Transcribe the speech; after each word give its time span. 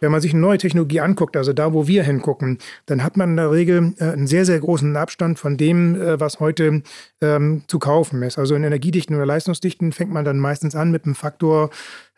Wenn 0.00 0.12
man 0.12 0.20
sich 0.20 0.32
eine 0.32 0.40
neue 0.40 0.58
Technologie 0.58 1.00
anguckt, 1.00 1.36
also 1.36 1.52
da, 1.52 1.72
wo 1.72 1.86
wir 1.86 2.04
hingucken, 2.04 2.58
dann 2.86 3.02
hat 3.02 3.16
man 3.16 3.30
in 3.30 3.36
der 3.36 3.50
Regel 3.50 3.94
äh, 3.98 4.04
einen 4.04 4.26
sehr, 4.26 4.44
sehr 4.44 4.60
großen 4.60 4.96
Abstand 4.96 5.38
von 5.38 5.56
dem, 5.56 6.00
äh, 6.00 6.20
was 6.20 6.40
heute 6.40 6.82
ähm, 7.20 7.62
zu 7.66 7.78
kaufen 7.78 8.22
ist. 8.22 8.38
Also 8.38 8.54
in 8.54 8.64
Energiedichten 8.64 9.16
oder 9.16 9.26
Leistungsdichten 9.26 9.92
fängt 9.92 10.12
man 10.12 10.24
dann 10.24 10.38
meistens 10.38 10.74
an 10.74 10.90
mit 10.90 11.04
einem 11.04 11.14
Faktor 11.14 11.70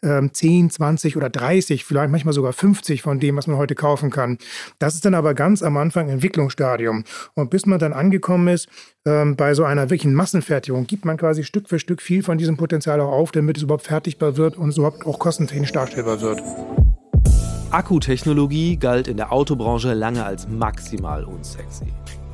ähm, 0.03 0.33
10, 0.33 0.71
20 0.71 1.17
oder 1.17 1.29
30, 1.29 1.85
vielleicht 1.85 2.11
manchmal 2.11 2.35
sogar 2.35 2.53
50 2.53 3.03
von 3.03 3.21
dem, 3.21 3.37
was 3.37 3.47
man 3.47 3.57
heute 3.57 3.75
kaufen 3.75 4.11
kann. 4.11 4.39
Das 4.79 4.95
ist 4.95 5.05
dann 5.05 5.15
aber 5.15 5.35
ganz 5.35 5.63
am 5.63 5.77
Anfang 5.77 6.09
Entwicklungsstadium. 6.09 7.05
Und 7.35 7.51
bis 7.51 7.67
man 7.67 7.79
dann 7.79 7.93
angekommen 7.93 8.49
ist, 8.49 8.69
ähm, 9.07 9.37
bei 9.37 9.55
so 9.55 9.65
einer 9.65 9.91
wirklichen 9.91 10.15
Massenfertigung, 10.15 10.87
gibt 10.87 11.05
man 11.05 11.17
quasi 11.17 11.45
Stück 11.45 11.69
für 11.69 11.79
Stück 11.79 12.03
viel 12.03 12.23
von 12.23 12.39
diesem 12.39 12.57
Potenzial 12.57 13.01
auch 13.01 13.13
auf, 13.13 13.33
damit 13.33 13.57
es 13.57 13.63
überhaupt 13.63 13.87
fertigbar 13.87 14.37
wird 14.37 14.57
und 14.57 14.71
es 14.71 14.77
überhaupt 14.77 15.07
auch 15.07 15.19
kostentechnisch 15.19 15.73
darstellbar 15.73 16.21
wird. 16.21 16.43
Akkutechnologie 17.73 18.77
galt 18.79 19.07
in 19.07 19.17
der 19.17 19.33
Autobranche 19.33 19.95
lange 19.95 20.25
als 20.25 20.49
maximal 20.49 21.23
unsexy. 21.23 21.87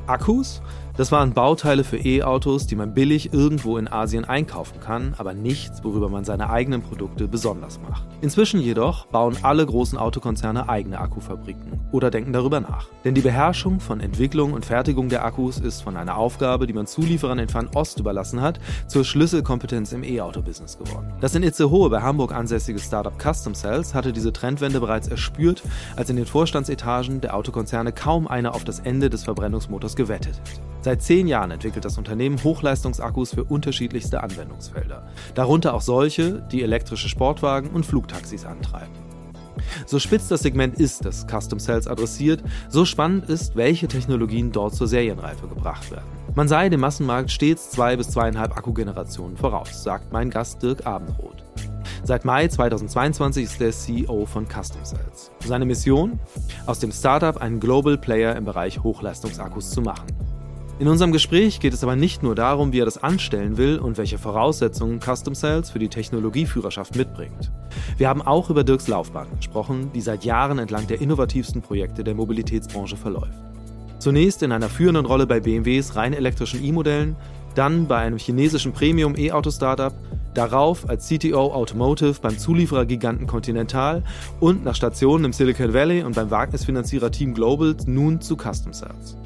Akkus 0.07 0.63
das 0.97 1.11
waren 1.11 1.33
Bauteile 1.33 1.83
für 1.83 1.97
E-Autos, 1.97 2.65
die 2.65 2.75
man 2.75 2.95
billig 2.95 3.31
irgendwo 3.31 3.77
in 3.77 3.87
Asien 3.87 4.25
einkaufen 4.25 4.79
kann, 4.79 5.13
aber 5.17 5.35
nichts, 5.35 5.83
worüber 5.83 6.09
man 6.09 6.25
seine 6.25 6.49
eigenen 6.49 6.81
Produkte 6.81 7.27
besonders 7.27 7.79
macht. 7.79 8.07
Inzwischen 8.21 8.59
jedoch 8.59 9.05
bauen 9.05 9.37
alle 9.43 9.65
großen 9.65 9.97
Autokonzerne 9.97 10.69
eigene 10.69 10.99
Akkufabriken 10.99 11.81
oder 11.91 12.09
denken 12.09 12.33
darüber 12.33 12.59
nach. 12.59 12.87
Denn 13.05 13.13
die 13.13 13.21
Beherrschung 13.21 13.79
von 13.79 13.99
Entwicklung 13.99 14.53
und 14.53 14.65
Fertigung 14.65 15.09
der 15.09 15.23
Akkus 15.23 15.59
ist 15.59 15.81
von 15.81 15.95
einer 15.97 16.17
Aufgabe, 16.17 16.67
die 16.67 16.73
man 16.73 16.87
Zulieferern 16.87 17.39
in 17.39 17.47
Fernost 17.47 17.99
überlassen 17.99 18.41
hat, 18.41 18.59
zur 18.87 19.05
Schlüsselkompetenz 19.05 19.91
im 19.93 20.03
E-Auto-Business 20.03 20.79
geworden. 20.79 21.13
Das 21.21 21.35
in 21.35 21.43
Itzehoe 21.43 21.89
bei 21.89 22.01
Hamburg 22.01 22.33
ansässige 22.33 22.79
Startup 22.79 23.13
Custom 23.21 23.53
Cells 23.53 23.93
hatte 23.93 24.13
diese 24.13 24.33
Trendwende 24.33 24.79
bereits 24.79 25.07
erspürt, 25.07 25.61
als 25.95 26.09
in 26.09 26.15
den 26.15 26.25
Vorstandsetagen 26.25 27.21
der 27.21 27.35
Autokonzerne 27.35 27.91
kaum 27.91 28.27
einer 28.27 28.55
auf 28.55 28.63
das 28.63 28.79
Ende 28.79 29.09
des 29.11 29.23
Verbrennungsmotors 29.23 29.95
gewettet 29.95 30.27
hätte. 30.27 30.61
Seit 30.87 31.01
zehn 31.01 31.27
Jahren 31.27 31.51
entwickelt 31.51 31.83
das 31.83 31.97
Unternehmen 31.97 32.41
Hochleistungsakkus 32.41 33.33
für 33.33 33.43
unterschiedlichste 33.43 34.23
Anwendungsfelder, 34.23 35.05
darunter 35.35 35.73
auch 35.73 35.81
solche, 35.81 36.41
die 36.49 36.63
elektrische 36.63 37.09
Sportwagen 37.09 37.71
und 37.71 37.85
Flugtaxis 37.85 38.45
antreiben. 38.45 38.93
So 39.85 39.99
spitz 39.99 40.29
das 40.29 40.43
Segment 40.43 40.79
ist, 40.79 41.03
das 41.03 41.27
Custom 41.27 41.59
Cells 41.59 41.87
adressiert, 41.87 42.41
so 42.69 42.85
spannend 42.85 43.29
ist, 43.29 43.57
welche 43.57 43.89
Technologien 43.89 44.53
dort 44.53 44.75
zur 44.75 44.87
Serienreife 44.87 45.49
gebracht 45.49 45.91
werden. 45.91 46.07
Man 46.35 46.47
sei 46.47 46.69
dem 46.69 46.79
Massenmarkt 46.79 47.31
stets 47.31 47.69
zwei 47.69 47.97
bis 47.97 48.11
zweieinhalb 48.11 48.55
Akkugenerationen 48.55 49.35
voraus, 49.35 49.83
sagt 49.83 50.13
mein 50.13 50.29
Gast 50.29 50.63
Dirk 50.63 50.85
Abendroth. 50.85 51.43
Seit 52.03 52.23
Mai 52.23 52.47
2022 52.47 53.43
ist 53.43 53.59
er 53.59 53.71
CEO 53.71 54.25
von 54.25 54.47
Custom 54.47 54.85
Cells. 54.85 55.31
Seine 55.43 55.65
Mission? 55.65 56.17
Aus 56.65 56.79
dem 56.79 56.93
Startup 56.93 57.35
einen 57.35 57.59
Global 57.59 57.97
Player 57.97 58.37
im 58.37 58.45
Bereich 58.45 58.81
Hochleistungsakkus 58.81 59.71
zu 59.71 59.81
machen. 59.81 60.07
In 60.79 60.87
unserem 60.87 61.11
Gespräch 61.11 61.59
geht 61.59 61.73
es 61.73 61.83
aber 61.83 61.95
nicht 61.95 62.21
nur 62.21 62.35
darum, 62.35 62.71
wie 62.71 62.79
er 62.79 62.85
das 62.85 63.01
anstellen 63.01 63.57
will 63.57 63.79
und 63.79 63.97
welche 63.97 64.19
Voraussetzungen 64.19 64.99
Custom 65.01 65.33
Cells 65.33 65.71
für 65.71 65.79
die 65.79 65.89
Technologieführerschaft 65.89 66.95
mitbringt. 66.95 67.51
Wir 67.97 68.09
haben 68.09 68.21
auch 68.21 68.51
über 68.51 68.63
Dirks 68.63 68.87
Laufbahn 68.87 69.25
gesprochen, 69.37 69.89
die 69.95 70.01
seit 70.01 70.23
Jahren 70.23 70.59
entlang 70.59 70.85
der 70.85 71.01
innovativsten 71.01 71.63
Projekte 71.63 72.03
der 72.03 72.13
Mobilitätsbranche 72.13 72.95
verläuft. 72.95 73.33
Zunächst 73.97 74.43
in 74.43 74.51
einer 74.51 74.69
führenden 74.69 75.07
Rolle 75.07 75.25
bei 75.25 75.39
BMWs 75.39 75.95
rein 75.95 76.13
elektrischen 76.13 76.63
E-Modellen, 76.63 77.15
dann 77.55 77.87
bei 77.87 77.97
einem 77.97 78.19
chinesischen 78.19 78.71
Premium-E-Auto-Startup, 78.71 79.93
darauf 80.35 80.87
als 80.87 81.07
CTO 81.07 81.53
Automotive 81.53 82.17
beim 82.21 82.37
Zulieferergiganten 82.37 83.25
Continental 83.25 84.03
und 84.39 84.63
nach 84.63 84.75
Stationen 84.75 85.25
im 85.25 85.33
Silicon 85.33 85.73
Valley 85.73 86.03
und 86.03 86.15
beim 86.15 86.29
Wagnisfinanzierer 86.29 87.09
Team 87.09 87.33
Global 87.33 87.75
nun 87.87 88.21
zu 88.21 88.35
Custom 88.35 88.73
Cells. 88.73 89.17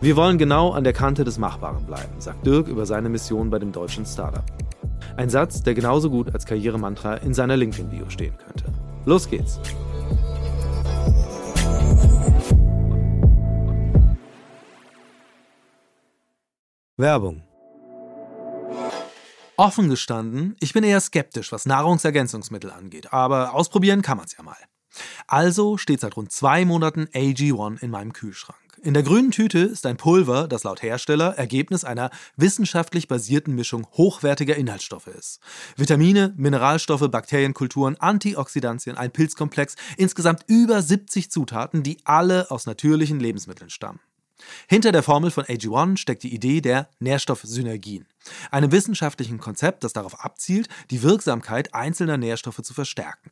Wir 0.00 0.16
wollen 0.16 0.38
genau 0.38 0.72
an 0.72 0.84
der 0.84 0.92
Kante 0.92 1.24
des 1.24 1.38
Machbaren 1.38 1.84
bleiben, 1.84 2.20
sagt 2.20 2.46
Dirk 2.46 2.68
über 2.68 2.86
seine 2.86 3.08
Mission 3.08 3.50
bei 3.50 3.58
dem 3.58 3.72
deutschen 3.72 4.06
Startup. 4.06 4.44
Ein 5.16 5.30
Satz, 5.30 5.62
der 5.62 5.74
genauso 5.74 6.10
gut 6.10 6.32
als 6.34 6.46
Karrieremantra 6.46 7.14
in 7.16 7.34
seiner 7.34 7.56
LinkedIn-Bio 7.56 8.10
stehen 8.10 8.36
könnte. 8.36 8.64
Los 9.04 9.28
geht's! 9.28 9.60
Werbung. 16.96 17.42
Offen 19.56 19.88
gestanden, 19.88 20.56
ich 20.60 20.72
bin 20.72 20.84
eher 20.84 21.00
skeptisch, 21.00 21.52
was 21.52 21.66
Nahrungsergänzungsmittel 21.66 22.70
angeht, 22.70 23.12
aber 23.12 23.54
ausprobieren 23.54 24.02
kann 24.02 24.16
man 24.16 24.26
es 24.26 24.36
ja 24.36 24.42
mal. 24.42 24.56
Also 25.26 25.76
steht 25.76 26.00
seit 26.00 26.16
rund 26.16 26.32
zwei 26.32 26.64
Monaten 26.64 27.06
AG1 27.06 27.82
in 27.82 27.90
meinem 27.90 28.12
Kühlschrank. 28.12 28.63
In 28.84 28.92
der 28.92 29.02
grünen 29.02 29.30
Tüte 29.30 29.60
ist 29.60 29.86
ein 29.86 29.96
Pulver, 29.96 30.46
das 30.46 30.64
laut 30.64 30.82
Hersteller 30.82 31.38
Ergebnis 31.38 31.84
einer 31.84 32.10
wissenschaftlich 32.36 33.08
basierten 33.08 33.54
Mischung 33.54 33.86
hochwertiger 33.92 34.56
Inhaltsstoffe 34.56 35.06
ist. 35.06 35.40
Vitamine, 35.74 36.34
Mineralstoffe, 36.36 37.10
Bakterienkulturen, 37.10 37.96
Antioxidantien, 37.98 38.98
ein 38.98 39.10
Pilzkomplex, 39.10 39.76
insgesamt 39.96 40.42
über 40.48 40.82
70 40.82 41.30
Zutaten, 41.30 41.82
die 41.82 41.96
alle 42.04 42.50
aus 42.50 42.66
natürlichen 42.66 43.20
Lebensmitteln 43.20 43.70
stammen. 43.70 44.00
Hinter 44.68 44.92
der 44.92 45.02
Formel 45.02 45.30
von 45.30 45.44
AG1 45.44 45.96
steckt 45.96 46.22
die 46.22 46.34
Idee 46.34 46.60
der 46.60 46.90
Nährstoffsynergien, 46.98 48.06
einem 48.50 48.70
wissenschaftlichen 48.70 49.38
Konzept, 49.38 49.82
das 49.82 49.94
darauf 49.94 50.22
abzielt, 50.22 50.68
die 50.90 51.02
Wirksamkeit 51.02 51.72
einzelner 51.72 52.18
Nährstoffe 52.18 52.60
zu 52.60 52.74
verstärken. 52.74 53.30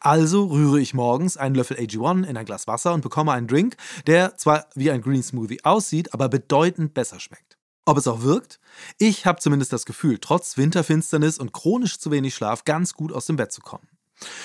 Also 0.00 0.46
rühre 0.46 0.80
ich 0.80 0.94
morgens 0.94 1.36
einen 1.36 1.54
Löffel 1.54 1.76
AG1 1.76 2.24
in 2.24 2.36
ein 2.36 2.46
Glas 2.46 2.66
Wasser 2.66 2.94
und 2.94 3.00
bekomme 3.00 3.32
einen 3.32 3.46
Drink, 3.46 3.76
der 4.06 4.36
zwar 4.36 4.66
wie 4.74 4.90
ein 4.90 5.02
Green 5.02 5.22
Smoothie 5.22 5.64
aussieht, 5.64 6.14
aber 6.14 6.28
bedeutend 6.28 6.94
besser 6.94 7.20
schmeckt. 7.20 7.56
Ob 7.84 7.98
es 7.98 8.08
auch 8.08 8.22
wirkt? 8.22 8.58
Ich 8.98 9.26
habe 9.26 9.40
zumindest 9.40 9.72
das 9.72 9.86
Gefühl, 9.86 10.18
trotz 10.18 10.56
Winterfinsternis 10.56 11.38
und 11.38 11.52
chronisch 11.52 11.98
zu 11.98 12.10
wenig 12.10 12.34
Schlaf 12.34 12.64
ganz 12.64 12.94
gut 12.94 13.12
aus 13.12 13.26
dem 13.26 13.36
Bett 13.36 13.52
zu 13.52 13.60
kommen. 13.60 13.88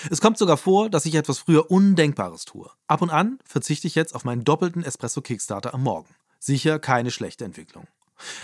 Es 0.09 0.21
kommt 0.21 0.37
sogar 0.37 0.57
vor, 0.57 0.89
dass 0.89 1.05
ich 1.05 1.15
etwas 1.15 1.39
früher 1.39 1.71
Undenkbares 1.71 2.45
tue. 2.45 2.69
Ab 2.87 3.01
und 3.01 3.09
an 3.09 3.39
verzichte 3.45 3.87
ich 3.87 3.95
jetzt 3.95 4.13
auf 4.13 4.25
meinen 4.25 4.43
doppelten 4.43 4.83
Espresso 4.83 5.21
Kickstarter 5.21 5.73
am 5.73 5.83
Morgen. 5.83 6.13
Sicher 6.39 6.77
keine 6.77 7.11
schlechte 7.11 7.45
Entwicklung. 7.45 7.87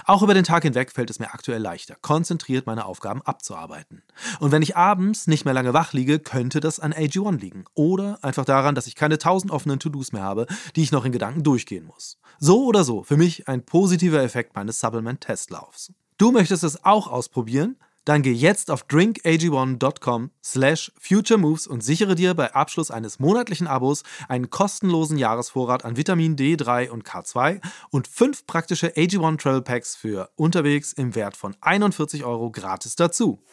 Auch 0.06 0.24
über 0.24 0.34
den 0.34 0.44
Tag 0.44 0.64
hinweg 0.64 0.92
fällt 0.92 1.10
es 1.10 1.20
mir 1.20 1.34
aktuell 1.34 1.62
leichter, 1.62 1.96
konzentriert 2.02 2.66
meine 2.66 2.86
Aufgaben 2.86 3.22
abzuarbeiten. 3.22 4.04
Und 4.40 4.52
wenn 4.52 4.62
ich 4.62 4.76
abends 4.76 5.28
nicht 5.28 5.46
mehr 5.46 5.54
lange 5.54 5.74
wach 5.74 5.94
liege, 5.94 6.20
könnte 6.20 6.60
das 6.60 6.80
an 6.80 6.94
AG1 6.94 7.40
liegen. 7.40 7.66
Oder 7.74 8.20
einfach 8.22 8.46
daran, 8.46 8.76
dass 8.76 8.88
ich 8.88 8.96
keine 8.96 9.18
tausend 9.18 9.52
offenen 9.52 9.80
To-Dos 9.80 10.12
mehr 10.12 10.24
habe, 10.24 10.48
die 10.76 10.84
ich 10.84 10.92
noch 10.92 11.06
in 11.06 11.12
Gedanken 11.12 11.44
durchgehen 11.44 11.86
muss. 11.86 12.18
So 12.40 12.66
oder 12.66 12.84
so, 12.84 13.04
für 13.04 13.18
mich 13.18 13.48
ein 13.48 13.66
positiver 13.66 14.22
Effekt 14.22 14.56
meines 14.56 14.80
Supplement-Testlaufs. 14.80 15.94
Du 16.18 16.32
möchtest 16.32 16.64
es 16.64 16.84
auch 16.84 17.08
ausprobieren? 17.08 17.78
Dann 18.07 18.22
geh 18.22 18.31
jetzt 18.31 18.72
auf 18.72 18.85
drinkag1.com 18.85 20.31
slash 20.41 20.94
futuremoves 20.97 21.68
und 21.68 21.84
sichere 21.84 22.16
dir 22.16 22.35
bei 22.35 22.53
Abschluss 22.53 22.90
eines 22.90 23.19
monatlichen 23.19 23.68
Abos 23.68 24.03
einen 24.29 24.50
kostenlosen 24.50 25.18
Jahresvorrat 25.18 25.84
an 25.84 25.97
Vitamin 25.97 26.38
D3 26.38 26.90
und 26.90 27.03
K2 27.03 27.59
und 27.90 28.07
fünf 28.07 28.47
praktische 28.47 28.96
AG1 28.96 29.40
Travel 29.40 29.62
Packs 29.62 29.97
für 29.97 30.29
unterwegs 30.38 30.94
im 30.94 31.16
Wert 31.16 31.35
von 31.35 31.57
41 31.59 32.23
Euro 32.23 32.49
gratis 32.49 32.96
dazu. 32.96 33.43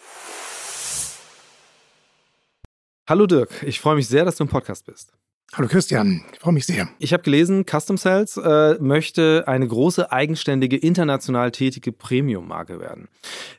Hallo 3.08 3.26
Dirk, 3.26 3.64
ich 3.64 3.80
freue 3.80 3.96
mich 3.96 4.06
sehr, 4.06 4.24
dass 4.24 4.36
du 4.36 4.44
im 4.44 4.50
Podcast 4.50 4.86
bist. 4.86 5.12
Hallo 5.56 5.68
Christian, 5.68 6.24
ich 6.32 6.40
freue 6.40 6.52
mich 6.52 6.66
sehr. 6.66 6.88
Ich 6.98 7.12
habe 7.12 7.22
gelesen, 7.22 7.64
Custom 7.64 7.96
Cells 7.96 8.36
äh, 8.36 8.74
möchte 8.80 9.44
eine 9.46 9.68
große, 9.68 10.10
eigenständige, 10.10 10.76
international 10.76 11.52
tätige 11.52 11.92
Premium-Marke 11.92 12.80
werden. 12.80 13.06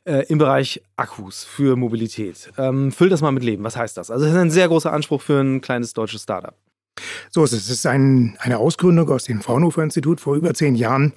Äh, 0.04 0.26
Im 0.28 0.38
Bereich 0.38 0.84
Akkus 0.98 1.46
für 1.46 1.78
Mobilität. 1.78 2.52
Ähm, 2.58 2.92
füll 2.92 3.08
das 3.08 3.22
mal 3.22 3.32
mit 3.32 3.44
Leben. 3.44 3.64
Was 3.64 3.78
heißt 3.78 3.96
das? 3.96 4.12
Also, 4.12 4.26
das 4.26 4.34
ist 4.34 4.40
ein 4.40 4.52
sehr 4.52 4.68
großer 4.68 4.92
Anspruch 4.92 5.22
für 5.22 5.40
ein 5.40 5.62
kleines 5.62 5.94
deutsches 5.94 6.24
Startup. 6.24 6.54
So 7.32 7.44
ist 7.44 7.54
es. 7.54 7.66
Es 7.66 7.70
ist 7.70 7.86
ein, 7.86 8.38
eine 8.40 8.58
Ausgründung 8.58 9.10
aus 9.10 9.26
dem 9.26 9.42
Fraunhofer-Institut 9.42 10.22
vor 10.22 10.36
über 10.36 10.54
zehn 10.54 10.76
Jahren. 10.76 11.14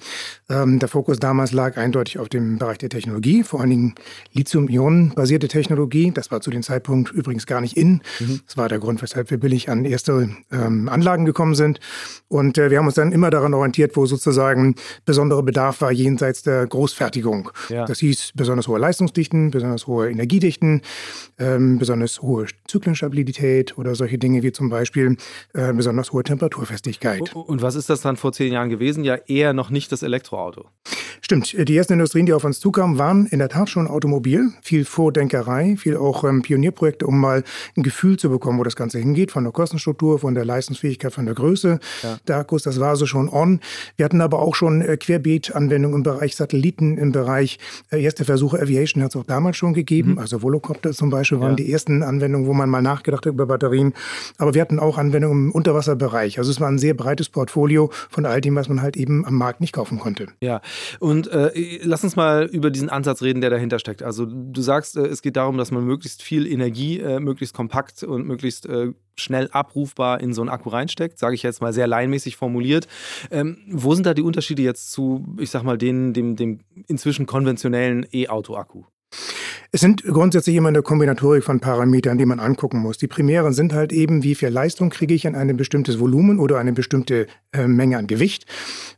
Ähm, 0.49 0.79
der 0.79 0.89
Fokus 0.89 1.19
damals 1.19 1.51
lag 1.51 1.77
eindeutig 1.77 2.19
auf 2.19 2.29
dem 2.29 2.57
Bereich 2.57 2.77
der 2.79 2.89
Technologie, 2.89 3.43
vor 3.43 3.61
allen 3.61 3.69
Dingen 3.69 3.95
Lithium-Ionen-basierte 4.33 5.47
Technologie. 5.47 6.11
Das 6.11 6.31
war 6.31 6.41
zu 6.41 6.51
dem 6.51 6.63
Zeitpunkt 6.63 7.11
übrigens 7.11 7.45
gar 7.45 7.61
nicht 7.61 7.77
in. 7.77 8.01
Mhm. 8.19 8.41
Das 8.45 8.57
war 8.57 8.67
der 8.69 8.79
Grund, 8.79 9.01
weshalb 9.01 9.31
wir 9.31 9.37
billig 9.39 9.69
an 9.69 9.85
erste 9.85 10.29
ähm, 10.51 10.89
Anlagen 10.89 11.25
gekommen 11.25 11.55
sind. 11.55 11.79
Und 12.27 12.57
äh, 12.57 12.69
wir 12.69 12.79
haben 12.79 12.85
uns 12.85 12.95
dann 12.95 13.11
immer 13.11 13.29
daran 13.29 13.53
orientiert, 13.53 13.95
wo 13.95 14.05
sozusagen 14.05 14.75
besonderer 15.05 15.43
Bedarf 15.43 15.81
war 15.81 15.91
jenseits 15.91 16.43
der 16.43 16.67
Großfertigung. 16.67 17.51
Ja. 17.69 17.85
Das 17.85 17.99
hieß 17.99 18.31
besonders 18.35 18.67
hohe 18.67 18.79
Leistungsdichten, 18.79 19.51
besonders 19.51 19.87
hohe 19.87 20.09
Energiedichten, 20.09 20.81
ähm, 21.37 21.79
besonders 21.79 22.21
hohe 22.21 22.47
Zyklenstabilität 22.67 23.77
oder 23.77 23.95
solche 23.95 24.17
Dinge 24.17 24.43
wie 24.43 24.51
zum 24.51 24.69
Beispiel 24.69 25.17
äh, 25.53 25.68
besonders 25.77 26.11
hohe 26.11 26.23
Temperaturfestigkeit. 26.23 27.35
Und 27.35 27.61
was 27.61 27.75
ist 27.75 27.89
das 27.89 28.01
dann 28.01 28.17
vor 28.17 28.31
zehn 28.31 28.53
Jahren 28.53 28.69
gewesen? 28.69 29.03
Ja, 29.03 29.15
eher 29.15 29.53
noch 29.53 29.69
nicht 29.69 29.91
das 29.91 30.03
Elektroauto. 30.03 30.65
Stimmt. 31.21 31.55
Die 31.67 31.77
ersten 31.77 31.93
Industrien, 31.93 32.25
die 32.25 32.33
auf 32.33 32.43
uns 32.43 32.59
zukamen, 32.59 32.97
waren 32.97 33.25
in 33.27 33.39
der 33.39 33.49
Tat 33.49 33.69
schon 33.69 33.87
Automobil. 33.87 34.51
Viel 34.61 34.85
Vordenkerei, 34.85 35.75
viel 35.77 35.97
auch 35.97 36.23
ähm, 36.23 36.41
Pionierprojekte, 36.41 37.05
um 37.05 37.19
mal 37.19 37.43
ein 37.75 37.83
Gefühl 37.83 38.17
zu 38.17 38.29
bekommen, 38.29 38.57
wo 38.57 38.63
das 38.63 38.75
Ganze 38.75 38.99
hingeht, 38.99 39.31
von 39.31 39.43
der 39.43 39.53
Kostenstruktur, 39.53 40.19
von 40.19 40.33
der 40.33 40.45
Leistungsfähigkeit, 40.45 41.13
von 41.13 41.25
der 41.25 41.35
Größe 41.35 41.79
ja. 42.03 42.17
der 42.27 42.37
Akkus. 42.37 42.63
Das 42.63 42.79
war 42.79 42.95
so 42.95 43.05
schon 43.05 43.29
on. 43.29 43.59
Wir 43.97 44.05
hatten 44.05 44.21
aber 44.21 44.39
auch 44.39 44.55
schon 44.55 44.81
äh, 44.81 44.97
Querbeet-Anwendungen 44.97 45.97
im 45.97 46.03
Bereich 46.03 46.35
Satelliten, 46.35 46.97
im 46.97 47.11
Bereich 47.11 47.59
äh, 47.91 48.01
erste 48.01 48.25
Versuche 48.25 48.59
Aviation 48.59 49.03
hat 49.03 49.11
es 49.11 49.15
auch 49.15 49.25
damals 49.25 49.57
schon 49.57 49.73
gegeben. 49.73 50.13
Mhm. 50.13 50.19
Also 50.19 50.41
Volocopter 50.41 50.91
zum 50.93 51.09
Beispiel 51.09 51.39
waren 51.39 51.51
ja. 51.51 51.57
die 51.57 51.71
ersten 51.71 52.01
Anwendungen, 52.01 52.47
wo 52.47 52.53
man 52.53 52.69
mal 52.69 52.81
nachgedacht 52.81 53.25
hat 53.25 53.33
über 53.33 53.45
Batterien. 53.45 53.93
Aber 54.37 54.53
wir 54.53 54.61
hatten 54.61 54.79
auch 54.79 54.97
Anwendungen 54.97 55.47
im 55.47 55.51
Unterwasserbereich. 55.59 56.39
Also 56.39 56.51
es 56.51 56.61
war 56.61 56.69
ein 56.69 56.79
sehr 56.79 56.93
breites 56.93 57.27
Portfolio 57.27 57.89
von 58.09 58.25
all 58.25 58.39
dem, 58.39 58.55
was 58.55 58.69
man 58.69 58.81
halt 58.81 58.95
eben 58.95 59.25
am 59.25 59.35
Markt 59.35 59.59
nicht 59.59 59.73
kaufen 59.73 59.99
konnte. 59.99 60.27
Ja, 60.41 60.61
und 60.99 61.27
äh, 61.27 61.79
lass 61.83 62.03
uns 62.05 62.15
mal 62.15 62.45
über 62.45 62.71
diesen 62.71 62.89
Ansatz 62.89 63.21
reden, 63.21 63.41
der 63.41 63.49
dahinter 63.49 63.77
steckt. 63.77 64.01
Also 64.01 64.25
du 64.25 64.61
sagst, 64.61 64.95
äh, 64.95 65.01
es 65.01 65.21
geht 65.21 65.35
darum, 65.35 65.57
dass 65.57 65.71
man 65.71 65.83
möglichst 65.83 66.21
viel 66.21 66.47
Energie, 66.47 66.99
äh, 66.99 67.19
möglichst 67.19 67.53
kompakt 67.53 68.03
und 68.03 68.25
möglichst 68.25 68.65
äh, 68.67 68.93
schnell 69.17 69.49
abrufbar 69.51 70.21
in 70.21 70.33
so 70.33 70.41
einen 70.41 70.49
Akku 70.49 70.69
reinsteckt, 70.69 71.19
sage 71.19 71.35
ich 71.35 71.43
jetzt 71.43 71.61
mal 71.61 71.73
sehr 71.73 71.87
laienmäßig 71.87 72.37
formuliert. 72.37 72.87
Ähm, 73.31 73.57
wo 73.69 73.93
sind 73.93 74.05
da 74.05 74.13
die 74.13 74.21
Unterschiede 74.21 74.61
jetzt 74.61 74.93
zu, 74.93 75.25
ich 75.37 75.49
sag 75.49 75.63
mal, 75.63 75.77
den, 75.77 76.13
dem, 76.13 76.37
dem 76.37 76.59
inzwischen 76.87 77.25
konventionellen 77.25 78.05
E-Auto-Akku? 78.13 78.85
Es 79.71 79.81
sind 79.81 80.03
grundsätzlich 80.03 80.55
immer 80.55 80.69
eine 80.69 80.81
Kombinatorik 80.81 81.43
von 81.43 81.59
Parametern, 81.59 82.17
die 82.17 82.25
man 82.25 82.39
angucken 82.39 82.79
muss. 82.79 82.97
Die 82.97 83.05
primären 83.05 83.53
sind 83.53 83.71
halt 83.71 83.93
eben, 83.93 84.23
wie 84.23 84.33
viel 84.33 84.49
Leistung 84.49 84.89
kriege 84.89 85.13
ich 85.13 85.27
an 85.27 85.35
ein 85.35 85.55
bestimmtes 85.57 85.99
Volumen 85.99 86.39
oder 86.39 86.57
eine 86.57 86.73
bestimmte 86.73 87.27
äh, 87.51 87.67
Menge 87.67 87.99
an 87.99 88.07
Gewicht. 88.07 88.47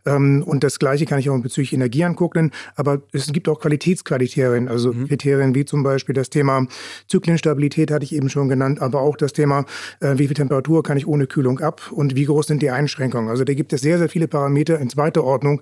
Ähm, 0.06 0.44
und 0.46 0.64
das 0.64 0.80
Gleiche 0.80 1.06
kann 1.06 1.20
ich 1.20 1.30
auch 1.30 1.38
bezüglich 1.42 1.74
Energie 1.74 2.06
angucken. 2.06 2.52
Aber 2.76 3.02
es 3.12 3.34
gibt 3.34 3.50
auch 3.50 3.60
Qualitätskriterien, 3.60 4.70
also 4.70 4.94
mhm. 4.94 5.10
Kriterien 5.10 5.56
wie 5.56 5.66
zum 5.66 5.84
Beispiel 5.84 6.16
das 6.16 6.30
Thema 6.30 6.66
Zyklenstabilität 7.10 7.92
hatte 7.92 8.06
ich 8.06 8.16
eben 8.16 8.30
schon 8.30 8.48
genannt, 8.48 8.82
aber 8.82 9.02
auch 9.02 9.18
das 9.18 9.34
Thema, 9.34 9.66
äh, 10.00 10.18
wie 10.18 10.28
viel 10.28 10.36
Temperatur 10.36 10.84
kann 10.84 10.96
ich 10.96 11.06
ohne 11.06 11.28
Kühlung 11.28 11.60
ab 11.60 11.92
und 11.92 12.16
wie 12.16 12.24
groß 12.24 12.48
sind 12.48 12.62
die 12.62 12.72
Einschränkungen. 12.72 13.30
Also 13.30 13.44
da 13.44 13.54
gibt 13.54 13.74
es 13.74 13.82
sehr, 13.82 13.98
sehr 13.98 14.08
viele 14.08 14.30
Parameter 14.30 14.80
in 14.80 14.90
zweiter 14.90 15.26
Ordnung, 15.26 15.62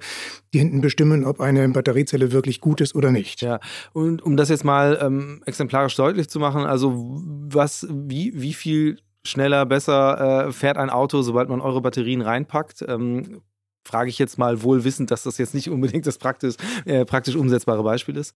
die 0.53 0.59
hinten 0.59 0.81
bestimmen, 0.81 1.25
ob 1.25 1.41
eine 1.41 1.67
Batteriezelle 1.69 2.31
wirklich 2.31 2.61
gut 2.61 2.79
ist 2.79 2.93
oder 2.93 3.11
nicht. 3.11 3.41
Ja, 3.41 3.59
und 3.93 4.21
um 4.21 4.37
das 4.37 4.49
jetzt 4.49 4.63
mal 4.63 4.98
ähm, 4.99 5.41
exemplarisch 5.45 5.95
deutlich 5.95 6.29
zu 6.29 6.39
machen, 6.39 6.65
also 6.65 6.93
was, 6.95 7.87
wie, 7.89 8.33
wie 8.35 8.53
viel 8.53 8.99
schneller, 9.23 9.65
besser 9.65 10.47
äh, 10.47 10.51
fährt 10.51 10.77
ein 10.77 10.89
Auto, 10.89 11.21
sobald 11.21 11.49
man 11.49 11.61
eure 11.61 11.81
Batterien 11.81 12.21
reinpackt? 12.21 12.83
Ähm, 12.87 13.41
frage 13.89 14.09
ich 14.09 14.19
jetzt 14.19 14.37
mal 14.37 14.61
wohl 14.61 14.83
wissend, 14.83 15.09
dass 15.09 15.23
das 15.23 15.37
jetzt 15.39 15.55
nicht 15.55 15.69
unbedingt 15.69 16.05
das 16.05 16.17
praktisch, 16.17 16.55
äh, 16.85 17.05
praktisch 17.05 17.35
umsetzbare 17.35 17.83
Beispiel 17.83 18.17
ist? 18.17 18.35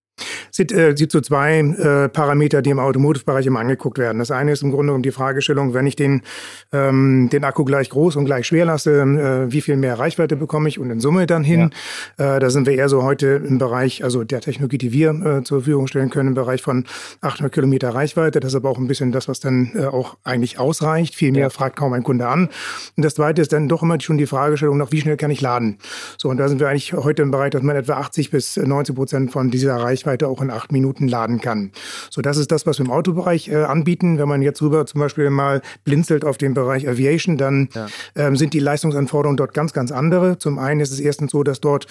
Es 0.52 0.58
gibt, 0.58 0.72
äh, 0.72 0.94
gibt 0.94 1.12
so 1.12 1.22
zwei 1.22 1.60
äh, 1.60 2.10
Parameter, 2.10 2.62
die 2.62 2.72
im 2.72 2.80
Automotive-Bereich 2.80 3.46
immer 3.46 3.60
angeguckt 3.60 4.00
werden. 4.00 4.18
Das 4.18 4.32
eine 4.32 4.52
ist 4.52 4.64
im 4.64 4.72
Grunde 4.72 4.94
um 4.94 5.04
die 5.04 5.12
Fragestellung, 5.12 5.74
wenn 5.74 5.86
ich 5.86 5.96
den, 5.96 6.24
ähm, 6.72 7.30
den 7.32 7.44
Akku 7.44 7.66
gleich 7.66 7.90
groß 7.90 8.16
und 8.16 8.26
gleich 8.26 8.48
schwer 8.48 8.66
lasse, 8.66 9.02
äh, 9.02 9.52
wie 9.52 9.62
viel 9.62 9.78
mehr 9.78 10.00
Reichweite 10.00 10.36
bekomme 10.36 10.70
ich 10.70 10.80
und 10.80 10.90
in 10.90 11.00
Summe 11.00 11.28
dann 11.28 11.44
hin. 11.44 11.72
Ja. 12.18 12.36
Äh, 12.36 12.40
da 12.40 12.50
sind 12.50 12.66
wir 12.66 12.74
eher 12.74 12.90
so 12.90 13.04
heute 13.04 13.28
im 13.48 13.60
Bereich, 13.60 14.04
also 14.04 14.24
der 14.24 14.42
Technologie, 14.42 14.80
die 14.80 14.92
wir 14.92 15.10
äh, 15.10 15.44
zur 15.44 15.60
Verfügung 15.60 15.88
stellen 15.88 16.10
können, 16.10 16.30
im 16.30 16.36
Bereich 16.36 16.62
von 16.62 16.86
800 17.22 17.54
Kilometer 17.54 17.90
Reichweite. 17.90 18.40
Das 18.40 18.54
ist 18.54 18.56
aber 18.56 18.70
auch 18.70 18.80
ein 18.80 18.88
bisschen 18.88 19.12
das, 19.12 19.28
was 19.28 19.40
dann 19.40 19.72
äh, 19.76 19.86
auch 19.86 20.18
eigentlich 20.24 20.58
ausreicht. 20.58 21.16
Viel 21.16 21.32
mehr 21.32 21.42
ja. 21.42 21.50
fragt 21.50 21.76
kaum 21.76 21.94
ein 21.94 22.04
Kunde 22.04 22.28
an. 22.28 22.50
Und 22.98 23.06
das 23.06 23.16
zweite 23.16 23.42
ist 23.42 23.54
dann 23.54 23.68
doch 23.68 23.84
immer 23.84 24.00
schon 24.02 24.18
die 24.18 24.26
Fragestellung 24.26 24.78
noch, 24.78 24.92
wie 24.92 25.02
schnell 25.02 25.18
kann 25.18 25.32
ich 25.32 25.42
laden? 25.44 25.78
So, 26.18 26.30
und 26.30 26.38
da 26.38 26.48
sind 26.48 26.60
wir 26.60 26.70
eigentlich 26.70 26.94
heute 26.94 27.22
im 27.22 27.30
Bereich, 27.30 27.52
dass 27.52 27.62
man 27.62 27.76
etwa 27.76 27.94
80 27.94 28.32
bis 28.32 28.58
90 28.58 28.96
Prozent 28.96 29.32
von 29.32 29.52
dieser 29.52 29.76
Reichweite 29.76 30.28
auch 30.28 30.42
in 30.42 30.50
acht 30.50 30.72
Minuten 30.72 31.08
laden 31.08 31.40
kann. 31.40 31.72
So, 32.10 32.22
das 32.22 32.38
ist 32.38 32.52
das, 32.52 32.66
was 32.66 32.80
wir 32.80 32.86
im 32.86 32.92
Autobereich 32.92 33.50
äh, 33.50 33.64
anbieten. 33.64 34.18
Wenn 34.18 34.28
man 34.28 34.42
jetzt 34.42 34.62
rüber 34.62 34.86
zum 34.86 35.02
Beispiel 35.02 35.30
mal 35.30 35.62
blinzelt 35.84 36.26
auf 36.26 36.38
den 36.38 36.54
Bereich 36.56 36.88
Aviation, 36.88 37.38
dann 37.38 37.70
ja. 37.74 37.88
ähm, 38.16 38.36
sind 38.36 38.54
die 38.54 38.60
Leistungsanforderungen 38.60 39.38
dort 39.38 39.54
ganz, 39.54 39.74
ganz 39.74 39.92
andere. 39.92 40.38
Zum 40.40 40.58
einen 40.58 40.80
ist 40.80 40.92
es 40.92 41.00
erstens 41.00 41.32
so, 41.32 41.44
dass 41.44 41.62
dort 41.62 41.86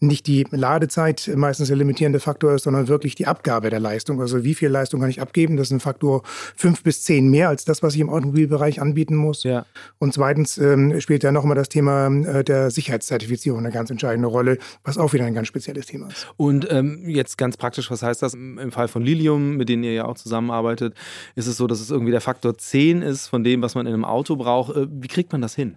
nicht 0.00 0.26
die 0.26 0.46
Ladezeit 0.50 1.30
meistens 1.34 1.68
der 1.68 1.76
limitierende 1.76 2.20
Faktor 2.20 2.54
ist, 2.54 2.64
sondern 2.64 2.88
wirklich 2.88 3.14
die 3.14 3.26
Abgabe 3.26 3.70
der 3.70 3.80
Leistung. 3.80 4.20
Also 4.20 4.44
wie 4.44 4.54
viel 4.54 4.68
Leistung 4.68 5.00
kann 5.00 5.10
ich 5.10 5.20
abgeben? 5.20 5.56
Das 5.56 5.68
ist 5.68 5.72
ein 5.72 5.80
Faktor 5.80 6.22
fünf 6.56 6.82
bis 6.82 7.02
zehn 7.02 7.28
mehr 7.28 7.48
als 7.48 7.64
das, 7.64 7.82
was 7.82 7.94
ich 7.94 8.00
im 8.00 8.10
Automobilbereich 8.10 8.80
anbieten 8.80 9.16
muss. 9.16 9.44
Ja. 9.44 9.66
Und 9.98 10.14
zweitens 10.14 10.58
ähm, 10.58 11.00
spielt 11.00 11.22
ja 11.22 11.32
nochmal 11.32 11.56
das 11.56 11.68
Thema 11.68 12.08
äh, 12.08 12.44
der 12.44 12.70
Sicherheitszertifizierung 12.86 13.60
eine 13.60 13.70
ganz 13.70 13.90
entscheidende 13.90 14.28
Rolle, 14.28 14.58
was 14.84 14.98
auch 14.98 15.12
wieder 15.12 15.24
ein 15.24 15.34
ganz 15.34 15.48
spezielles 15.48 15.86
Thema 15.86 16.08
ist. 16.08 16.28
Und 16.36 16.70
ähm, 16.70 17.08
jetzt 17.08 17.36
ganz 17.36 17.56
praktisch, 17.56 17.90
was 17.90 18.02
heißt 18.02 18.22
das 18.22 18.34
im 18.34 18.72
Fall 18.72 18.88
von 18.88 19.02
Lilium, 19.02 19.56
mit 19.56 19.68
denen 19.68 19.82
ihr 19.82 19.92
ja 19.92 20.04
auch 20.06 20.16
zusammenarbeitet? 20.16 20.94
Ist 21.34 21.46
es 21.46 21.56
so, 21.56 21.66
dass 21.66 21.80
es 21.80 21.90
irgendwie 21.90 22.12
der 22.12 22.20
Faktor 22.20 22.56
10 22.56 23.02
ist 23.02 23.26
von 23.26 23.44
dem, 23.44 23.62
was 23.62 23.74
man 23.74 23.86
in 23.86 23.94
einem 23.94 24.04
Auto 24.04 24.36
braucht? 24.36 24.76
Äh, 24.76 24.86
wie 24.90 25.08
kriegt 25.08 25.32
man 25.32 25.42
das 25.42 25.54
hin? 25.54 25.76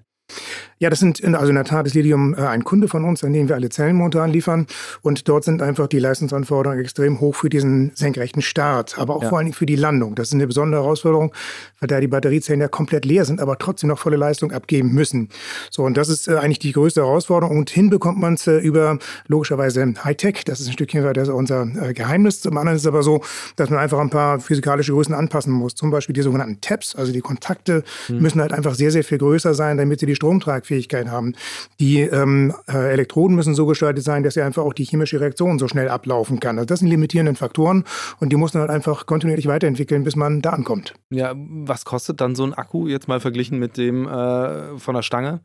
Ja, 0.82 0.90
das 0.90 1.00
sind, 1.00 1.22
also 1.26 1.50
in 1.50 1.56
der 1.56 1.66
Tat 1.66 1.86
ist 1.88 1.94
Lilium 1.94 2.34
äh, 2.34 2.38
ein 2.38 2.64
Kunde 2.64 2.88
von 2.88 3.04
uns, 3.04 3.22
an 3.26 3.34
den 3.34 3.50
wir 3.50 3.56
alle 3.56 3.68
Zellenmotoren 3.68 4.32
liefern. 4.32 4.66
Und 5.02 5.28
dort 5.28 5.44
sind 5.44 5.62
einfach 5.62 5.88
die 5.88 6.00
Leistungsanforderungen 6.00 6.80
extrem 6.80 7.20
hoch 7.20 7.36
für 7.36 7.50
diesen 7.50 7.92
senkrechten 7.96 8.42
Start, 8.42 8.98
aber 8.98 9.18
auch 9.18 9.24
ja. 9.24 9.30
vor 9.30 9.40
allen 9.40 9.48
Dingen 9.48 9.56
für 9.56 9.66
die 9.66 9.76
Landung. 9.76 10.16
Das 10.16 10.30
ist 10.30 10.36
eine 10.36 10.48
besondere 10.48 10.84
Herausforderung, 10.84 11.34
weil 11.82 11.88
da 11.88 12.00
die 12.00 12.08
Batteriezellen 12.08 12.62
ja 12.62 12.70
komplett 12.70 13.04
leer 13.04 13.26
sind, 13.26 13.42
aber 13.42 13.58
trotzdem 13.58 13.90
noch 13.90 14.00
volle 14.00 14.16
Leistung 14.16 14.54
abgeben 14.54 14.94
müssen. 14.94 15.28
So, 15.70 15.84
und 15.84 15.98
das 15.98 16.08
ist 16.08 16.30
äh, 16.30 16.38
eigentlich 16.38 16.60
die 16.60 16.72
größte 16.72 17.02
Herausforderung. 17.02 17.58
Und 17.58 17.70
hinbekommt 17.70 18.18
man 18.18 18.36
es 18.36 18.48
äh, 18.48 18.60
über 18.60 19.00
logischerweise 19.28 19.94
Hightech. 20.06 20.46
Das 20.46 20.62
ist 20.62 20.68
ein 20.68 20.74
Stückchen 20.74 21.04
weiter 21.04 21.36
unser 21.36 21.66
Geheimnis. 21.94 22.40
Zum 22.40 22.58
anderen 22.58 22.78
ist 22.78 22.84
es 22.84 22.88
aber 22.88 23.04
so, 23.04 23.22
dass 23.58 23.70
man 23.70 23.80
einfach 23.80 24.00
ein 24.00 24.10
paar 24.10 24.40
physikalische 24.40 24.94
Größen 24.94 25.14
anpassen 25.14 25.52
muss. 25.52 25.76
Zum 25.76 25.92
Beispiel 25.92 26.14
die 26.14 26.22
sogenannten 26.22 26.62
Tabs, 26.62 26.96
also 26.96 27.12
die 27.12 27.20
Kontakte, 27.20 27.84
hm. 28.08 28.20
müssen 28.20 28.40
halt 28.40 28.54
einfach 28.54 28.76
sehr, 28.76 28.92
sehr 28.92 29.04
viel 29.04 29.18
größer 29.18 29.54
sein, 29.54 29.76
damit 29.76 30.00
sie 30.00 30.06
die 30.06 30.16
Stromtragfähigkeit 30.16 30.69
Fähigkeit 30.70 31.08
haben. 31.08 31.34
Die 31.80 32.02
ähm, 32.02 32.54
äh, 32.68 32.92
Elektroden 32.94 33.36
müssen 33.36 33.56
so 33.56 33.66
gestaltet 33.66 34.04
sein, 34.04 34.24
dass 34.24 34.36
ja 34.36 34.46
einfach 34.46 34.64
auch 34.64 34.74
die 34.74 34.86
chemische 34.86 35.20
Reaktion 35.20 35.60
so 35.60 35.68
schnell 35.68 35.90
ablaufen 35.90 36.40
kann. 36.40 36.58
Also 36.58 36.68
das 36.68 36.80
sind 36.80 36.88
limitierende 36.88 37.36
Faktoren 37.36 37.84
und 38.20 38.32
die 38.32 38.36
muss 38.36 38.54
man 38.54 38.62
halt 38.62 38.72
einfach 38.72 39.06
kontinuierlich 39.06 39.48
weiterentwickeln, 39.48 40.04
bis 40.04 40.16
man 40.16 40.42
da 40.42 40.52
ankommt. 40.52 40.94
Ja, 41.10 41.34
was 41.36 41.86
kostet 41.86 42.22
dann 42.22 42.36
so 42.36 42.44
ein 42.44 42.54
Akku 42.54 42.88
jetzt 42.88 43.08
mal 43.08 43.20
verglichen 43.20 43.60
mit 43.60 43.78
dem 43.78 44.08
äh, 44.08 44.78
von 44.78 44.96
der 44.96 45.02
Stange? 45.02 45.42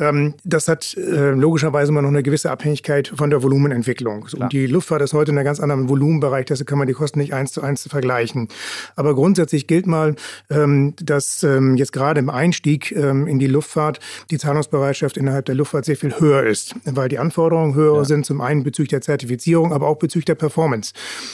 Ähm, 0.00 0.34
das 0.44 0.68
hat 0.68 0.96
äh, 0.96 1.30
logischerweise 1.30 1.90
immer 1.90 2.02
noch 2.02 2.08
eine 2.08 2.22
gewisse 2.22 2.50
Abhängigkeit 2.50 3.12
von 3.14 3.30
der 3.30 3.42
Volumenentwicklung. 3.42 4.26
Und 4.38 4.52
die 4.52 4.66
Luftfahrt 4.66 5.02
ist 5.02 5.12
heute 5.12 5.32
in 5.32 5.38
einem 5.38 5.44
ganz 5.44 5.60
anderen 5.60 5.88
Volumenbereich, 5.88 6.46
deshalb 6.46 6.68
kann 6.68 6.78
man 6.78 6.86
die 6.86 6.92
Kosten 6.92 7.18
nicht 7.18 7.34
eins 7.34 7.52
zu 7.52 7.62
eins 7.62 7.88
vergleichen. 7.88 8.48
Aber 8.94 9.14
grundsätzlich 9.14 9.66
gilt 9.66 9.86
mal, 9.86 10.14
ähm, 10.50 10.94
dass 11.02 11.42
ähm, 11.42 11.76
jetzt 11.76 11.92
gerade 11.92 12.20
im 12.20 12.30
Einstieg 12.30 12.92
in 12.92 13.38
die 13.38 13.46
Luftfahrt 13.46 14.00
die 14.30 14.37
Zahlungsbereitschaft 14.38 15.16
innerhalb 15.16 15.46
der 15.46 15.56
Luftfahrt 15.56 15.84
sehr 15.84 15.96
viel 15.96 16.18
höher 16.18 16.44
ist, 16.44 16.74
weil 16.84 17.08
die 17.08 17.18
Anforderungen 17.18 17.74
höher 17.74 17.96
ja. 17.96 18.04
sind, 18.04 18.24
zum 18.24 18.40
einen 18.40 18.62
bezüglich 18.62 18.90
der 18.90 19.00
Zertifizierung, 19.00 19.72
aber 19.72 19.88
auch 19.88 19.96
bezüglich 19.96 20.26
der 20.26 20.36
Performance. 20.36 20.92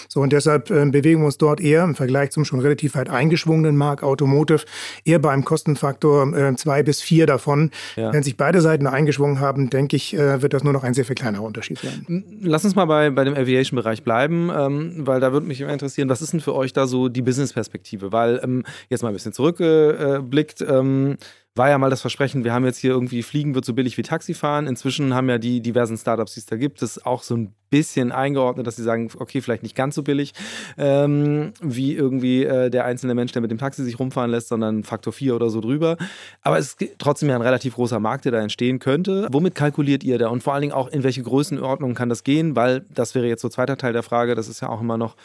So 0.09 0.21
und 0.21 0.33
deshalb 0.33 0.69
bewegen 0.69 1.21
wir 1.21 1.27
uns 1.27 1.39
dort 1.39 1.61
eher 1.61 1.85
im 1.85 1.95
Vergleich 1.95 2.31
zum 2.31 2.45
schon 2.45 2.61
relativ 2.61 2.95
weit 2.95 3.11
eingeschwungenen 3.11 3.77
Markt 3.77 4.03
Automotive 4.03 4.65
eher 5.05 5.19
bei 5.19 5.31
einem 5.31 5.45
Kostenfaktor 5.45 6.35
äh, 6.35 6.57
zwei 6.57 6.83
bis 6.83 7.03
vier 7.03 7.27
davon. 7.27 7.71
Ja. 7.97 8.13
Wenn 8.13 8.23
sich 8.23 8.37
beide 8.37 8.55
beide 8.55 8.61
Seiten 8.61 8.87
eingeschwungen 8.87 9.41
haben, 9.41 9.69
denke 9.69 9.97
ich, 9.97 10.15
äh, 10.15 10.41
wird 10.41 10.55
das 10.55 10.63
nur 10.63 10.73
noch 10.73 10.85
ein 10.85 10.95
sehr 10.95 11.05
viel 11.05 11.17
kleinerer 11.17 11.43
Unterschied 11.43 11.79
sein. 11.79 12.25
Lass 12.41 12.65
uns 12.65 12.77
mal 12.77 12.85
bei, 12.85 13.11
bei 13.11 13.25
dem 13.25 13.35
Aviation-Bereich 13.35 14.05
bleiben, 14.05 14.49
ähm, 14.57 14.93
weil 14.99 15.19
da 15.19 15.33
würde 15.33 15.47
mich 15.47 15.61
immer 15.61 15.73
interessieren, 15.73 16.09
was 16.09 16.23
ist 16.23 16.33
denn 16.33 16.41
für 16.41 16.55
euch 16.55 16.73
da 16.73 16.87
so 16.87 17.09
die 17.09 17.23
Business-Perspektive? 17.23 18.13
Weil 18.13 18.41
ähm, 18.45 18.63
jetzt 18.91 19.03
mal 19.03 19.09
ein 19.09 19.15
bisschen 19.15 19.33
zurückgeblickt, 19.33 20.61
äh, 20.61 20.67
ähm, 20.67 21.17
war 21.57 21.69
ja 21.69 21.79
mal 21.79 21.91
das 21.91 22.01
Versprechen, 22.01 22.45
wir 22.45 22.53
haben 22.53 22.65
jetzt 22.65 22.79
hier 22.79 22.91
irgendwie 22.91 23.23
Fliegen 23.23 23.55
wird 23.55 23.65
so 23.65 23.75
billig 23.75 23.97
wie 23.97 24.03
Taxifahren. 24.03 24.67
Inzwischen 24.67 25.15
haben 25.15 25.29
ja 25.29 25.39
die 25.39 25.61
diversen 25.61 25.97
Startups, 25.97 26.35
die 26.35 26.41
es 26.41 26.47
da 26.47 26.57
gibt, 26.57 26.83
das 26.83 27.05
auch 27.05 27.23
so 27.23 27.37
ein 27.37 27.55
bisschen 27.75 28.13
eingeordnet, 28.13 28.69
dass 28.69 28.77
sie 28.77 28.85
sagen, 28.85 29.11
okay, 29.19 29.41
vielleicht 29.41 29.65
nicht 29.65 29.75
ganz 29.75 29.97
so 29.97 30.05
billig 30.05 30.33
ähm, 30.79 31.53
wie 31.61 31.93
irgendwie 31.93 32.45
äh, 32.45 32.71
der 32.71 32.85
einzelne 32.85 33.17
Mensch, 33.17 33.33
der 33.33 33.43
mit 33.43 33.51
dem 33.51 33.59
Taxi 33.59 33.83
sich 33.83 33.99
rumfahren 33.99 34.31
lässt, 34.31 34.47
sondern 34.47 34.85
Faktor 34.85 35.13
4 35.13 35.35
oder 35.35 35.51
so 35.51 35.61
drüber. 35.61 35.97
Aber 36.43 36.57
es 36.57 36.75
ist 36.75 36.95
trotzdem 36.99 37.31
ja 37.31 37.35
ein 37.35 37.43
relativ 37.43 37.75
großer 37.75 37.99
Markt, 37.99 38.27
der 38.27 38.33
da 38.33 38.41
entstehen 38.41 38.79
könnte. 38.79 39.27
Womit 39.33 39.57
kalkuliert 39.57 40.05
ihr 40.05 40.19
da? 40.19 40.29
Und 40.29 40.45
vor 40.45 40.55
allen 40.55 40.61
Dingen 40.61 40.73
auch, 40.73 40.87
in 40.87 41.03
welche 41.03 41.25
Größenordnung 41.25 41.95
kann 41.95 42.09
das 42.09 42.23
gehen? 42.23 42.55
Weil 42.55 42.85
das 42.95 43.17
wäre 43.17 43.27
jetzt 43.27 43.43
so 43.43 43.49
zweiter 43.49 43.77
Teil 43.77 43.93
der 43.93 44.05
Frage, 44.05 44.37
das 44.37 44.49
ist 44.49 44.61
ja 44.61 44.69
auch 44.69 44.81
immer 44.81 44.97
noch 44.97 45.17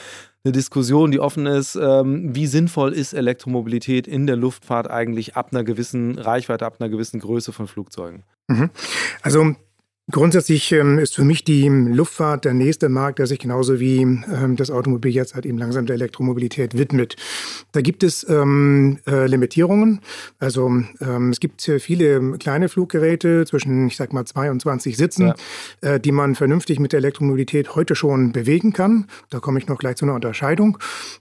eine 0.43 0.51
Diskussion, 0.51 1.11
die 1.11 1.19
offen 1.19 1.45
ist. 1.45 1.75
Ähm, 1.75 2.33
wie 2.35 2.47
sinnvoll 2.47 2.93
ist 2.93 3.13
Elektromobilität 3.13 4.07
in 4.07 4.25
der 4.25 4.37
Luftfahrt 4.37 4.89
eigentlich 4.89 5.35
ab 5.35 5.49
einer 5.51 5.63
gewissen 5.63 6.17
Reichweite, 6.17 6.65
ab 6.65 6.77
einer 6.79 6.89
gewissen 6.89 7.19
Größe 7.19 7.53
von 7.53 7.67
Flugzeugen? 7.67 8.23
Mhm. 8.47 8.71
Also 9.21 9.53
Grundsätzlich 10.11 10.71
ähm, 10.71 10.97
ist 10.97 11.15
für 11.15 11.23
mich 11.23 11.43
die 11.43 11.67
Luftfahrt 11.67 12.45
der 12.45 12.53
nächste 12.53 12.89
Markt, 12.89 13.19
der 13.19 13.27
sich 13.27 13.37
genauso 13.37 13.79
wie 13.79 14.01
ähm, 14.01 14.55
das 14.55 14.71
Automobil 14.71 15.13
jetzt 15.13 15.35
halt 15.35 15.45
eben 15.45 15.57
langsam 15.57 15.85
der 15.85 15.95
Elektromobilität 15.95 16.75
widmet. 16.75 17.15
Da 17.73 17.81
gibt 17.81 18.03
es 18.03 18.27
ähm, 18.27 18.97
äh, 19.05 19.27
Limitierungen. 19.27 20.01
Also 20.39 20.67
ähm, 20.99 21.29
es 21.29 21.39
gibt 21.39 21.61
viele 21.61 22.37
kleine 22.39 22.69
Fluggeräte 22.69 23.45
zwischen, 23.45 23.87
ich 23.87 23.97
sag 23.97 24.11
mal, 24.11 24.25
22 24.25 24.97
Sitzen, 24.97 25.27
ja. 25.27 25.35
äh, 25.81 25.99
die 25.99 26.11
man 26.11 26.33
vernünftig 26.33 26.79
mit 26.79 26.91
der 26.91 26.99
Elektromobilität 26.99 27.75
heute 27.75 27.93
schon 27.93 28.31
bewegen 28.31 28.73
kann. 28.73 29.07
Da 29.29 29.39
komme 29.39 29.59
ich 29.59 29.67
noch 29.67 29.77
gleich 29.77 29.97
zu 29.97 30.05
einer 30.05 30.15
Unterscheidung. 30.15 30.79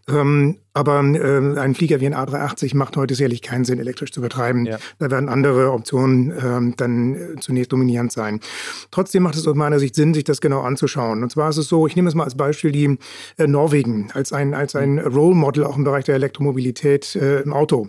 Ähm, 0.09 0.57
aber 0.79 1.01
äh, 1.01 1.59
ein 1.59 1.75
Flieger 1.75 2.01
wie 2.01 2.07
ein 2.07 2.15
A380 2.15 2.77
macht 2.77 2.97
heute 2.97 3.17
sicherlich 3.17 3.43
keinen 3.43 3.65
Sinn, 3.65 3.81
elektrisch 3.81 4.13
zu 4.13 4.21
betreiben. 4.21 4.65
Ja. 4.65 4.79
Da 5.01 5.11
werden 5.11 5.29
andere 5.29 5.73
Optionen 5.73 6.33
ähm, 6.41 6.75
dann 6.77 7.15
äh, 7.17 7.19
zunächst 7.41 7.73
dominierend 7.73 8.13
sein. 8.13 8.39
Trotzdem 8.93 9.25
macht 9.25 9.35
es 9.35 9.45
aus 9.49 9.57
meiner 9.57 9.81
Sicht 9.81 9.97
Sinn, 9.97 10.15
sich 10.15 10.23
das 10.23 10.41
genau 10.41 10.61
anzuschauen. 10.61 11.25
Und 11.25 11.33
zwar 11.33 11.51
ist 11.51 11.57
es 11.57 11.67
so, 11.67 11.89
ich 11.89 11.97
nehme 11.97 12.09
es 12.09 12.15
mal 12.15 12.23
als 12.23 12.37
Beispiel 12.37 12.71
die 12.71 12.97
äh, 13.39 13.49
Norwegen 13.49 14.11
als 14.15 14.33
ein, 14.33 14.55
als 14.55 14.77
ein 14.77 15.01
Role 15.01 15.35
Model 15.35 15.65
auch 15.65 15.77
im 15.77 15.83
Bereich 15.83 16.05
der 16.05 16.15
Elektromobilität 16.15 17.17
äh, 17.17 17.41
im 17.41 17.53
Auto. 17.53 17.89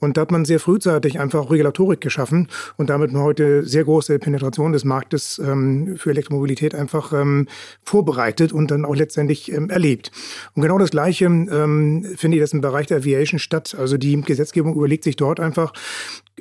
Und 0.00 0.16
da 0.16 0.22
hat 0.22 0.32
man 0.32 0.44
sehr 0.44 0.58
frühzeitig 0.58 1.20
einfach 1.20 1.48
Regulatorik 1.52 2.00
geschaffen 2.00 2.48
und 2.76 2.90
damit 2.90 3.12
heute 3.12 3.64
sehr 3.64 3.84
große 3.84 4.18
Penetration 4.18 4.72
des 4.72 4.84
Marktes 4.84 5.38
ähm, 5.38 5.96
für 5.96 6.10
Elektromobilität 6.10 6.74
einfach 6.74 7.12
ähm, 7.12 7.46
vorbereitet 7.84 8.52
und 8.52 8.72
dann 8.72 8.84
auch 8.84 8.96
letztendlich 8.96 9.52
ähm, 9.52 9.70
erlebt. 9.70 10.10
Und 10.54 10.62
genau 10.62 10.78
das 10.78 10.90
Gleiche 10.90 11.26
ähm, 11.26 12.04
finde 12.24 12.38
ich 12.38 12.42
das 12.42 12.54
im 12.54 12.62
Bereich 12.62 12.86
der 12.86 12.96
Aviation 12.96 13.38
statt. 13.38 13.76
Also 13.78 13.98
die 13.98 14.18
Gesetzgebung 14.22 14.74
überlegt 14.74 15.04
sich 15.04 15.14
dort 15.14 15.40
einfach, 15.40 15.74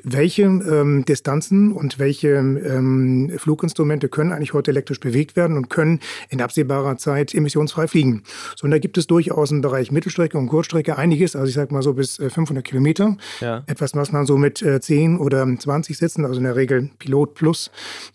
welche 0.01 0.43
ähm, 0.43 1.03
Distanzen 1.05 1.73
und 1.73 1.99
welche 1.99 2.29
ähm, 2.29 3.31
Fluginstrumente 3.37 4.07
können 4.09 4.31
eigentlich 4.31 4.53
heute 4.53 4.71
elektrisch 4.71 5.01
bewegt 5.01 5.35
werden 5.35 5.57
und 5.57 5.69
können 5.69 5.99
in 6.29 6.41
absehbarer 6.41 6.97
Zeit 6.97 7.33
emissionsfrei 7.33 7.87
fliegen. 7.87 8.23
So, 8.55 8.65
und 8.65 8.71
da 8.71 8.79
gibt 8.79 8.97
es 8.97 9.07
durchaus 9.07 9.51
im 9.51 9.61
Bereich 9.61 9.91
Mittelstrecke 9.91 10.37
und 10.37 10.47
Kurzstrecke 10.47 10.97
einiges, 10.97 11.35
also 11.35 11.47
ich 11.47 11.53
sage 11.53 11.73
mal 11.73 11.83
so 11.83 11.93
bis 11.93 12.15
500 12.15 12.57
äh, 12.57 12.61
Kilometer. 12.61 13.17
Ja. 13.41 13.63
Etwas, 13.67 13.93
was 13.93 14.11
man 14.11 14.25
so 14.25 14.37
mit 14.37 14.61
äh, 14.61 14.79
10 14.79 15.17
oder 15.17 15.45
20 15.57 15.97
Sitzen, 15.97 16.25
also 16.25 16.37
in 16.37 16.43
der 16.43 16.55
Regel 16.55 16.89
Pilot 16.97 17.33
plus 17.33 17.71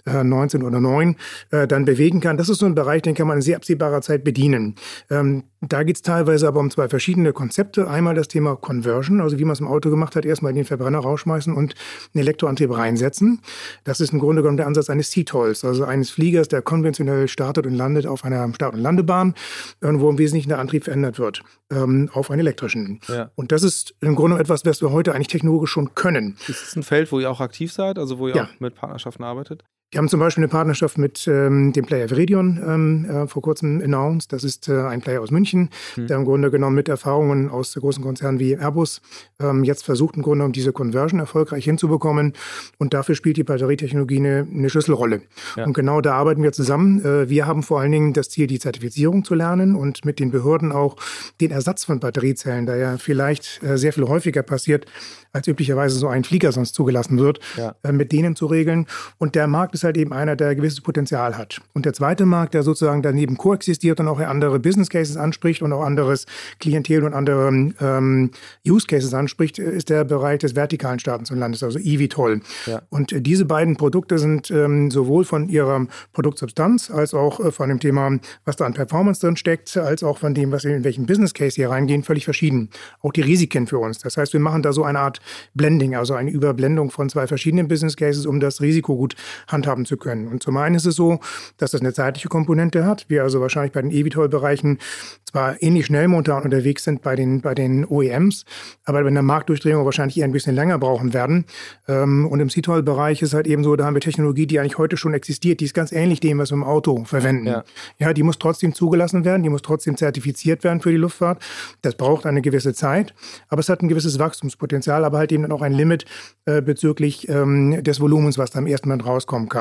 äh, 0.07 0.25
19 0.25 0.63
oder 0.63 0.81
9, 0.81 1.17
äh, 1.51 1.67
dann 1.67 1.85
bewegen 1.85 2.21
kann. 2.21 2.37
Das 2.39 2.49
ist 2.49 2.59
so 2.59 2.67
ein 2.67 2.75
Bereich, 2.75 3.03
den 3.03 3.15
kann 3.15 3.27
man 3.27 3.37
in 3.37 3.43
sehr 3.43 3.57
absehbarer 3.57 4.01
Zeit 4.01 4.25
bedienen. 4.25 4.75
Ähm, 5.11 5.45
da 5.61 5.83
geht 5.83 5.97
es 5.97 6.03
teilweise 6.03 6.47
aber 6.47 6.61
um 6.61 6.71
zwei 6.71 6.89
verschiedene 6.89 7.33
Konzepte. 7.33 7.58
Einmal 7.59 8.15
das 8.15 8.29
Thema 8.29 8.57
Conversion, 8.57 9.21
also 9.21 9.39
wie 9.39 9.45
man 9.45 9.53
es 9.53 9.61
im 9.61 9.67
Auto 9.67 9.91
gemacht 9.91 10.17
hat, 10.17 10.25
erstmal 10.25 10.53
den 10.53 10.65
Verbrenner 10.65 11.01
rausschmeißen 11.01 11.53
und 11.53 11.75
einen 12.15 12.23
Elektroantrieb 12.23 12.77
reinsetzen. 12.77 13.41
Das 13.85 14.01
ist 14.01 14.13
im 14.13 14.19
Grunde 14.19 14.43
genommen 14.43 14.57
der 14.57 14.67
Ansatz 14.67 14.91
eines 14.91 15.11
CTOLs, 15.11 15.65
also 15.65 15.85
eines 15.85 16.11
Fliegers, 16.11 16.49
der 16.49 16.63
konventionell 16.63 17.29
startet 17.29 17.67
und 17.67 17.75
landet 17.75 18.07
auf 18.07 18.25
einer 18.25 18.53
Start- 18.55 18.75
und 18.75 18.81
Landebahn, 18.81 19.35
wo 19.81 20.09
im 20.11 20.19
Wesentlichen 20.19 20.49
der 20.49 20.59
Antrieb 20.59 20.85
verändert 20.85 21.19
wird 21.19 21.43
ähm, 21.71 22.11
auf 22.13 22.31
einen 22.31 22.41
elektrischen. 22.41 23.01
Ja. 23.09 23.31
Und 23.35 23.53
das 23.53 23.63
ist 23.63 23.95
im 24.01 24.15
Grunde 24.15 24.39
etwas, 24.39 24.65
was 24.65 24.81
wir 24.81 24.93
heute 24.93 25.15
eigentlich 25.15 25.29
technologisch 25.29 25.71
schon 25.71 25.95
können. 25.95 26.37
Ist 26.47 26.69
es 26.69 26.77
ein 26.77 26.83
Feld, 26.83 27.13
wo 27.13 27.21
ihr 27.21 27.31
auch 27.31 27.41
aktiv 27.41 27.73
seid, 27.73 27.99
also 27.99 28.19
wo 28.19 28.29
ihr 28.29 28.37
ja. 28.37 28.45
auch 28.45 28.61
mit 28.61 28.75
Partnerschaften 28.75 29.25
arbeitet? 29.25 29.65
Wir 29.91 29.99
haben 29.99 30.09
zum 30.11 30.21
Beispiel 30.21 30.45
eine 30.45 30.51
Partnerschaft 30.51 30.99
mit 30.99 31.27
ähm, 31.27 31.73
dem 31.73 31.87
Player 31.87 32.11
Viridion 32.11 32.63
ähm, 32.63 33.05
äh, 33.07 33.27
vor 33.27 33.41
kurzem 33.41 33.81
announced. 33.83 34.31
Das 34.35 34.45
ist 34.45 34.69
äh, 34.69 34.83
ein 34.83 35.01
Player 35.01 35.23
aus 35.23 35.31
München, 35.31 35.71
mhm. 35.97 36.09
der 36.09 36.19
im 36.19 36.27
Grunde 36.27 36.51
genommen 36.51 36.77
mit 36.77 36.91
Erfahrungen 36.91 37.49
aus 37.49 37.73
großen 37.73 38.03
Konzernen 38.03 38.39
wie 38.39 38.55
Airbus 38.55 39.01
ähm, 39.41 39.65
jetzt 39.65 39.87
versucht, 39.87 40.17
im 40.17 40.23
Grunde 40.23 40.41
genommen 40.41 40.53
diese 40.53 40.75
Conversion 40.75 41.21
erfolgreich 41.21 41.65
hinzubekommen. 41.65 42.35
Und 42.77 42.93
dafür 42.93 43.15
spielt 43.15 43.39
die 43.39 43.45
Batterietechnologie 43.45 44.19
eine, 44.19 44.47
eine 44.53 44.69
Schlüsselrolle. 44.69 45.23
Ja. 45.57 45.65
Und 45.65 45.73
genau 45.73 46.03
da 46.03 46.17
arbeiten 46.17 46.43
wir 46.43 46.53
zusammen. 46.53 47.03
Äh, 47.03 47.31
wir 47.31 47.47
haben 47.47 47.63
vor 47.63 47.81
allen 47.81 47.93
Dingen 47.93 48.13
das 48.13 48.29
Ziel, 48.29 48.47
die 48.47 48.59
Zertifizierung 48.59 49.25
zu 49.25 49.35
lernen 49.35 49.75
und 49.75 50.05
mit 50.05 50.19
den 50.19 50.31
Behörden 50.31 50.71
auch 50.71 50.97
den 51.41 51.51
Ersatz 51.51 51.85
von 51.85 51.99
Batteriezellen, 51.99 52.67
der 52.67 52.77
ja 52.77 52.99
vielleicht 52.99 53.63
äh, 53.63 53.79
sehr 53.79 53.95
viel 53.95 54.05
häufiger 54.05 54.43
passiert, 54.43 54.85
als 55.33 55.47
üblicherweise 55.47 55.99
so 55.99 56.09
ein 56.09 56.25
Flieger 56.25 56.53
sonst 56.53 56.75
zugelassen 56.75 57.19
wird, 57.19 57.41
ja. 57.57 57.75
äh, 57.83 57.93
mit 57.93 58.13
denen 58.13 58.37
zu 58.37 58.45
regeln. 58.45 58.87
Und 59.17 59.35
der 59.35 59.47
Markt 59.47 59.78
ist 59.79 59.85
halt 59.85 59.97
eben 59.97 60.13
einer, 60.13 60.37
der 60.37 60.55
gewisses 60.55 60.81
Potenzial 60.81 61.39
hat. 61.39 61.61
Und 61.73 61.87
der 61.87 61.93
zweite 61.93 62.27
Markt, 62.27 62.55
der 62.55 62.63
sozusagen 62.63 63.03
daneben 63.03 63.37
koexistiert 63.39 64.01
und 64.01 64.09
auch 64.09 64.19
andere 64.19 64.59
Business 64.59 64.89
Cases 64.89 65.17
anspricht 65.17 65.63
und 65.63 65.73
auch 65.73 65.83
anderes 65.83 66.27
Klientel 66.59 67.05
und 67.05 67.15
andere 67.15 67.49
ähm, 67.81 68.31
Use 68.67 68.87
Cases 68.87 69.15
anspricht, 69.15 69.59
ist 69.59 69.89
der 69.89 70.05
Bereich 70.05 70.41
des 70.41 70.57
vertikalen 70.57 70.99
Startens 70.99 71.31
und 71.31 71.39
Landes, 71.39 71.63
also 71.63 71.79
eVTOL. 71.79 72.41
Ja. 72.67 72.83
Und 72.91 73.13
äh, 73.13 73.21
diese 73.21 73.45
beiden 73.45 73.77
Produkte 73.77 74.19
sind 74.19 74.51
ähm, 74.51 74.91
sowohl 74.91 75.25
von 75.25 75.49
ihrer 75.49 75.87
Produktsubstanz 76.13 76.91
als 76.91 77.15
auch 77.15 77.41
äh, 77.41 77.53
von 77.53 77.69
dem 77.69 77.81
Thema, 77.81 78.19
was 78.45 78.57
da 78.57 78.67
an 78.67 78.75
Performance 78.75 79.21
drin 79.21 79.37
steckt, 79.37 79.77
als 79.77 80.03
auch 80.03 80.19
von 80.19 80.35
dem, 80.35 80.51
was 80.51 80.65
in 80.65 80.85
welchen 80.85 81.07
Business 81.07 81.35
Case 81.35 81.55
hier 81.55 81.71
reingehen, 81.71 82.03
völlig 82.03 82.25
verschieden. 82.25 82.71
Auch 83.01 83.13
die 83.13 83.21
Risiken 83.21 83.67
für 83.67 83.79
uns. 83.79 83.99
Das 83.99 84.17
heißt, 84.17 84.33
wir 84.33 84.41
machen 84.41 84.63
da 84.63 84.73
so 84.73 84.83
eine 84.83 84.99
Art 84.99 85.21
Blending, 85.55 85.95
also 85.95 86.15
eine 86.15 86.31
Überblendung 86.31 86.91
von 86.91 87.09
zwei 87.09 87.27
verschiedenen 87.27 87.69
Business 87.69 87.97
Cases, 87.97 88.27
um 88.27 88.41
das 88.41 88.61
Risiko 88.61 88.97
gut 88.97 89.15
handhaben 89.47 89.68
zu 89.85 89.97
können. 89.97 90.29
Und 90.29 90.43
zum 90.43 90.57
einen 90.57 90.75
ist 90.75 90.87
es 90.87 90.97
so, 90.97 91.21
dass 91.57 91.73
das 91.73 91.81
eine 91.81 91.93
zeitliche 91.93 92.29
Komponente 92.29 92.85
hat. 92.85 93.07
Wir 93.09 93.23
also 93.23 93.41
wahrscheinlich 93.41 93.73
bei 93.73 93.83
den 93.83 93.91
eVTOL-Bereichen 93.91 94.79
zwar 95.25 95.63
ähnlich 95.63 95.87
schnell 95.87 96.09
momentan 96.09 96.43
unterwegs 96.43 96.85
sind 96.85 97.03
bei 97.03 97.15
den, 97.15 97.41
bei 97.41 97.55
den 97.55 97.85
OEMs, 97.85 98.45
aber 98.85 99.03
bei 99.03 99.11
der 99.11 99.23
Marktdurchdringung 99.23 99.85
wahrscheinlich 99.85 100.19
eher 100.19 100.25
ein 100.25 100.33
bisschen 100.33 100.55
länger 100.55 100.79
brauchen 100.79 101.13
werden. 101.13 101.45
Ähm, 101.87 102.27
und 102.27 102.41
im 102.41 102.49
CTOL-Bereich 102.49 103.23
ist 103.23 103.35
halt 103.35 103.47
eben 103.47 103.63
so, 103.63 103.77
da 103.77 103.85
haben 103.85 103.95
wir 103.95 104.01
Technologie, 104.01 104.47
die 104.47 104.59
eigentlich 104.59 104.79
heute 104.79 104.97
schon 104.97 105.15
existiert, 105.15 105.61
die 105.61 105.67
ist 105.67 105.75
ganz 105.75 105.93
ähnlich 105.93 106.21
dem, 106.21 106.39
was 106.39 106.51
wir 106.51 106.57
im 106.57 106.65
Auto 106.65 107.05
verwenden. 107.05 107.47
Ja, 107.47 107.65
ja 107.99 108.13
die 108.13 108.23
muss 108.23 108.39
trotzdem 108.39 108.75
zugelassen 108.75 109.25
werden, 109.25 109.43
die 109.43 109.51
muss 109.51 109.63
trotzdem 109.63 109.97
zertifiziert 109.97 110.65
werden 110.65 110.81
für 110.81 110.91
die 110.91 110.97
Luftfahrt. 110.97 111.43
Das 111.83 111.95
braucht 111.95 112.25
eine 112.27 112.41
gewisse 112.43 112.73
Zeit, 112.73 113.15
aber 113.49 113.61
es 113.61 113.69
hat 113.69 113.83
ein 113.83 113.89
gewisses 113.89 114.19
Wachstumspotenzial, 114.19 115.05
aber 115.05 115.19
halt 115.19 115.33
eben 115.33 115.43
dann 115.43 115.53
auch 115.53 115.63
ein 115.63 115.73
Limit 115.73 116.07
äh, 116.47 116.63
bezüglich 116.63 117.29
ähm, 117.29 117.83
des 117.83 118.01
Volumens, 118.01 118.39
was 118.39 118.51
da 118.51 118.59
im 118.61 118.67
ersten 118.67 118.89
Moment 118.89 119.07
rauskommen 119.07 119.49
kann. 119.49 119.58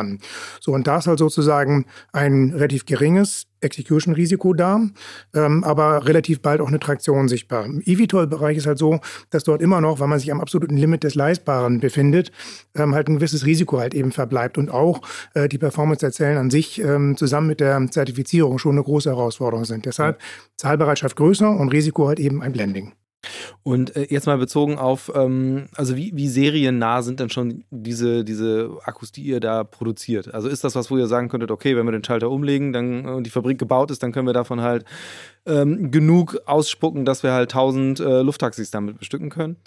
So, 0.60 0.74
und 0.74 0.88
da 0.88 0.98
ist 0.98 1.08
halt 1.08 1.20
sozusagen 1.20 1.86
ein 2.12 2.54
relativ 2.54 2.86
geringes 2.86 3.48
Execution-Risiko 3.62 4.54
da, 4.54 4.82
ähm, 5.34 5.64
aber 5.64 6.06
relativ 6.06 6.42
bald 6.42 6.62
auch 6.62 6.68
eine 6.68 6.80
Traktion 6.80 7.28
sichtbar. 7.28 7.66
Im 7.66 7.82
eVTOL-Bereich 7.84 8.58
ist 8.58 8.68
halt 8.68 8.78
so, 8.78 9.00
dass 9.30 9.44
dort 9.44 9.62
immer 9.62 9.82
noch, 9.82 10.00
weil 10.00 10.08
man 10.08 10.20
sich 10.20 10.32
am 10.32 10.42
absoluten 10.42 10.78
Limit 10.78 11.04
des 11.04 11.16
Leistbaren 11.16 11.80
befindet, 11.80 12.32
ähm, 12.76 12.94
halt 12.94 13.08
ein 13.08 13.16
gewisses 13.16 13.46
Risiko 13.46 13.80
halt 13.80 13.94
eben 13.94 14.12
verbleibt 14.12 14.58
und 14.58 14.70
auch 14.70 15.02
äh, 15.34 15.48
die 15.48 15.58
Performance 15.58 16.02
der 16.02 16.12
Zellen 16.12 16.38
an 16.38 16.50
sich 16.50 16.80
ähm, 16.82 17.18
zusammen 17.18 17.48
mit 17.48 17.60
der 17.60 17.80
Zertifizierung 17.90 18.60
schon 18.60 18.74
eine 18.74 18.84
große 18.84 19.10
Herausforderung 19.10 19.66
sind. 19.66 19.86
Deshalb 19.86 20.20
Zahlbereitschaft 20.58 21.16
größer 21.16 21.50
und 21.50 21.70
Risiko 21.70 22.08
halt 22.08 22.20
eben 22.20 22.42
ein 22.42 22.52
Blending. 22.52 22.94
Und 23.68 23.98
äh, 23.98 24.08
jetzt 24.10 24.28
mal 24.28 24.38
bezogen 24.38 24.78
auf, 24.78 25.12
ähm, 25.14 25.66
also 25.76 25.98
wie, 25.98 26.14
wie 26.16 26.30
seriennah 26.30 27.02
sind 27.02 27.20
denn 27.20 27.30
schon 27.30 27.66
diese, 27.70 28.24
diese 28.24 28.70
Akkus, 28.86 29.12
die 29.12 29.24
ihr 29.24 29.42
da 29.42 29.66
produziert? 29.66 30.34
Also 30.34 30.48
ist 30.48 30.64
das 30.64 30.76
was, 30.76 30.90
wo 30.90 30.98
ihr 30.98 31.08
sagen 31.08 31.28
könntet, 31.28 31.52
okay, 31.52 31.76
wenn 31.76 31.86
wir 31.86 31.92
den 31.92 32.02
Schalter 32.02 32.32
umlegen 32.32 32.72
dann, 32.72 33.06
und 33.06 33.26
die 33.26 33.30
Fabrik 33.30 33.60
gebaut 33.60 33.92
ist, 33.92 34.02
dann 34.02 34.14
können 34.14 34.26
wir 34.26 34.32
davon 34.32 34.62
halt 34.62 34.86
ähm, 35.46 35.92
genug 35.92 36.38
ausspucken, 36.46 37.04
dass 37.04 37.24
wir 37.24 37.34
halt 37.34 37.50
1000 37.52 38.00
äh, 38.00 38.22
Lufttaxis 38.22 38.72
damit 38.72 39.00
bestücken 39.00 39.30
können? 39.30 39.58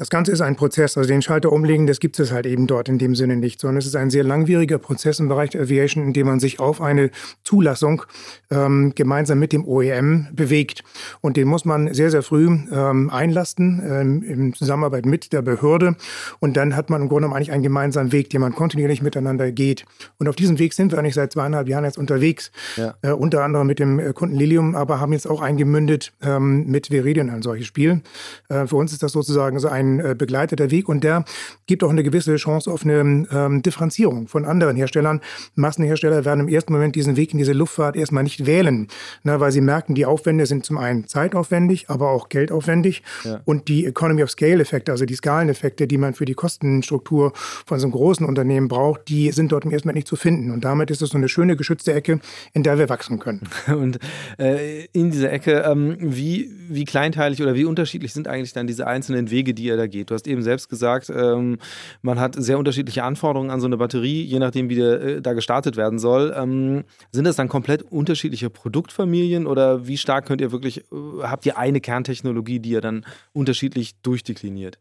Das 0.00 0.08
Ganze 0.08 0.32
ist 0.32 0.40
ein 0.40 0.56
Prozess, 0.56 0.96
also 0.96 1.06
den 1.06 1.20
Schalter 1.20 1.52
umlegen, 1.52 1.86
das 1.86 2.00
gibt 2.00 2.18
es 2.18 2.32
halt 2.32 2.46
eben 2.46 2.66
dort 2.66 2.88
in 2.88 2.96
dem 2.96 3.14
Sinne 3.14 3.36
nicht, 3.36 3.60
sondern 3.60 3.76
es 3.76 3.84
ist 3.84 3.96
ein 3.96 4.08
sehr 4.08 4.24
langwieriger 4.24 4.78
Prozess 4.78 5.20
im 5.20 5.28
Bereich 5.28 5.50
der 5.50 5.60
Aviation, 5.60 6.02
in 6.02 6.14
dem 6.14 6.26
man 6.26 6.40
sich 6.40 6.58
auf 6.58 6.80
eine 6.80 7.10
Zulassung 7.44 8.04
ähm, 8.50 8.94
gemeinsam 8.94 9.38
mit 9.38 9.52
dem 9.52 9.68
OEM 9.68 10.28
bewegt. 10.32 10.84
Und 11.20 11.36
den 11.36 11.48
muss 11.48 11.66
man 11.66 11.92
sehr, 11.92 12.10
sehr 12.10 12.22
früh 12.22 12.46
ähm, 12.46 13.10
einlasten, 13.30 13.82
ähm, 13.84 14.22
in 14.22 14.54
Zusammenarbeit 14.54 15.06
mit 15.06 15.32
der 15.32 15.42
Behörde. 15.42 15.96
Und 16.40 16.56
dann 16.56 16.76
hat 16.76 16.90
man 16.90 17.02
im 17.02 17.08
Grunde 17.08 17.22
genommen 17.22 17.36
eigentlich 17.36 17.52
einen 17.52 17.62
gemeinsamen 17.62 18.12
Weg, 18.12 18.30
den 18.30 18.40
man 18.40 18.54
kontinuierlich 18.54 19.02
miteinander 19.02 19.52
geht. 19.52 19.84
Und 20.18 20.28
auf 20.28 20.36
diesem 20.36 20.58
Weg 20.58 20.74
sind 20.74 20.92
wir 20.92 20.98
eigentlich 20.98 21.14
seit 21.14 21.32
zweieinhalb 21.32 21.68
Jahren 21.68 21.84
jetzt 21.84 21.98
unterwegs, 21.98 22.50
ja. 22.76 22.94
äh, 23.02 23.12
unter 23.12 23.44
anderem 23.44 23.66
mit 23.66 23.78
dem 23.78 24.14
Kunden 24.14 24.36
Lilium, 24.36 24.74
aber 24.74 25.00
haben 25.00 25.12
jetzt 25.12 25.28
auch 25.28 25.40
eingemündet 25.40 26.12
ähm, 26.22 26.66
mit 26.66 26.88
Veridian 26.88 27.30
ein 27.30 27.42
solches 27.42 27.66
Spiel. 27.66 28.02
Äh, 28.48 28.66
für 28.66 28.76
uns 28.76 28.92
ist 28.92 29.02
das 29.02 29.12
sozusagen 29.12 29.58
so 29.58 29.68
ein 29.68 30.00
äh, 30.00 30.14
begleiteter 30.16 30.70
Weg 30.70 30.88
und 30.88 31.04
der 31.04 31.24
gibt 31.66 31.84
auch 31.84 31.90
eine 31.90 32.02
gewisse 32.02 32.36
Chance 32.36 32.70
auf 32.70 32.84
eine 32.84 33.26
ähm, 33.32 33.62
Differenzierung 33.62 34.28
von 34.28 34.44
anderen 34.44 34.76
Herstellern. 34.76 35.20
Massenhersteller 35.54 36.24
werden 36.24 36.40
im 36.40 36.48
ersten 36.48 36.72
Moment 36.72 36.96
diesen 36.96 37.16
Weg 37.16 37.32
in 37.32 37.38
diese 37.38 37.52
Luftfahrt 37.52 37.96
erstmal 37.96 38.24
nicht 38.24 38.46
wählen, 38.46 38.88
ne, 39.22 39.40
weil 39.40 39.52
sie 39.52 39.60
merken, 39.60 39.94
die 39.94 40.06
Aufwände 40.06 40.46
sind 40.46 40.64
zum 40.64 40.78
einen 40.78 41.06
zeitaufwendig, 41.06 41.88
aber 41.88 42.10
auch 42.10 42.28
geldaufwendig 42.28 43.02
ja. 43.24 43.40
und 43.44 43.68
die 43.68 43.86
Economy 43.86 44.22
of 44.22 44.30
Scale 44.30 44.60
Effekte, 44.60 44.92
also 44.92 45.04
die 45.04 45.14
Skaleneffekte, 45.14 45.86
die 45.86 45.98
man 45.98 46.14
für 46.14 46.24
die 46.24 46.34
Kostenstruktur 46.34 47.32
von 47.34 47.78
so 47.78 47.86
einem 47.86 47.92
großen 47.92 48.26
Unternehmen 48.26 48.68
braucht, 48.68 49.08
die 49.08 49.30
sind 49.32 49.52
dort 49.52 49.64
im 49.64 49.70
ersten 49.70 49.88
Moment 49.88 49.96
nicht 49.96 50.08
zu 50.08 50.16
finden 50.16 50.50
und 50.50 50.64
damit 50.64 50.90
ist 50.90 51.02
es 51.02 51.10
so 51.10 51.18
eine 51.18 51.28
schöne 51.28 51.56
geschützte 51.56 51.92
Ecke, 51.92 52.20
in 52.52 52.62
der 52.62 52.78
wir 52.78 52.88
wachsen 52.88 53.18
können. 53.18 53.48
Und 53.70 53.98
äh, 54.38 54.84
in 54.92 55.10
dieser 55.10 55.32
Ecke, 55.32 55.64
ähm, 55.66 55.96
wie, 56.00 56.50
wie 56.68 56.84
kleinteilig 56.84 57.42
oder 57.42 57.54
wie 57.54 57.64
unterschiedlich 57.64 58.12
sind 58.12 58.28
eigentlich 58.28 58.52
dann 58.52 58.66
diese 58.66 58.86
einzelnen 58.86 59.30
Wege, 59.30 59.54
die 59.54 59.64
ihr 59.64 59.76
da 59.76 59.86
geht? 59.86 60.10
Du 60.10 60.14
hast 60.14 60.26
eben 60.26 60.42
selbst 60.42 60.68
gesagt, 60.68 61.10
ähm, 61.10 61.58
man 62.02 62.18
hat 62.18 62.34
sehr 62.36 62.58
unterschiedliche 62.58 63.04
Anforderungen 63.04 63.50
an 63.50 63.60
so 63.60 63.66
eine 63.66 63.76
Batterie, 63.76 64.22
je 64.22 64.38
nachdem, 64.38 64.68
wie 64.68 64.76
der, 64.76 65.00
äh, 65.00 65.22
da 65.22 65.32
gestartet 65.32 65.76
werden 65.76 65.98
soll. 65.98 66.34
Ähm, 66.36 66.84
sind 67.12 67.24
das 67.24 67.36
dann 67.36 67.48
komplett 67.48 67.82
unterschiedliche 67.82 68.50
Produktfamilien 68.50 69.46
oder 69.46 69.86
wie 69.86 69.96
stark 69.96 70.26
könnt 70.26 70.40
ihr 70.40 70.52
wirklich, 70.52 70.78
äh, 70.78 71.22
habt 71.22 71.46
ihr 71.46 71.58
eine 71.58 71.80
Kerntechnologie, 71.80 72.60
die 72.60 72.70
ihr 72.70 72.80
dann 72.80 73.04
unterschiedlich 73.32 74.00
durchdekliniert? 74.02 74.78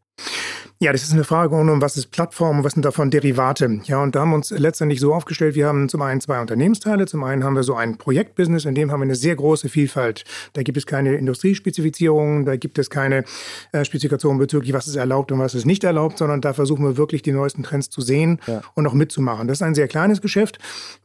Ja, 0.82 0.94
das 0.94 1.04
ist 1.04 1.12
eine 1.12 1.26
Frage 1.26 1.54
um, 1.58 1.82
was 1.82 1.98
ist 1.98 2.10
Plattform 2.12 2.60
und 2.60 2.64
was 2.64 2.72
sind 2.72 2.86
davon 2.86 3.12
Derivate? 3.12 3.82
Ja, 3.84 4.02
und 4.02 4.16
da 4.16 4.22
haben 4.22 4.30
wir 4.30 4.36
uns 4.36 4.50
letztendlich 4.52 5.02
so 5.02 5.14
aufgestellt, 5.14 5.54
wir 5.56 5.68
haben 5.68 5.90
zum 5.90 6.02
einen 6.02 6.22
zwei 6.22 6.40
Unternehmensteile. 6.40 7.06
Zum 7.06 7.22
einen 7.26 7.44
haben 7.44 7.58
wir 7.58 7.64
so 7.64 7.76
ein 7.76 7.98
Projektbusiness, 7.98 8.64
in 8.64 8.76
dem 8.76 8.90
haben 8.90 9.02
wir 9.02 9.04
eine 9.04 9.16
sehr 9.16 9.36
große 9.36 9.68
Vielfalt. 9.68 10.24
Da 10.54 10.64
gibt 10.64 10.78
es 10.78 10.86
keine 10.86 11.16
Industriespezifizierungen, 11.16 12.46
da 12.46 12.56
gibt 12.56 12.80
es 12.80 12.90
keine 12.90 13.26
äh, 13.74 13.84
Spezifikationen 13.84 14.40
bezüglich, 14.40 14.72
was 14.72 14.88
ist 14.88 14.96
erlaubt 14.96 15.34
und 15.34 15.40
was 15.40 15.54
ist 15.54 15.66
nicht 15.66 15.84
erlaubt, 15.84 16.18
sondern 16.18 16.40
da 16.40 16.54
versuchen 16.54 16.86
wir 16.86 16.96
wirklich 16.96 17.24
die 17.24 17.34
neuesten 17.34 17.64
Trends 17.64 17.90
zu 17.90 18.00
sehen 18.00 18.40
ja. 18.48 18.62
und 18.74 18.88
auch 18.88 18.94
mitzumachen. 18.94 19.50
Das 19.50 19.58
ist 19.58 19.64
ein 19.64 19.76
sehr 19.76 19.90
kleines 19.90 20.22
Geschäft 20.22 20.60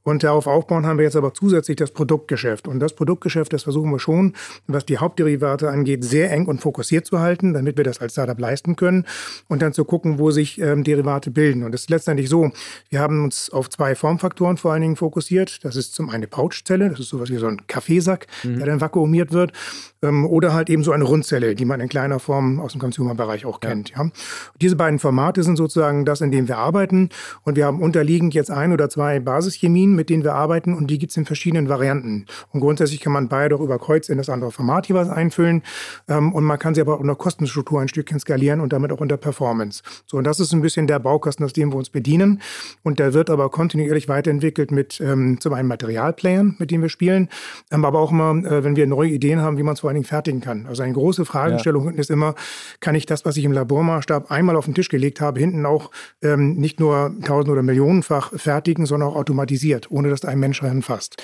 und 0.04 0.22
darauf 0.22 0.46
aufbauen 0.46 0.86
haben 0.86 0.98
wir 0.98 1.04
jetzt 1.04 1.16
aber 1.16 1.34
zusätzlich 1.34 1.78
das 1.78 1.90
Produktgeschäft. 1.90 2.68
Und 2.68 2.78
das 2.78 2.92
Produktgeschäft, 2.92 3.52
das 3.52 3.64
versuchen 3.64 3.90
wir 3.90 3.98
schon, 3.98 4.34
was 4.68 4.86
die 4.86 4.98
Hauptderivate 4.98 5.68
angeht, 5.68 6.04
sehr 6.04 6.30
eng 6.30 6.46
und 6.46 6.60
fokussiert 6.60 7.06
zu 7.06 7.18
halten, 7.18 7.54
damit 7.54 7.76
wir 7.76 7.82
das 7.82 8.00
als 8.00 8.12
Startup 8.12 8.38
leisten 8.38 8.76
können. 8.76 9.04
Und 9.48 9.63
dann 9.64 9.72
zu 9.72 9.84
gucken, 9.84 10.18
wo 10.18 10.30
sich 10.30 10.60
ähm, 10.60 10.84
Derivate 10.84 11.30
bilden. 11.30 11.62
Und 11.62 11.74
es 11.74 11.82
ist 11.82 11.90
letztendlich 11.90 12.28
so, 12.28 12.50
wir 12.90 13.00
haben 13.00 13.24
uns 13.24 13.50
auf 13.50 13.70
zwei 13.70 13.94
Formfaktoren 13.94 14.56
vor 14.56 14.72
allen 14.72 14.82
Dingen 14.82 14.96
fokussiert. 14.96 15.64
Das 15.64 15.76
ist 15.76 15.94
zum 15.94 16.10
einen 16.10 16.24
eine 16.24 16.28
Pouchzelle, 16.28 16.88
das 16.88 17.00
ist 17.00 17.10
sowas 17.10 17.30
wie 17.30 17.36
so 17.36 17.46
ein 17.46 17.66
Kaffeesack, 17.66 18.26
mhm. 18.42 18.58
der 18.58 18.66
dann 18.66 18.80
vakuumiert 18.80 19.32
wird. 19.32 19.52
Ähm, 20.04 20.26
oder 20.26 20.52
halt 20.52 20.70
eben 20.70 20.84
so 20.84 20.92
eine 20.92 21.04
Rundzelle, 21.04 21.54
die 21.54 21.64
man 21.64 21.80
in 21.80 21.88
kleiner 21.88 22.18
Form 22.18 22.60
aus 22.60 22.72
dem 22.72 22.80
Consumer-Bereich 22.80 23.46
auch 23.46 23.60
kennt. 23.60 23.90
Ja. 23.90 24.04
ja. 24.04 24.10
Diese 24.60 24.76
beiden 24.76 24.98
Formate 24.98 25.42
sind 25.42 25.56
sozusagen 25.56 26.04
das, 26.04 26.20
in 26.20 26.30
dem 26.30 26.46
wir 26.48 26.58
arbeiten. 26.58 27.08
Und 27.42 27.56
wir 27.56 27.66
haben 27.66 27.80
unterliegend 27.80 28.34
jetzt 28.34 28.50
ein 28.50 28.72
oder 28.72 28.90
zwei 28.90 29.20
Basischemien, 29.20 29.94
mit 29.94 30.10
denen 30.10 30.22
wir 30.22 30.34
arbeiten. 30.34 30.74
Und 30.74 30.90
die 30.90 30.98
gibt 30.98 31.10
es 31.10 31.16
in 31.16 31.24
verschiedenen 31.24 31.68
Varianten. 31.68 32.26
Und 32.52 32.60
grundsätzlich 32.60 33.00
kann 33.00 33.12
man 33.12 33.28
beide 33.28 33.56
auch 33.56 33.60
über 33.60 33.78
Kreuz 33.78 34.08
in 34.08 34.18
das 34.18 34.28
andere 34.28 34.50
Format 34.50 34.86
jeweils 34.88 35.08
einfüllen. 35.08 35.62
Ähm, 36.08 36.32
und 36.32 36.44
man 36.44 36.58
kann 36.58 36.74
sie 36.74 36.80
aber 36.80 36.94
auch 36.94 37.00
in 37.00 37.06
der 37.06 37.16
Kostenstruktur 37.16 37.80
ein 37.80 37.88
Stückchen 37.88 38.20
skalieren 38.20 38.60
und 38.60 38.72
damit 38.72 38.92
auch 38.92 39.00
in 39.00 39.08
der 39.08 39.16
Performance. 39.16 39.82
So, 40.06 40.18
und 40.18 40.24
das 40.24 40.40
ist 40.40 40.52
ein 40.52 40.60
bisschen 40.60 40.86
der 40.86 40.98
Baukasten, 40.98 41.44
aus 41.44 41.52
dem 41.52 41.72
wir 41.72 41.76
uns 41.76 41.90
bedienen. 41.90 42.42
Und 42.82 42.98
der 42.98 43.14
wird 43.14 43.30
aber 43.30 43.48
kontinuierlich 43.48 44.08
weiterentwickelt 44.08 44.70
mit 44.70 45.00
ähm, 45.00 45.40
zum 45.40 45.54
einen 45.54 45.68
Materialplayern, 45.68 46.56
mit 46.58 46.70
denen 46.70 46.82
wir 46.82 46.88
spielen, 46.88 47.28
ähm, 47.70 47.84
aber 47.84 47.98
auch 48.00 48.10
immer, 48.10 48.30
äh, 48.44 48.64
wenn 48.64 48.76
wir 48.76 48.86
neue 48.86 49.10
Ideen 49.10 49.40
haben, 49.40 49.58
wie 49.58 49.62
man 49.62 49.74
es 49.74 49.80
vor 49.80 49.93
allen 49.94 50.02
Dingen 50.02 50.04
fertigen 50.04 50.40
kann. 50.40 50.66
Also 50.66 50.82
eine 50.82 50.92
große 50.92 51.24
Fragestellung 51.24 51.92
ja. 51.92 51.98
ist 51.98 52.10
immer, 52.10 52.34
kann 52.80 52.94
ich 52.94 53.06
das, 53.06 53.24
was 53.24 53.36
ich 53.36 53.44
im 53.44 53.52
Labormaßstab 53.52 54.30
einmal 54.30 54.56
auf 54.56 54.64
den 54.64 54.74
Tisch 54.74 54.88
gelegt 54.88 55.20
habe, 55.20 55.40
hinten 55.40 55.64
auch 55.66 55.90
ähm, 56.22 56.54
nicht 56.56 56.80
nur 56.80 57.14
tausend- 57.24 57.50
oder 57.50 57.62
millionenfach 57.62 58.32
fertigen, 58.34 58.86
sondern 58.86 59.10
auch 59.10 59.16
automatisiert, 59.16 59.90
ohne 59.90 60.10
dass 60.10 60.24
ein 60.24 60.38
Mensch 60.38 60.62
fasst. 60.80 61.22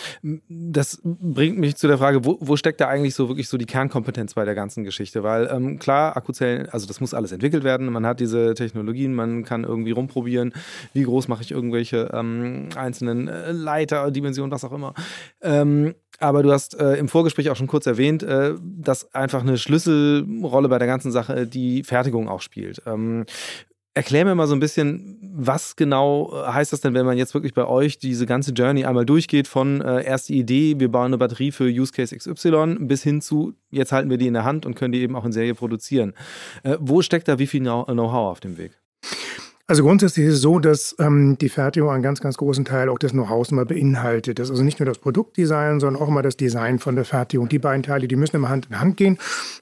Das 0.48 1.00
bringt 1.02 1.58
mich 1.58 1.76
zu 1.76 1.86
der 1.86 1.98
Frage, 1.98 2.24
wo, 2.24 2.36
wo, 2.40 2.56
steckt 2.56 2.80
da 2.80 2.88
eigentlich 2.88 3.14
so 3.14 3.28
wirklich 3.28 3.48
so 3.48 3.56
die 3.56 3.64
Kernkompetenz 3.64 4.34
bei 4.34 4.44
der 4.44 4.54
ganzen 4.54 4.84
Geschichte? 4.84 5.22
Weil 5.22 5.48
ähm, 5.50 5.78
klar, 5.78 6.16
Akkuzellen, 6.16 6.68
also 6.68 6.86
das 6.86 7.00
muss 7.00 7.14
alles 7.14 7.32
entwickelt 7.32 7.64
werden. 7.64 7.90
Man 7.90 8.04
hat 8.04 8.20
diese 8.20 8.54
Technologien, 8.54 9.14
man 9.14 9.44
kann 9.44 9.64
irgendwie 9.64 9.92
rumprobieren, 9.92 10.52
wie 10.92 11.04
groß 11.04 11.28
mache 11.28 11.42
ich 11.42 11.50
irgendwelche 11.52 12.10
ähm, 12.12 12.68
einzelnen 12.76 13.28
äh, 13.28 13.52
Leiter, 13.52 14.10
Dimensionen, 14.10 14.50
was 14.50 14.64
auch 14.64 14.72
immer. 14.72 14.94
Ähm, 15.40 15.94
aber 16.20 16.42
du 16.42 16.52
hast 16.52 16.78
äh, 16.78 16.96
im 16.96 17.08
Vorgespräch 17.08 17.48
auch 17.48 17.56
schon 17.56 17.66
kurz 17.66 17.86
erwähnt, 17.86 18.22
äh, 18.22 18.52
dass 18.62 19.14
einfach 19.14 19.42
eine 19.42 19.58
Schlüsselrolle 19.58 20.68
bei 20.68 20.78
der 20.78 20.88
ganzen 20.88 21.12
Sache 21.12 21.46
die 21.46 21.82
Fertigung 21.82 22.28
auch 22.28 22.40
spielt. 22.40 22.82
Ähm, 22.86 23.24
Erklär 23.92 24.24
mir 24.24 24.36
mal 24.36 24.46
so 24.46 24.54
ein 24.54 24.60
bisschen, 24.60 25.18
was 25.34 25.74
genau 25.74 26.32
äh, 26.32 26.46
heißt 26.52 26.72
das 26.72 26.80
denn, 26.80 26.94
wenn 26.94 27.04
man 27.04 27.18
jetzt 27.18 27.34
wirklich 27.34 27.54
bei 27.54 27.66
euch 27.66 27.98
diese 27.98 28.24
ganze 28.24 28.52
Journey 28.52 28.84
einmal 28.84 29.04
durchgeht 29.04 29.48
von 29.48 29.80
äh, 29.80 30.04
erste 30.04 30.32
Idee, 30.32 30.78
wir 30.78 30.88
bauen 30.92 31.06
eine 31.06 31.18
Batterie 31.18 31.50
für 31.50 31.64
Use 31.64 31.92
Case 31.92 32.16
XY 32.16 32.76
bis 32.82 33.02
hin 33.02 33.20
zu, 33.20 33.54
jetzt 33.70 33.90
halten 33.90 34.08
wir 34.08 34.16
die 34.16 34.28
in 34.28 34.34
der 34.34 34.44
Hand 34.44 34.64
und 34.64 34.76
können 34.76 34.92
die 34.92 35.00
eben 35.00 35.16
auch 35.16 35.24
in 35.24 35.32
Serie 35.32 35.56
produzieren. 35.56 36.14
Äh, 36.62 36.76
wo 36.78 37.02
steckt 37.02 37.26
da 37.26 37.40
wie 37.40 37.48
viel 37.48 37.62
Know-how 37.62 38.30
auf 38.30 38.38
dem 38.38 38.58
Weg? 38.58 38.78
Also 39.70 39.84
grundsätzlich 39.84 40.26
ist 40.26 40.34
es 40.34 40.40
so, 40.40 40.58
dass 40.58 40.96
ähm, 40.98 41.38
die 41.38 41.48
Fertigung 41.48 41.90
einen 41.90 42.02
ganz, 42.02 42.20
ganz 42.20 42.36
großen 42.36 42.64
Teil 42.64 42.88
auch 42.88 42.98
des 42.98 43.12
Know-hows 43.12 43.52
mal 43.52 43.64
beinhaltet. 43.64 44.40
Das 44.40 44.48
ist 44.48 44.50
also 44.50 44.64
nicht 44.64 44.80
nur 44.80 44.86
das 44.86 44.98
Produktdesign, 44.98 45.78
sondern 45.78 46.02
auch 46.02 46.08
mal 46.08 46.22
das 46.22 46.36
Design 46.36 46.80
von 46.80 46.96
der 46.96 47.04
Fertigung. 47.04 47.48
Die 47.48 47.60
beiden 47.60 47.84
Teile, 47.84 48.08
die 48.08 48.16
müssen 48.16 48.34
immer 48.34 48.48
Hand 48.48 48.66
in 48.68 48.80
Hand 48.80 48.96
gehen. 48.96 49.16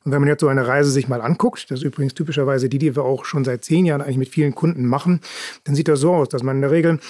Und 0.05 0.13
wenn 0.13 0.23
man 0.23 0.29
jetzt 0.31 0.41
so 0.41 0.49
eine 0.49 0.67
Reise 0.67 0.91
sich 0.91 1.09
mal 1.09 1.21
anguckt, 1.21 1.71
das 1.71 1.81
ist 1.81 1.85
übrigens 1.85 2.15
typischerweise 2.15 2.71
die, 2.71 2.79
die 2.79 2.97
wir 2.97 3.05
auch 3.05 3.27
schon 3.27 3.45
seit 3.45 3.67
zehn 3.67 3.85
Jahren 3.85 4.01
eigentlich 4.01 4.17
mit 4.17 4.29
vielen 4.31 4.55
Kunden 4.55 4.87
machen, 4.87 5.21
dann 5.65 5.75
sieht 5.75 5.89
das 5.89 6.01
so 6.01 6.15
aus, 6.15 6.31
dass 6.31 6.43
man 6.43 6.57
in 6.57 6.63
der 6.63 6.71
Regel 6.71 7.01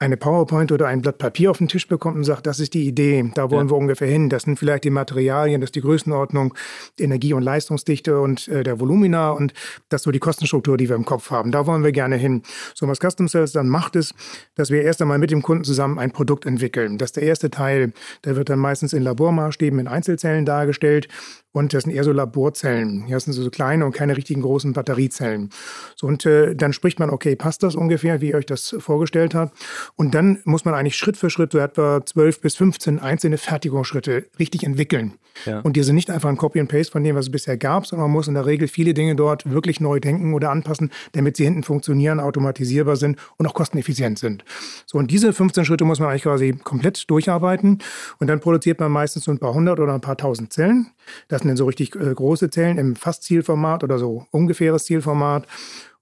eine 0.00 0.16
PowerPoint 0.16 0.70
oder 0.70 0.86
ein 0.86 1.02
Blatt 1.02 1.18
Papier 1.18 1.50
auf 1.50 1.58
den 1.58 1.66
Tisch 1.66 1.88
bekommt 1.88 2.16
und 2.16 2.24
sagt, 2.24 2.46
das 2.46 2.60
ist 2.60 2.74
die 2.74 2.86
Idee, 2.86 3.30
da 3.34 3.50
wollen 3.50 3.66
ja. 3.66 3.72
wir 3.72 3.76
ungefähr 3.76 4.06
hin, 4.06 4.28
das 4.28 4.44
sind 4.44 4.56
vielleicht 4.56 4.84
die 4.84 4.90
Materialien, 4.90 5.60
das 5.60 5.68
ist 5.68 5.74
die 5.74 5.80
Größenordnung, 5.80 6.54
die 6.98 7.02
Energie- 7.02 7.32
und 7.32 7.42
Leistungsdichte 7.42 8.20
und 8.20 8.46
äh, 8.46 8.62
der 8.62 8.78
Volumina 8.78 9.30
und 9.30 9.52
das 9.88 10.02
ist 10.02 10.04
so 10.04 10.12
die 10.12 10.20
Kostenstruktur, 10.20 10.76
die 10.76 10.88
wir 10.88 10.94
im 10.94 11.04
Kopf 11.04 11.30
haben. 11.30 11.50
Da 11.50 11.66
wollen 11.66 11.82
wir 11.82 11.90
gerne 11.90 12.16
hin. 12.16 12.42
So 12.74 12.86
was 12.86 13.00
Custom 13.00 13.28
Cells 13.28 13.52
dann 13.52 13.68
macht, 13.68 13.96
ist, 13.96 14.14
dass 14.54 14.70
wir 14.70 14.82
erst 14.82 15.02
einmal 15.02 15.18
mit 15.18 15.32
dem 15.32 15.42
Kunden 15.42 15.64
zusammen 15.64 15.98
ein 15.98 16.12
Produkt 16.12 16.46
entwickeln. 16.46 16.98
Das 16.98 17.08
ist 17.08 17.16
der 17.16 17.24
erste 17.24 17.50
Teil, 17.50 17.92
der 18.24 18.36
wird 18.36 18.50
dann 18.50 18.60
meistens 18.60 18.92
in 18.92 19.02
Labormaßstäben 19.02 19.80
in 19.80 19.88
Einzelzellen 19.88 20.44
dargestellt 20.44 21.08
und 21.52 21.74
das 21.74 21.84
sind 21.84 21.92
eher 21.92 22.04
so 22.04 22.12
Laborzellen. 22.12 23.06
Das 23.08 23.24
sind 23.24 23.32
so 23.32 23.50
kleine 23.50 23.84
und 23.84 23.92
keine 23.92 24.16
richtigen 24.16 24.42
großen 24.42 24.74
Batteriezellen. 24.74 25.50
So, 25.96 26.06
und 26.06 26.24
äh, 26.26 26.54
dann 26.54 26.72
spricht 26.72 27.00
man, 27.00 27.10
okay, 27.10 27.36
passt 27.36 27.62
das 27.62 27.74
ungefähr, 27.74 28.20
wie 28.20 28.28
ihr 28.28 28.36
euch 28.36 28.46
das 28.46 28.76
vorgestellt 28.78 29.34
habt? 29.34 29.56
Und 29.96 30.14
dann 30.14 30.40
muss 30.44 30.64
man 30.64 30.74
eigentlich 30.74 30.96
Schritt 30.96 31.16
für 31.16 31.30
Schritt 31.30 31.52
so 31.52 31.58
etwa 31.58 32.04
12 32.04 32.40
bis 32.40 32.56
15 32.56 32.98
einzelne 32.98 33.38
Fertigungsschritte 33.38 34.26
richtig 34.38 34.64
entwickeln. 34.64 35.14
Ja. 35.44 35.60
Und 35.60 35.76
die 35.76 35.82
sind 35.82 35.94
nicht 35.94 36.10
einfach 36.10 36.28
ein 36.28 36.36
Copy 36.36 36.60
and 36.60 36.68
Paste 36.68 36.92
von 36.92 37.04
dem, 37.04 37.16
was 37.16 37.26
es 37.26 37.32
bisher 37.32 37.56
gab, 37.56 37.86
sondern 37.86 38.08
man 38.08 38.12
muss 38.12 38.28
in 38.28 38.34
der 38.34 38.46
Regel 38.46 38.68
viele 38.68 38.94
Dinge 38.94 39.14
dort 39.14 39.48
wirklich 39.50 39.80
neu 39.80 40.00
denken 40.00 40.34
oder 40.34 40.50
anpassen, 40.50 40.90
damit 41.12 41.36
sie 41.36 41.44
hinten 41.44 41.62
funktionieren, 41.62 42.20
automatisierbar 42.20 42.96
sind 42.96 43.18
und 43.36 43.46
auch 43.46 43.54
kosteneffizient 43.54 44.18
sind. 44.18 44.44
So, 44.86 44.98
und 44.98 45.10
diese 45.10 45.32
15 45.32 45.64
Schritte 45.64 45.84
muss 45.84 46.00
man 46.00 46.10
eigentlich 46.10 46.22
quasi 46.22 46.52
komplett 46.52 47.08
durcharbeiten. 47.10 47.78
Und 48.18 48.26
dann 48.26 48.40
produziert 48.40 48.80
man 48.80 48.90
meistens 48.90 49.24
so 49.24 49.30
ein 49.30 49.38
paar 49.38 49.54
hundert 49.54 49.80
oder 49.80 49.94
ein 49.94 50.00
paar 50.00 50.16
tausend 50.16 50.52
Zellen. 50.52 50.88
Das 51.28 51.40
sind 51.42 51.48
dann 51.48 51.56
so 51.56 51.66
richtig 51.66 51.94
äh, 51.94 52.14
große 52.14 52.50
Zellen 52.50 52.78
im 52.78 52.96
Fast-Zielformat 52.96 53.84
oder 53.84 53.98
so 53.98 54.26
ungefähres 54.30 54.84
Zielformat. 54.84 55.46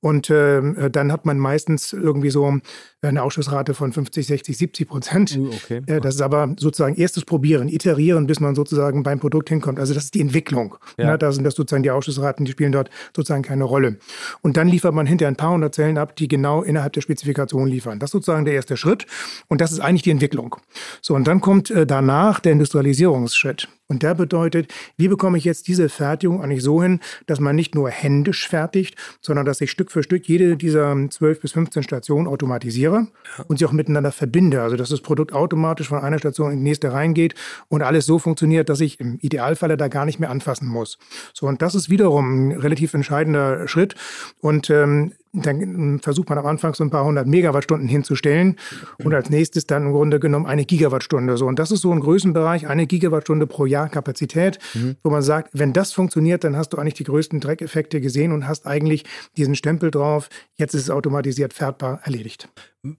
Und 0.06 0.30
ähm, 0.30 0.76
äh, 0.78 0.88
dann 0.88 1.10
hat 1.10 1.26
man 1.26 1.36
meistens 1.36 1.92
irgendwie 1.92 2.30
so 2.30 2.60
eine 3.02 3.24
Ausschussrate 3.24 3.74
von 3.74 3.92
50, 3.92 4.24
60, 4.24 4.56
70 4.56 4.88
Prozent. 4.88 5.36
Uh, 5.36 5.48
okay. 5.48 5.82
Äh, 5.88 6.00
das 6.00 6.14
ist 6.14 6.20
aber 6.20 6.54
sozusagen 6.60 6.94
erstes 6.94 7.24
Probieren, 7.24 7.66
Iterieren, 7.66 8.28
bis 8.28 8.38
man 8.38 8.54
sozusagen 8.54 9.02
beim 9.02 9.18
Produkt 9.18 9.48
hinkommt. 9.48 9.80
Also 9.80 9.94
das 9.94 10.04
ist 10.04 10.14
die 10.14 10.20
Entwicklung. 10.20 10.76
Ja. 10.96 11.10
Ne? 11.10 11.18
Da 11.18 11.32
sind 11.32 11.42
das 11.42 11.56
sozusagen 11.56 11.82
die 11.82 11.90
Ausschussraten, 11.90 12.44
die 12.44 12.52
spielen 12.52 12.70
dort 12.70 12.88
sozusagen 13.16 13.42
keine 13.42 13.64
Rolle. 13.64 13.98
Und 14.42 14.56
dann 14.56 14.68
liefert 14.68 14.94
man 14.94 15.06
hinterher 15.06 15.32
ein 15.32 15.36
paar 15.36 15.50
hundert 15.50 15.74
Zellen 15.74 15.98
ab, 15.98 16.14
die 16.14 16.28
genau 16.28 16.62
innerhalb 16.62 16.92
der 16.92 17.00
Spezifikation 17.00 17.66
liefern. 17.66 17.98
Das 17.98 18.10
ist 18.10 18.12
sozusagen 18.12 18.44
der 18.44 18.54
erste 18.54 18.76
Schritt. 18.76 19.06
Und 19.48 19.60
das 19.60 19.72
ist 19.72 19.80
eigentlich 19.80 20.02
die 20.02 20.12
Entwicklung. 20.12 20.54
So, 21.02 21.16
und 21.16 21.26
dann 21.26 21.40
kommt 21.40 21.72
äh, 21.72 21.84
danach 21.84 22.38
der 22.38 22.52
Industrialisierungsschritt. 22.52 23.66
Und 23.88 24.02
der 24.02 24.14
bedeutet, 24.14 24.72
wie 24.96 25.08
bekomme 25.08 25.38
ich 25.38 25.44
jetzt 25.44 25.68
diese 25.68 25.88
Fertigung 25.88 26.42
eigentlich 26.42 26.62
so 26.62 26.82
hin, 26.82 27.00
dass 27.26 27.38
man 27.38 27.54
nicht 27.54 27.74
nur 27.74 27.88
händisch 27.88 28.48
fertigt, 28.48 28.96
sondern 29.20 29.46
dass 29.46 29.60
ich 29.60 29.70
Stück 29.70 29.92
für 29.96 30.02
Stück 30.02 30.28
jede 30.28 30.58
dieser 30.58 30.94
12 31.08 31.40
bis 31.40 31.52
15 31.52 31.82
Stationen 31.82 32.26
automatisiere 32.26 33.06
und 33.48 33.58
sie 33.58 33.64
auch 33.64 33.72
miteinander 33.72 34.12
verbinde. 34.12 34.60
Also 34.60 34.76
dass 34.76 34.90
das 34.90 35.00
Produkt 35.00 35.32
automatisch 35.32 35.88
von 35.88 36.00
einer 36.00 36.18
Station 36.18 36.52
in 36.52 36.58
die 36.58 36.64
nächste 36.64 36.92
reingeht 36.92 37.34
und 37.68 37.80
alles 37.80 38.04
so 38.04 38.18
funktioniert, 38.18 38.68
dass 38.68 38.82
ich 38.82 39.00
im 39.00 39.18
Idealfalle 39.22 39.78
da 39.78 39.88
gar 39.88 40.04
nicht 40.04 40.20
mehr 40.20 40.28
anfassen 40.28 40.68
muss. 40.68 40.98
So, 41.32 41.46
und 41.46 41.62
das 41.62 41.74
ist 41.74 41.88
wiederum 41.88 42.48
ein 42.48 42.52
relativ 42.52 42.92
entscheidender 42.92 43.66
Schritt. 43.68 43.94
Und 44.42 44.68
ähm, 44.68 45.14
dann 45.42 46.00
versucht 46.00 46.28
man 46.28 46.38
am 46.38 46.46
Anfang 46.46 46.74
so 46.74 46.84
ein 46.84 46.90
paar 46.90 47.04
hundert 47.04 47.26
Megawattstunden 47.26 47.88
hinzustellen 47.88 48.56
und 49.02 49.14
als 49.14 49.30
nächstes 49.30 49.66
dann 49.66 49.86
im 49.86 49.92
Grunde 49.92 50.20
genommen 50.20 50.46
eine 50.46 50.64
Gigawattstunde. 50.64 51.36
So. 51.36 51.46
Und 51.46 51.58
das 51.58 51.70
ist 51.70 51.82
so 51.82 51.92
ein 51.92 52.00
Größenbereich, 52.00 52.68
eine 52.68 52.86
Gigawattstunde 52.86 53.46
pro 53.46 53.66
Jahr 53.66 53.88
Kapazität, 53.88 54.58
mhm. 54.74 54.96
wo 55.02 55.10
man 55.10 55.22
sagt, 55.22 55.50
wenn 55.52 55.72
das 55.72 55.92
funktioniert, 55.92 56.44
dann 56.44 56.56
hast 56.56 56.70
du 56.70 56.78
eigentlich 56.78 56.94
die 56.94 57.04
größten 57.04 57.40
Dreckeffekte 57.40 58.00
gesehen 58.00 58.32
und 58.32 58.48
hast 58.48 58.66
eigentlich 58.66 59.04
diesen 59.36 59.54
Stempel 59.54 59.90
drauf, 59.90 60.28
jetzt 60.56 60.74
ist 60.74 60.82
es 60.82 60.90
automatisiert 60.90 61.52
fährbar 61.52 62.00
erledigt. 62.04 62.48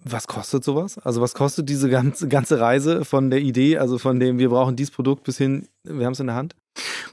Was 0.03 0.27
kostet 0.27 0.63
sowas? 0.63 0.97
Also 0.99 1.21
was 1.21 1.33
kostet 1.33 1.69
diese 1.69 1.89
ganze, 1.89 2.27
ganze 2.27 2.59
Reise 2.59 3.05
von 3.05 3.29
der 3.29 3.39
Idee, 3.39 3.77
also 3.77 3.97
von 3.97 4.19
dem 4.19 4.39
wir 4.39 4.49
brauchen 4.49 4.75
dieses 4.75 4.91
Produkt 4.91 5.23
bis 5.23 5.37
hin, 5.37 5.67
wir 5.83 6.05
haben 6.05 6.13
es 6.13 6.19
in 6.19 6.27
der 6.27 6.35
Hand? 6.35 6.55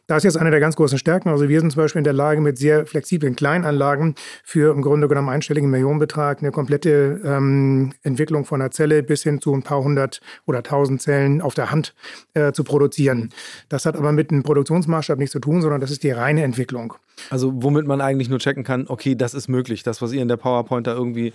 Da 0.06 0.16
ist 0.16 0.24
jetzt 0.24 0.36
eine 0.36 0.50
der 0.50 0.60
ganz 0.60 0.76
großen 0.76 0.98
Stärken. 0.98 1.30
Also 1.30 1.48
wir 1.48 1.60
sind 1.60 1.70
zum 1.70 1.82
Beispiel 1.82 2.00
in 2.00 2.04
der 2.04 2.12
Lage, 2.12 2.40
mit 2.40 2.58
sehr 2.58 2.86
flexiblen 2.86 3.36
Kleinanlagen 3.36 4.14
für 4.42 4.72
im 4.72 4.82
Grunde 4.82 5.08
genommen 5.08 5.30
einstelligen 5.30 5.70
Millionenbetrag 5.70 6.40
eine 6.40 6.50
komplette 6.50 7.20
ähm, 7.24 7.94
Entwicklung 8.02 8.44
von 8.44 8.60
einer 8.60 8.70
Zelle 8.70 9.02
bis 9.02 9.22
hin 9.22 9.40
zu 9.40 9.54
ein 9.54 9.62
paar 9.62 9.82
hundert 9.82 10.20
oder 10.46 10.62
tausend 10.62 11.00
Zellen 11.00 11.40
auf 11.40 11.54
der 11.54 11.70
Hand 11.70 11.94
äh, 12.34 12.52
zu 12.52 12.64
produzieren. 12.64 13.30
Das 13.70 13.86
hat 13.86 13.96
aber 13.96 14.12
mit 14.12 14.30
einem 14.30 14.42
Produktionsmaßstab 14.42 15.18
nichts 15.18 15.32
zu 15.32 15.40
tun, 15.40 15.62
sondern 15.62 15.80
das 15.80 15.90
ist 15.90 16.02
die 16.02 16.10
reine 16.10 16.42
Entwicklung. 16.42 16.94
Also 17.30 17.52
womit 17.54 17.86
man 17.86 18.00
eigentlich 18.00 18.28
nur 18.28 18.40
checken 18.40 18.64
kann, 18.64 18.86
okay, 18.88 19.14
das 19.14 19.32
ist 19.32 19.48
möglich. 19.48 19.82
Das, 19.82 20.02
was 20.02 20.12
ihr 20.12 20.20
in 20.20 20.28
der 20.28 20.36
PowerPoint 20.36 20.86
da 20.86 20.92
irgendwie 20.92 21.32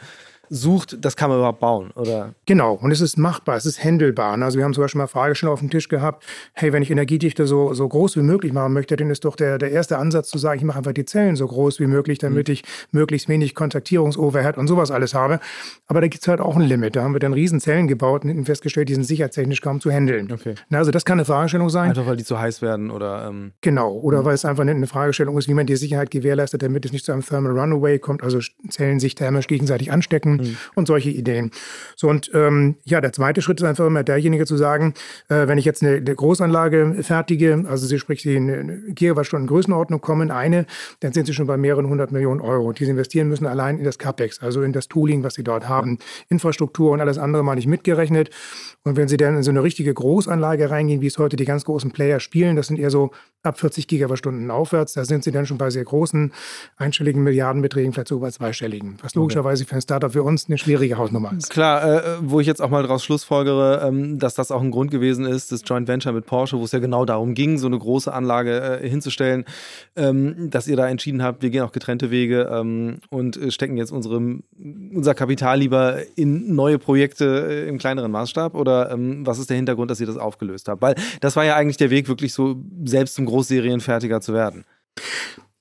sucht, 0.49 0.97
das 1.03 1.15
kann 1.15 1.29
man 1.29 1.39
überhaupt 1.39 1.59
bauen, 1.59 1.91
oder? 1.95 2.33
Genau, 2.45 2.73
und 2.73 2.91
es 2.91 3.01
ist 3.01 3.17
machbar, 3.17 3.55
es 3.55 3.65
ist 3.65 3.83
handelbar. 3.83 4.39
Also 4.41 4.57
wir 4.57 4.65
haben 4.65 4.73
zum 4.73 4.83
Beispiel 4.83 4.99
mal 4.99 5.07
Fragestellungen 5.07 5.53
auf 5.53 5.59
dem 5.59 5.69
Tisch 5.69 5.89
gehabt, 5.89 6.23
hey, 6.53 6.73
wenn 6.73 6.81
ich 6.81 6.91
Energiedichte 6.91 7.45
so, 7.45 7.73
so 7.73 7.87
groß 7.87 8.17
wie 8.17 8.21
möglich 8.21 8.53
machen 8.53 8.73
möchte, 8.73 8.95
dann 8.95 9.09
ist 9.09 9.25
doch 9.25 9.35
der, 9.35 9.57
der 9.57 9.71
erste 9.71 9.97
Ansatz 9.97 10.29
zu 10.29 10.37
sagen, 10.37 10.59
ich 10.59 10.65
mache 10.65 10.79
einfach 10.79 10.93
die 10.93 11.05
Zellen 11.05 11.35
so 11.35 11.47
groß 11.47 11.79
wie 11.79 11.87
möglich, 11.87 12.17
damit 12.17 12.47
mhm. 12.47 12.53
ich 12.53 12.63
möglichst 12.91 13.29
wenig 13.29 13.55
Kontaktierungsoverhead 13.55 14.57
und 14.57 14.67
sowas 14.67 14.91
alles 14.91 15.13
habe. 15.13 15.39
Aber 15.87 16.01
da 16.01 16.07
gibt 16.07 16.23
es 16.23 16.27
halt 16.27 16.41
auch 16.41 16.55
ein 16.55 16.63
Limit. 16.63 16.95
Da 16.95 17.03
haben 17.03 17.13
wir 17.13 17.19
dann 17.19 17.33
riesen 17.33 17.59
Zellen 17.59 17.87
gebaut 17.87 18.25
und 18.25 18.45
festgestellt, 18.45 18.89
die 18.89 18.95
sind 18.95 19.03
sicherheitstechnisch 19.03 19.61
kaum 19.61 19.79
zu 19.79 19.91
handeln. 19.91 20.31
Okay. 20.31 20.55
Also 20.71 20.91
das 20.91 21.05
kann 21.05 21.19
eine 21.19 21.25
Fragestellung 21.25 21.69
sein. 21.69 21.89
Einfach 21.89 22.07
weil 22.07 22.17
die 22.17 22.23
zu 22.23 22.39
heiß 22.39 22.61
werden 22.61 22.91
oder... 22.91 23.27
Ähm 23.29 23.51
genau, 23.61 23.93
oder 23.93 24.21
mhm. 24.21 24.25
weil 24.25 24.33
es 24.33 24.45
einfach 24.45 24.65
eine 24.65 24.87
Fragestellung 24.87 25.37
ist, 25.37 25.47
wie 25.47 25.53
man 25.53 25.67
die 25.67 25.75
Sicherheit 25.75 26.11
gewährleistet, 26.11 26.63
damit 26.63 26.85
es 26.85 26.91
nicht 26.91 27.05
zu 27.05 27.11
einem 27.11 27.23
Thermal 27.23 27.57
Runaway 27.57 27.99
kommt, 27.99 28.23
also 28.23 28.39
Zellen 28.69 28.99
sich 28.99 29.15
thermisch 29.15 29.47
gegenseitig 29.47 29.91
anstecken 29.91 30.38
mhm. 30.39 30.57
und 30.75 30.87
solche 30.87 31.09
Ideen. 31.09 31.51
So 31.95 32.09
und 32.09 32.31
ähm, 32.33 32.75
ja, 32.83 33.01
der 33.01 33.13
zweite 33.13 33.41
Schritt 33.41 33.59
ist 33.59 33.65
einfach 33.65 33.85
immer 33.85 34.03
derjenige 34.03 34.45
zu 34.45 34.57
sagen, 34.57 34.93
äh, 35.29 35.47
wenn 35.47 35.57
ich 35.57 35.65
jetzt 35.65 35.83
eine, 35.83 35.97
eine, 35.97 36.15
Großanlage 36.15 36.97
fertige, 37.01 37.65
also 37.67 37.87
Sie 37.87 37.99
sprich 37.99 38.21
die 38.21 38.35
eine 38.35 38.81
Gigawattstunden 38.89 39.47
Größenordnung 39.47 40.01
kommen, 40.01 40.31
eine, 40.31 40.65
dann 41.01 41.13
sind 41.13 41.25
Sie 41.25 41.33
schon 41.33 41.47
bei 41.47 41.57
mehreren 41.57 41.87
hundert 41.87 42.11
Millionen 42.11 42.41
Euro, 42.41 42.71
die 42.73 42.85
Sie 42.85 42.91
investieren 42.91 43.27
müssen 43.27 43.45
allein 43.45 43.77
in 43.77 43.83
das 43.83 43.97
CapEx, 43.97 44.41
also 44.41 44.61
in 44.61 44.73
das 44.73 44.87
Tooling, 44.87 45.23
was 45.23 45.35
Sie 45.35 45.43
dort 45.43 45.67
haben, 45.67 45.99
Infrastruktur 46.29 46.91
und 46.91 47.01
alles 47.01 47.17
andere 47.17 47.43
mal 47.43 47.55
nicht 47.55 47.67
mitgerechnet. 47.67 48.29
Und 48.83 48.97
wenn 48.97 49.07
Sie 49.07 49.17
dann 49.17 49.35
in 49.35 49.43
so 49.43 49.51
eine 49.51 49.63
richtige 49.63 49.93
Großanlage 49.93 50.69
reingehen, 50.69 51.01
wie 51.01 51.07
es 51.07 51.17
heute 51.17 51.35
die 51.35 51.45
ganz 51.45 51.65
großen 51.65 51.91
Player 51.91 52.19
spielen, 52.19 52.55
das 52.55 52.67
sind 52.67 52.79
eher 52.79 52.89
so 52.89 53.11
ab 53.43 53.59
40 53.59 53.87
Gigawattstunden 53.87 54.51
aufwärts, 54.51 54.93
da 54.93 55.05
sind 55.05 55.23
Sie 55.23 55.31
dann 55.31 55.45
schon 55.45 55.57
bei 55.57 55.69
sehr 55.69 55.83
großen 55.83 56.33
einstelligen 56.77 57.23
Milliardenbeträgen, 57.23 57.93
vielleicht 57.93 58.09
sogar 58.09 58.27
bei 58.27 58.31
zweistelligen, 58.31 58.97
was 59.01 59.15
logischerweise 59.15 59.65
für 59.65 59.75
ein 59.75 59.81
Startup 59.81 60.13
wie 60.13 60.19
uns 60.29 60.47
eine 60.47 60.57
schwierige 60.57 60.97
Hausnummer 60.97 61.33
ist. 61.37 61.49
Klar, 61.49 61.83
äh, 61.83 62.01
wo 62.21 62.39
ich 62.39 62.47
jetzt 62.47 62.61
auch 62.61 62.69
mal 62.69 62.83
daraus 62.83 63.03
schlussfolgere, 63.03 63.85
ähm, 63.85 64.19
dass 64.19 64.35
das 64.35 64.51
auch 64.51 64.61
ein 64.61 64.71
Grund 64.71 64.91
gewesen 64.91 65.25
ist, 65.25 65.51
das 65.51 65.63
Joint 65.65 65.87
Venture 65.87 66.13
mit 66.13 66.25
Porsche, 66.25 66.57
wo 66.57 66.63
es 66.63 66.71
ja 66.71 66.79
genau 66.79 67.03
darum 67.03 67.33
ging, 67.33 67.57
so 67.57 67.67
eine 67.67 67.77
große 67.77 68.13
Anlage 68.13 68.79
äh, 68.81 68.89
hinzustellen, 68.89 69.45
ähm, 69.95 70.49
dass 70.49 70.67
ihr 70.67 70.77
da 70.77 70.87
entschieden 70.87 71.21
habt, 71.21 71.41
wir 71.41 71.49
gehen 71.49 71.63
auch 71.63 71.71
getrennte 71.71 72.11
Wege 72.11 72.49
ähm, 72.51 72.99
und 73.09 73.35
äh, 73.35 73.51
stecken 73.51 73.75
jetzt 73.75 73.91
unsere, 73.91 74.21
unser 74.93 75.13
Kapital 75.13 75.59
lieber 75.59 75.97
in 76.15 76.55
neue 76.55 76.79
Projekte 76.79 77.47
äh, 77.49 77.67
im 77.67 77.77
kleineren 77.77 78.11
Maßstab? 78.11 78.55
Oder 78.55 78.91
ähm, 78.91 79.25
was 79.25 79.39
ist 79.39 79.49
der 79.49 79.57
Hintergrund, 79.57 79.91
dass 79.91 79.99
ihr 79.99 80.07
das 80.07 80.17
aufgelöst 80.17 80.67
habt? 80.67 80.81
Weil 80.81 80.95
das 81.21 81.35
war 81.35 81.45
ja 81.45 81.55
eigentlich 81.55 81.77
der 81.77 81.89
Weg, 81.89 82.07
wirklich 82.07 82.33
so 82.33 82.57
selbst 82.85 83.15
zum 83.15 83.25
Großserienfertiger 83.25 84.21
zu 84.21 84.33
werden. 84.33 84.65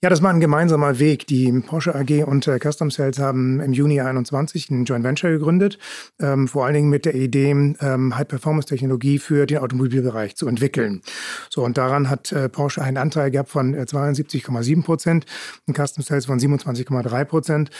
Ja, 0.00 0.10
das 0.10 0.22
war 0.22 0.30
ein 0.30 0.38
gemeinsamer 0.38 1.00
Weg. 1.00 1.26
Die 1.26 1.50
Porsche 1.50 1.92
AG 1.92 2.22
und 2.24 2.46
äh, 2.46 2.60
Custom 2.60 2.88
Sales 2.88 3.18
haben 3.18 3.58
im 3.58 3.72
Juni 3.72 4.00
21 4.00 4.70
ein 4.70 4.84
Joint 4.84 5.02
Venture 5.02 5.32
gegründet, 5.32 5.76
ähm, 6.20 6.46
vor 6.46 6.64
allen 6.64 6.74
Dingen 6.74 6.88
mit 6.88 7.04
der 7.04 7.16
Idee, 7.16 7.50
ähm, 7.50 8.16
High-Performance-Technologie 8.16 9.18
für 9.18 9.44
den 9.46 9.58
Automobilbereich 9.58 10.36
zu 10.36 10.46
entwickeln. 10.46 11.02
So, 11.50 11.64
und 11.64 11.78
daran 11.78 12.08
hat 12.08 12.30
äh, 12.30 12.48
Porsche 12.48 12.80
einen 12.80 12.96
Anteil 12.96 13.32
gehabt 13.32 13.48
von 13.48 13.74
äh, 13.74 13.86
72,7 13.88 14.84
Prozent, 14.84 15.26
ein 15.66 15.74
Custom 15.74 16.04
Sales 16.04 16.26
von 16.26 16.38
27,3 16.38 17.24
Prozent. 17.24 17.70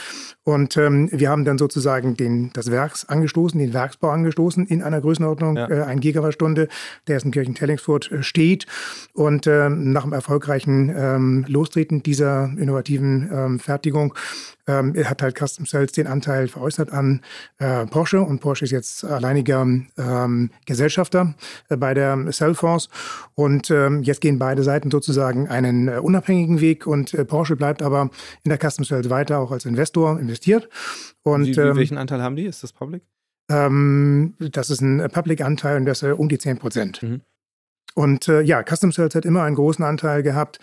Und 0.43 0.75
ähm, 0.75 1.07
wir 1.13 1.29
haben 1.29 1.45
dann 1.45 1.57
sozusagen 1.57 2.17
den, 2.17 2.51
das 2.51 2.69
Werks 2.69 3.07
angestoßen, 3.07 3.57
den 3.57 3.73
Werksbau 3.73 4.09
angestoßen 4.09 4.67
in 4.67 4.83
einer 4.83 4.99
Größenordnung, 4.99 5.55
ja. 5.55 5.69
äh, 5.69 5.83
ein 5.83 6.01
Gigawattstunde, 6.01 6.67
der 7.07 7.15
jetzt 7.15 7.23
in 7.23 7.31
Kirchen-Tellingsfurt 7.31 8.11
äh, 8.11 8.23
steht. 8.23 8.65
Und 9.13 9.47
äh, 9.47 9.69
nach 9.69 10.03
dem 10.03 10.11
erfolgreichen 10.11 10.93
ähm, 10.93 11.45
Lostreten 11.47 12.03
dieser 12.09 12.45
innovativen 12.57 13.29
ähm, 13.31 13.59
Fertigung 13.59 14.15
ähm, 14.65 14.95
hat 15.05 15.21
halt 15.21 15.37
Custom 15.37 15.67
Cells 15.67 15.91
den 15.91 16.07
Anteil 16.07 16.47
veräußert 16.47 16.91
an 16.91 17.21
äh, 17.59 17.85
Porsche 17.85 18.21
und 18.21 18.39
Porsche 18.39 18.65
ist 18.65 18.71
jetzt 18.71 19.03
alleiniger 19.03 19.61
ähm, 19.61 20.49
Gesellschafter 20.65 21.35
äh, 21.69 21.77
bei 21.77 21.93
der 21.93 22.17
Cellforce 22.31 22.89
und 23.35 23.69
ähm, 23.69 24.01
jetzt 24.01 24.21
gehen 24.21 24.39
beide 24.39 24.63
Seiten 24.63 24.89
sozusagen 24.89 25.47
einen 25.47 25.87
äh, 25.87 25.99
unabhängigen 25.99 26.61
Weg 26.61 26.87
und 26.87 27.13
äh, 27.13 27.25
Porsche 27.25 27.55
bleibt 27.55 27.83
aber 27.83 28.09
in 28.43 28.49
der 28.49 28.57
Custom 28.57 28.85
Cells 28.85 29.11
weiter 29.11 29.37
auch 29.37 29.51
als 29.51 29.65
Investor 29.65 30.19
investiert. 30.19 30.67
Und, 31.21 31.45
wie, 31.45 31.55
wie, 31.55 31.61
ähm, 31.61 31.77
welchen 31.77 31.97
Anteil 31.99 32.23
haben 32.23 32.35
die? 32.35 32.45
Ist 32.45 32.63
das 32.63 32.73
Public? 32.73 33.03
Ähm, 33.49 34.35
das 34.39 34.69
ist 34.69 34.81
ein 34.81 35.09
Public-Anteil 35.11 35.77
und 35.77 35.85
das 35.85 36.01
ist 36.01 36.13
um 36.13 36.29
die 36.29 36.37
10 36.37 36.57
Prozent. 36.57 37.03
Mhm. 37.03 37.21
Und 37.95 38.27
äh, 38.27 38.41
ja, 38.41 38.63
Custom 38.63 38.91
Cells 38.91 39.15
hat 39.15 39.25
immer 39.25 39.43
einen 39.43 39.55
großen 39.55 39.83
Anteil 39.83 40.23
gehabt 40.23 40.59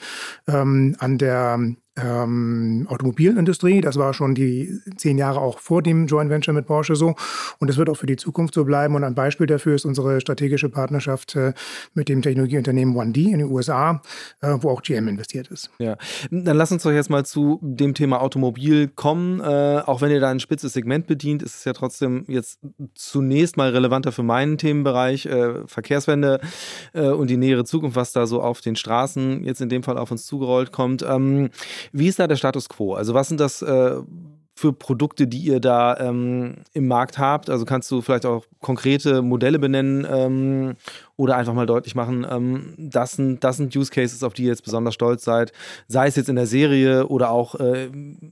ähm, 0.47 0.97
an 0.99 1.19
der 1.19 1.59
ähm, 1.97 2.87
Automobilindustrie. 2.89 3.81
Das 3.81 3.97
war 3.97 4.15
schon 4.15 4.35
die 4.35 4.81
zehn 4.97 5.19
Jahre 5.19 5.41
auch 5.41 5.59
vor 5.59 5.83
dem 5.83 6.07
Joint 6.07 6.31
Venture 6.31 6.55
mit 6.55 6.67
Porsche 6.67 6.97
so. 6.97 7.15
Und 7.59 7.69
das 7.69 7.77
wird 7.77 7.89
auch 7.89 7.97
für 7.97 8.07
die 8.07 8.17
Zukunft 8.17 8.55
so 8.55 8.65
bleiben. 8.65 8.95
Und 8.95 9.05
ein 9.05 9.15
Beispiel 9.15 9.47
dafür 9.47 9.75
ist 9.75 9.85
unsere 9.85 10.21
strategische 10.21 10.69
Partnerschaft 10.69 11.37
äh, 11.37 11.53
mit 11.95 12.09
dem 12.09 12.23
Technologieunternehmen 12.23 12.95
1D 12.95 13.33
in 13.33 13.39
den 13.39 13.51
USA, 13.51 14.03
äh, 14.41 14.57
wo 14.61 14.71
auch 14.71 14.83
GM 14.83 15.09
investiert 15.09 15.49
ist. 15.49 15.71
Ja, 15.79 15.97
dann 16.31 16.57
lass 16.57 16.73
uns 16.73 16.83
doch 16.83 16.93
jetzt 16.93 17.11
mal 17.11 17.25
zu 17.25 17.59
dem 17.63 17.95
Thema 17.95 18.21
Automobil 18.21 18.89
kommen. 18.89 19.41
Äh, 19.41 19.83
auch 19.87 20.01
wenn 20.01 20.11
ihr 20.11 20.21
da 20.21 20.31
ein 20.31 20.41
spitzes 20.41 20.73
Segment 20.73 21.07
bedient, 21.07 21.43
ist 21.43 21.57
es 21.57 21.65
ja 21.65 21.73
trotzdem 21.73 22.25
jetzt 22.29 22.61
zunächst 22.95 23.57
mal 23.57 23.71
relevanter 23.71 24.13
für 24.13 24.23
meinen 24.23 24.59
Themenbereich 24.59 25.27
äh, 25.27 25.67
Verkehrswende 25.67 26.41
äh, 26.93 27.09
und 27.09 27.31
die 27.31 27.37
nähere 27.37 27.65
Zukunft, 27.65 27.97
was 27.97 28.13
da 28.13 28.27
so 28.27 28.43
auf 28.43 28.61
den 28.61 28.77
Straßen 28.77 29.45
jetzt 29.45 29.61
in 29.61 29.69
dem 29.69 29.83
Fall 29.83 29.99
auf 29.99 30.11
uns 30.11 30.27
zugerollt 30.27 30.73
kommt. 30.73 31.03
Ähm, 31.03 31.51
wie 31.93 32.09
ist 32.09 32.19
da 32.19 32.27
der 32.27 32.37
Status 32.37 32.69
quo? 32.69 32.95
Also 32.95 33.15
was 33.15 33.29
sind 33.29 33.41
das 33.41 33.63
äh, 33.63 33.97
für 34.55 34.73
Produkte, 34.73 35.27
die 35.27 35.39
ihr 35.39 35.61
da 35.61 35.97
ähm, 35.99 36.57
im 36.73 36.89
Markt 36.89 37.19
habt? 37.19 37.51
Also 37.51 37.65
kannst 37.65 37.91
du 37.91 38.01
vielleicht 38.01 38.25
auch 38.25 38.47
konkrete 38.61 39.23
Modelle 39.23 39.59
benennen 39.59 40.07
ähm, 40.11 40.77
oder 41.17 41.37
einfach 41.37 41.55
mal 41.55 41.67
deutlich 41.67 41.95
machen, 41.95 42.27
ähm, 42.31 42.75
das, 42.77 43.13
sind, 43.13 43.43
das 43.43 43.57
sind 43.57 43.75
Use 43.75 43.91
Cases, 43.91 44.23
auf 44.23 44.35
die 44.35 44.45
ihr 44.45 44.51
jetzt 44.51 44.65
besonders 44.65 44.95
stolz 44.95 45.25
seid, 45.25 45.53
sei 45.89 46.07
es 46.09 46.17
jetzt 46.17 46.29
in 46.29 46.37
der 46.37 46.47
Serie 46.47 47.07
oder 47.07 47.31
auch 47.31 47.55
äh, 47.55 47.89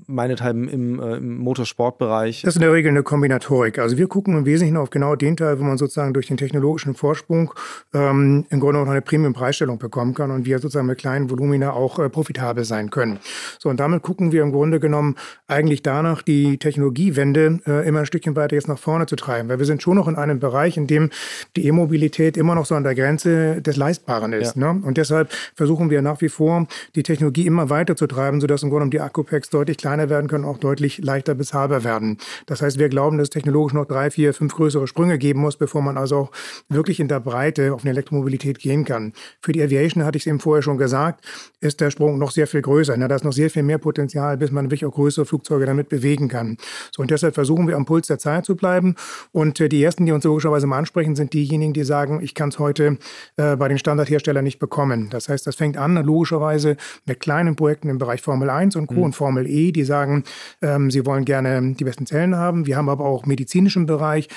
meinethalben 0.07 0.68
im, 0.68 1.01
äh, 1.01 1.16
im 1.16 1.38
Motorsportbereich? 1.38 2.42
Das 2.42 2.55
ist 2.55 2.57
in 2.57 2.62
der 2.62 2.73
Regel 2.73 2.90
eine 2.90 3.03
Kombinatorik. 3.03 3.79
Also 3.79 3.97
wir 3.97 4.07
gucken 4.07 4.37
im 4.37 4.44
Wesentlichen 4.44 4.77
auf 4.77 4.90
genau 4.90 5.16
den 5.16 5.37
Teil, 5.37 5.59
wo 5.59 5.64
man 5.64 5.79
sozusagen 5.79 6.12
durch 6.12 6.27
den 6.27 6.37
technologischen 6.37 6.94
Vorsprung 6.94 7.55
ähm, 7.94 8.44
im 8.51 8.61
Grunde 8.61 8.81
auch 8.81 8.87
eine 8.87 9.01
Premium-Preisstellung 9.01 9.79
bekommen 9.79 10.14
kann 10.14 10.31
und 10.31 10.44
wir 10.44 10.59
sozusagen 10.59 10.87
mit 10.87 10.99
kleinen 10.99 11.31
Volumina 11.31 11.73
auch 11.73 11.99
äh, 11.99 12.11
profitabel 12.11 12.64
sein 12.64 12.90
können. 12.90 13.18
So, 13.59 13.70
und 13.70 13.81
damit 13.81 14.03
gucken 14.03 14.33
wir 14.33 14.42
im 14.42 14.53
Grunde 14.53 14.79
genommen 14.79 15.16
eigentlich 15.49 15.83
danach, 15.83 16.20
die 16.23 16.59
Technologiewende 16.59 17.61
äh, 17.66 17.88
immer 17.88 18.01
ein 18.01 18.07
Stückchen 18.07 18.37
weiter 18.37 18.57
jetzt 18.57 18.68
nach 18.68 18.79
vorne 18.79 19.07
zu 19.07 19.16
treiben, 19.16 19.49
weil 19.49 19.59
wir 19.59 19.66
sind 19.66 19.83
schon 19.83 19.97
noch 19.97 20.09
in 20.09 20.16
einem 20.16 20.38
Bereich, 20.38 20.77
in 20.77 20.87
dem 20.87 21.11
die 21.57 21.66
E-Mobilität 21.66 22.37
immer 22.37 22.55
noch 22.55 22.66
so 22.66 22.74
an 22.75 22.85
der 22.85 22.95
Grenze 22.95 23.63
des 23.63 23.77
Leistbaren 23.77 24.33
ist. 24.33 24.57
Ja. 24.57 24.73
Ne? 24.73 24.83
Und 24.85 24.97
deshalb 24.97 25.33
versuchen 25.55 25.91
wir 25.91 26.03
nach 26.03 26.21
wie 26.21 26.29
vor, 26.29 26.67
die 26.95 27.03
Technologie 27.03 27.47
immer 27.47 27.71
weiter 27.71 27.97
zu 27.97 28.07
treiben, 28.07 28.41
sodass 28.41 28.63
im 28.63 28.71
Grunde 28.71 28.91
die 28.91 29.01
Akkupacks 29.01 29.51
deutlich 29.51 29.77
kleiner 29.77 30.09
werden 30.09 30.29
können, 30.29 30.45
auch 30.45 30.59
deutlich 30.59 30.99
leichter 30.99 31.35
bezahlbar 31.35 31.85
werden. 31.85 32.19
Das 32.47 32.63
heißt, 32.63 32.79
wir 32.79 32.89
glauben, 32.89 33.19
dass 33.19 33.27
es 33.27 33.31
technologisch 33.31 33.75
noch 33.75 33.87
drei, 33.87 34.11
vier, 34.11 34.35
fünf 34.35 34.55
größere 34.55 34.87
Sprünge 34.87 35.19
geben 35.19 35.41
muss, 35.41 35.57
bevor 35.57 35.83
man 35.83 35.97
also 35.99 36.17
auch 36.17 36.31
wirklich 36.69 37.01
in 37.01 37.09
der 37.09 37.21
Breite 37.21 37.73
auf 37.75 37.83
eine 37.83 37.91
Elektromobilität 37.91 38.59
gehen 38.59 38.85
kann. 38.85 39.13
Für 39.41 39.53
die 39.53 39.63
Aviation, 39.63 40.05
hatte 40.05 40.17
ich 40.17 40.25
es 40.25 40.27
eben 40.27 40.41
vorher 40.41 40.63
schon 40.63 40.79
gesagt, 40.79 41.25
ist 41.61 41.81
der 41.81 41.91
Sprung 41.91 42.19
noch 42.19 42.31
sehr 42.31 42.47
viel 42.47 42.63
größer. 42.63 42.97
Ne? 42.97 43.09
Da 43.09 43.17
ist 43.17 43.25
noch 43.25 43.33
sehr 43.33 43.51
viel 43.51 43.63
mehr 43.63 43.79
Potenzial, 43.79 44.37
bis 44.37 44.51
man 44.51 44.67
wirklich 44.67 44.85
auch 44.85 44.93
größere 44.93 45.27
Flugzeuge 45.27 45.67
damit 45.67 45.89
bewegen 45.89 46.29
kann. 46.29 46.57
So, 46.95 47.03
und 47.03 47.11
deshalb 47.11 47.35
versuchen 47.35 47.69
wir 47.69 47.77
am 47.77 47.85
Puls 47.85 48.07
der 48.07 48.19
Zeit 48.19 48.45
zu 48.45 48.57
bleiben. 48.57 48.97
Und 49.33 49.61
äh, 49.61 49.69
die 49.69 49.83
ersten, 49.83 50.07
die 50.07 50.13
uns 50.13 50.25
logischerweise 50.25 50.67
mal 50.67 50.79
ansprechen, 50.79 51.17
sind 51.17 51.33
diejenigen, 51.33 51.73
die 51.73 51.85
sagen, 51.85 52.21
ich 52.23 52.35
kann 52.35 52.51
es 52.51 52.59
heute 52.64 52.98
äh, 53.37 53.57
bei 53.57 53.68
den 53.68 53.79
Standardherstellern 53.79 54.42
nicht 54.42 54.59
bekommen. 54.59 55.11
Das 55.11 55.29
heißt, 55.29 55.46
das 55.46 55.57
fängt 55.57 55.77
an 55.77 55.96
logischerweise 55.96 56.77
mit 57.07 57.20
kleinen 57.20 57.57
Projekten 57.57 57.88
im 57.90 57.98
Bereich 57.98 58.22
Formel 58.22 58.50
1 58.50 58.77
und 58.77 58.87
Co. 58.87 58.94
Mhm. 58.94 59.03
und 59.03 59.12
Formel 59.14 59.46
E, 59.46 59.70
die 59.70 59.85
sagen, 59.85 60.24
ähm, 60.62 60.90
sie 60.90 61.05
wollen 61.07 61.24
gerne 61.24 61.74
die 61.74 61.85
besten 61.85 62.07
Zellen 62.07 62.37
haben. 62.37 62.66
Wir 62.66 62.77
haben 62.77 62.88
aber 62.88 63.05
auch 63.05 63.27
medizinischen 63.27 63.87
Bereich, 63.87 64.29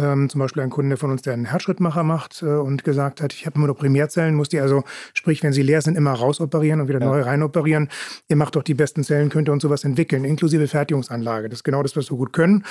ähm, 0.00 0.28
zum 0.28 0.38
Beispiel 0.38 0.62
ein 0.62 0.70
Kunde 0.70 0.96
von 0.96 1.10
uns, 1.10 1.22
der 1.22 1.34
einen 1.34 1.44
Herzschrittmacher 1.44 2.02
macht 2.02 2.42
äh, 2.42 2.46
und 2.46 2.84
gesagt 2.84 3.20
hat, 3.20 3.32
ich 3.32 3.46
habe 3.46 3.58
nur 3.58 3.68
noch 3.68 3.76
Primärzellen, 3.76 4.34
muss 4.34 4.48
die 4.48 4.60
also, 4.60 4.82
sprich, 5.14 5.42
wenn 5.42 5.52
sie 5.52 5.62
leer 5.62 5.82
sind, 5.82 5.96
immer 5.96 6.12
rausoperieren 6.12 6.80
und 6.80 6.88
wieder 6.88 7.00
ja. 7.00 7.06
neu 7.06 7.20
reinoperieren. 7.22 7.88
Ihr 8.28 8.36
macht 8.36 8.56
doch 8.56 8.62
die 8.62 8.74
besten 8.74 9.04
Zellen, 9.04 9.28
könnt 9.28 9.48
ihr 9.48 9.52
uns 9.52 9.62
sowas 9.62 9.84
entwickeln, 9.84 10.24
inklusive 10.24 10.66
Fertigungsanlage. 10.66 11.48
Das 11.48 11.60
ist 11.60 11.64
genau 11.64 11.82
das, 11.82 11.96
was 11.96 12.10
wir 12.10 12.16
gut 12.16 12.32
können. 12.32 12.64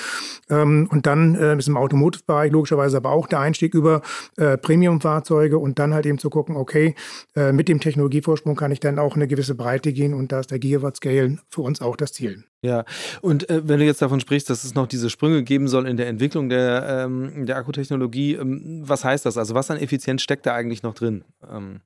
Ähm, 0.48 0.88
und 0.90 1.06
dann 1.06 1.34
äh, 1.34 1.56
ist 1.56 1.68
im 1.68 1.76
Automotive-Bereich 1.76 2.52
logischerweise 2.52 2.96
aber 2.96 3.10
auch 3.10 3.26
der 3.26 3.40
Einstieg 3.40 3.74
über 3.74 4.02
äh, 4.36 4.56
Premium-Fahrzeuge 4.56 5.58
und 5.58 5.78
dann 5.78 5.94
halt 5.94 6.06
eben 6.06 6.18
zu 6.18 6.30
gucken, 6.30 6.56
okay, 6.56 6.94
äh, 7.36 7.52
mit 7.52 7.68
dem 7.68 7.80
Technologievorsprung 7.80 8.56
kann 8.56 8.72
ich 8.72 8.80
dann 8.80 8.98
auch 8.98 9.16
eine 9.16 9.28
gewisse 9.28 9.54
Breite 9.54 9.92
gehen 9.92 10.14
und 10.14 10.32
da 10.32 10.40
ist 10.40 10.50
der 10.50 10.58
Gigawatt-Scale 10.58 11.38
für 11.48 11.62
uns 11.62 11.80
auch 11.80 11.96
das 11.96 12.12
Ziel. 12.12 12.44
Ja, 12.62 12.84
und 13.22 13.48
äh, 13.48 13.66
wenn 13.66 13.78
du 13.78 13.86
jetzt 13.86 14.02
davon 14.02 14.20
sprichst, 14.20 14.50
dass 14.50 14.64
es 14.64 14.74
noch 14.74 14.86
diese 14.86 15.08
Sprünge 15.08 15.42
geben 15.42 15.66
soll 15.66 15.88
in 15.88 15.96
der 15.96 16.08
Entwicklung 16.08 16.50
der, 16.50 17.06
ähm, 17.06 17.46
der 17.46 17.56
Akkutechnologie, 17.56 18.34
ähm, 18.34 18.82
was 18.86 19.02
heißt 19.02 19.24
das? 19.24 19.38
Also 19.38 19.54
was 19.54 19.70
an 19.70 19.78
Effizienz 19.78 20.20
steckt 20.22 20.44
da 20.44 20.54
eigentlich 20.54 20.82
noch 20.82 20.94
drin? 20.94 21.24
Ähm. 21.50 21.80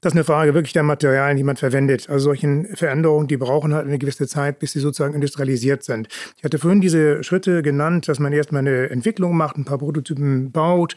Das 0.00 0.12
ist 0.12 0.16
eine 0.16 0.24
Frage 0.24 0.54
wirklich 0.54 0.72
der 0.72 0.82
Materialien, 0.82 1.36
die 1.36 1.42
man 1.42 1.56
verwendet. 1.56 2.08
Also 2.08 2.24
solche 2.24 2.64
Veränderungen, 2.74 3.28
die 3.28 3.36
brauchen 3.36 3.74
halt 3.74 3.86
eine 3.86 3.98
gewisse 3.98 4.26
Zeit, 4.26 4.58
bis 4.58 4.72
sie 4.72 4.80
sozusagen 4.80 5.14
industrialisiert 5.14 5.82
sind. 5.82 6.08
Ich 6.36 6.44
hatte 6.44 6.58
vorhin 6.58 6.80
diese 6.80 7.22
Schritte 7.22 7.62
genannt, 7.62 8.08
dass 8.08 8.18
man 8.18 8.32
erstmal 8.32 8.60
eine 8.60 8.90
Entwicklung 8.90 9.36
macht, 9.36 9.56
ein 9.56 9.64
paar 9.64 9.78
Prototypen 9.78 10.52
baut, 10.52 10.94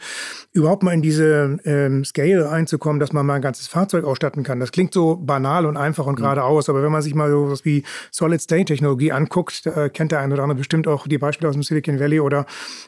überhaupt 0.52 0.82
mal 0.82 0.92
in 0.92 1.02
diese 1.02 1.58
ähm, 1.64 2.04
Scale 2.04 2.50
reinzukommen, 2.50 3.00
dass 3.00 3.12
man 3.12 3.26
mal 3.26 3.34
ein 3.34 3.42
ganzes 3.42 3.68
Fahrzeug 3.68 4.04
ausstatten 4.04 4.42
kann. 4.42 4.60
Das 4.60 4.72
klingt 4.72 4.94
so 4.94 5.16
banal 5.16 5.66
und 5.66 5.76
einfach 5.76 6.06
und 6.06 6.18
mhm. 6.18 6.22
geradeaus, 6.22 6.68
aber 6.68 6.82
wenn 6.82 6.92
man 6.92 7.02
sich 7.02 7.14
mal 7.14 7.30
so 7.30 7.50
was 7.50 7.64
wie 7.64 7.82
Solid-State-Technologie 8.10 9.12
anguckt, 9.12 9.66
äh, 9.66 9.88
kennt 9.88 10.12
der 10.12 10.20
eine 10.20 10.34
oder 10.34 10.42
andere 10.42 10.58
bestimmt 10.58 10.86
auch 10.88 11.06
die 11.06 11.18
Beispiele 11.18 11.48
aus 11.48 11.54
dem 11.54 11.62
Silicon 11.62 11.98
Valley 11.98 12.20
oder 12.20 12.46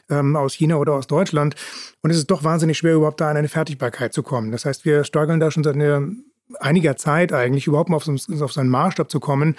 ähm, 0.09 0.35
aus 0.35 0.53
China 0.53 0.77
oder 0.77 0.93
aus 0.93 1.07
Deutschland. 1.07 1.55
Und 2.01 2.11
es 2.11 2.17
ist 2.17 2.29
doch 2.29 2.43
wahnsinnig 2.43 2.77
schwer, 2.77 2.95
überhaupt 2.95 3.19
da 3.19 3.29
an 3.29 3.37
eine 3.37 3.47
Fertigbarkeit 3.47 4.13
zu 4.13 4.23
kommen. 4.23 4.51
Das 4.51 4.65
heißt, 4.65 4.85
wir 4.85 5.03
strugglen 5.03 5.39
da 5.39 5.49
schon 5.49 5.63
seit 5.65 5.75
einer 5.75 6.07
einiger 6.59 6.95
Zeit 6.95 7.33
eigentlich 7.33 7.67
überhaupt 7.67 7.89
mal 7.89 7.97
auf 7.97 8.05
so, 8.05 8.13
auf 8.13 8.51
so 8.51 8.61
einen 8.61 8.69
Maßstab 8.69 9.09
zu 9.09 9.19
kommen, 9.19 9.55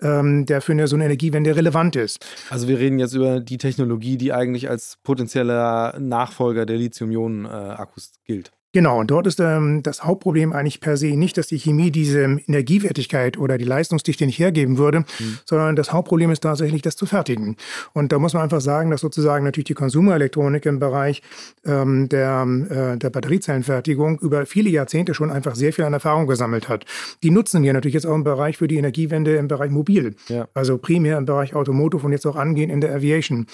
ähm, 0.00 0.46
der 0.46 0.60
für 0.60 0.72
eine, 0.72 0.86
so 0.88 0.96
eine 0.96 1.04
Energiewende 1.04 1.54
relevant 1.54 1.96
ist. 1.96 2.24
Also 2.48 2.68
wir 2.68 2.78
reden 2.78 2.98
jetzt 2.98 3.14
über 3.14 3.40
die 3.40 3.58
Technologie, 3.58 4.16
die 4.16 4.32
eigentlich 4.32 4.68
als 4.70 4.98
potenzieller 5.02 5.98
Nachfolger 5.98 6.66
der 6.66 6.76
Lithium-Ionen-Akkus 6.76 8.12
gilt. 8.24 8.52
Genau, 8.72 9.00
und 9.00 9.10
dort 9.10 9.26
ist 9.26 9.40
ähm, 9.40 9.82
das 9.82 10.04
Hauptproblem 10.04 10.52
eigentlich 10.52 10.80
per 10.80 10.96
se 10.96 11.16
nicht, 11.16 11.36
dass 11.36 11.48
die 11.48 11.58
Chemie 11.58 11.90
diese 11.90 12.22
Energiewertigkeit 12.22 13.36
oder 13.36 13.58
die 13.58 13.64
Leistungsdichte 13.64 14.26
nicht 14.26 14.38
hergeben 14.38 14.78
würde, 14.78 15.00
mhm. 15.00 15.38
sondern 15.44 15.74
das 15.74 15.92
Hauptproblem 15.92 16.30
ist 16.30 16.40
tatsächlich, 16.40 16.80
das 16.80 16.94
zu 16.94 17.04
fertigen. 17.04 17.56
Und 17.94 18.12
da 18.12 18.20
muss 18.20 18.32
man 18.32 18.44
einfach 18.44 18.60
sagen, 18.60 18.92
dass 18.92 19.00
sozusagen 19.00 19.44
natürlich 19.44 19.66
die 19.66 19.74
Konsumerelektronik 19.74 20.66
im 20.66 20.78
Bereich 20.78 21.20
ähm, 21.66 22.08
der, 22.08 22.46
äh, 22.70 22.96
der 22.96 23.10
Batteriezellenfertigung 23.10 24.20
über 24.20 24.46
viele 24.46 24.70
Jahrzehnte 24.70 25.14
schon 25.14 25.32
einfach 25.32 25.56
sehr 25.56 25.72
viel 25.72 25.84
an 25.84 25.92
Erfahrung 25.92 26.28
gesammelt 26.28 26.68
hat. 26.68 26.84
Die 27.24 27.32
nutzen 27.32 27.64
wir 27.64 27.72
natürlich 27.72 27.94
jetzt 27.94 28.06
auch 28.06 28.14
im 28.14 28.22
Bereich 28.22 28.58
für 28.58 28.68
die 28.68 28.76
Energiewende 28.76 29.34
im 29.34 29.48
Bereich 29.48 29.72
Mobil. 29.72 30.14
Ja. 30.28 30.46
Also 30.54 30.78
primär 30.78 31.18
im 31.18 31.26
Bereich 31.26 31.56
Automotive 31.56 32.06
und 32.06 32.12
jetzt 32.12 32.26
auch 32.26 32.36
angehen 32.36 32.70
in 32.70 32.80
der 32.80 32.94
Aviation. 32.94 33.46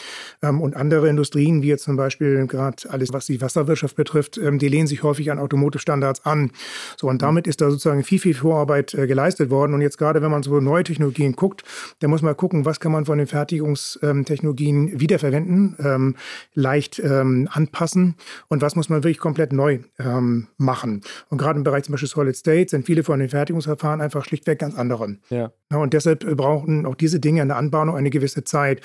Ähm, 0.42 0.60
und 0.60 0.76
andere 0.76 1.08
Industrien, 1.08 1.62
wie 1.62 1.68
jetzt 1.68 1.84
zum 1.84 1.96
Beispiel 1.96 2.46
gerade 2.46 2.90
alles, 2.90 3.14
was 3.14 3.24
die 3.24 3.40
Wasserwirtschaft 3.40 3.96
betrifft, 3.96 4.36
ähm, 4.36 4.58
die 4.58 4.68
lehnen 4.68 4.86
sich 4.86 5.05
häufig 5.06 5.30
an 5.30 5.38
Automotive-Standards 5.38 6.24
an. 6.24 6.50
So, 6.96 7.08
und 7.08 7.22
damit 7.22 7.46
ist 7.46 7.60
da 7.60 7.70
sozusagen 7.70 8.02
viel, 8.02 8.18
viel 8.18 8.34
Vorarbeit 8.34 8.94
äh, 8.94 9.06
geleistet 9.06 9.50
worden. 9.50 9.74
Und 9.74 9.80
jetzt 9.80 9.98
gerade, 9.98 10.22
wenn 10.22 10.30
man 10.30 10.42
so 10.42 10.60
neue 10.60 10.84
Technologien 10.84 11.34
guckt, 11.34 11.64
dann 12.00 12.10
muss 12.10 12.22
man 12.22 12.36
gucken, 12.36 12.64
was 12.64 12.80
kann 12.80 12.92
man 12.92 13.04
von 13.04 13.18
den 13.18 13.26
Fertigungstechnologien 13.26 15.00
wiederverwenden, 15.00 15.76
ähm, 15.78 16.16
leicht 16.54 16.98
ähm, 16.98 17.48
anpassen 17.52 18.16
und 18.48 18.62
was 18.62 18.76
muss 18.76 18.88
man 18.88 19.02
wirklich 19.02 19.18
komplett 19.18 19.52
neu 19.52 19.78
ähm, 19.98 20.48
machen. 20.56 21.02
Und 21.28 21.38
gerade 21.38 21.58
im 21.58 21.64
Bereich 21.64 21.84
zum 21.84 21.92
Beispiel 21.92 22.08
Solid 22.08 22.36
State 22.36 22.70
sind 22.70 22.86
viele 22.86 23.04
von 23.04 23.18
den 23.18 23.28
Fertigungsverfahren 23.28 24.00
einfach 24.00 24.24
schlichtweg 24.24 24.58
ganz 24.58 24.74
andere. 24.74 25.16
Ja. 25.30 25.52
ja 25.70 25.76
und 25.78 25.92
deshalb 25.92 26.20
brauchen 26.36 26.86
auch 26.86 26.94
diese 26.94 27.20
Dinge 27.20 27.42
in 27.42 27.48
der 27.48 27.56
Anbahnung 27.56 27.96
eine 27.96 28.10
gewisse 28.10 28.44
Zeit. 28.44 28.80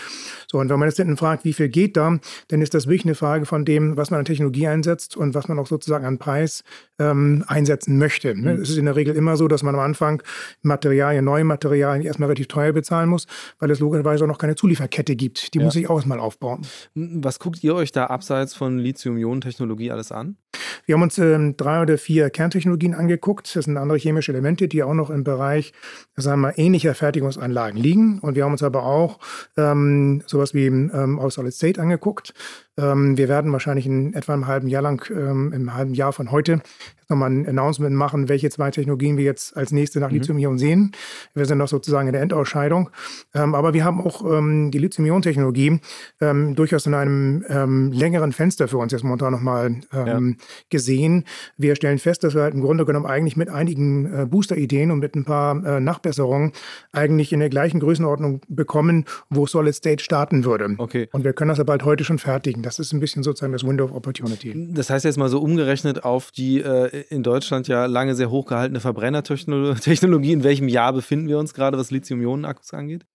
So, 0.48 0.60
und 0.60 0.70
wenn 0.70 0.80
man 0.80 0.88
jetzt 0.88 0.98
hinten 0.98 1.18
fragt, 1.18 1.46
wie 1.46 1.54
viel 1.54 1.70
geht 1.70 1.98
da, 1.98 2.20
dann 2.50 2.62
ist 2.62 2.74
das 2.74 2.88
wirklich 2.88 3.06
eine 3.06 3.16
Frage 3.16 3.46
von 3.46 3.66
dem, 3.66 3.98
was 3.98 4.12
man 4.12 4.20
an 4.20 4.26
Technologie 4.26 4.68
einsetzt 4.68 5.18
und 5.18 5.34
was 5.34 5.48
man 5.48 5.60
auch 5.60 5.68
sozusagen 5.68 6.06
an 6.06 6.11
Preis 6.18 6.64
ähm, 7.00 7.44
einsetzen 7.48 7.98
möchte. 7.98 8.36
Ne? 8.36 8.56
Mhm. 8.56 8.62
Es 8.62 8.70
ist 8.70 8.78
in 8.78 8.86
der 8.86 8.96
Regel 8.96 9.16
immer 9.16 9.38
so, 9.38 9.48
dass 9.48 9.64
man 9.64 9.76
am 9.76 9.82
Anfang 9.82 10.22
Materialien, 10.62 11.26
neue 11.26 11.44
Materialien 11.44 12.06
erstmal 12.06 12.28
relativ 12.28 12.48
teuer 12.48 12.74
bezahlen 12.74 13.10
muss, 13.10 13.28
weil 13.60 13.72
es 13.72 13.80
logischerweise 13.80 14.24
auch 14.24 14.28
noch 14.28 14.38
keine 14.38 14.56
Zulieferkette 14.56 15.16
gibt. 15.16 15.54
Die 15.54 15.60
ja. 15.60 15.66
muss 15.66 15.76
ich 15.76 15.90
auch 15.90 15.96
erstmal 15.96 16.20
aufbauen. 16.20 16.62
Was 16.96 17.40
guckt 17.40 17.64
ihr 17.64 17.76
euch 17.76 17.92
da 17.92 18.08
abseits 18.08 18.54
von 18.54 18.78
Lithium-Ionen-Technologie 18.78 19.92
alles 19.92 20.12
an? 20.12 20.38
Wir 20.86 20.96
haben 20.96 21.04
uns 21.04 21.18
ähm, 21.18 21.56
drei 21.58 21.82
oder 21.82 21.98
vier 21.98 22.30
Kerntechnologien 22.30 22.94
angeguckt. 22.94 23.56
Das 23.56 23.66
sind 23.66 23.78
andere 23.78 23.98
chemische 23.98 24.32
Elemente, 24.32 24.68
die 24.68 24.84
auch 24.84 24.94
noch 24.94 25.10
im 25.10 25.24
Bereich, 25.24 25.74
sagen 26.16 26.42
wir, 26.42 26.58
ähnlicher 26.58 26.96
Fertigungsanlagen 26.96 27.80
liegen. 27.80 28.20
Und 28.20 28.36
wir 28.36 28.44
haben 28.44 28.52
uns 28.52 28.64
aber 28.64 28.84
auch 28.84 29.20
ähm, 29.58 30.24
sowas 30.26 30.54
wie 30.54 30.66
ähm, 30.66 31.20
aus 31.20 31.36
Solid 31.36 31.54
State 31.54 31.82
angeguckt. 31.82 32.34
Ähm, 32.82 33.18
wir 33.18 33.30
werden 33.30 33.52
wahrscheinlich 33.52 33.86
in 33.86 34.14
etwa 34.14 34.34
einem 34.34 34.48
halben 34.48 34.68
Jahr 34.68 34.82
lang, 34.82 35.06
ähm, 35.12 35.54
im 35.54 35.74
halben 35.74 35.94
Jahr 35.94 36.14
von 36.14 36.32
heute, 36.32 36.62
nochmal 37.12 37.30
ein 37.30 37.48
Announcement 37.48 37.96
machen, 37.96 38.30
welche 38.30 38.50
zwei 38.50 38.72
Technologien 38.72 39.18
wir 39.18 39.26
jetzt 39.26 39.56
als 39.56 39.72
nächste 39.72 40.00
nach 40.00 40.10
mhm. 40.10 40.16
Lithium-Ionen 40.16 40.58
sehen. 40.58 40.92
Wir 41.36 41.46
sind 41.46 41.60
noch 41.60 41.68
sozusagen 41.68 42.08
in 42.08 42.14
der 42.14 42.22
Endausscheidung. 42.22 42.90
Ähm, 43.34 43.54
aber 43.54 43.74
wir 43.74 43.86
haben 43.86 44.02
auch 44.02 44.26
ähm, 44.26 44.72
die 44.72 44.80
Lithium-Ionen-Technologie 44.80 45.80
ähm, 46.20 46.56
durchaus 46.56 46.86
in 46.86 46.94
einem 46.94 47.46
ähm, 47.48 47.92
längeren 47.92 48.32
Fenster 48.32 48.68
für 48.68 48.78
uns 48.78 48.92
jetzt 48.92 49.04
momentan 49.04 49.32
nochmal 49.32 49.76
ähm, 49.94 50.38
ja. 50.40 50.46
gesehen. 50.70 51.26
Wir 51.58 51.76
stellen 51.76 52.00
fest, 52.00 52.24
dass 52.24 52.34
wir 52.34 52.42
halt 52.42 52.54
im 52.54 52.62
Grunde 52.62 52.86
genommen 52.86 53.06
eigentlich 53.06 53.38
mit 53.38 53.50
einigen 53.50 54.06
äh, 54.14 54.26
Booster-Ideen 54.26 54.92
und 54.92 55.00
mit 55.00 55.16
ein 55.16 55.26
paar 55.26 55.64
äh, 55.66 55.80
Nachbesserungen 55.80 56.54
eigentlich 56.92 57.34
in 57.34 57.40
der 57.40 57.50
gleichen 57.50 57.80
Größenordnung 57.80 58.42
bekommen, 58.48 59.06
wo 59.30 59.46
Solid 59.46 59.76
State 59.76 60.04
starten 60.04 60.46
würde. 60.46 60.76
Okay. 60.78 61.10
Und 61.12 61.24
wir 61.24 61.34
können 61.34 61.50
das 61.50 61.60
aber 61.60 61.72
halt 61.74 61.84
heute 61.84 62.04
schon 62.04 62.20
fertigen. 62.20 62.64
Das 62.64 62.80
ist 62.80 62.94
ein 62.94 63.00
bisschen 63.00 63.24
sozusagen 63.24 63.54
das 63.54 63.64
Window 63.66 63.86
of 63.86 63.92
Opportunity. 63.94 64.70
Das 64.72 64.90
heißt 64.90 65.06
jetzt 65.06 65.18
mal 65.18 65.30
so 65.30 65.42
umgerechnet 65.42 66.04
auf 66.04 66.32
die 66.32 66.62
äh, 66.62 67.01
in 67.10 67.24
Deutschland 67.24 67.68
ja 67.68 67.86
lange 67.86 68.16
sehr 68.16 68.30
hochgehaltene 68.30 68.80
Verbrennertechnologie. 68.80 70.32
In 70.34 70.44
welchem 70.44 70.68
Jahr 70.68 70.94
befinden 70.94 71.28
wir 71.28 71.38
uns 71.38 71.54
gerade, 71.54 71.78
was 71.78 71.92
Lithium-Ionen-Akkus 71.92 72.74
angeht? 72.74 73.06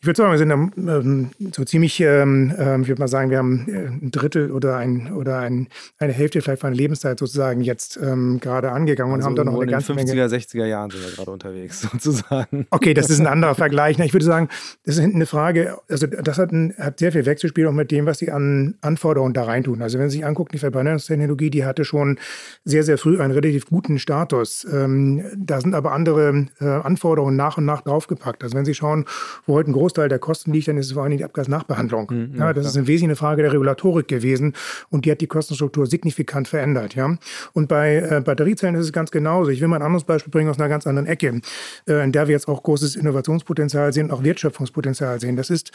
Ich 0.00 0.06
würde 0.06 0.18
sagen, 0.18 0.30
wir 0.30 0.38
sind 0.38 0.50
ähm, 0.50 1.30
so 1.54 1.64
ziemlich, 1.64 1.98
ähm, 2.00 2.54
ähm, 2.58 2.82
ich 2.82 2.88
würde 2.88 3.00
mal 3.00 3.08
sagen, 3.08 3.30
wir 3.30 3.38
haben 3.38 3.66
äh, 3.66 3.86
ein 3.86 4.10
Drittel 4.10 4.52
oder, 4.52 4.76
ein, 4.76 5.10
oder 5.14 5.38
ein, 5.38 5.68
eine 5.98 6.12
Hälfte 6.12 6.42
vielleicht 6.42 6.60
von 6.60 6.70
der 6.70 6.76
Lebenszeit 6.76 7.18
sozusagen 7.18 7.62
jetzt 7.62 7.98
ähm, 8.00 8.38
gerade 8.38 8.72
angegangen 8.72 9.14
also 9.14 9.26
und 9.26 9.26
haben 9.26 9.36
da 9.36 9.50
noch 9.50 9.58
eine 9.58 9.70
ganze 9.70 9.94
Menge. 9.94 10.10
In 10.10 10.16
den 10.18 10.28
50er, 10.28 10.36
60er 10.36 10.66
Jahren 10.66 10.90
sind 10.90 11.02
wir 11.02 11.12
gerade 11.12 11.30
unterwegs 11.30 11.80
sozusagen. 11.92 12.66
Okay, 12.70 12.92
das 12.92 13.08
ist 13.08 13.20
ein 13.20 13.26
anderer 13.26 13.54
Vergleich. 13.54 13.98
Ich 13.98 14.12
würde 14.12 14.26
sagen, 14.26 14.48
das 14.84 14.98
ist 14.98 15.02
eine 15.02 15.24
Frage, 15.24 15.78
also 15.88 16.06
das 16.06 16.36
hat, 16.36 16.52
ein, 16.52 16.74
hat 16.78 16.98
sehr 16.98 17.12
viel 17.12 17.24
Wechselspiel 17.24 17.66
auch 17.66 17.72
mit 17.72 17.90
dem, 17.90 18.04
was 18.04 18.18
die 18.18 18.30
an 18.30 18.74
Anforderungen 18.82 19.32
da 19.32 19.44
reintun. 19.44 19.80
Also 19.80 19.98
wenn 19.98 20.10
Sie 20.10 20.18
sich 20.18 20.26
angucken, 20.26 20.50
die 20.52 20.58
Verbrennungstechnologie, 20.58 21.48
die 21.48 21.64
hatte 21.64 21.86
schon 21.86 22.18
sehr, 22.64 22.82
sehr 22.82 22.98
früh 22.98 23.18
einen 23.18 23.32
relativ 23.32 23.66
guten 23.66 23.98
Status. 23.98 24.66
Ähm, 24.70 25.24
da 25.36 25.58
sind 25.60 25.74
aber 25.74 25.92
andere 25.92 26.46
äh, 26.60 26.66
Anforderungen 26.66 27.34
nach 27.34 27.56
und 27.56 27.64
nach 27.64 27.80
draufgepackt. 27.80 28.44
Also 28.44 28.56
wenn 28.56 28.66
Sie 28.66 28.74
schauen, 28.74 29.06
wo 29.46 29.54
heute 29.54 29.70
ein 29.70 29.72
Großteil 29.72 29.85
Großteil 29.86 30.08
der 30.08 30.18
Kosten 30.18 30.52
liegt, 30.52 30.66
dann 30.66 30.78
ist 30.78 30.86
es 30.86 30.92
vor 30.92 31.04
allem 31.04 31.16
die 31.16 31.22
Abgasnachbehandlung. 31.22 32.10
Mhm, 32.10 32.34
ja, 32.36 32.52
das 32.52 32.62
klar. 32.62 32.70
ist 32.70 32.76
eine 32.76 32.86
wesentliche 32.88 33.16
Frage 33.16 33.42
der 33.42 33.52
Regulatorik 33.52 34.08
gewesen 34.08 34.54
und 34.90 35.04
die 35.04 35.12
hat 35.12 35.20
die 35.20 35.28
Kostenstruktur 35.28 35.86
signifikant 35.86 36.48
verändert. 36.48 36.96
Ja? 36.96 37.16
Und 37.52 37.68
bei 37.68 37.98
äh, 37.98 38.20
Batteriezellen 38.20 38.74
ist 38.74 38.86
es 38.86 38.92
ganz 38.92 39.12
genauso. 39.12 39.52
Ich 39.52 39.60
will 39.60 39.68
mal 39.68 39.76
ein 39.76 39.82
anderes 39.82 40.02
Beispiel 40.02 40.32
bringen 40.32 40.50
aus 40.50 40.58
einer 40.58 40.68
ganz 40.68 40.88
anderen 40.88 41.06
Ecke, 41.06 41.40
äh, 41.88 42.02
in 42.02 42.10
der 42.10 42.26
wir 42.26 42.32
jetzt 42.32 42.48
auch 42.48 42.64
großes 42.64 42.96
Innovationspotenzial 42.96 43.92
sehen, 43.92 44.10
auch 44.10 44.24
Wertschöpfungspotenzial 44.24 45.20
sehen. 45.20 45.36
Das 45.36 45.50
ist, 45.50 45.70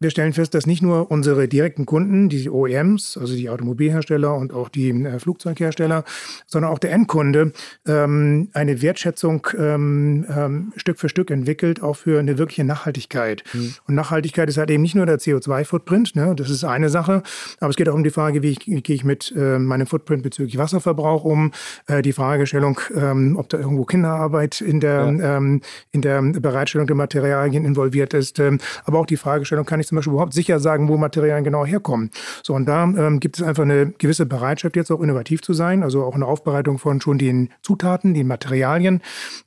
wir 0.00 0.10
stellen 0.10 0.32
fest, 0.32 0.54
dass 0.54 0.66
nicht 0.66 0.82
nur 0.82 1.12
unsere 1.12 1.46
direkten 1.46 1.86
Kunden, 1.86 2.28
die 2.28 2.50
OEMs, 2.50 3.16
also 3.16 3.36
die 3.36 3.48
Automobilhersteller 3.48 4.34
und 4.34 4.52
auch 4.52 4.70
die 4.70 4.90
äh, 4.90 5.20
Flugzeughersteller, 5.20 6.02
sondern 6.46 6.72
auch 6.72 6.80
der 6.80 6.90
Endkunde 6.90 7.52
ähm, 7.86 8.48
eine 8.54 8.82
Wertschätzung 8.82 9.46
ähm, 9.56 10.26
ähm, 10.28 10.72
Stück 10.74 10.98
für 10.98 11.08
Stück 11.08 11.30
entwickelt, 11.30 11.80
auch 11.80 11.94
für 11.94 12.18
eine 12.18 12.38
wirkliche 12.38 12.64
Nachhaltigkeit. 12.64 13.44
Mhm. 13.52 13.74
Und 13.86 13.94
Nachhaltigkeit 13.94 14.48
ist 14.48 14.58
halt 14.58 14.70
eben 14.70 14.82
nicht 14.82 14.94
nur 14.94 15.06
der 15.06 15.18
CO2-Footprint, 15.18 16.16
ne? 16.16 16.34
das 16.36 16.50
ist 16.50 16.64
eine 16.64 16.88
Sache, 16.88 17.22
aber 17.60 17.70
es 17.70 17.76
geht 17.76 17.88
auch 17.88 17.94
um 17.94 18.04
die 18.04 18.10
Frage, 18.10 18.42
wie, 18.42 18.50
ich, 18.50 18.66
wie 18.66 18.82
gehe 18.82 18.96
ich 18.96 19.04
mit 19.04 19.32
äh, 19.36 19.58
meinem 19.58 19.86
Footprint 19.86 20.22
bezüglich 20.22 20.58
Wasserverbrauch 20.58 21.24
um, 21.24 21.52
äh, 21.86 22.02
die 22.02 22.12
Fragestellung, 22.12 22.80
ähm, 22.94 23.36
ob 23.36 23.48
da 23.48 23.58
irgendwo 23.58 23.84
Kinderarbeit 23.84 24.60
in 24.60 24.80
der, 24.80 25.12
ja. 25.18 25.36
ähm, 25.36 25.60
in 25.90 26.02
der 26.02 26.22
Bereitstellung 26.22 26.86
der 26.86 26.96
Materialien 26.96 27.64
involviert 27.64 28.14
ist, 28.14 28.38
ähm, 28.38 28.58
aber 28.84 28.98
auch 28.98 29.06
die 29.06 29.16
Fragestellung, 29.16 29.64
kann 29.64 29.80
ich 29.80 29.86
zum 29.86 29.96
Beispiel 29.96 30.12
überhaupt 30.12 30.34
sicher 30.34 30.58
sagen, 30.58 30.88
wo 30.88 30.96
Materialien 30.96 31.44
genau 31.44 31.64
herkommen. 31.64 32.10
So, 32.42 32.54
und 32.54 32.66
da 32.66 32.84
ähm, 32.84 33.20
gibt 33.20 33.38
es 33.38 33.42
einfach 33.42 33.62
eine 33.62 33.92
gewisse 33.98 34.26
Bereitschaft, 34.26 34.76
jetzt 34.76 34.90
auch 34.90 35.00
innovativ 35.00 35.42
zu 35.42 35.52
sein, 35.52 35.82
also 35.82 36.04
auch 36.04 36.14
eine 36.14 36.26
Aufbereitung 36.26 36.78
von 36.78 37.00
schon 37.00 37.18
den 37.18 37.50
Zutaten, 37.62 38.14
den 38.14 38.26
Materialien. 38.26 39.00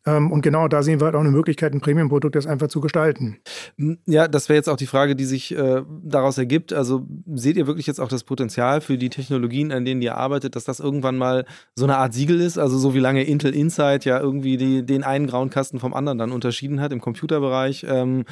Ähm, 0.06 0.32
und 0.32 0.42
genau 0.42 0.68
da 0.68 0.84
sehen 0.84 1.00
wir 1.00 1.06
halt 1.06 1.16
auch 1.16 1.22
eine 1.22 1.32
Möglichkeit, 1.32 1.74
ein 1.74 1.82
Premium-Produkt 1.82 2.36
das 2.36 2.48
einfach 2.48 2.68
zu 2.68 2.82
gestalten. 2.82 3.38
Ja, 4.06 4.28
das 4.28 4.50
wäre 4.50 4.58
jetzt 4.58 4.70
auch 4.70 4.78
die 4.78 4.86
Frage, 4.86 5.16
die 5.16 5.26
sich 5.26 5.56
äh, 5.56 5.82
daraus 6.04 6.38
ergibt. 6.38 6.74
Also 6.74 7.06
seht 7.34 7.58
ihr 7.58 7.68
wirklich 7.68 7.88
jetzt 7.88 8.00
auch 8.00 8.08
das 8.08 8.24
Potenzial 8.24 8.82
für 8.82 8.98
die 8.98 9.10
Technologien, 9.10 9.72
an 9.72 9.86
denen 9.86 10.02
ihr 10.02 10.16
arbeitet, 10.18 10.56
dass 10.56 10.64
das 10.64 10.80
irgendwann 10.80 11.18
mal 11.18 11.46
so 11.76 11.86
eine 11.86 11.98
Art 11.98 12.14
Siegel 12.14 12.42
ist? 12.42 12.58
Also 12.58 12.78
so 12.78 12.94
wie 12.94 13.00
lange 13.00 13.24
Intel 13.24 13.54
Insight 13.56 14.06
ja 14.06 14.20
irgendwie 14.20 14.58
die, 14.58 14.86
den 14.86 15.04
einen 15.04 15.28
grauen 15.28 15.50
Kasten 15.50 15.80
vom 15.80 15.94
anderen 15.94 16.18
dann 16.18 16.32
unterschieden 16.32 16.82
hat 16.82 16.92
im 16.92 17.02
Computerbereich, 17.02 17.86
ähm, 17.88 18.26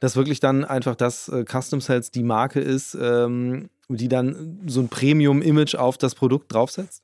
dass 0.00 0.16
wirklich 0.16 0.40
dann 0.40 0.64
einfach 0.64 0.96
das 0.96 1.28
äh, 1.28 1.44
Custom 1.44 1.80
Cells 1.80 2.10
die 2.10 2.22
Marke 2.22 2.60
ist, 2.60 2.96
ähm, 3.00 3.70
die 3.88 4.08
dann 4.08 4.60
so 4.66 4.80
ein 4.80 4.88
Premium-Image 4.88 5.74
auf 5.74 5.98
das 5.98 6.14
Produkt 6.14 6.52
draufsetzt? 6.54 7.02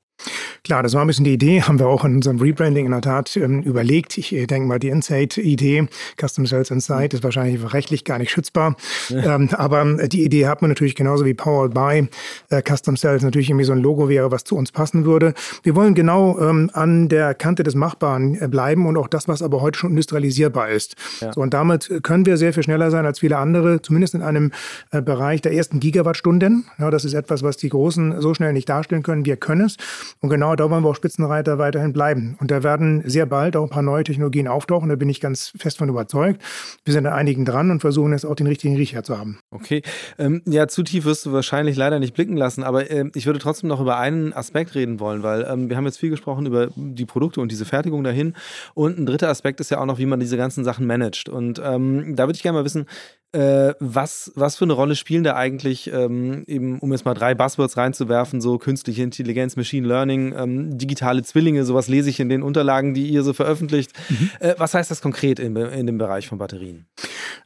Klar, 0.66 0.82
das 0.82 0.94
war 0.94 1.02
ein 1.02 1.06
bisschen 1.06 1.24
die 1.24 1.32
Idee, 1.32 1.62
haben 1.62 1.78
wir 1.78 1.86
auch 1.86 2.04
in 2.04 2.16
unserem 2.16 2.40
Rebranding 2.40 2.86
in 2.86 2.90
der 2.90 3.00
Tat 3.00 3.36
ähm, 3.36 3.62
überlegt. 3.62 4.18
Ich 4.18 4.34
äh, 4.34 4.46
denke 4.46 4.66
mal, 4.66 4.80
die 4.80 4.88
Insight-Idee, 4.88 5.86
Custom 6.20 6.44
Sales 6.44 6.72
Insight, 6.72 7.14
ist 7.14 7.22
wahrscheinlich 7.22 7.72
rechtlich 7.72 8.04
gar 8.04 8.18
nicht 8.18 8.32
schützbar. 8.32 8.74
Ja. 9.08 9.36
Ähm, 9.36 9.48
aber 9.52 9.82
äh, 10.00 10.08
die 10.08 10.24
Idee 10.24 10.48
hat 10.48 10.62
man 10.62 10.70
natürlich 10.70 10.96
genauso 10.96 11.24
wie 11.24 11.34
Powered 11.34 11.72
by 11.72 12.08
äh, 12.50 12.62
Custom 12.62 12.96
Sales 12.96 13.22
natürlich 13.22 13.48
irgendwie 13.48 13.64
so 13.64 13.74
ein 13.74 13.78
Logo 13.78 14.08
wäre, 14.08 14.32
was 14.32 14.42
zu 14.42 14.56
uns 14.56 14.72
passen 14.72 15.04
würde. 15.04 15.34
Wir 15.62 15.76
wollen 15.76 15.94
genau 15.94 16.36
ähm, 16.40 16.68
an 16.72 17.08
der 17.08 17.34
Kante 17.34 17.62
des 17.62 17.76
Machbaren 17.76 18.40
äh, 18.40 18.48
bleiben 18.48 18.86
und 18.86 18.96
auch 18.96 19.06
das, 19.06 19.28
was 19.28 19.42
aber 19.42 19.60
heute 19.60 19.78
schon 19.78 19.90
industrialisierbar 19.90 20.70
ist. 20.70 20.96
Ja. 21.20 21.32
So, 21.32 21.42
und 21.42 21.54
damit 21.54 22.00
können 22.02 22.26
wir 22.26 22.36
sehr 22.38 22.52
viel 22.52 22.64
schneller 22.64 22.90
sein 22.90 23.06
als 23.06 23.20
viele 23.20 23.38
andere, 23.38 23.82
zumindest 23.82 24.14
in 24.14 24.22
einem 24.22 24.50
äh, 24.90 25.00
Bereich 25.00 25.42
der 25.42 25.52
ersten 25.52 25.78
Gigawattstunden. 25.78 26.64
Ja, 26.78 26.90
das 26.90 27.04
ist 27.04 27.14
etwas, 27.14 27.44
was 27.44 27.56
die 27.56 27.68
Großen 27.68 28.20
so 28.20 28.34
schnell 28.34 28.52
nicht 28.52 28.68
darstellen 28.68 29.04
können. 29.04 29.24
Wir 29.24 29.36
können 29.36 29.66
es. 29.66 29.76
Und 30.20 30.28
genau 30.30 30.56
da 30.56 30.70
wollen 30.70 30.84
wir 30.84 30.90
auch 30.90 30.96
Spitzenreiter 30.96 31.58
weiterhin 31.58 31.92
bleiben. 31.92 32.36
Und 32.40 32.50
da 32.50 32.62
werden 32.62 33.02
sehr 33.06 33.26
bald 33.26 33.56
auch 33.56 33.64
ein 33.64 33.70
paar 33.70 33.82
neue 33.82 34.04
Technologien 34.04 34.48
auftauchen. 34.48 34.88
Da 34.88 34.96
bin 34.96 35.08
ich 35.08 35.20
ganz 35.20 35.52
fest 35.58 35.78
von 35.78 35.88
überzeugt. 35.88 36.42
Wir 36.84 36.92
sind 36.92 37.06
an 37.06 37.12
einigen 37.12 37.44
dran 37.44 37.70
und 37.70 37.80
versuchen 37.80 38.12
jetzt 38.12 38.24
auch 38.24 38.34
den 38.34 38.46
richtigen 38.46 38.76
Riecher 38.76 39.02
zu 39.02 39.18
haben. 39.18 39.38
Okay. 39.50 39.82
Ähm, 40.18 40.42
ja, 40.46 40.68
zu 40.68 40.82
tief 40.82 41.04
wirst 41.04 41.26
du 41.26 41.32
wahrscheinlich 41.32 41.76
leider 41.76 41.98
nicht 41.98 42.14
blicken 42.14 42.36
lassen. 42.36 42.62
Aber 42.62 42.90
äh, 42.90 43.10
ich 43.14 43.26
würde 43.26 43.38
trotzdem 43.38 43.68
noch 43.68 43.80
über 43.80 43.98
einen 43.98 44.32
Aspekt 44.32 44.74
reden 44.74 45.00
wollen, 45.00 45.22
weil 45.22 45.46
ähm, 45.48 45.68
wir 45.68 45.76
haben 45.76 45.86
jetzt 45.86 45.98
viel 45.98 46.10
gesprochen 46.10 46.46
über 46.46 46.68
die 46.76 47.06
Produkte 47.06 47.40
und 47.40 47.50
diese 47.52 47.64
Fertigung 47.64 48.04
dahin. 48.04 48.34
Und 48.74 48.98
ein 48.98 49.06
dritter 49.06 49.28
Aspekt 49.28 49.60
ist 49.60 49.70
ja 49.70 49.78
auch 49.78 49.86
noch, 49.86 49.98
wie 49.98 50.06
man 50.06 50.20
diese 50.20 50.36
ganzen 50.36 50.64
Sachen 50.64 50.86
managt. 50.86 51.28
Und 51.28 51.60
ähm, 51.64 52.16
da 52.16 52.26
würde 52.26 52.36
ich 52.36 52.42
gerne 52.42 52.58
mal 52.58 52.64
wissen, 52.64 52.86
äh, 53.32 53.74
was, 53.80 54.32
was 54.34 54.56
für 54.56 54.64
eine 54.64 54.72
Rolle 54.72 54.94
spielen 54.96 55.24
da 55.24 55.34
eigentlich, 55.34 55.92
ähm, 55.92 56.44
eben, 56.46 56.78
um 56.78 56.92
jetzt 56.92 57.04
mal 57.04 57.14
drei 57.14 57.34
Buzzwords 57.34 57.76
reinzuwerfen, 57.76 58.40
so 58.40 58.56
künstliche 58.56 59.02
Intelligenz, 59.02 59.56
Machine 59.56 59.86
Learning, 59.86 59.95
ähm, 60.04 60.78
digitale 60.78 61.22
Zwillinge, 61.22 61.64
sowas 61.64 61.88
lese 61.88 62.10
ich 62.10 62.20
in 62.20 62.28
den 62.28 62.42
Unterlagen, 62.42 62.94
die 62.94 63.08
ihr 63.08 63.22
so 63.22 63.32
veröffentlicht. 63.32 63.92
Mhm. 64.08 64.30
Äh, 64.40 64.54
was 64.58 64.74
heißt 64.74 64.90
das 64.90 65.00
konkret 65.00 65.38
in, 65.38 65.56
in 65.56 65.86
dem 65.86 65.98
Bereich 65.98 66.28
von 66.28 66.38
Batterien? 66.38 66.86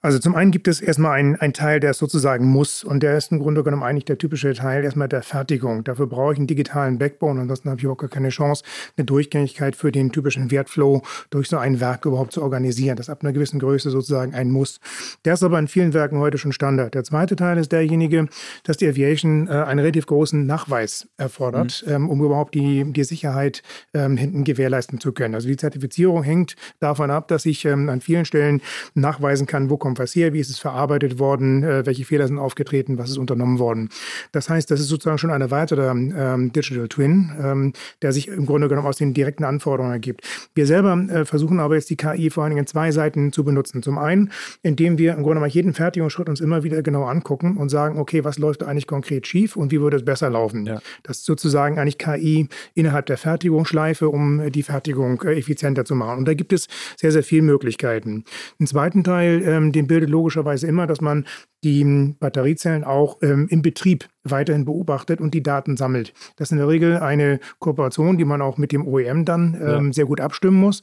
Also 0.02 0.18
zum 0.18 0.34
einen 0.34 0.50
gibt 0.50 0.66
es 0.66 0.80
erstmal 0.80 1.18
einen, 1.18 1.36
einen 1.36 1.52
Teil, 1.52 1.78
der 1.78 1.90
es 1.90 1.98
sozusagen 1.98 2.46
muss 2.46 2.82
und 2.82 3.02
der 3.02 3.18
ist 3.18 3.32
im 3.32 3.38
Grunde 3.38 3.62
genommen 3.62 3.82
eigentlich 3.82 4.06
der 4.06 4.16
typische 4.16 4.54
Teil 4.54 4.82
erstmal 4.82 5.08
der 5.08 5.22
Fertigung. 5.22 5.84
Dafür 5.84 6.06
brauche 6.06 6.32
ich 6.32 6.38
einen 6.38 6.46
digitalen 6.46 6.98
Backbone, 6.98 7.40
ansonsten 7.40 7.68
habe 7.68 7.80
ich 7.80 7.86
auch 7.86 7.96
gar 7.96 8.08
keine 8.08 8.30
Chance, 8.30 8.64
eine 8.96 9.04
Durchgängigkeit 9.04 9.76
für 9.76 9.92
den 9.92 10.10
typischen 10.10 10.50
Wertflow 10.50 11.02
durch 11.28 11.48
so 11.48 11.58
ein 11.58 11.80
Werk 11.80 12.06
überhaupt 12.06 12.32
zu 12.32 12.42
organisieren. 12.42 12.96
Das 12.96 13.06
ist 13.06 13.10
ab 13.10 13.22
einer 13.22 13.32
gewissen 13.32 13.58
Größe 13.58 13.90
sozusagen 13.90 14.34
ein 14.34 14.50
Muss. 14.50 14.80
Der 15.26 15.34
ist 15.34 15.42
aber 15.42 15.58
in 15.58 15.68
vielen 15.68 15.92
Werken 15.92 16.18
heute 16.18 16.38
schon 16.38 16.52
Standard. 16.52 16.94
Der 16.94 17.04
zweite 17.04 17.36
Teil 17.36 17.58
ist 17.58 17.70
derjenige, 17.70 18.26
dass 18.64 18.78
die 18.78 18.88
Aviation 18.88 19.48
äh, 19.48 19.50
einen 19.50 19.80
relativ 19.80 20.06
großen 20.06 20.46
Nachweis 20.46 21.08
erfordert, 21.18 21.84
mhm. 21.86 21.92
ähm, 21.92 22.08
um 22.08 22.24
überhaupt 22.24 22.39
die, 22.48 22.90
die 22.90 23.05
Sicherheit 23.05 23.62
ähm, 23.92 24.16
hinten 24.16 24.44
gewährleisten 24.44 25.00
zu 25.00 25.12
können. 25.12 25.35
Also 25.35 25.48
die 25.48 25.59
Zertifizierung 25.59 26.22
hängt 26.22 26.57
davon 26.79 27.11
ab, 27.11 27.29
dass 27.29 27.44
ich 27.44 27.66
ähm, 27.66 27.90
an 27.90 28.00
vielen 28.00 28.24
Stellen 28.24 28.62
nachweisen 28.94 29.46
kann, 29.46 29.68
wo 29.68 29.76
kommt 29.76 29.98
was 29.98 30.14
her, 30.14 30.33
wie 30.33 30.40
ist 30.40 30.48
es 30.48 30.59
verarbeitet 30.59 31.18
worden, 31.18 31.62
äh, 31.62 31.85
welche 31.85 32.05
Fehler 32.05 32.26
sind 32.26 32.38
aufgetreten, 32.38 32.96
was 32.96 33.11
ist 33.11 33.18
unternommen 33.18 33.59
worden. 33.59 33.90
Das 34.33 34.48
heißt, 34.48 34.70
das 34.70 34.81
ist 34.81 34.88
sozusagen 34.88 35.18
schon 35.18 35.31
eine 35.31 35.50
weitere 35.50 35.90
ähm, 35.90 36.53
Digital 36.53 36.88
Twin, 36.88 37.31
ähm, 37.42 37.72
der 38.00 38.12
sich 38.12 38.29
im 38.29 38.46
Grunde 38.46 38.68
genommen 38.68 38.87
aus 38.87 38.96
den 38.96 39.12
direkten 39.12 39.44
Anforderungen 39.44 39.92
ergibt. 39.92 40.22
Wir 40.55 40.66
selber 40.66 40.94
äh, 40.94 41.24
versuchen 41.24 41.61
aber 41.61 41.74
jetzt 41.74 41.90
die 41.90 41.96
KI 41.96 42.31
vor 42.31 42.44
allen 42.44 42.50
Dingen 42.50 42.61
in 42.61 42.66
zwei 42.66 42.92
Seiten 42.92 43.33
zu 43.33 43.44
benutzen. 43.44 43.83
Zum 43.83 43.98
einen, 43.98 44.31
indem 44.62 44.98
wir 44.98 45.12
im 45.12 45.22
Grunde 45.22 45.40
genommen 45.40 45.50
jeden 45.50 45.74
Fertigungsschritt 45.74 46.29
uns 46.29 46.40
immer 46.40 46.62
wieder 46.62 46.83
genau 46.83 47.05
angucken 47.05 47.57
und 47.57 47.68
sagen, 47.68 47.98
okay, 47.98 48.24
was 48.24 48.38
läuft 48.38 48.62
eigentlich 48.62 48.87
konkret 48.87 49.26
schief 49.26 49.57
und 49.57 49.72
wie 49.72 49.81
würde 49.81 49.96
es 49.96 50.05
besser 50.05 50.31
laufen? 50.31 50.66
Ja. 50.66 50.81
Das 51.03 51.18
ist 51.18 51.26
sozusagen 51.26 51.79
eigentlich 51.79 51.98
KI 51.98 52.29
innerhalb 52.74 53.06
der 53.06 53.16
Fertigungsschleife, 53.16 54.08
um 54.08 54.50
die 54.50 54.62
Fertigung 54.62 55.22
äh, 55.22 55.38
effizienter 55.38 55.84
zu 55.84 55.94
machen. 55.94 56.18
Und 56.18 56.28
da 56.28 56.34
gibt 56.34 56.52
es 56.52 56.68
sehr, 56.96 57.12
sehr 57.12 57.22
viele 57.22 57.42
Möglichkeiten. 57.42 58.24
Einen 58.58 58.66
zweiten 58.66 59.04
Teil, 59.04 59.42
ähm, 59.44 59.72
den 59.72 59.86
bildet 59.86 60.10
logischerweise 60.10 60.66
immer, 60.66 60.86
dass 60.86 61.00
man 61.00 61.24
die 61.64 62.14
Batteriezellen 62.18 62.85
auch 62.85 63.18
ähm, 63.23 63.46
im 63.51 63.62
Betrieb 63.62 64.09
weiterhin 64.23 64.64
beobachtet 64.64 65.20
und 65.20 65.33
die 65.33 65.42
Daten 65.42 65.77
sammelt. 65.77 66.12
Das 66.37 66.49
ist 66.49 66.53
in 66.53 66.59
der 66.59 66.68
Regel 66.68 66.99
eine 66.99 67.40
Kooperation, 67.59 68.18
die 68.18 68.25
man 68.25 68.42
auch 68.42 68.59
mit 68.59 68.73
dem 68.73 68.87
OEM 68.87 69.25
dann 69.25 69.55
ähm, 69.55 69.87
ja. 69.87 69.92
sehr 69.92 70.05
gut 70.05 70.20
abstimmen 70.20 70.59
muss, 70.59 70.83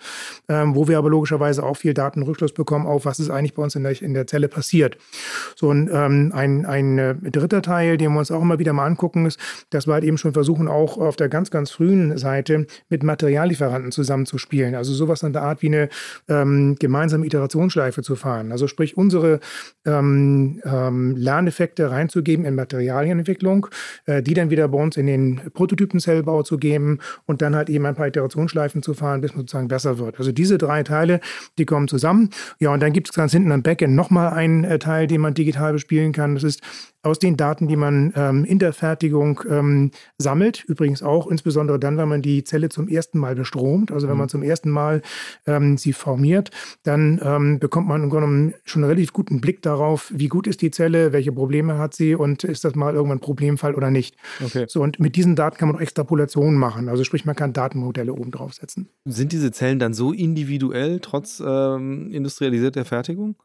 ähm, 0.50 0.76
wo 0.76 0.88
wir 0.88 0.98
aber 0.98 1.10
logischerweise 1.10 1.63
auch 1.63 1.78
viel 1.78 1.94
Datenrückschluss 1.94 2.54
bekommen 2.54 2.88
auf, 2.88 3.06
was 3.06 3.20
ist 3.20 3.30
eigentlich 3.30 3.54
bei 3.54 3.63
uns 3.63 3.76
in 3.76 3.84
der, 3.84 4.02
in 4.02 4.13
der 4.13 4.26
Zelle 4.26 4.48
passiert. 4.48 4.98
So 5.56 5.70
und, 5.70 5.90
ähm, 5.92 6.32
ein, 6.34 6.66
ein 6.66 6.98
äh, 6.98 7.16
dritter 7.16 7.62
Teil, 7.62 7.98
den 7.98 8.13
wir 8.13 8.20
uns 8.20 8.32
auch 8.32 8.42
immer 8.42 8.60
wieder 8.60 8.74
mal 8.74 8.86
angucken, 8.86 9.26
ist, 9.28 9.40
dass 9.70 9.88
wir 9.88 9.94
halt 9.94 10.04
eben 10.04 10.18
schon 10.18 10.34
versuchen, 10.34 10.68
auch 10.68 10.98
auf 10.98 11.16
der 11.16 11.30
ganz, 11.30 11.52
ganz 11.52 11.70
frühen 11.70 12.18
Seite 12.18 12.66
mit 12.90 13.04
Materiallieferanten 13.04 13.92
zusammenzuspielen. 13.92 14.74
Also 14.74 14.94
sowas 14.94 15.22
in 15.22 15.34
der 15.34 15.44
Art 15.44 15.62
wie 15.62 15.68
eine 15.68 15.90
ähm, 16.28 16.76
gemeinsame 16.80 17.26
Iterationsschleife 17.26 18.02
zu 18.02 18.16
fahren. 18.16 18.52
Also 18.52 18.68
sprich, 18.68 18.98
unsere 18.98 19.40
ähm, 19.86 20.60
ähm, 20.71 21.15
Lerneffekte 21.15 21.89
reinzugeben 21.89 22.45
in 22.45 22.56
Materialien 22.56 23.19
Entwicklung, 23.19 23.67
äh, 24.06 24.21
die 24.21 24.34
dann 24.34 24.49
wieder 24.49 24.67
bei 24.67 24.77
uns 24.77 24.97
in 24.97 25.08
den 25.08 25.41
Prototypenzellbau 25.53 26.43
zu 26.43 26.58
geben 26.58 26.99
und 27.25 27.41
dann 27.41 27.56
halt 27.56 27.69
eben 27.69 27.86
ein 27.86 27.95
paar 27.95 28.08
Iterationsschleifen 28.08 28.84
zu 28.84 28.93
fahren, 28.93 29.21
bis 29.21 29.32
man 29.32 29.41
sozusagen 29.41 29.67
besser 29.67 29.97
wird. 29.97 30.19
Also 30.19 30.32
diese 30.32 30.58
drei 30.58 30.84
Teile, 30.84 31.19
die 31.58 31.65
kommen 31.65 31.88
zusammen. 31.88 32.30
Ja, 32.60 32.73
und 32.73 32.82
dann 32.82 32.93
gibt 32.93 33.10
es 33.10 33.15
ganz 33.15 33.32
hinten 33.32 33.51
am 33.51 33.63
Backend 33.63 33.95
nochmal 33.95 34.34
einen 34.34 34.63
äh, 34.63 34.80
Teil, 34.80 35.08
den 35.08 35.21
man 35.21 35.34
digital 35.34 35.73
bespielen 35.73 36.12
kann. 36.12 36.36
Das 36.36 36.43
ist 36.43 36.62
aus 37.08 37.20
den 37.20 37.38
Daten, 37.38 37.67
die 37.67 37.76
man 37.76 38.13
ähm, 38.15 38.46
in 38.46 38.60
der 38.60 38.74
Fertigung 38.74 39.41
ähm, 39.50 39.91
sammelt. 40.17 40.63
Übrigens 40.67 41.02
auch 41.02 41.28
insbesondere 41.28 41.80
dann, 41.80 41.98
wenn 41.98 42.10
man 42.10 42.22
die 42.22 42.43
Zelle 42.43 42.70
zum 42.70 42.88
ersten 42.88 43.17
Mal 43.17 43.36
bestromt, 43.36 43.91
also 43.91 44.08
wenn 44.08 44.15
mhm. 44.15 44.20
man 44.20 44.30
zum 44.30 44.43
ersten 44.43 44.70
Mal 44.70 45.02
ähm, 45.46 45.78
sie 45.78 45.93
formiert, 45.93 46.52
dann 46.84 47.20
ähm, 47.24 47.60
bekommt 47.60 47.88
man 47.88 48.04
im 48.04 48.10
Grunde 48.10 48.28
genommen 48.28 48.54
schon 48.65 48.84
einen 48.84 48.91
relativ 48.91 49.13
guten 49.13 49.41
Blick 49.41 49.62
darauf, 49.62 50.12
wie 50.13 50.28
gut 50.28 50.48
ist 50.48 50.62
die 50.62 50.72
Zelle, 50.72 51.13
welche 51.13 51.32
Probleme 51.32 51.78
hat 51.78 51.93
sie 51.93 52.15
und 52.15 52.43
ist 52.43 52.65
das 52.65 52.76
mal 52.76 52.93
irgendwann 52.93 53.17
ein 53.17 53.22
Problemfall 53.22 53.74
oder 53.76 53.89
nicht. 53.89 54.15
Okay. 54.43 54.65
So, 54.67 54.82
und 54.82 55.00
mit 55.00 55.15
diesen 55.15 55.36
Daten 55.36 55.58
kann 55.58 55.70
man 55.70 55.78
auch 55.78 55.82
Extrapolationen 55.82 56.58
machen. 56.60 56.89
Also 56.89 57.04
sprich, 57.04 57.26
man 57.26 57.36
kann 57.36 57.54
Datenmodelle 57.54 58.13
oben 58.13 58.32
draufsetzen. 58.32 58.89
Sind 59.06 59.32
diese 59.32 59.52
Zellen 59.52 59.80
dann 59.80 59.93
so 59.93 60.12
individuell 60.12 61.00
trotz 61.00 61.41
ähm, 61.46 62.12
industrialisierter 62.12 62.86
Fertigung? 62.86 63.36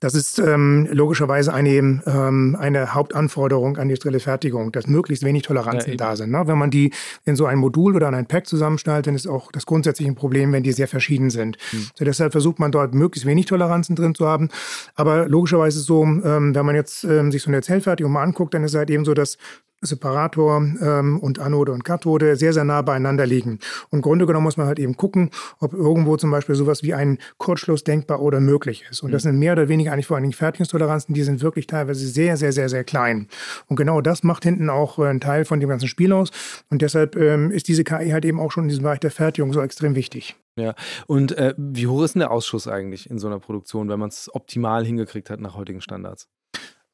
Das 0.00 0.14
ist 0.14 0.38
ähm, 0.38 0.88
logischerweise 0.90 1.52
eine, 1.52 2.02
ähm, 2.06 2.56
Hauptanforderung 2.92 3.76
an 3.76 3.88
die 3.88 3.94
industrielle 3.94 4.20
Fertigung, 4.20 4.72
dass 4.72 4.86
möglichst 4.86 5.24
wenig 5.24 5.42
Toleranzen 5.42 5.90
ja, 5.90 5.96
da 5.96 6.16
sind. 6.16 6.30
Ne? 6.30 6.42
Wenn 6.46 6.58
man 6.58 6.70
die 6.70 6.92
in 7.24 7.36
so 7.36 7.46
ein 7.46 7.58
Modul 7.58 7.94
oder 7.94 8.08
in 8.08 8.14
ein 8.14 8.26
Pack 8.26 8.46
zusammenstellt, 8.46 9.06
dann 9.06 9.14
ist 9.14 9.26
auch 9.26 9.52
das 9.52 9.66
grundsätzliche 9.66 10.12
Problem, 10.12 10.52
wenn 10.52 10.62
die 10.62 10.72
sehr 10.72 10.88
verschieden 10.88 11.30
sind. 11.30 11.56
Hm. 11.70 11.86
So 11.94 12.04
deshalb 12.04 12.32
versucht 12.32 12.58
man 12.58 12.72
dort 12.72 12.94
möglichst 12.94 13.26
wenig 13.26 13.46
Toleranzen 13.46 13.96
drin 13.96 14.14
zu 14.14 14.26
haben. 14.26 14.48
Aber 14.94 15.28
logischerweise 15.28 15.80
so, 15.80 16.02
ähm, 16.02 16.54
wenn 16.54 16.66
man 16.66 16.74
jetzt 16.74 17.04
ähm, 17.04 17.30
sich 17.30 17.42
so 17.42 17.50
eine 17.50 17.62
Zellfertigung 17.62 18.12
mal 18.12 18.22
anguckt, 18.22 18.54
dann 18.54 18.64
ist 18.64 18.72
es 18.72 18.78
halt 18.78 18.90
eben 18.90 19.04
so, 19.04 19.14
dass 19.14 19.38
Separator 19.84 20.56
ähm, 20.80 21.18
und 21.20 21.38
Anode 21.38 21.72
und 21.72 21.84
Kathode 21.84 22.36
sehr, 22.36 22.52
sehr 22.52 22.64
nah 22.64 22.82
beieinander 22.82 23.26
liegen. 23.26 23.58
Und 23.90 23.98
im 23.98 24.02
Grunde 24.02 24.26
genommen 24.26 24.44
muss 24.44 24.56
man 24.56 24.66
halt 24.66 24.78
eben 24.78 24.96
gucken, 24.96 25.30
ob 25.60 25.72
irgendwo 25.72 26.16
zum 26.16 26.30
Beispiel 26.30 26.54
sowas 26.54 26.82
wie 26.82 26.94
ein 26.94 27.18
Kurzschluss 27.38 27.84
denkbar 27.84 28.20
oder 28.20 28.40
möglich 28.40 28.84
ist. 28.90 29.02
Und 29.02 29.12
das 29.12 29.24
mhm. 29.24 29.30
sind 29.30 29.38
mehr 29.38 29.52
oder 29.52 29.68
weniger 29.68 29.92
eigentlich 29.92 30.06
vor 30.06 30.16
allen 30.16 30.24
Dingen 30.24 30.32
Fertigungstoleranzen, 30.32 31.14
die 31.14 31.22
sind 31.22 31.42
wirklich 31.42 31.66
teilweise 31.66 32.06
sehr, 32.06 32.36
sehr, 32.36 32.52
sehr, 32.52 32.68
sehr 32.68 32.84
klein. 32.84 33.28
Und 33.66 33.76
genau 33.76 34.00
das 34.00 34.22
macht 34.22 34.44
hinten 34.44 34.70
auch 34.70 34.98
äh, 34.98 35.06
einen 35.06 35.20
Teil 35.20 35.44
von 35.44 35.60
dem 35.60 35.68
ganzen 35.68 35.88
Spiel 35.88 36.12
aus. 36.12 36.30
Und 36.70 36.82
deshalb 36.82 37.16
ähm, 37.16 37.50
ist 37.50 37.68
diese 37.68 37.84
KI 37.84 38.10
halt 38.10 38.24
eben 38.24 38.40
auch 38.40 38.50
schon 38.50 38.64
in 38.64 38.68
diesem 38.68 38.84
Bereich 38.84 39.00
der 39.00 39.10
Fertigung 39.10 39.52
so 39.52 39.60
extrem 39.60 39.94
wichtig. 39.94 40.36
Ja, 40.56 40.74
und 41.06 41.36
äh, 41.36 41.54
wie 41.56 41.88
hoch 41.88 42.02
ist 42.04 42.14
denn 42.14 42.20
der 42.20 42.30
Ausschuss 42.30 42.68
eigentlich 42.68 43.10
in 43.10 43.18
so 43.18 43.26
einer 43.26 43.40
Produktion, 43.40 43.88
wenn 43.88 43.98
man 43.98 44.08
es 44.08 44.32
optimal 44.32 44.84
hingekriegt 44.84 45.28
hat 45.28 45.40
nach 45.40 45.56
heutigen 45.56 45.80
Standards? 45.80 46.28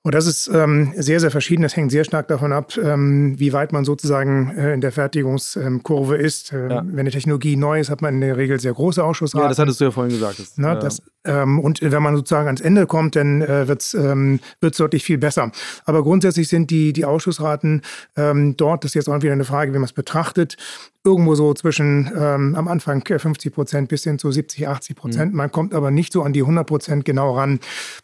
Und 0.02 0.14
das 0.14 0.26
ist 0.26 0.48
ähm, 0.48 0.94
sehr, 0.96 1.20
sehr 1.20 1.30
verschieden. 1.30 1.60
Das 1.62 1.76
hängt 1.76 1.90
sehr 1.90 2.04
stark 2.04 2.26
davon 2.28 2.54
ab, 2.54 2.72
ähm, 2.82 3.38
wie 3.38 3.52
weit 3.52 3.70
man 3.72 3.84
sozusagen 3.84 4.50
äh, 4.56 4.72
in 4.72 4.80
der 4.80 4.92
Fertigungskurve 4.92 6.16
ist. 6.16 6.54
Äh, 6.54 6.70
ja. 6.70 6.82
Wenn 6.86 7.00
eine 7.00 7.10
Technologie 7.10 7.54
neu 7.56 7.80
ist, 7.80 7.90
hat 7.90 8.00
man 8.00 8.14
in 8.14 8.20
der 8.22 8.38
Regel 8.38 8.58
sehr 8.58 8.72
große 8.72 9.04
Ausschussraten. 9.04 9.44
Ja, 9.44 9.48
das 9.50 9.58
hattest 9.58 9.78
du 9.78 9.84
ja 9.84 9.90
vorhin 9.90 10.12
gesagt. 10.12 10.38
Das, 10.38 10.54
Na, 10.56 10.72
ja. 10.72 10.74
das, 10.76 11.02
ähm, 11.24 11.60
und 11.60 11.82
wenn 11.82 12.02
man 12.02 12.16
sozusagen 12.16 12.46
ans 12.46 12.62
Ende 12.62 12.86
kommt, 12.86 13.14
dann 13.14 13.42
äh, 13.42 13.68
wird 13.68 13.82
es 13.82 13.92
ähm, 13.92 14.40
deutlich 14.60 15.04
viel 15.04 15.18
besser. 15.18 15.52
Aber 15.84 16.02
grundsätzlich 16.02 16.48
sind 16.48 16.70
die, 16.70 16.94
die 16.94 17.04
Ausschussraten 17.04 17.82
ähm, 18.16 18.56
dort, 18.56 18.84
das 18.84 18.92
ist 18.92 18.94
jetzt 18.94 19.08
auch 19.10 19.20
wieder 19.20 19.34
eine 19.34 19.44
Frage, 19.44 19.74
wie 19.74 19.78
man 19.78 19.84
es 19.84 19.92
betrachtet, 19.92 20.56
irgendwo 21.04 21.34
so 21.34 21.54
zwischen 21.54 22.10
ähm, 22.14 22.54
am 22.54 22.68
Anfang 22.68 23.02
50 23.06 23.54
Prozent 23.54 23.88
bis 23.88 24.04
hin 24.04 24.18
zu 24.18 24.30
70, 24.30 24.68
80 24.68 24.96
Prozent. 24.96 25.32
Mhm. 25.32 25.36
Man 25.36 25.52
kommt 25.52 25.74
aber 25.74 25.90
nicht 25.90 26.12
so 26.12 26.22
an 26.22 26.32
die 26.32 26.40
100 26.42 26.66
Prozent 26.66 27.04
genau 27.04 27.36
ran. 27.36 27.60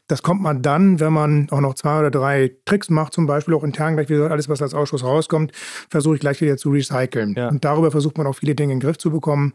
Das 0.09 0.23
kommt 0.23 0.41
man 0.41 0.63
dann, 0.63 0.99
wenn 1.01 1.13
man 1.13 1.49
auch 1.51 1.61
noch 1.61 1.75
zwei 1.87 2.01
oder 2.01 2.11
drei 2.11 2.51
Tricks 2.64 2.90
macht, 2.90 3.12
zum 3.12 3.27
Beispiel 3.27 3.55
auch 3.55 3.62
intern 3.62 3.94
gleich 3.94 4.09
wieder 4.09 4.29
alles, 4.29 4.49
was 4.49 4.61
als 4.61 4.75
Ausschuss 4.75 5.05
rauskommt, 5.05 5.53
versuche 5.89 6.16
ich 6.16 6.20
gleich 6.20 6.41
wieder 6.41 6.57
zu 6.57 6.70
recyceln. 6.70 7.34
Ja. 7.37 7.49
Und 7.49 7.64
darüber 7.64 7.93
versucht 7.93 8.18
man 8.18 8.26
auch 8.26 8.34
viele 8.34 8.57
Dinge 8.57 8.72
in 8.72 8.80
den 8.80 8.84
Griff 8.84 8.99
zu 8.99 9.12
bekommen 9.12 9.53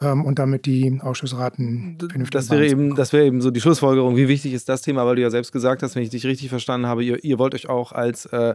ähm, 0.00 0.24
und 0.24 0.38
damit 0.38 0.64
die 0.64 0.98
Ausschussraten 1.02 1.98
vernünftig 1.98 2.30
das 2.30 2.50
wäre 2.50 2.66
eben, 2.66 2.94
Das 2.94 3.12
wäre 3.12 3.26
eben 3.26 3.42
so 3.42 3.50
die 3.50 3.60
Schlussfolgerung. 3.60 4.16
Wie 4.16 4.28
wichtig 4.28 4.54
ist 4.54 4.66
das 4.70 4.80
Thema? 4.80 5.04
Weil 5.04 5.16
du 5.16 5.22
ja 5.22 5.30
selbst 5.30 5.52
gesagt 5.52 5.82
hast, 5.82 5.94
wenn 5.94 6.02
ich 6.02 6.08
dich 6.08 6.24
richtig 6.24 6.48
verstanden 6.48 6.86
habe, 6.86 7.04
ihr, 7.04 7.22
ihr 7.22 7.38
wollt 7.38 7.54
euch 7.54 7.68
auch 7.68 7.92
als, 7.92 8.24
äh, 8.26 8.54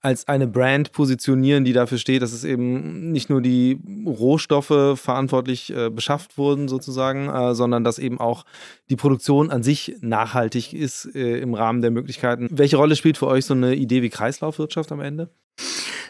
als 0.00 0.28
eine 0.28 0.46
Brand 0.46 0.92
positionieren, 0.92 1.64
die 1.64 1.72
dafür 1.72 1.98
steht, 1.98 2.22
dass 2.22 2.32
es 2.32 2.44
eben 2.44 3.12
nicht 3.12 3.30
nur 3.30 3.40
die 3.40 3.80
Rohstoffe 4.06 4.98
verantwortlich 4.98 5.74
äh, 5.74 5.90
beschafft 5.90 6.38
wurden, 6.38 6.68
sozusagen, 6.68 7.28
äh, 7.28 7.54
sondern 7.54 7.84
dass 7.84 7.98
eben 7.98 8.20
auch 8.20 8.44
die 8.90 8.96
Produktion 8.96 9.50
an 9.50 9.62
sich 9.62 9.96
nachhaltig 10.00 10.72
ist 10.72 11.14
äh, 11.14 11.38
im 11.38 11.54
Rahmen 11.54 11.82
der 11.82 11.90
Möglichkeiten. 11.90 12.48
Welche 12.50 12.76
Rolle 12.76 12.96
spielt 12.96 13.18
für 13.18 13.26
euch 13.26 13.44
so 13.44 13.54
eine 13.54 13.74
Idee 13.74 14.02
wie 14.02 14.10
Kreislaufwirtschaft 14.10 14.92
am 14.92 15.00
Ende? 15.00 15.30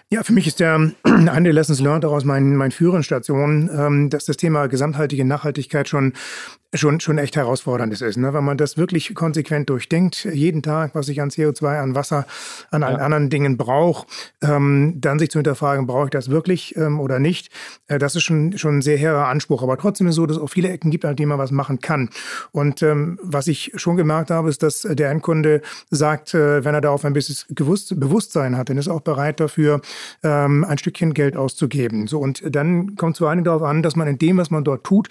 Ja, 0.09 0.23
für 0.23 0.33
mich 0.33 0.47
ist 0.47 0.61
der 0.61 0.93
eine 1.03 1.51
Lessons 1.51 1.81
learned 1.81 2.05
auch 2.05 2.13
aus 2.13 2.25
meinen, 2.25 2.55
meinen 2.55 2.71
früheren 2.71 3.03
Stationen, 3.03 3.69
ähm, 3.77 4.09
dass 4.09 4.25
das 4.25 4.37
Thema 4.37 4.69
gesamtheitliche 4.69 5.25
Nachhaltigkeit 5.25 5.89
schon 5.89 6.13
schon, 6.75 7.01
schon 7.01 7.19
echt 7.19 7.37
herausfordernd 7.37 7.93
ist. 7.93 8.17
Ne? 8.17 8.33
Wenn 8.33 8.45
man 8.45 8.57
das 8.57 8.77
wirklich 8.77 9.15
konsequent 9.15 9.71
durchdenkt, 9.71 10.25
jeden 10.25 10.63
Tag, 10.63 10.95
was 10.95 11.09
ich 11.09 11.21
an 11.21 11.31
CO2, 11.31 11.81
an 11.81 11.95
Wasser, 11.95 12.27
an 12.71 12.83
ja. 12.83 12.89
anderen 12.89 13.31
Dingen 13.31 13.57
brauche, 13.57 14.07
ähm, 14.43 14.95
dann 14.97 15.19
sich 15.19 15.31
zu 15.31 15.39
hinterfragen, 15.39 15.87
brauche 15.87 16.05
ich 16.05 16.11
das 16.11 16.31
wirklich 16.31 16.77
ähm, 16.77 17.01
oder 17.01 17.19
nicht, 17.19 17.51
äh, 17.89 17.99
das 17.99 18.17
ist 18.17 18.25
schon, 18.25 18.57
schon 18.59 18.79
ein 18.79 18.83
sehr 18.83 18.97
hehrer 18.97 19.29
Anspruch. 19.29 19.63
Aber 19.63 19.79
trotzdem 19.79 20.07
ist 20.07 20.13
es 20.13 20.17
so, 20.17 20.27
dass 20.27 20.37
es 20.37 20.43
auch 20.43 20.51
viele 20.51 20.69
Ecken 20.69 20.91
gibt, 20.91 21.05
an 21.05 21.17
denen 21.17 21.29
man 21.29 21.39
was 21.39 21.51
machen 21.51 21.81
kann. 21.81 22.11
Und 22.53 22.83
ähm, 22.83 23.19
was 23.23 23.47
ich 23.47 23.73
schon 23.77 23.97
gemerkt 23.97 24.31
habe, 24.31 24.49
ist, 24.49 24.63
dass 24.63 24.83
der 24.83 25.11
Endkunde 25.11 25.63
sagt, 25.91 26.35
äh, 26.35 26.65
wenn 26.65 26.75
er 26.75 26.81
darauf 26.81 27.05
ein 27.05 27.13
bisschen 27.13 27.37
Gewusst, 27.55 27.99
Bewusstsein 27.99 28.57
hat, 28.57 28.69
dann 28.71 28.79
ist 28.79 28.87
er 28.87 28.95
auch 28.95 29.01
bereit 29.01 29.41
dafür, 29.41 29.81
ähm, 30.23 30.65
ein 30.65 30.79
Stückchen 30.79 31.15
Geld 31.15 31.37
auszugeben. 31.37 32.07
So, 32.07 32.19
und 32.19 32.43
dann 32.55 32.97
kommt 32.97 33.15
es 33.15 33.19
vor 33.19 33.31
allem 33.31 33.45
darauf 33.45 33.63
an, 33.63 33.83
dass 33.83 33.97
man 33.97 34.09
in 34.09 34.19
dem, 34.19 34.37
was 34.37 34.51
man 34.51 34.65
dort 34.65 34.85
tut, 34.85 35.09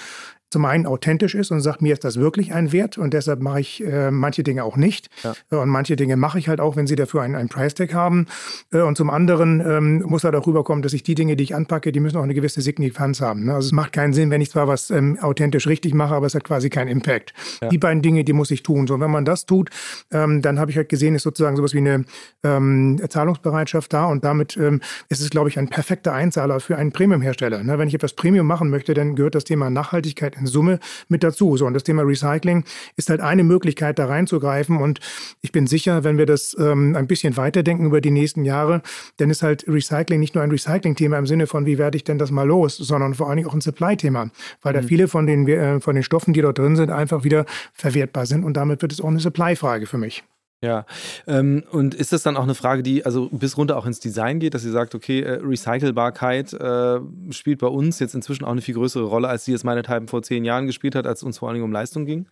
zum 0.55 0.63
einen 0.63 0.85
authentisch 0.85 1.35
ist 1.35 1.51
und 1.51 1.59
sagt, 1.59 1.81
mir 1.81 1.91
ist 1.91 2.05
das 2.05 2.17
wirklich 2.17 2.53
ein 2.53 2.71
Wert 2.71 2.97
und 2.97 3.13
deshalb 3.13 3.41
mache 3.41 3.59
ich 3.59 3.83
äh, 3.83 4.09
manche 4.09 4.41
Dinge 4.41 4.63
auch 4.63 4.77
nicht. 4.77 5.09
Ja. 5.21 5.59
Und 5.59 5.67
manche 5.67 5.97
Dinge 5.97 6.15
mache 6.15 6.39
ich 6.39 6.47
halt 6.47 6.61
auch, 6.61 6.77
wenn 6.77 6.87
sie 6.87 6.95
dafür 6.95 7.23
einen, 7.23 7.35
einen 7.35 7.49
Price-Tag 7.49 7.93
haben. 7.93 8.27
Äh, 8.71 8.79
und 8.79 8.95
zum 8.95 9.09
anderen 9.09 9.59
ähm, 9.59 10.03
muss 10.03 10.23
halt 10.23 10.33
auch 10.33 10.47
rüberkommen, 10.47 10.81
dass 10.81 10.93
ich 10.93 11.03
die 11.03 11.13
Dinge, 11.13 11.35
die 11.35 11.43
ich 11.43 11.55
anpacke, 11.55 11.91
die 11.91 11.99
müssen 11.99 12.15
auch 12.15 12.23
eine 12.23 12.33
gewisse 12.33 12.61
Signifikanz 12.61 13.19
haben. 13.19 13.47
Ne? 13.47 13.53
Also 13.53 13.65
es 13.65 13.71
macht 13.73 13.91
keinen 13.91 14.13
Sinn, 14.13 14.31
wenn 14.31 14.39
ich 14.39 14.49
zwar 14.49 14.69
was 14.69 14.91
ähm, 14.91 15.19
authentisch 15.19 15.67
richtig 15.67 15.93
mache, 15.93 16.15
aber 16.15 16.25
es 16.25 16.35
hat 16.35 16.45
quasi 16.45 16.69
keinen 16.69 16.87
Impact. 16.87 17.33
Ja. 17.61 17.67
Die 17.67 17.77
beiden 17.77 18.01
Dinge, 18.01 18.23
die 18.23 18.31
muss 18.31 18.49
ich 18.49 18.63
tun. 18.63 18.87
So, 18.87 18.93
und 18.93 19.01
wenn 19.01 19.11
man 19.11 19.25
das 19.25 19.45
tut, 19.45 19.71
ähm, 20.13 20.41
dann 20.41 20.57
habe 20.57 20.71
ich 20.71 20.77
halt 20.77 20.87
gesehen, 20.87 21.15
ist 21.15 21.23
sozusagen 21.23 21.57
sowas 21.57 21.73
wie 21.73 21.79
eine 21.79 22.05
ähm, 22.43 22.97
Zahlungsbereitschaft 23.09 23.91
da 23.91 24.05
und 24.05 24.23
damit 24.23 24.55
ähm, 24.55 24.79
ist 25.09 25.19
es, 25.19 25.29
glaube 25.29 25.49
ich, 25.49 25.59
ein 25.59 25.67
perfekter 25.67 26.13
Einzahler 26.13 26.61
für 26.61 26.77
einen 26.77 26.93
Premium-Hersteller. 26.93 27.61
Ne? 27.61 27.77
Wenn 27.77 27.89
ich 27.89 27.93
etwas 27.93 28.13
Premium 28.13 28.47
machen 28.47 28.69
möchte, 28.69 28.93
dann 28.93 29.17
gehört 29.17 29.35
das 29.35 29.43
Thema 29.43 29.69
Nachhaltigkeit 29.69 30.37
in 30.37 30.44
Summe 30.47 30.79
mit 31.07 31.23
dazu. 31.23 31.57
So, 31.57 31.65
und 31.65 31.73
das 31.73 31.83
Thema 31.83 32.03
Recycling 32.03 32.63
ist 32.95 33.09
halt 33.09 33.21
eine 33.21 33.43
Möglichkeit, 33.43 33.99
da 33.99 34.05
reinzugreifen. 34.05 34.77
Und 34.77 34.99
ich 35.41 35.51
bin 35.51 35.67
sicher, 35.67 36.03
wenn 36.03 36.17
wir 36.17 36.25
das 36.25 36.55
ähm, 36.59 36.95
ein 36.95 37.07
bisschen 37.07 37.37
weiterdenken 37.37 37.85
über 37.85 38.01
die 38.01 38.11
nächsten 38.11 38.45
Jahre, 38.45 38.81
dann 39.17 39.29
ist 39.29 39.43
halt 39.43 39.65
Recycling 39.67 40.19
nicht 40.19 40.35
nur 40.35 40.43
ein 40.43 40.51
Recycling-Thema 40.51 41.17
im 41.17 41.27
Sinne 41.27 41.47
von, 41.47 41.65
wie 41.65 41.77
werde 41.77 41.97
ich 41.97 42.03
denn 42.03 42.17
das 42.17 42.31
mal 42.31 42.47
los, 42.47 42.77
sondern 42.77 43.13
vor 43.13 43.27
allen 43.27 43.37
Dingen 43.37 43.49
auch 43.49 43.53
ein 43.53 43.61
Supply-Thema, 43.61 44.29
weil 44.61 44.73
mhm. 44.73 44.77
da 44.77 44.83
viele 44.83 45.07
von 45.07 45.25
den, 45.25 45.47
äh, 45.47 45.79
von 45.79 45.95
den 45.95 46.03
Stoffen, 46.03 46.33
die 46.33 46.41
dort 46.41 46.57
drin 46.57 46.75
sind, 46.75 46.89
einfach 46.91 47.23
wieder 47.23 47.45
verwertbar 47.73 48.25
sind. 48.25 48.43
Und 48.43 48.57
damit 48.57 48.81
wird 48.81 48.91
es 48.91 49.01
auch 49.01 49.09
eine 49.09 49.19
Supply-Frage 49.19 49.85
für 49.85 49.97
mich. 49.97 50.23
Ja, 50.65 50.83
ähm, 51.27 51.63
und 51.69 51.93
ist 51.93 52.11
das 52.11 52.23
dann 52.23 52.35
auch 52.37 52.43
eine 52.43 52.55
Frage, 52.55 52.81
die 52.81 53.05
also 53.05 53.29
bis 53.29 53.55
runter 53.55 53.77
auch 53.77 53.85
ins 53.85 53.99
Design 53.99 54.39
geht, 54.39 54.55
dass 54.55 54.65
ihr 54.65 54.71
sagt, 54.71 54.95
okay, 54.95 55.21
äh, 55.21 55.33
Recycelbarkeit 55.43 56.53
äh, 56.53 56.99
spielt 57.29 57.59
bei 57.59 57.67
uns 57.67 57.99
jetzt 57.99 58.15
inzwischen 58.15 58.45
auch 58.45 58.51
eine 58.51 58.61
viel 58.61 58.73
größere 58.73 59.03
Rolle, 59.03 59.27
als 59.27 59.45
sie 59.45 59.53
es 59.53 59.63
meinethalben 59.63 60.07
vor 60.07 60.23
zehn 60.23 60.43
Jahren 60.43 60.65
gespielt 60.65 60.95
hat, 60.95 61.05
als 61.05 61.19
es 61.19 61.23
uns 61.23 61.37
vor 61.37 61.49
allen 61.49 61.53
Dingen 61.53 61.65
um 61.65 61.71
Leistung 61.71 62.05
ging? 62.07 62.25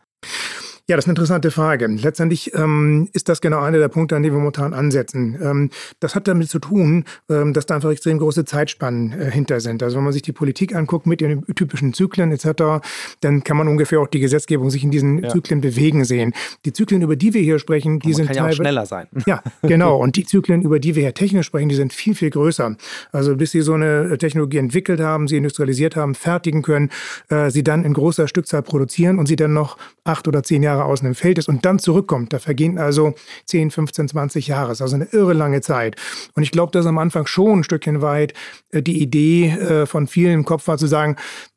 Ja, 0.89 0.97
das 0.97 1.05
ist 1.05 1.07
eine 1.07 1.13
interessante 1.13 1.49
Frage. 1.49 1.87
Letztendlich 1.87 2.53
ähm, 2.55 3.07
ist 3.13 3.29
das 3.29 3.39
genau 3.39 3.61
einer 3.61 3.77
der 3.77 3.87
Punkte, 3.87 4.17
an 4.17 4.21
denen 4.23 4.35
wir 4.35 4.39
momentan 4.39 4.73
ansetzen. 4.73 5.39
Ähm, 5.41 5.69
das 6.01 6.13
hat 6.13 6.27
damit 6.27 6.49
zu 6.49 6.59
tun, 6.59 7.05
ähm, 7.29 7.53
dass 7.53 7.65
da 7.65 7.75
einfach 7.75 7.89
extrem 7.89 8.17
große 8.17 8.43
Zeitspannen 8.43 9.13
äh, 9.13 9.31
hinter 9.31 9.61
sind. 9.61 9.81
Also 9.81 9.95
wenn 9.95 10.03
man 10.03 10.11
sich 10.11 10.23
die 10.23 10.33
Politik 10.33 10.75
anguckt 10.75 11.07
mit 11.07 11.21
den 11.21 11.45
typischen 11.55 11.93
Zyklen 11.93 12.33
etc., 12.33 12.85
dann 13.21 13.45
kann 13.45 13.55
man 13.55 13.69
ungefähr 13.69 14.01
auch 14.01 14.09
die 14.09 14.19
Gesetzgebung 14.19 14.69
sich 14.71 14.83
in 14.83 14.91
diesen 14.91 15.23
ja. 15.23 15.29
Zyklen 15.29 15.61
bewegen 15.61 16.03
sehen. 16.03 16.33
Die 16.65 16.73
Zyklen, 16.73 17.01
über 17.01 17.15
die 17.15 17.33
wir 17.33 17.41
hier 17.41 17.59
sprechen, 17.59 17.99
die 17.99 18.13
sind 18.13 18.27
kann 18.27 18.35
ja 18.35 18.47
auch 18.47 18.51
schneller 18.51 18.85
sein. 18.85 19.07
Ja, 19.25 19.41
genau. 19.61 19.95
Und 19.95 20.17
die 20.17 20.25
Zyklen, 20.25 20.63
über 20.63 20.81
die 20.81 20.95
wir 20.95 21.03
hier 21.03 21.13
technisch 21.13 21.45
sprechen, 21.45 21.69
die 21.69 21.75
sind 21.75 21.93
viel, 21.93 22.13
viel 22.13 22.29
größer. 22.29 22.75
Also 23.13 23.37
bis 23.37 23.51
sie 23.51 23.61
so 23.61 23.73
eine 23.73 24.17
Technologie 24.17 24.57
entwickelt 24.57 24.99
haben, 24.99 25.29
sie 25.29 25.37
industrialisiert 25.37 25.95
haben, 25.95 26.13
fertigen 26.13 26.61
können, 26.61 26.89
äh, 27.29 27.49
sie 27.49 27.63
dann 27.63 27.85
in 27.85 27.93
großer 27.93 28.27
Stückzahl 28.27 28.63
produzieren 28.63 29.17
und 29.17 29.27
sie 29.27 29.37
dann 29.37 29.53
noch 29.53 29.77
acht 30.03 30.27
oder 30.27 30.43
zehn 30.43 30.63
Jahre 30.63 30.85
außen 30.85 31.07
im 31.07 31.15
Feld 31.15 31.37
ist 31.37 31.47
und 31.47 31.65
dann 31.65 31.79
zurückkommt, 31.79 32.33
da 32.33 32.39
vergehen 32.39 32.77
also 32.77 33.13
10, 33.45 33.71
15, 33.71 34.09
20 34.09 34.47
Jahre. 34.47 34.69
Das 34.69 34.77
ist 34.77 34.81
also 34.81 34.95
eine 34.95 35.05
irre 35.11 35.33
lange 35.33 35.61
Zeit. 35.61 35.95
Und 36.35 36.43
ich 36.43 36.51
glaube, 36.51 36.71
dass 36.71 36.85
am 36.85 36.97
Anfang 36.97 37.25
schon 37.25 37.59
ein 37.59 37.63
Stückchen 37.63 38.01
weit 38.01 38.33
äh, 38.71 38.81
die 38.81 39.01
Idee 39.01 39.49
äh, 39.49 39.85
von 39.85 40.07
vielen 40.07 40.33
im 40.33 40.45
Kopf 40.45 40.67
war 40.67 40.77
zu 40.77 40.87
sagen, 40.87 41.15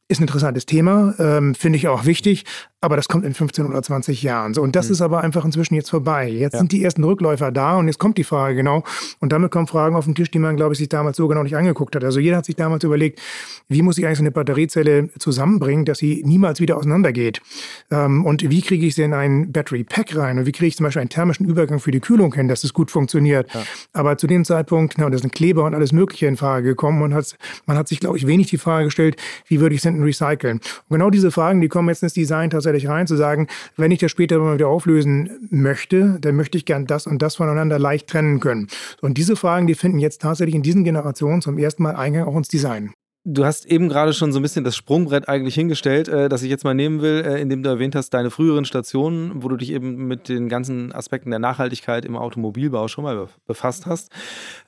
ist 0.09 0.20
ein 0.20 0.24
interessantes 0.24 0.66
Thema, 0.66 1.14
ähm, 1.18 1.55
finde 1.57 1.78
ich 1.78 1.88
auch 1.88 2.05
wichtig, 2.05 2.44
aber 2.87 2.95
das 2.95 3.09
kommt 3.09 3.24
in 3.24 3.34
15 3.34 3.66
oder 3.66 3.82
20 3.82 4.22
Jahren. 4.22 4.55
So, 4.55 4.62
und 4.62 4.76
das 4.76 4.87
mhm. 4.87 4.93
ist 4.93 5.01
aber 5.01 5.20
einfach 5.20 5.45
inzwischen 5.45 5.74
jetzt 5.74 5.91
vorbei. 5.91 6.28
Jetzt 6.28 6.53
ja. 6.53 6.61
sind 6.61 6.70
die 6.70 6.84
ersten 6.84 7.03
Rückläufer 7.03 7.51
da 7.51 7.78
und 7.78 7.89
jetzt 7.89 7.99
kommt 7.99 8.16
die 8.16 8.22
Frage 8.22 8.55
genau. 8.55 8.84
Und 9.18 9.32
damit 9.32 9.51
kommen 9.51 9.66
Fragen 9.66 9.97
auf 9.97 10.05
den 10.05 10.14
Tisch, 10.14 10.30
die 10.30 10.39
man, 10.39 10.55
glaube 10.55 10.72
ich, 10.72 10.78
sich 10.78 10.89
damals 10.89 11.16
so 11.16 11.26
genau 11.26 11.43
nicht 11.43 11.57
angeguckt 11.57 11.97
hat. 11.97 12.05
Also 12.05 12.20
jeder 12.20 12.37
hat 12.37 12.45
sich 12.45 12.55
damals 12.55 12.84
überlegt, 12.84 13.20
wie 13.68 13.82
muss 13.82 13.99
ich 13.99 14.07
eigentlich 14.07 14.18
so 14.18 14.22
eine 14.22 14.30
Batteriezelle 14.30 15.11
zusammenbringen, 15.18 15.84
dass 15.84 15.99
sie 15.99 16.22
niemals 16.24 16.61
wieder 16.61 16.76
auseinandergeht? 16.76 17.43
Ähm, 17.91 18.24
und 18.24 18.49
wie 18.49 18.62
kriege 18.62 18.87
ich 18.87 18.95
sie 18.95 19.03
in 19.03 19.14
ein 19.14 19.51
Battery 19.51 19.82
Pack 19.82 20.14
rein? 20.14 20.39
Und 20.39 20.47
wie 20.47 20.53
kriege 20.53 20.68
ich 20.68 20.76
zum 20.76 20.84
Beispiel 20.84 21.01
einen 21.01 21.09
thermischen 21.09 21.45
Übergang 21.45 21.80
für 21.80 21.91
die 21.91 21.99
Kühlung 21.99 22.32
hin, 22.34 22.47
dass 22.47 22.62
es 22.62 22.72
gut 22.72 22.93
funktioniert? 22.93 23.53
Ja. 23.53 23.64
Aber 23.95 24.16
zu 24.16 24.28
dem 24.28 24.45
Zeitpunkt, 24.45 24.95
na, 24.99 25.11
da 25.11 25.18
sind 25.18 25.32
Kleber 25.32 25.64
und 25.64 25.74
alles 25.74 25.91
Mögliche 25.91 26.28
in 26.28 26.37
Frage 26.37 26.68
gekommen 26.68 27.03
und 27.03 27.14
hat, 27.14 27.37
man 27.66 27.76
hat 27.76 27.89
sich, 27.89 27.99
glaube 27.99 28.16
ich, 28.16 28.28
wenig 28.28 28.47
die 28.47 28.59
Frage 28.59 28.84
gestellt, 28.84 29.16
wie 29.49 29.59
würde 29.59 29.74
ich 29.74 29.80
es 29.80 29.84
hinten 29.84 30.05
recyceln? 30.05 30.61
Und 30.89 30.99
genau 30.99 31.11
diese 31.11 31.32
Fragen, 31.32 31.61
die 31.61 31.68
kommen 31.68 31.89
jetzt 31.89 32.05
ins 32.05 32.14
Design 32.14 32.51
tatsächlich 32.51 32.75
tatsächlich 32.76 32.90
rein, 32.90 33.06
zu 33.06 33.16
sagen, 33.16 33.46
wenn 33.76 33.90
ich 33.90 33.98
das 33.98 34.10
später 34.10 34.38
mal 34.38 34.54
wieder 34.54 34.68
auflösen 34.68 35.48
möchte, 35.50 36.18
dann 36.20 36.36
möchte 36.36 36.58
ich 36.58 36.64
gern 36.64 36.86
das 36.86 37.06
und 37.06 37.22
das 37.22 37.36
voneinander 37.36 37.78
leicht 37.78 38.08
trennen 38.08 38.40
können. 38.40 38.68
Und 39.00 39.18
diese 39.18 39.36
Fragen, 39.36 39.66
die 39.66 39.74
finden 39.74 39.98
jetzt 39.98 40.20
tatsächlich 40.20 40.54
in 40.54 40.62
diesen 40.62 40.84
Generationen 40.84 41.40
zum 41.40 41.58
ersten 41.58 41.82
Mal 41.82 41.96
Eingang 41.96 42.26
auch 42.26 42.36
ins 42.36 42.48
Design. 42.48 42.92
Du 43.28 43.44
hast 43.44 43.66
eben 43.66 43.88
gerade 43.88 44.12
schon 44.12 44.30
so 44.30 44.38
ein 44.38 44.42
bisschen 44.42 44.62
das 44.62 44.76
Sprungbrett 44.76 45.28
eigentlich 45.28 45.56
hingestellt, 45.56 46.06
äh, 46.06 46.28
das 46.28 46.44
ich 46.44 46.48
jetzt 46.48 46.62
mal 46.62 46.74
nehmen 46.74 47.02
will, 47.02 47.24
äh, 47.26 47.40
indem 47.40 47.64
du 47.64 47.68
erwähnt 47.68 47.96
hast, 47.96 48.10
deine 48.10 48.30
früheren 48.30 48.64
Stationen, 48.64 49.42
wo 49.42 49.48
du 49.48 49.56
dich 49.56 49.72
eben 49.72 50.06
mit 50.06 50.28
den 50.28 50.48
ganzen 50.48 50.92
Aspekten 50.92 51.30
der 51.30 51.40
Nachhaltigkeit 51.40 52.04
im 52.04 52.14
Automobilbau 52.14 52.86
schon 52.86 53.02
mal 53.02 53.26
befasst 53.48 53.84
hast. 53.86 54.12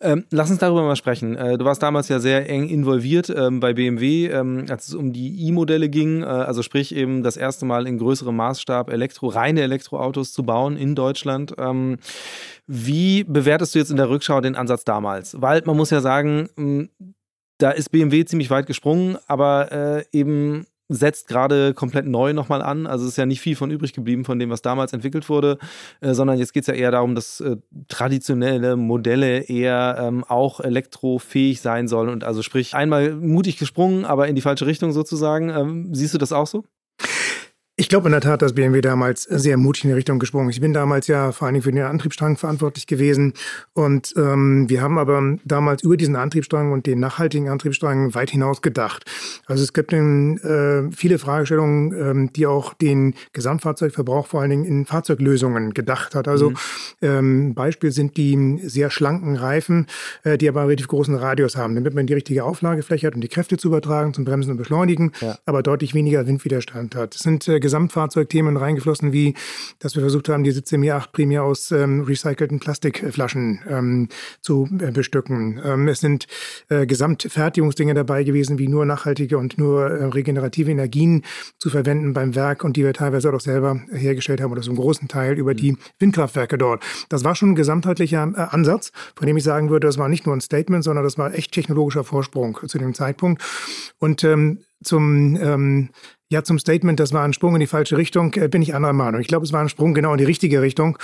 Ähm, 0.00 0.24
lass 0.32 0.50
uns 0.50 0.58
darüber 0.58 0.82
mal 0.82 0.96
sprechen. 0.96 1.36
Äh, 1.36 1.56
du 1.56 1.64
warst 1.64 1.84
damals 1.84 2.08
ja 2.08 2.18
sehr 2.18 2.50
eng 2.50 2.68
involviert 2.68 3.30
ähm, 3.30 3.60
bei 3.60 3.74
BMW, 3.74 4.26
ähm, 4.26 4.66
als 4.68 4.88
es 4.88 4.94
um 4.94 5.12
die 5.12 5.46
E-Modelle 5.46 5.88
ging, 5.88 6.22
äh, 6.22 6.26
also 6.26 6.64
sprich 6.64 6.92
eben 6.92 7.22
das 7.22 7.36
erste 7.36 7.64
Mal 7.64 7.86
in 7.86 7.96
größerem 7.96 8.34
Maßstab 8.34 8.92
Elektro, 8.92 9.28
reine 9.28 9.62
Elektroautos 9.62 10.32
zu 10.32 10.42
bauen 10.42 10.76
in 10.76 10.96
Deutschland. 10.96 11.54
Ähm, 11.58 11.98
wie 12.66 13.22
bewertest 13.22 13.76
du 13.76 13.78
jetzt 13.78 13.92
in 13.92 13.96
der 13.98 14.10
Rückschau 14.10 14.40
den 14.40 14.56
Ansatz 14.56 14.82
damals? 14.82 15.40
Weil 15.40 15.62
man 15.64 15.76
muss 15.76 15.90
ja 15.90 16.00
sagen, 16.00 16.90
da 17.58 17.70
ist 17.70 17.90
BMW 17.90 18.24
ziemlich 18.24 18.50
weit 18.50 18.66
gesprungen, 18.66 19.18
aber 19.26 19.72
äh, 19.72 20.04
eben 20.12 20.66
setzt 20.88 21.28
gerade 21.28 21.74
komplett 21.74 22.06
neu 22.06 22.32
nochmal 22.32 22.62
an. 22.62 22.86
Also 22.86 23.04
es 23.04 23.12
ist 23.12 23.16
ja 23.18 23.26
nicht 23.26 23.40
viel 23.40 23.56
von 23.56 23.70
übrig 23.70 23.92
geblieben 23.92 24.24
von 24.24 24.38
dem, 24.38 24.50
was 24.50 24.62
damals 24.62 24.92
entwickelt 24.92 25.28
wurde, 25.28 25.58
äh, 26.00 26.14
sondern 26.14 26.38
jetzt 26.38 26.54
geht 26.54 26.62
es 26.62 26.66
ja 26.66 26.74
eher 26.74 26.90
darum, 26.90 27.14
dass 27.14 27.40
äh, 27.40 27.56
traditionelle 27.88 28.76
Modelle 28.76 29.40
eher 29.40 29.98
ähm, 30.00 30.24
auch 30.24 30.60
elektrofähig 30.60 31.60
sein 31.60 31.88
sollen. 31.88 32.08
Und 32.08 32.24
also 32.24 32.42
sprich, 32.42 32.74
einmal 32.74 33.14
mutig 33.14 33.58
gesprungen, 33.58 34.04
aber 34.04 34.28
in 34.28 34.34
die 34.34 34.40
falsche 34.40 34.66
Richtung 34.66 34.92
sozusagen. 34.92 35.50
Ähm, 35.50 35.94
siehst 35.94 36.14
du 36.14 36.18
das 36.18 36.32
auch 36.32 36.46
so? 36.46 36.64
Ich 37.80 37.88
glaube 37.88 38.08
in 38.08 38.12
der 38.12 38.20
Tat, 38.20 38.42
dass 38.42 38.54
BMW 38.54 38.80
damals 38.80 39.22
sehr 39.22 39.56
mutig 39.56 39.84
in 39.84 39.90
die 39.90 39.94
Richtung 39.94 40.18
gesprungen 40.18 40.48
ist. 40.50 40.56
Ich 40.56 40.60
bin 40.60 40.72
damals 40.72 41.06
ja 41.06 41.30
vor 41.30 41.46
allen 41.46 41.54
Dingen 41.54 41.62
für 41.62 41.70
den 41.70 41.84
Antriebsstrang 41.84 42.36
verantwortlich 42.36 42.88
gewesen. 42.88 43.34
Und 43.72 44.12
ähm, 44.16 44.68
wir 44.68 44.82
haben 44.82 44.98
aber 44.98 45.36
damals 45.44 45.84
über 45.84 45.96
diesen 45.96 46.16
Antriebsstrang 46.16 46.72
und 46.72 46.86
den 46.86 46.98
nachhaltigen 46.98 47.48
Antriebsstrang 47.48 48.16
weit 48.16 48.30
hinaus 48.30 48.62
gedacht. 48.62 49.04
Also 49.46 49.62
es 49.62 49.72
gibt 49.72 49.92
äh, 49.92 50.90
viele 50.90 51.20
Fragestellungen, 51.20 51.92
ähm, 51.92 52.32
die 52.32 52.48
auch 52.48 52.74
den 52.74 53.14
Gesamtfahrzeugverbrauch 53.32 54.26
vor 54.26 54.40
allen 54.40 54.50
Dingen 54.50 54.64
in 54.64 54.84
Fahrzeuglösungen 54.84 55.72
gedacht 55.72 56.16
hat. 56.16 56.26
Also 56.26 56.50
mhm. 56.50 56.56
ähm, 57.00 57.54
Beispiel 57.54 57.92
sind 57.92 58.16
die 58.16 58.58
sehr 58.64 58.90
schlanken 58.90 59.36
Reifen, 59.36 59.86
äh, 60.24 60.36
die 60.36 60.48
aber 60.48 60.62
einen 60.62 60.70
relativ 60.70 60.88
großen 60.88 61.14
Radius 61.14 61.56
haben, 61.56 61.76
damit 61.76 61.94
man 61.94 62.08
die 62.08 62.14
richtige 62.14 62.42
Auflagefläche 62.42 63.06
hat, 63.06 63.14
um 63.14 63.20
die 63.20 63.28
Kräfte 63.28 63.56
zu 63.56 63.68
übertragen, 63.68 64.14
zum 64.14 64.24
Bremsen 64.24 64.50
und 64.50 64.56
Beschleunigen, 64.56 65.12
ja. 65.20 65.38
aber 65.46 65.62
deutlich 65.62 65.94
weniger 65.94 66.26
Windwiderstand 66.26 66.96
hat. 66.96 67.14
Das 67.14 67.20
sind 67.20 67.46
äh, 67.46 67.67
Gesamtfahrzeugthemen 67.68 68.56
reingeflossen, 68.56 69.12
wie 69.12 69.34
dass 69.78 69.94
wir 69.94 70.00
versucht 70.00 70.30
haben, 70.30 70.42
die 70.42 70.52
Sitze 70.52 70.78
Jahr 70.78 71.00
8 71.00 71.12
primär 71.12 71.42
aus 71.44 71.70
ähm, 71.70 72.02
recycelten 72.02 72.60
Plastikflaschen 72.60 73.60
ähm, 73.68 74.08
zu 74.40 74.68
äh, 74.80 74.90
bestücken. 74.90 75.60
Ähm, 75.62 75.86
es 75.88 76.00
sind 76.00 76.26
äh, 76.70 76.86
Gesamtfertigungsdinge 76.86 77.92
dabei 77.92 78.24
gewesen, 78.24 78.58
wie 78.58 78.68
nur 78.68 78.86
nachhaltige 78.86 79.36
und 79.36 79.58
nur 79.58 79.86
äh, 79.86 80.04
regenerative 80.06 80.70
Energien 80.70 81.24
zu 81.58 81.68
verwenden 81.68 82.14
beim 82.14 82.34
Werk 82.34 82.64
und 82.64 82.76
die 82.76 82.84
wir 82.84 82.94
teilweise 82.94 83.32
auch 83.32 83.40
selber 83.40 83.80
hergestellt 83.92 84.40
haben 84.40 84.52
oder 84.52 84.62
so 84.62 84.70
einen 84.70 84.78
großen 84.78 85.08
Teil 85.08 85.38
über 85.38 85.54
die 85.54 85.76
Windkraftwerke 85.98 86.56
dort. 86.56 86.82
Das 87.10 87.22
war 87.24 87.34
schon 87.34 87.50
ein 87.50 87.54
gesamtheitlicher 87.54 88.32
äh, 88.34 88.40
Ansatz, 88.54 88.92
von 89.14 89.26
dem 89.26 89.36
ich 89.36 89.44
sagen 89.44 89.68
würde, 89.68 89.86
das 89.86 89.98
war 89.98 90.08
nicht 90.08 90.24
nur 90.24 90.34
ein 90.34 90.40
Statement, 90.40 90.84
sondern 90.84 91.04
das 91.04 91.18
war 91.18 91.34
echt 91.34 91.52
technologischer 91.52 92.04
Vorsprung 92.04 92.58
zu 92.66 92.78
dem 92.78 92.94
Zeitpunkt. 92.94 93.42
Und 93.98 94.24
ähm, 94.24 94.60
zum 94.82 95.36
ähm, 95.36 95.90
ja, 96.30 96.44
zum 96.44 96.58
Statement, 96.58 97.00
das 97.00 97.14
war 97.14 97.24
ein 97.24 97.32
Sprung 97.32 97.54
in 97.54 97.60
die 97.60 97.66
falsche 97.66 97.96
Richtung, 97.96 98.34
äh, 98.34 98.48
bin 98.48 98.60
ich 98.60 98.74
anderer 98.74 98.92
Meinung. 98.92 99.20
Ich 99.20 99.28
glaube, 99.28 99.46
es 99.46 99.52
war 99.52 99.62
ein 99.62 99.70
Sprung 99.70 99.94
genau 99.94 100.12
in 100.12 100.18
die 100.18 100.24
richtige 100.24 100.60
Richtung. 100.60 100.98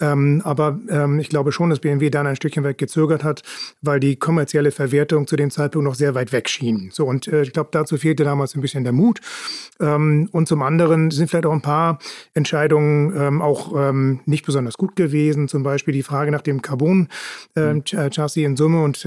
Ähm, 0.00 0.40
aber 0.42 0.78
ähm, 0.88 1.18
ich 1.20 1.28
glaube 1.28 1.52
schon, 1.52 1.68
dass 1.68 1.80
BMW 1.80 2.08
dann 2.08 2.26
ein 2.26 2.36
Stückchen 2.36 2.64
weit 2.64 2.78
gezögert 2.78 3.22
hat, 3.22 3.42
weil 3.82 4.00
die 4.00 4.16
kommerzielle 4.16 4.70
Verwertung 4.70 5.26
zu 5.26 5.36
dem 5.36 5.50
Zeitpunkt 5.50 5.86
noch 5.86 5.94
sehr 5.94 6.14
weit 6.14 6.32
weg 6.32 6.48
schien. 6.48 6.88
So, 6.92 7.04
und 7.04 7.28
äh, 7.28 7.42
ich 7.42 7.52
glaube, 7.52 7.68
dazu 7.72 7.98
fehlte 7.98 8.24
damals 8.24 8.54
ein 8.54 8.62
bisschen 8.62 8.84
der 8.84 8.94
Mut. 8.94 9.20
Ähm, 9.80 10.30
und 10.32 10.48
zum 10.48 10.62
anderen 10.62 11.10
sind 11.10 11.28
vielleicht 11.28 11.46
auch 11.46 11.52
ein 11.52 11.60
paar 11.60 11.98
Entscheidungen 12.32 13.14
ähm, 13.14 13.42
auch 13.42 13.74
ähm, 13.76 14.20
nicht 14.24 14.46
besonders 14.46 14.78
gut 14.78 14.96
gewesen. 14.96 15.48
Zum 15.48 15.62
Beispiel 15.62 15.92
die 15.92 16.02
Frage 16.02 16.30
nach 16.30 16.42
dem 16.42 16.62
Carbon-Chassis 16.62 18.36
ähm, 18.36 18.44
in 18.44 18.56
Summe. 18.56 18.82
Und 18.82 19.06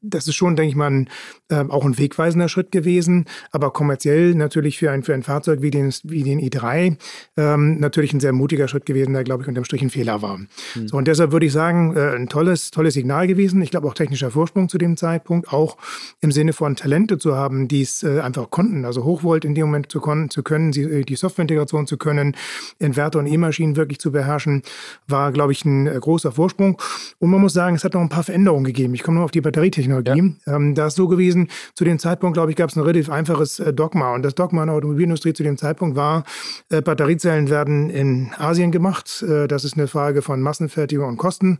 das 0.00 0.26
ist 0.26 0.34
schon, 0.34 0.56
denke 0.56 0.70
ich 0.70 0.76
mal, 0.76 0.90
ein, 0.90 1.08
äh, 1.48 1.64
auch 1.68 1.84
ein 1.84 1.96
wegweisender 1.96 2.48
Schritt 2.48 2.72
gewesen. 2.72 3.26
Aber 3.52 3.72
kommerziell 3.72 4.34
natürlich 4.34 4.78
für 4.78 4.90
ein, 4.90 5.04
für 5.04 5.11
ein 5.14 5.22
Fahrzeug 5.22 5.62
wie 5.62 5.70
den, 5.70 5.92
wie 6.04 6.22
den 6.22 6.40
i3 6.40 6.96
ähm, 7.36 7.78
natürlich 7.80 8.12
ein 8.12 8.20
sehr 8.20 8.32
mutiger 8.32 8.68
Schritt 8.68 8.86
gewesen, 8.86 9.12
der, 9.12 9.24
glaube 9.24 9.42
ich, 9.42 9.48
unterm 9.48 9.64
Strich 9.64 9.82
ein 9.82 9.90
Fehler 9.90 10.22
war. 10.22 10.38
Mhm. 10.38 10.48
So, 10.86 10.96
und 10.96 11.08
deshalb 11.08 11.32
würde 11.32 11.46
ich 11.46 11.52
sagen, 11.52 11.96
äh, 11.96 12.14
ein 12.14 12.28
tolles, 12.28 12.70
tolles 12.70 12.94
Signal 12.94 13.26
gewesen. 13.26 13.62
Ich 13.62 13.70
glaube 13.70 13.88
auch 13.88 13.94
technischer 13.94 14.30
Vorsprung 14.30 14.68
zu 14.68 14.78
dem 14.78 14.96
Zeitpunkt, 14.96 15.52
auch 15.52 15.76
im 16.20 16.32
Sinne 16.32 16.52
von 16.52 16.76
Talente 16.76 17.18
zu 17.18 17.36
haben, 17.36 17.68
die 17.68 17.82
es 17.82 18.02
äh, 18.02 18.20
einfach 18.20 18.50
konnten, 18.50 18.84
also 18.84 19.04
Hochvolt 19.04 19.44
in 19.44 19.54
dem 19.54 19.66
Moment 19.66 19.90
zu, 19.90 20.00
zu 20.28 20.42
können, 20.42 20.72
äh, 20.72 21.02
die 21.02 21.16
Softwareintegration 21.16 21.86
zu 21.86 21.96
können, 21.96 22.36
Inverter 22.78 23.18
und 23.18 23.26
E-Maschinen 23.26 23.76
wirklich 23.76 23.98
zu 23.98 24.12
beherrschen, 24.12 24.62
war, 25.06 25.32
glaube 25.32 25.52
ich, 25.52 25.64
ein 25.64 25.86
äh, 25.86 25.98
großer 25.98 26.32
Vorsprung. 26.32 26.80
Und 27.18 27.30
man 27.30 27.40
muss 27.40 27.52
sagen, 27.52 27.76
es 27.76 27.84
hat 27.84 27.94
noch 27.94 28.00
ein 28.00 28.08
paar 28.08 28.24
Veränderungen 28.24 28.64
gegeben. 28.64 28.94
Ich 28.94 29.02
komme 29.02 29.16
nur 29.16 29.24
auf 29.24 29.30
die 29.30 29.40
Batterietechnologie. 29.40 30.34
Ja. 30.46 30.56
Ähm, 30.56 30.74
da 30.74 30.86
ist 30.86 30.96
so 30.96 31.08
gewesen, 31.08 31.48
zu 31.74 31.84
dem 31.84 31.98
Zeitpunkt, 31.98 32.34
glaube 32.34 32.50
ich, 32.50 32.56
gab 32.56 32.70
es 32.70 32.76
ein 32.76 32.82
relativ 32.82 33.10
einfaches 33.10 33.60
äh, 33.60 33.72
Dogma. 33.72 34.14
Und 34.14 34.22
das 34.22 34.34
Dogma 34.34 34.62
in 34.62 34.68
der 34.68 34.76
Automobil 34.76 35.01
Automobilindustrie 35.02 35.32
zu 35.32 35.42
dem 35.42 35.56
Zeitpunkt 35.56 35.96
war, 35.96 36.24
äh, 36.70 36.80
Batteriezellen 36.80 37.50
werden 37.50 37.90
in 37.90 38.30
Asien 38.38 38.70
gemacht. 38.70 39.22
Äh, 39.22 39.48
das 39.48 39.64
ist 39.64 39.76
eine 39.76 39.88
Frage 39.88 40.22
von 40.22 40.40
Massenfertigung 40.40 41.08
und 41.08 41.16
Kosten. 41.16 41.58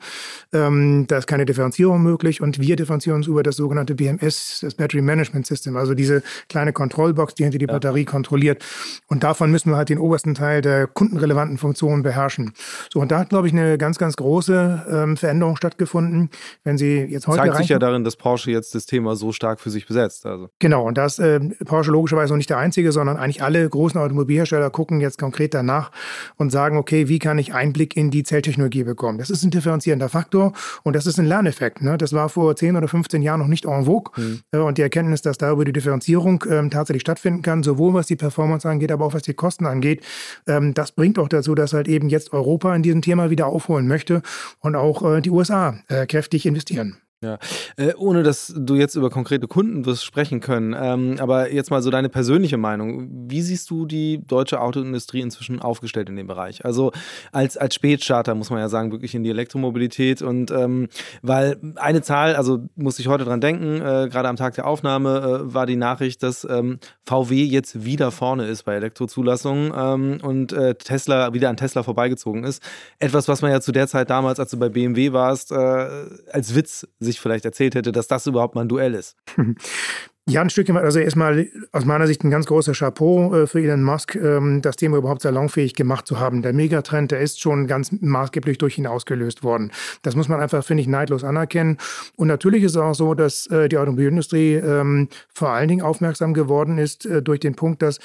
Ähm, 0.52 1.06
da 1.08 1.18
ist 1.18 1.26
keine 1.26 1.44
Differenzierung 1.44 2.02
möglich 2.02 2.40
und 2.40 2.60
wir 2.60 2.76
differenzieren 2.76 3.16
uns 3.16 3.26
über 3.26 3.42
das 3.42 3.56
sogenannte 3.56 3.94
BMS, 3.94 4.60
das 4.62 4.74
Battery 4.74 5.02
Management 5.02 5.46
System, 5.46 5.76
also 5.76 5.94
diese 5.94 6.22
kleine 6.48 6.72
Kontrollbox, 6.72 7.34
die 7.34 7.42
hinter 7.44 7.58
die 7.58 7.66
ja. 7.66 7.72
Batterie 7.72 8.04
kontrolliert. 8.04 8.64
Und 9.08 9.22
davon 9.22 9.50
müssen 9.50 9.70
wir 9.70 9.76
halt 9.76 9.88
den 9.88 9.98
obersten 9.98 10.34
Teil 10.34 10.62
der 10.62 10.86
kundenrelevanten 10.86 11.58
Funktionen 11.58 12.02
beherrschen. 12.02 12.52
So, 12.92 13.00
und 13.00 13.10
da 13.10 13.18
hat, 13.18 13.30
glaube 13.30 13.46
ich, 13.48 13.52
eine 13.52 13.78
ganz, 13.78 13.98
ganz 13.98 14.16
große 14.16 14.86
ähm, 14.88 15.16
Veränderung 15.16 15.56
stattgefunden. 15.56 16.30
Wenn 16.64 16.78
Sie 16.78 16.98
jetzt 16.98 17.26
heute 17.26 17.42
zeigt 17.42 17.56
sich 17.56 17.68
ja 17.68 17.78
darin, 17.78 18.04
dass 18.04 18.16
Porsche 18.16 18.50
jetzt 18.50 18.74
das 18.74 18.86
Thema 18.86 19.16
so 19.16 19.32
stark 19.32 19.60
für 19.60 19.70
sich 19.70 19.86
besetzt. 19.86 20.26
Also. 20.26 20.48
Genau, 20.58 20.86
und 20.86 20.96
da 20.96 21.06
ist 21.06 21.18
äh, 21.18 21.40
Porsche 21.64 21.90
logischerweise 21.90 22.32
noch 22.32 22.38
nicht 22.38 22.50
der 22.50 22.58
einzige, 22.58 22.92
sondern 22.92 23.16
eigentlich 23.16 23.31
eigentlich 23.32 23.42
alle 23.42 23.68
großen 23.68 24.00
Automobilhersteller 24.00 24.70
gucken 24.70 25.00
jetzt 25.00 25.18
konkret 25.18 25.54
danach 25.54 25.90
und 26.36 26.50
sagen, 26.50 26.76
okay, 26.76 27.08
wie 27.08 27.18
kann 27.18 27.38
ich 27.38 27.54
Einblick 27.54 27.96
in 27.96 28.10
die 28.10 28.22
Zelltechnologie 28.22 28.84
bekommen? 28.84 29.18
Das 29.18 29.30
ist 29.30 29.42
ein 29.42 29.50
differenzierender 29.50 30.08
Faktor 30.08 30.52
und 30.82 30.94
das 30.94 31.06
ist 31.06 31.18
ein 31.18 31.26
Lerneffekt. 31.26 31.82
Ne? 31.82 31.96
Das 31.96 32.12
war 32.12 32.28
vor 32.28 32.54
10 32.54 32.76
oder 32.76 32.88
15 32.88 33.22
Jahren 33.22 33.40
noch 33.40 33.46
nicht 33.46 33.64
en 33.64 33.84
vogue. 33.84 34.12
Mhm. 34.16 34.62
Und 34.62 34.78
die 34.78 34.82
Erkenntnis, 34.82 35.22
dass 35.22 35.38
darüber 35.38 35.64
die 35.64 35.72
Differenzierung 35.72 36.44
ähm, 36.50 36.70
tatsächlich 36.70 37.02
stattfinden 37.02 37.42
kann, 37.42 37.62
sowohl 37.62 37.94
was 37.94 38.06
die 38.06 38.16
Performance 38.16 38.68
angeht, 38.68 38.92
aber 38.92 39.06
auch 39.06 39.14
was 39.14 39.22
die 39.22 39.34
Kosten 39.34 39.66
angeht, 39.66 40.04
ähm, 40.46 40.74
das 40.74 40.92
bringt 40.92 41.18
auch 41.18 41.28
dazu, 41.28 41.54
dass 41.54 41.72
halt 41.72 41.88
eben 41.88 42.08
jetzt 42.08 42.32
Europa 42.32 42.74
in 42.74 42.82
diesem 42.82 43.02
Thema 43.02 43.30
wieder 43.30 43.46
aufholen 43.46 43.88
möchte 43.88 44.22
und 44.60 44.76
auch 44.76 45.02
äh, 45.02 45.20
die 45.20 45.30
USA 45.30 45.78
äh, 45.88 46.06
kräftig 46.06 46.46
investieren. 46.46 46.98
Ja, 47.22 47.38
äh, 47.76 47.94
ohne 47.94 48.24
dass 48.24 48.52
du 48.56 48.74
jetzt 48.74 48.96
über 48.96 49.08
konkrete 49.08 49.46
Kunden 49.46 49.86
wirst 49.86 50.04
sprechen 50.04 50.40
können, 50.40 50.74
ähm, 50.76 51.16
aber 51.20 51.52
jetzt 51.52 51.70
mal 51.70 51.80
so 51.80 51.88
deine 51.88 52.08
persönliche 52.08 52.56
Meinung. 52.56 53.08
Wie 53.30 53.42
siehst 53.42 53.70
du 53.70 53.86
die 53.86 54.26
deutsche 54.26 54.60
Autoindustrie 54.60 55.20
inzwischen 55.20 55.62
aufgestellt 55.62 56.08
in 56.08 56.16
dem 56.16 56.26
Bereich? 56.26 56.64
Also 56.64 56.90
als, 57.30 57.56
als 57.56 57.76
Spätstarter 57.76 58.34
muss 58.34 58.50
man 58.50 58.58
ja 58.58 58.68
sagen, 58.68 58.90
wirklich 58.90 59.14
in 59.14 59.22
die 59.22 59.30
Elektromobilität 59.30 60.20
und 60.20 60.50
ähm, 60.50 60.88
weil 61.22 61.58
eine 61.76 62.02
Zahl, 62.02 62.34
also 62.34 62.64
muss 62.74 62.98
ich 62.98 63.06
heute 63.06 63.24
dran 63.24 63.40
denken, 63.40 63.76
äh, 63.76 64.08
gerade 64.10 64.28
am 64.28 64.36
Tag 64.36 64.54
der 64.54 64.66
Aufnahme 64.66 65.44
äh, 65.44 65.54
war 65.54 65.66
die 65.66 65.76
Nachricht, 65.76 66.24
dass 66.24 66.44
ähm, 66.44 66.80
VW 67.06 67.44
jetzt 67.44 67.84
wieder 67.84 68.10
vorne 68.10 68.46
ist 68.46 68.64
bei 68.64 68.74
Elektrozulassungen 68.74 69.72
ähm, 69.76 70.18
und 70.22 70.52
äh, 70.52 70.74
Tesla 70.74 71.32
wieder 71.34 71.50
an 71.50 71.56
Tesla 71.56 71.84
vorbeigezogen 71.84 72.42
ist. 72.42 72.62
Etwas, 72.98 73.28
was 73.28 73.42
man 73.42 73.52
ja 73.52 73.60
zu 73.60 73.70
der 73.70 73.86
Zeit 73.86 74.10
damals, 74.10 74.40
als 74.40 74.50
du 74.50 74.58
bei 74.58 74.68
BMW 74.68 75.12
warst, 75.12 75.52
äh, 75.52 75.54
als 76.32 76.56
Witz 76.56 76.88
sich 76.98 77.11
sich 77.12 77.20
vielleicht 77.20 77.44
erzählt 77.44 77.74
hätte, 77.74 77.92
dass 77.92 78.08
das 78.08 78.26
überhaupt 78.26 78.54
mal 78.54 78.62
ein 78.62 78.68
Duell 78.68 78.94
ist. 78.94 79.16
Ja, 80.28 80.40
ein 80.40 80.50
Stückchen, 80.50 80.76
also 80.76 81.00
erstmal 81.00 81.48
aus 81.72 81.84
meiner 81.84 82.06
Sicht 82.06 82.22
ein 82.22 82.30
ganz 82.30 82.46
großer 82.46 82.74
Chapeau 82.74 83.34
äh, 83.34 83.46
für 83.48 83.58
Elon 83.58 83.82
Musk, 83.82 84.14
ähm, 84.14 84.62
das 84.62 84.76
Thema 84.76 84.98
überhaupt 84.98 85.22
salonfähig 85.22 85.74
gemacht 85.74 86.06
zu 86.06 86.20
haben. 86.20 86.42
Der 86.42 86.52
Megatrend, 86.52 87.10
der 87.10 87.18
ist 87.18 87.40
schon 87.40 87.66
ganz 87.66 87.90
maßgeblich 87.90 88.56
durch 88.56 88.78
ihn 88.78 88.86
ausgelöst 88.86 89.42
worden. 89.42 89.72
Das 90.02 90.14
muss 90.14 90.28
man 90.28 90.38
einfach, 90.38 90.64
finde 90.64 90.82
ich, 90.82 90.86
neidlos 90.86 91.24
anerkennen. 91.24 91.76
Und 92.14 92.28
natürlich 92.28 92.62
ist 92.62 92.72
es 92.72 92.76
auch 92.76 92.94
so, 92.94 93.14
dass 93.14 93.48
äh, 93.48 93.68
die 93.68 93.78
Automobilindustrie 93.78 94.54
ähm, 94.54 95.08
vor 95.34 95.48
allen 95.48 95.66
Dingen 95.66 95.82
aufmerksam 95.82 96.34
geworden 96.34 96.78
ist 96.78 97.04
äh, 97.04 97.20
durch 97.20 97.40
den 97.40 97.56
Punkt, 97.56 97.82
dass 97.82 97.98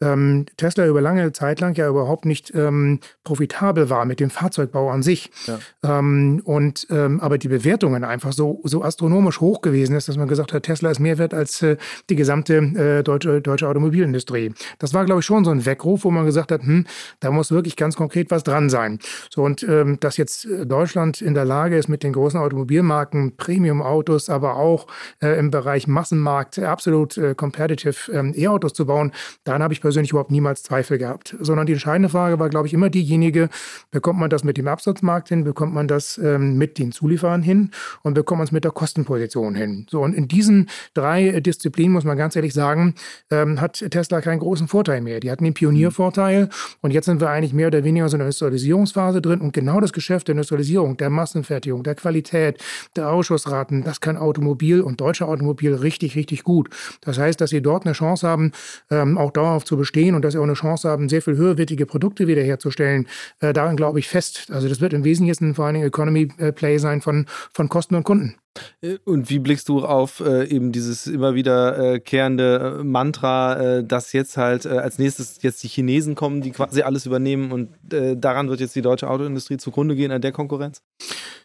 ähm, 0.00 0.46
Tesla 0.56 0.86
über 0.86 1.00
lange 1.00 1.32
Zeit 1.32 1.60
lang 1.60 1.74
ja 1.76 1.88
überhaupt 1.88 2.24
nicht 2.24 2.54
ähm, 2.54 3.00
profitabel 3.24 3.90
war 3.90 4.04
mit 4.04 4.20
dem 4.20 4.30
Fahrzeugbau 4.30 4.90
an 4.90 5.02
sich. 5.02 5.30
Ja. 5.46 5.58
Ähm, 5.98 6.40
und 6.44 6.86
ähm, 6.90 7.20
aber 7.20 7.38
die 7.38 7.48
Bewertungen 7.48 8.04
einfach 8.04 8.32
so, 8.32 8.60
so 8.64 8.82
astronomisch 8.82 9.40
hoch 9.40 9.60
gewesen 9.60 9.94
ist, 9.96 10.08
dass 10.08 10.16
man 10.16 10.28
gesagt 10.28 10.52
hat, 10.52 10.62
Tesla 10.64 10.90
ist 10.90 11.00
mehr 11.00 11.18
wert 11.18 11.34
als 11.34 11.62
äh, 11.62 11.76
die 12.08 12.16
gesamte 12.16 12.56
äh, 12.56 13.02
deutsche, 13.02 13.40
deutsche 13.40 13.68
Automobilindustrie. 13.68 14.52
Das 14.78 14.94
war, 14.94 15.04
glaube 15.04 15.20
ich, 15.20 15.26
schon 15.26 15.44
so 15.44 15.50
ein 15.50 15.66
Weckruf, 15.66 16.04
wo 16.04 16.10
man 16.10 16.24
gesagt 16.24 16.50
hat, 16.52 16.62
hm, 16.62 16.86
da 17.20 17.30
muss 17.30 17.50
wirklich 17.50 17.76
ganz 17.76 17.96
konkret 17.96 18.30
was 18.30 18.42
dran 18.42 18.70
sein. 18.70 18.98
So 19.30 19.42
und 19.42 19.62
ähm, 19.62 19.98
dass 20.00 20.16
jetzt 20.16 20.48
Deutschland 20.64 21.20
in 21.20 21.34
der 21.34 21.44
Lage 21.44 21.76
ist, 21.76 21.88
mit 21.88 22.02
den 22.02 22.12
großen 22.12 22.40
Automobilmarken, 22.40 23.36
Premium-Autos, 23.36 24.30
aber 24.30 24.56
auch 24.56 24.86
äh, 25.22 25.38
im 25.38 25.50
Bereich 25.50 25.86
Massenmarkt 25.86 26.58
absolut 26.58 27.18
äh, 27.18 27.34
competitive 27.34 28.10
ähm, 28.12 28.32
E-Autos 28.36 28.72
zu 28.72 28.86
bauen, 28.86 29.12
daran 29.44 29.62
habe 29.62 29.74
ich 29.74 29.80
persönlich 29.80 29.89
überhaupt 29.96 30.30
niemals 30.30 30.62
Zweifel 30.62 30.98
gehabt. 30.98 31.36
Sondern 31.40 31.66
die 31.66 31.72
entscheidende 31.72 32.08
Frage 32.08 32.38
war, 32.38 32.48
glaube 32.48 32.66
ich, 32.66 32.74
immer 32.74 32.90
diejenige, 32.90 33.48
bekommt 33.90 34.18
man 34.18 34.30
das 34.30 34.44
mit 34.44 34.56
dem 34.56 34.68
Absatzmarkt 34.68 35.28
hin, 35.28 35.44
bekommt 35.44 35.74
man 35.74 35.88
das 35.88 36.18
ähm, 36.18 36.56
mit 36.56 36.78
den 36.78 36.92
Zulieferern 36.92 37.42
hin 37.42 37.70
und 38.02 38.14
bekommt 38.14 38.38
man 38.38 38.44
es 38.46 38.52
mit 38.52 38.64
der 38.64 38.72
Kostenposition 38.72 39.54
hin. 39.54 39.86
So, 39.90 40.02
und 40.02 40.14
in 40.14 40.28
diesen 40.28 40.68
drei 40.94 41.40
Disziplinen 41.40 41.92
muss 41.92 42.04
man 42.04 42.16
ganz 42.16 42.36
ehrlich 42.36 42.54
sagen, 42.54 42.94
ähm, 43.30 43.60
hat 43.60 43.84
Tesla 43.90 44.20
keinen 44.20 44.40
großen 44.40 44.68
Vorteil 44.68 45.00
mehr. 45.00 45.20
Die 45.20 45.30
hatten 45.30 45.44
den 45.44 45.54
Pioniervorteil 45.54 46.48
und 46.80 46.92
jetzt 46.92 47.06
sind 47.06 47.20
wir 47.20 47.30
eigentlich 47.30 47.52
mehr 47.52 47.68
oder 47.68 47.84
weniger 47.84 48.08
so 48.08 48.16
in 48.16 48.20
einer 48.20 48.28
Industrialisierungsphase 48.28 49.20
drin 49.20 49.40
und 49.40 49.52
genau 49.52 49.80
das 49.80 49.92
Geschäft 49.92 50.28
der 50.28 50.34
Industrialisierung, 50.34 50.96
der 50.96 51.10
Massenfertigung, 51.10 51.82
der 51.82 51.94
Qualität, 51.94 52.62
der 52.96 53.10
Ausschussraten, 53.10 53.82
das 53.84 54.00
kann 54.00 54.16
Automobil 54.16 54.80
und 54.80 55.00
deutsche 55.00 55.26
Automobil 55.26 55.74
richtig, 55.74 56.16
richtig 56.16 56.44
gut. 56.44 56.70
Das 57.00 57.18
heißt, 57.18 57.40
dass 57.40 57.50
sie 57.50 57.62
dort 57.62 57.86
eine 57.86 57.92
Chance 57.92 58.26
haben, 58.26 58.52
ähm, 58.90 59.18
auch 59.18 59.30
dauerhaft 59.30 59.66
zu 59.66 59.76
bestehen 59.80 60.14
und 60.14 60.22
dass 60.24 60.34
sie 60.34 60.38
auch 60.38 60.44
eine 60.44 60.54
Chance 60.54 60.88
haben, 60.88 61.08
sehr 61.08 61.22
viel 61.22 61.36
höherwertige 61.36 61.86
Produkte 61.86 62.26
wiederherzustellen. 62.26 63.08
Äh, 63.40 63.52
daran 63.52 63.76
glaube 63.76 63.98
ich 63.98 64.08
fest. 64.08 64.46
Also 64.50 64.68
das 64.68 64.80
wird 64.80 64.92
im 64.92 65.04
Wesentlichen 65.04 65.54
vor 65.54 65.64
allen 65.64 65.74
Dingen 65.74 65.86
Economy 65.86 66.28
äh, 66.38 66.52
Play 66.52 66.78
sein 66.78 67.00
von, 67.00 67.26
von 67.52 67.68
Kosten 67.68 67.94
und 67.94 68.04
Kunden. 68.04 68.36
Äh, 68.82 68.98
und 69.04 69.30
wie 69.30 69.38
blickst 69.38 69.68
du 69.68 69.84
auf 69.84 70.20
äh, 70.20 70.44
eben 70.48 70.72
dieses 70.72 71.06
immer 71.06 71.34
wiederkehrende 71.34 72.78
äh, 72.80 72.84
Mantra, 72.84 73.78
äh, 73.78 73.84
dass 73.84 74.12
jetzt 74.12 74.36
halt 74.36 74.66
äh, 74.66 74.70
als 74.70 74.98
nächstes 74.98 75.42
jetzt 75.42 75.62
die 75.62 75.68
Chinesen 75.68 76.14
kommen, 76.14 76.42
die 76.42 76.50
quasi 76.50 76.82
alles 76.82 77.06
übernehmen 77.06 77.52
und 77.52 77.70
äh, 77.92 78.16
daran 78.16 78.48
wird 78.48 78.60
jetzt 78.60 78.76
die 78.76 78.82
deutsche 78.82 79.08
Autoindustrie 79.08 79.56
zugrunde 79.56 79.96
gehen 79.96 80.12
an 80.12 80.20
der 80.20 80.32
Konkurrenz? 80.32 80.82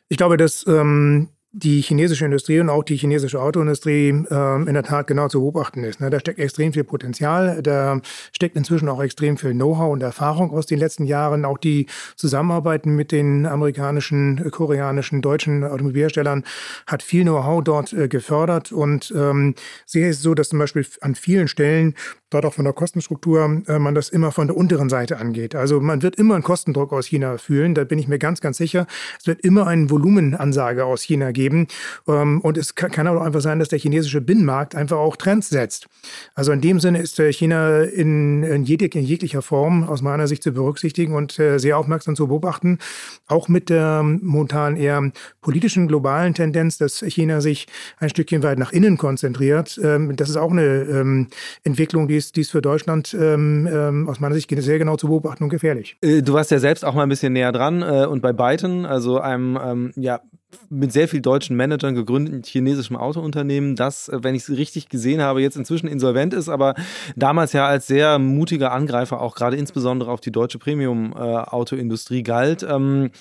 Ich 0.08 0.18
glaube, 0.18 0.38
dass 0.38 0.66
ähm, 0.68 1.30
die 1.58 1.80
chinesische 1.80 2.26
Industrie 2.26 2.60
und 2.60 2.70
auch 2.70 2.84
die 2.84 2.98
chinesische 2.98 3.42
Autoindustrie 3.42 4.10
ähm, 4.10 4.68
in 4.68 4.74
der 4.74 4.84
Tat 4.84 5.08
genau 5.08 5.30
zu 5.30 5.40
beobachten 5.40 5.86
ist. 5.86 6.02
Ne? 6.02 6.10
Da 6.10 6.20
steckt 6.20 6.38
extrem 6.38 6.74
viel 6.74 6.84
Potenzial, 6.84 7.62
da 7.64 8.02
steckt 8.34 8.58
inzwischen 8.58 8.90
auch 8.90 9.02
extrem 9.02 9.38
viel 9.38 9.54
Know-how 9.54 9.94
und 9.94 10.04
Erfahrung 10.04 10.52
aus 10.52 10.66
den 10.66 10.80
letzten 10.80 11.06
Jahren. 11.06 11.46
Auch 11.46 11.58
die 11.58 11.88
Zusammenarbeit 12.18 12.86
mit 12.86 13.14
den 13.14 13.46
amerikanischen, 13.46 14.52
koreanischen, 14.52 15.22
deutschen 15.22 15.64
Automobilherstellern 15.64 16.44
hat 16.88 17.02
viel 17.02 17.24
Know-how 17.24 17.64
dort 17.64 17.94
äh, 17.94 18.10
gefördert 18.10 18.74
und 18.74 19.14
ähm, 19.16 19.56
sehe 19.86 20.10
es 20.10 20.22
so, 20.22 20.34
dass 20.34 20.50
zum 20.50 20.60
Beispiel 20.60 20.86
an 21.00 21.16
vielen 21.16 21.48
Stellen 21.48 21.96
dort 22.36 22.46
auch 22.46 22.54
von 22.54 22.66
der 22.66 22.74
Kostenstruktur 22.74 23.62
äh, 23.68 23.80
man 23.80 23.96
das 23.96 24.10
immer 24.10 24.32
von 24.32 24.48
der 24.48 24.58
unteren 24.58 24.90
Seite 24.90 25.18
angeht. 25.18 25.56
Also 25.56 25.80
man 25.80 26.02
wird 26.02 26.16
immer 26.18 26.36
einen 26.36 26.44
Kostendruck 26.44 26.94
aus 26.94 27.08
China 27.08 27.38
fühlen, 27.38 27.74
da 27.74 27.84
bin 27.84 27.98
ich 27.98 28.08
mir 28.08 28.20
ganz, 28.20 28.42
ganz 28.42 28.58
sicher. 28.58 28.88
Es 29.20 29.28
wird 29.28 29.42
immer 29.42 29.68
eine 29.68 29.90
Volumenansage 29.90 30.86
aus 30.86 31.02
China 31.02 31.32
geben. 31.32 31.68
Ähm, 32.08 32.42
und 32.42 32.58
es 32.58 32.76
kann, 32.76 33.08
auch 33.08 33.22
einfach 33.22 33.42
sein, 33.42 33.60
dass 33.60 33.70
der 33.70 33.80
chinesische 33.80 34.22
Binnenmarkt 34.22 34.76
einfach 34.76 34.98
auch 34.98 35.16
Trends 35.16 35.50
setzt. 35.50 35.88
Also 36.34 36.52
in 36.52 36.62
dem 36.62 36.80
Sinne 36.80 37.00
ist 37.00 37.20
äh, 37.20 37.32
China 37.32 37.82
in, 37.82 38.44
in, 38.44 38.64
jeglich, 38.66 38.96
in, 38.96 39.04
jeglicher 39.04 39.42
Form 39.42 39.84
aus 39.84 40.02
meiner 40.02 40.28
Sicht 40.28 40.44
zu 40.44 40.52
berücksichtigen 40.52 41.14
und 41.14 41.40
äh, 41.40 41.58
sehr 41.58 41.78
aufmerksam 41.78 42.16
zu 42.16 42.28
beobachten. 42.28 42.80
Auch 43.28 43.48
mit 43.48 43.70
der 43.70 44.04
momentan 44.04 44.76
eher 44.76 45.12
politischen 45.42 45.88
globalen 45.88 46.34
Tendenz, 46.34 46.78
dass 46.78 47.00
China 47.00 47.42
sich 47.42 47.68
ein 48.00 48.10
Stückchen 48.10 48.44
weit 48.44 48.60
nach 48.60 48.72
innen 48.72 48.98
konzentriert. 48.98 49.80
Ähm, 49.82 50.16
das 50.16 50.30
ist 50.30 50.38
auch 50.38 50.52
eine 50.52 50.64
ähm, 50.64 51.28
Entwicklung, 51.64 52.08
die 52.08 52.18
ist 52.18 52.25
ist 52.26 52.36
dies 52.36 52.50
für 52.50 52.62
Deutschland 52.62 53.16
ähm, 53.20 53.68
ähm, 53.72 54.10
aus 54.10 54.20
meiner 54.20 54.36
Sicht 54.36 54.50
sehr 54.56 54.80
genau 54.80 54.96
zu 54.98 55.08
beobachten 55.08 55.44
und 55.44 55.50
gefährlich. 55.50 55.98
Äh, 56.02 56.22
du 56.22 56.34
warst 56.34 56.52
ja 56.52 56.60
selbst 56.60 56.84
auch 56.84 56.94
mal 56.94 57.04
ein 57.04 57.10
bisschen 57.10 57.34
näher 57.34 57.52
dran 57.52 57.82
äh, 57.82 58.06
und 58.06 58.22
bei 58.22 58.34
Byton, 58.34 58.86
also 58.86 59.20
einem 59.20 59.58
ähm, 59.62 59.92
ja, 59.96 60.22
mit 60.70 60.92
sehr 60.92 61.08
vielen 61.08 61.24
deutschen 61.24 61.56
Managern 61.56 61.96
gegründeten 61.96 62.44
chinesischen 62.44 62.96
Autounternehmen, 62.96 63.76
das, 63.76 64.10
äh, 64.10 64.24
wenn 64.24 64.36
ich 64.36 64.44
es 64.44 64.50
richtig 64.50 64.90
gesehen 64.90 65.22
habe, 65.22 65.42
jetzt 65.42 65.58
inzwischen 65.58 65.88
insolvent 65.88 66.34
ist, 66.34 66.50
aber 66.50 66.76
damals 67.16 67.54
ja 67.54 67.68
als 67.68 67.88
sehr 67.88 68.20
mutiger 68.20 68.72
Angreifer 68.72 69.22
auch 69.22 69.36
gerade 69.36 69.58
insbesondere 69.58 70.12
auf 70.12 70.22
die 70.22 70.32
deutsche 70.32 70.60
Premium-Autoindustrie 70.60 72.20
äh, 72.20 72.24
galt. 72.24 72.66
Ähm, 72.68 73.12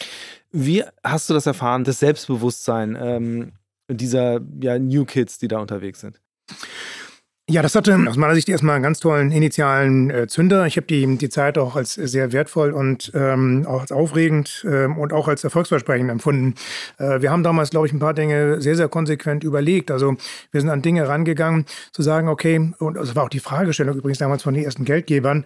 wie 0.52 0.84
hast 1.02 1.28
du 1.28 1.34
das 1.34 1.46
erfahren, 1.46 1.84
das 1.84 1.98
Selbstbewusstsein 1.98 2.96
ähm, 3.00 3.52
dieser 3.88 4.40
ja, 4.60 4.78
New 4.78 5.04
Kids, 5.04 5.38
die 5.38 5.48
da 5.48 5.58
unterwegs 5.58 6.00
sind? 6.00 6.20
Ja, 7.50 7.60
das 7.60 7.74
hatte 7.74 7.94
aus 8.08 8.16
meiner 8.16 8.34
Sicht 8.34 8.48
erstmal 8.48 8.76
einen 8.76 8.82
ganz 8.82 9.00
tollen 9.00 9.30
initialen 9.30 10.08
äh, 10.08 10.26
Zünder. 10.26 10.64
Ich 10.64 10.78
habe 10.78 10.86
die, 10.86 11.18
die 11.18 11.28
Zeit 11.28 11.58
auch 11.58 11.76
als 11.76 11.92
sehr 11.92 12.32
wertvoll 12.32 12.70
und 12.70 13.12
ähm, 13.14 13.66
auch 13.68 13.82
als 13.82 13.92
aufregend 13.92 14.64
ähm, 14.66 14.96
und 14.96 15.12
auch 15.12 15.28
als 15.28 15.44
erfolgsversprechend 15.44 16.10
empfunden. 16.10 16.54
Äh, 16.96 17.20
wir 17.20 17.30
haben 17.30 17.42
damals, 17.42 17.68
glaube 17.68 17.86
ich, 17.86 17.92
ein 17.92 17.98
paar 17.98 18.14
Dinge 18.14 18.62
sehr, 18.62 18.76
sehr 18.76 18.88
konsequent 18.88 19.44
überlegt. 19.44 19.90
Also 19.90 20.16
wir 20.52 20.60
sind 20.62 20.70
an 20.70 20.80
Dinge 20.80 21.06
rangegangen, 21.06 21.66
zu 21.92 22.00
sagen, 22.00 22.28
okay, 22.28 22.72
und 22.78 22.94
das 22.94 23.14
war 23.14 23.24
auch 23.24 23.28
die 23.28 23.40
Fragestellung 23.40 23.94
übrigens 23.98 24.18
damals 24.18 24.42
von 24.42 24.54
den 24.54 24.64
ersten 24.64 24.86
Geldgebern, 24.86 25.44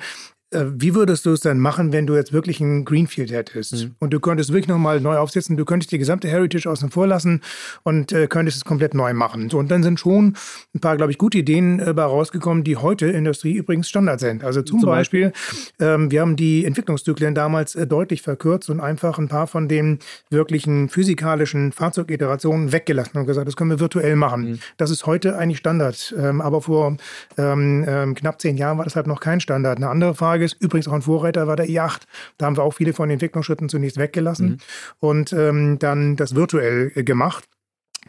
wie 0.51 0.95
würdest 0.95 1.27
du 1.27 1.33
es 1.33 1.41
dann 1.41 1.59
machen, 1.59 1.93
wenn 1.93 2.07
du 2.07 2.15
jetzt 2.15 2.33
wirklich 2.33 2.61
ein 2.61 2.85
Greenfield 2.85 3.31
hättest 3.31 3.73
mhm. 3.75 3.95
und 3.99 4.13
du 4.13 4.21
könntest 4.21 4.51
wirklich 4.51 4.69
nochmal 4.69 5.01
neu 5.01 5.17
aufsetzen, 5.17 5.57
du 5.57 5.65
könntest 5.65 5.93
die 5.93 5.99
gesamte 5.99 6.29
Heritage 6.29 6.71
außen 6.71 6.91
vor 6.91 7.07
lassen 7.07 7.43
und 7.83 8.13
äh, 8.13 8.27
könntest 8.29 8.59
es 8.59 8.65
komplett 8.65 8.95
neu 8.95 9.13
machen. 9.13 9.51
So, 9.51 9.59
und 9.59 9.71
dann 9.71 9.83
sind 9.83 10.01
schon 10.01 10.37
ein 10.75 10.81
paar, 10.81 10.97
glaube 10.97 11.13
ich, 11.13 11.19
gute 11.19 11.39
Ideen 11.39 11.81
äh, 11.81 11.91
rausgekommen, 11.91 12.65
die 12.65 12.77
heute 12.77 13.07
in 13.07 13.13
der 13.13 13.19
Industrie 13.19 13.55
übrigens 13.55 13.89
Standard 13.89 14.21
sind. 14.21 14.43
Also 14.43 14.63
zum, 14.63 14.81
zum 14.81 14.89
Beispiel, 14.89 15.33
Beispiel 15.33 15.87
ähm, 15.87 16.11
wir 16.11 16.21
haben 16.23 16.37
die 16.37 16.65
Entwicklungszyklen 16.65 17.35
damals 17.35 17.75
äh, 17.75 17.87
deutlich 17.87 18.23
verkürzt 18.23 18.71
und 18.71 18.81
einfach 18.81 19.19
ein 19.19 19.29
paar 19.29 19.47
von 19.47 19.69
den 19.69 19.99
wirklichen 20.31 20.89
physikalischen 20.89 21.73
Fahrzeugiterationen 21.73 22.73
weggelassen 22.73 23.19
und 23.19 23.27
gesagt, 23.27 23.47
das 23.47 23.57
können 23.57 23.71
wir 23.71 23.81
virtuell 23.81 24.17
machen. 24.17 24.53
Mhm. 24.53 24.59
Das 24.79 24.91
ist 24.91 25.05
heute 25.07 25.37
eigentlich 25.37 25.59
Standard. 25.59 26.15
Ähm, 26.19 26.41
aber 26.41 26.63
vor 26.63 26.97
ähm, 27.37 27.85
ähm 27.87 28.15
knapp 28.15 28.41
zehn 28.41 28.57
Jahren 28.57 28.79
war 28.79 28.85
das 28.85 28.97
halt 28.97 29.07
noch 29.07 29.21
kein 29.21 29.41
Standard. 29.41 29.77
Eine 29.77 29.89
andere 29.89 30.15
Frage 30.15 30.38
Tages. 30.39 30.53
Übrigens 30.55 30.89
auch 30.89 30.93
ein 30.93 31.03
Vorreiter 31.03 31.47
war 31.47 31.57
der 31.57 31.67
i8. 31.67 32.03
Da 32.37 32.47
haben 32.47 32.57
wir 32.57 32.63
auch 32.63 32.75
viele 32.75 32.93
von 32.93 33.09
den 33.09 33.15
Entwicklungsschritten 33.15 33.69
zunächst 33.69 33.99
weggelassen 33.99 34.49
mhm. 34.49 34.59
und 35.01 35.33
ähm, 35.33 35.79
dann 35.79 36.17
das 36.17 36.35
virtuell 36.35 36.93
äh, 36.95 37.03
gemacht. 37.03 37.45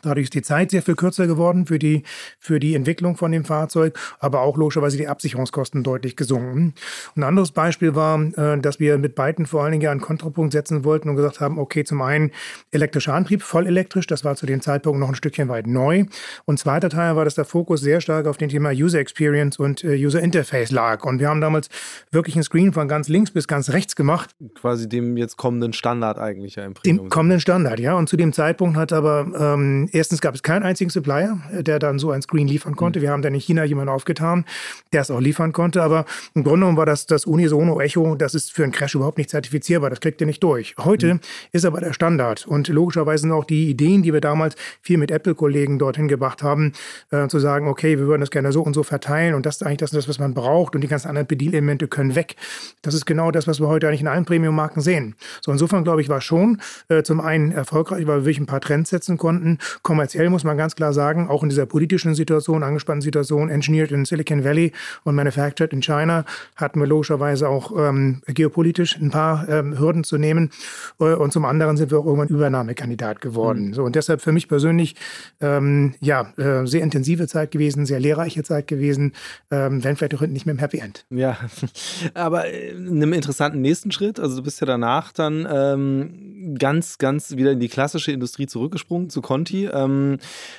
Dadurch 0.02 0.26
ist 0.26 0.34
die 0.34 0.41
Zeit 0.41 0.72
sehr 0.72 0.82
viel 0.82 0.95
kürzer 0.95 1.28
geworden 1.28 1.66
für 1.66 1.80
die, 1.80 2.04
für 2.39 2.60
die 2.60 2.76
Entwicklung 2.76 3.18
von 3.18 3.32
dem 3.32 3.45
Fahrzeug, 3.45 3.97
aber 4.20 4.41
auch 4.41 4.58
logischerweise 4.58 4.97
die 4.97 5.08
Absicherungskosten 5.08 5.84
deutlich 5.84 6.16
gesunken. 6.16 6.74
ein 7.16 7.24
anderes 7.24 7.52
Beispiel 7.52 7.95
war, 7.95 8.22
äh, 8.22 8.60
dass 8.60 8.80
wir 8.80 8.97
mit 8.97 9.16
beiden 9.16 9.45
vor 9.45 9.64
allen 9.64 9.74
Dingen 9.74 9.88
einen 9.88 10.02
Kontrapunkt 10.02 10.54
setzen 10.54 10.84
wollten 10.84 11.10
und 11.10 11.16
gesagt 11.16 11.39
haben, 11.39 11.60
okay, 11.60 11.84
zum 11.84 12.02
einen 12.02 12.32
elektrischer 12.72 13.14
Antrieb, 13.14 13.41
voll 13.41 13.68
elektrisch, 13.68 14.08
das 14.08 14.24
war 14.24 14.36
zu 14.36 14.45
dem 14.45 14.62
Zeitpunkt 14.62 15.00
noch 15.00 15.10
ein 15.10 15.16
Stückchen 15.16 15.50
weit 15.50 15.68
neu. 15.68 16.06
Und 16.45 16.60
zweiter 16.60 16.89
Teil 16.89 17.16
war, 17.16 17.26
dass 17.26 17.36
der 17.36 17.45
Fokus 17.45 17.82
sehr 17.82 18.02
stark 18.02 18.28
auf 18.28 18.38
dem 18.38 18.50
Thema 18.50 18.72
User 18.72 19.00
Experience 19.00 19.60
und 19.60 19.84
äh, 19.84 19.95
User 19.95 20.22
Interface 20.22 20.72
lag. 20.72 21.04
Und 21.04 21.20
wir 21.20 21.30
haben 21.30 21.41
damals 21.41 21.70
wirklich 22.12 22.36
einen 22.36 22.43
Screen 22.43 22.74
von 22.74 22.88
ganz 22.88 23.08
links 23.08 23.32
bis 23.32 23.47
ganz 23.47 23.70
rechts 23.70 23.95
gemacht. 23.95 24.32
Quasi 24.56 24.88
dem 24.88 25.18
jetzt 25.18 25.38
kommenden 25.38 25.74
Standard 25.74 26.20
eigentlich 26.20 26.56
ja 26.56 26.66
im 26.66 26.74
Dem 26.86 27.10
kommenden 27.10 27.39
Standard, 27.39 27.80
ja. 27.80 27.95
Und 27.95 28.10
zu 28.10 28.18
dem 28.18 28.34
Zeitpunkt 28.34 28.78
hat 28.78 28.93
aber 28.93 29.28
ähm, 29.38 29.89
erstens 29.94 30.22
gab 30.22 30.36
es 30.36 30.44
keinen 30.44 30.64
einzigen 30.64 30.90
Supplier, 30.90 31.40
der 31.52 31.80
dann 31.80 32.00
so 32.00 32.12
ein 32.12 32.22
Screen 32.22 32.48
liefern 32.48 32.76
konnte. 32.76 33.00
Mhm. 33.00 33.04
Wir 33.04 33.12
haben 33.12 33.22
dann 33.22 33.34
in 33.34 33.40
China 33.40 33.64
jemanden 33.64 33.90
aufgetan, 33.90 34.46
der 34.94 35.02
es 35.02 35.12
auch 35.12 35.20
liefern 35.20 35.54
konnte. 35.54 35.82
Aber 35.82 36.06
im 36.34 36.44
Grunde 36.44 36.60
genommen 36.60 36.78
war 36.78 36.86
das, 36.86 37.06
das 37.06 37.26
Unisono 37.26 37.80
Echo, 37.80 38.16
das 38.16 38.36
ist 38.36 38.52
für 38.52 38.64
einen 38.64 38.72
Crash 38.72 38.96
überhaupt 38.96 39.18
nicht 39.18 39.30
zertifizierbar. 39.30 39.90
Das 39.90 40.00
kriegt 40.00 40.22
ihr 40.22 40.28
nicht 40.28 40.44
durch. 40.44 40.76
Heute 40.78 41.16
mhm. 41.16 41.20
ist 41.52 41.66
aber 41.66 41.80
der 41.80 41.94
Standard. 41.94 42.48
Und 42.48 42.68
logischerweise 42.68 43.22
sind 43.22 43.32
auch 43.32 43.46
die 43.46 43.70
Ideen, 43.70 44.04
die 44.04 44.14
wir 44.14 44.22
damals 44.22 44.56
viel 44.82 44.98
mit 44.98 45.12
Apple-Kollegen 45.12 45.80
dorthin 45.80 46.08
gebracht 46.08 46.44
haben, 46.44 46.74
äh, 47.12 47.28
zu 47.28 47.40
sagen, 47.40 47.68
okay, 47.68 47.98
wir 47.98 48.08
würden 48.08 48.22
das 48.22 48.32
gerne 48.32 48.52
so 48.52 48.62
und 48.62 48.74
so 48.74 48.84
verteilen 48.84 49.36
und 49.36 49.46
das 49.46 49.58
ist 49.58 49.64
eigentlich 49.64 49.78
das, 49.78 49.92
das 49.92 50.08
was 50.08 50.20
man 50.20 50.34
braucht 50.34 50.76
und 50.76 50.82
die 50.82 50.88
ganzen 50.88 51.08
anderen 51.08 51.28
Bedienelemente 51.28 51.88
können 51.88 52.16
weg. 52.16 52.36
Das 52.82 52.94
ist 52.94 53.06
genau 53.06 53.32
das, 53.32 53.48
was 53.48 53.60
wir 53.60 53.68
heute 53.68 53.88
eigentlich 53.88 54.02
in 54.02 54.08
allen 54.08 54.26
Premium-Marken 54.26 54.82
sehen. 54.82 55.16
So 55.42 55.52
insofern 55.52 55.84
glaube 55.84 56.02
ich, 56.02 56.10
war 56.10 56.22
schon 56.22 56.62
äh, 56.88 57.04
zum 57.04 57.20
einen 57.20 57.52
erfolgreich, 57.52 58.08
weil 58.08 58.20
wir 58.20 58.26
wirklich 58.26 58.40
ein 58.40 58.46
paar 58.46 58.62
Trends 58.62 58.90
setzen 58.90 59.18
konnten, 59.18 59.60
kommerziell 59.84 60.30
muss 60.30 60.44
man 60.44 60.58
ganz 60.58 60.76
klar 60.76 60.94
sagen, 60.94 61.30
auch 61.30 61.44
in 61.44 61.50
dieser 61.50 61.66
politischen 61.66 62.16
Situation, 62.16 62.64
angespannten 62.64 63.02
Situation, 63.02 63.50
engineered 63.50 63.92
in 63.92 64.06
Silicon 64.06 64.44
Valley 64.44 64.72
und 65.04 65.16
manufactured 65.16 65.74
in 65.74 65.82
China, 65.82 66.26
hatten 66.56 66.80
wir 66.80 66.88
logischerweise 66.88 67.50
auch 67.50 67.72
ähm, 67.78 68.22
geopolitisch 68.28 68.98
ein 68.98 69.12
paar 69.12 69.48
ähm, 69.50 69.80
Hürden 69.80 70.04
zu 70.04 70.18
nehmen. 70.18 70.52
Äh, 71.00 71.14
und 71.14 71.32
zum 71.32 71.46
anderen 71.46 71.78
sind 71.78 71.92
wir 71.92 72.00
auch 72.00 72.06
irgendwann 72.06 72.28
Übernahmekandidat 72.28 73.22
geworden. 73.22 73.68
Mhm. 73.68 73.74
So, 73.74 73.84
und 73.84 73.96
deshalb 73.96 74.22
für 74.22 74.32
mich 74.32 74.48
persönlich 74.48 74.96
ähm, 75.42 75.96
ja, 76.00 76.34
äh, 76.38 76.66
sehr 76.66 76.82
intensive 76.82 77.28
Zeit 77.28 77.52
gewesen, 77.52 77.86
sehr 77.86 78.00
lehrreiche 78.00 78.44
Zeit 78.44 78.68
gewesen, 78.68 79.14
ähm, 79.52 79.84
wenn 79.84 79.96
vielleicht 79.96 80.16
auch 80.16 80.22
nicht 80.22 80.46
mehr 80.46 80.54
im 80.54 80.60
Happy 80.60 80.80
End. 80.80 81.06
Ja, 81.10 81.38
aber 82.14 82.50
in 82.52 82.88
einem 82.88 83.14
interessanten 83.14 83.62
nächsten 83.62 83.92
Schritt, 83.92 84.20
also 84.20 84.38
du 84.38 84.44
bist 84.44 84.60
ja 84.62 84.68
danach 84.68 85.12
dann 85.12 85.48
ähm, 85.52 86.56
ganz, 86.58 86.98
ganz 86.98 87.36
wieder 87.36 87.52
in 87.52 87.60
die 87.60 87.70
klassische 87.70 88.12
Industrie 88.12 88.48
zurückgesprungen 88.48 89.10
zu 89.10 89.22
Conti. 89.22 89.68
Ähm, 89.74 90.17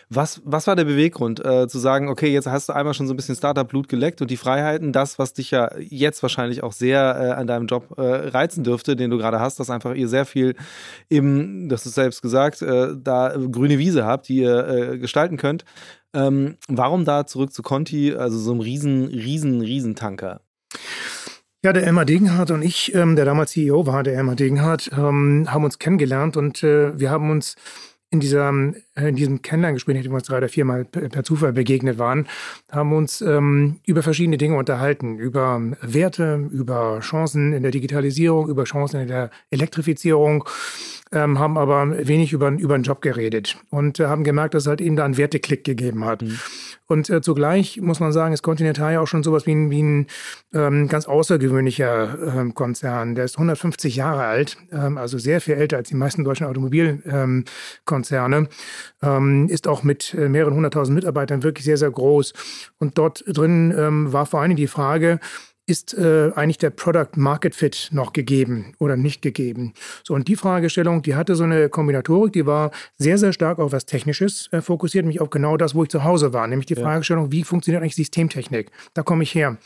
was, 0.09 0.41
was 0.45 0.67
war 0.67 0.77
der 0.77 0.85
Beweggrund, 0.85 1.45
äh, 1.45 1.69
zu 1.69 1.79
sagen, 1.79 2.09
okay, 2.09 2.33
jetzt 2.33 2.47
hast 2.47 2.69
du 2.69 2.73
einmal 2.75 2.95
schon 2.95 3.07
so 3.07 3.15
ein 3.15 3.17
bisschen 3.17 3.37
Startup-Blut 3.37 3.89
geleckt 3.89 4.21
und 4.23 4.31
die 4.31 4.37
Freiheiten, 4.37 4.93
das, 4.93 5.19
was 5.19 5.33
dich 5.33 5.51
ja 5.51 5.71
jetzt 5.79 6.23
wahrscheinlich 6.23 6.63
auch 6.63 6.73
sehr 6.73 7.01
äh, 7.01 7.31
an 7.33 7.47
deinem 7.47 7.67
Job 7.67 7.95
äh, 7.97 8.03
reizen 8.03 8.65
dürfte, 8.65 8.97
den 8.97 9.11
du 9.11 9.19
gerade 9.19 9.41
hast, 9.41 9.61
dass 9.61 9.71
einfach 9.71 9.95
ihr 9.95 10.09
sehr 10.09 10.27
viel 10.27 10.55
eben, 11.09 11.69
das 11.69 11.87
ist 11.87 11.95
selbst 11.95 12.23
gesagt, 12.23 12.63
äh, 12.63 12.95
da 12.97 13.35
grüne 13.51 13.79
Wiese 13.79 14.05
habt, 14.05 14.29
die 14.29 14.39
ihr 14.39 14.69
äh, 14.69 14.99
gestalten 14.99 15.37
könnt. 15.37 15.65
Ähm, 16.13 16.57
warum 16.69 17.05
da 17.05 17.27
zurück 17.27 17.53
zu 17.53 17.63
Conti, 17.63 18.15
also 18.15 18.39
so 18.39 18.51
einem 18.51 18.61
riesen, 18.61 19.07
riesen, 19.07 19.61
riesen 19.61 19.95
Tanker? 19.95 20.41
Ja, 21.63 21.75
der 21.75 21.87
Elmar 21.87 22.07
Degenhardt 22.07 22.51
und 22.53 22.63
ich, 22.63 22.95
ähm, 22.95 23.17
der 23.17 23.27
damals 23.27 23.51
CEO 23.51 23.87
war, 23.87 24.03
der 24.03 24.15
Elmar 24.15 24.35
Degenhardt, 24.35 24.91
ähm, 24.97 25.47
haben 25.47 25.65
uns 25.65 25.79
kennengelernt 25.79 26.39
und 26.39 26.63
äh, 26.63 26.99
wir 26.99 27.11
haben 27.11 27.31
uns 27.31 27.55
in, 28.11 28.21
dieser, 28.21 28.53
äh, 28.97 29.09
in 29.09 29.17
diesem 29.17 29.43
Kennenlerngespräch, 29.43 29.97
in 29.97 30.03
dem 30.03 30.13
wir 30.13 30.17
uns 30.17 30.27
drei 30.27 30.39
oder 30.39 30.49
viermal 30.49 30.85
per 30.85 31.23
Zufall 31.23 31.53
begegnet 31.53 31.99
waren, 31.99 32.27
haben 32.71 32.93
uns 32.93 33.21
ähm, 33.21 33.81
über 33.87 34.03
verschiedene 34.03 34.37
Dinge 34.37 34.57
unterhalten. 34.57 35.19
Über 35.19 35.61
Werte, 35.81 36.49
über 36.51 36.99
Chancen 37.01 37.53
in 37.53 37.63
der 37.63 37.71
Digitalisierung, 37.71 38.49
über 38.49 38.65
Chancen 38.65 39.01
in 39.01 39.09
der 39.09 39.31
Elektrifizierung, 39.51 40.45
ähm, 41.13 41.39
haben 41.39 41.59
aber 41.59 42.07
wenig 42.07 42.33
über, 42.33 42.51
über 42.51 42.79
den 42.79 42.85
Job 42.85 43.03
geredet 43.03 43.59
und 43.71 43.99
äh, 43.99 44.07
haben 44.07 44.25
gemerkt, 44.25 44.55
dass 44.55 44.65
es 44.65 44.69
halt 44.69 44.81
eben 44.81 44.97
da 44.97 45.05
einen 45.05 45.17
Werteklick 45.17 45.65
gegeben 45.65 46.05
hat. 46.05 46.23
Mhm. 46.23 46.39
Und 46.87 47.11
äh, 47.11 47.21
zugleich 47.21 47.81
muss 47.81 48.01
man 48.01 48.13
sagen, 48.13 48.35
ist 48.35 48.43
Continental 48.43 48.93
ja 48.93 49.01
auch 49.01 49.07
schon 49.07 49.23
sowas 49.23 49.47
wie 49.47 49.53
ein, 49.53 49.71
wie 49.71 49.83
ein 49.83 50.07
ähm, 50.53 50.89
ganz 50.89 51.07
außergewöhnlicher 51.07 52.37
ähm, 52.37 52.55
Konzern. 52.55 53.15
Der 53.15 53.25
ist 53.25 53.37
150 53.37 53.97
Jahre 53.97 54.25
alt, 54.25 54.57
ähm, 54.73 54.99
also 54.99 55.19
sehr 55.19 55.41
viel 55.41 55.55
älter 55.55 55.77
als 55.77 55.89
die 55.89 55.97
meisten 55.97 56.25
deutschen 56.25 56.47
Automobilkonzerne, 56.47 58.49
ähm, 59.03 59.49
ist 59.49 59.69
auch 59.69 59.83
mit 59.83 60.15
äh, 60.15 60.29
mehreren 60.29 60.55
hunderttausend 60.55 60.97
Mitarbeitern 60.97 61.43
wirklich 61.43 61.65
sehr, 61.65 61.77
sehr 61.77 61.91
groß. 61.91 62.33
Und 62.79 62.99
dort 62.99 63.25
drin 63.27 63.75
ähm, 63.77 64.13
war 64.13 64.27
vor 64.27 64.41
allem 64.41 64.57
die 64.57 64.67
Frage, 64.67 65.21
ist 65.67 65.95
äh, 65.95 66.33
eigentlich 66.35 66.59
der 66.59 66.71
Product 66.71 67.17
Market 67.17 67.55
Fit 67.55 67.89
noch 67.93 68.13
gegeben 68.13 68.75
oder 68.79 68.97
nicht 68.97 69.23
gegeben? 69.23 69.73
So, 70.03 70.15
und 70.15 70.27
die 70.27 70.37
Fragestellung, 70.37 71.03
die 71.03 71.15
hatte 71.15 71.37
so 71.37 71.45
eine 71.45 71.69
Kombinatorik, 71.69 72.33
die 72.33 72.47
war 72.47 72.71
sehr, 72.99 73.19
sehr 73.19 73.33
stark 73.33 73.59
auf 73.59 73.73
was 73.73 73.87
Technisches 73.87 74.49
äh, 74.53 74.61
fokussiert, 74.61 75.07
mich 75.07 75.21
auf 75.21 75.31
genau 75.31 75.57
das, 75.57 75.75
wo 75.75 75.85
ich 75.85 75.89
zu 75.89 76.05
Hause 76.05 76.33
war, 76.33 76.47
nämlich 76.47 76.67
die 76.67 76.75
ja. 76.75 76.83
Fragestellung, 76.83 77.31
wie 77.31 77.45
funktioniert 77.45 77.83
eigentlich 77.83 77.95
Systemtechnik? 77.95 78.71
Da 78.95 79.03
komme 79.03 79.23
ich 79.23 79.35
her. 79.35 79.59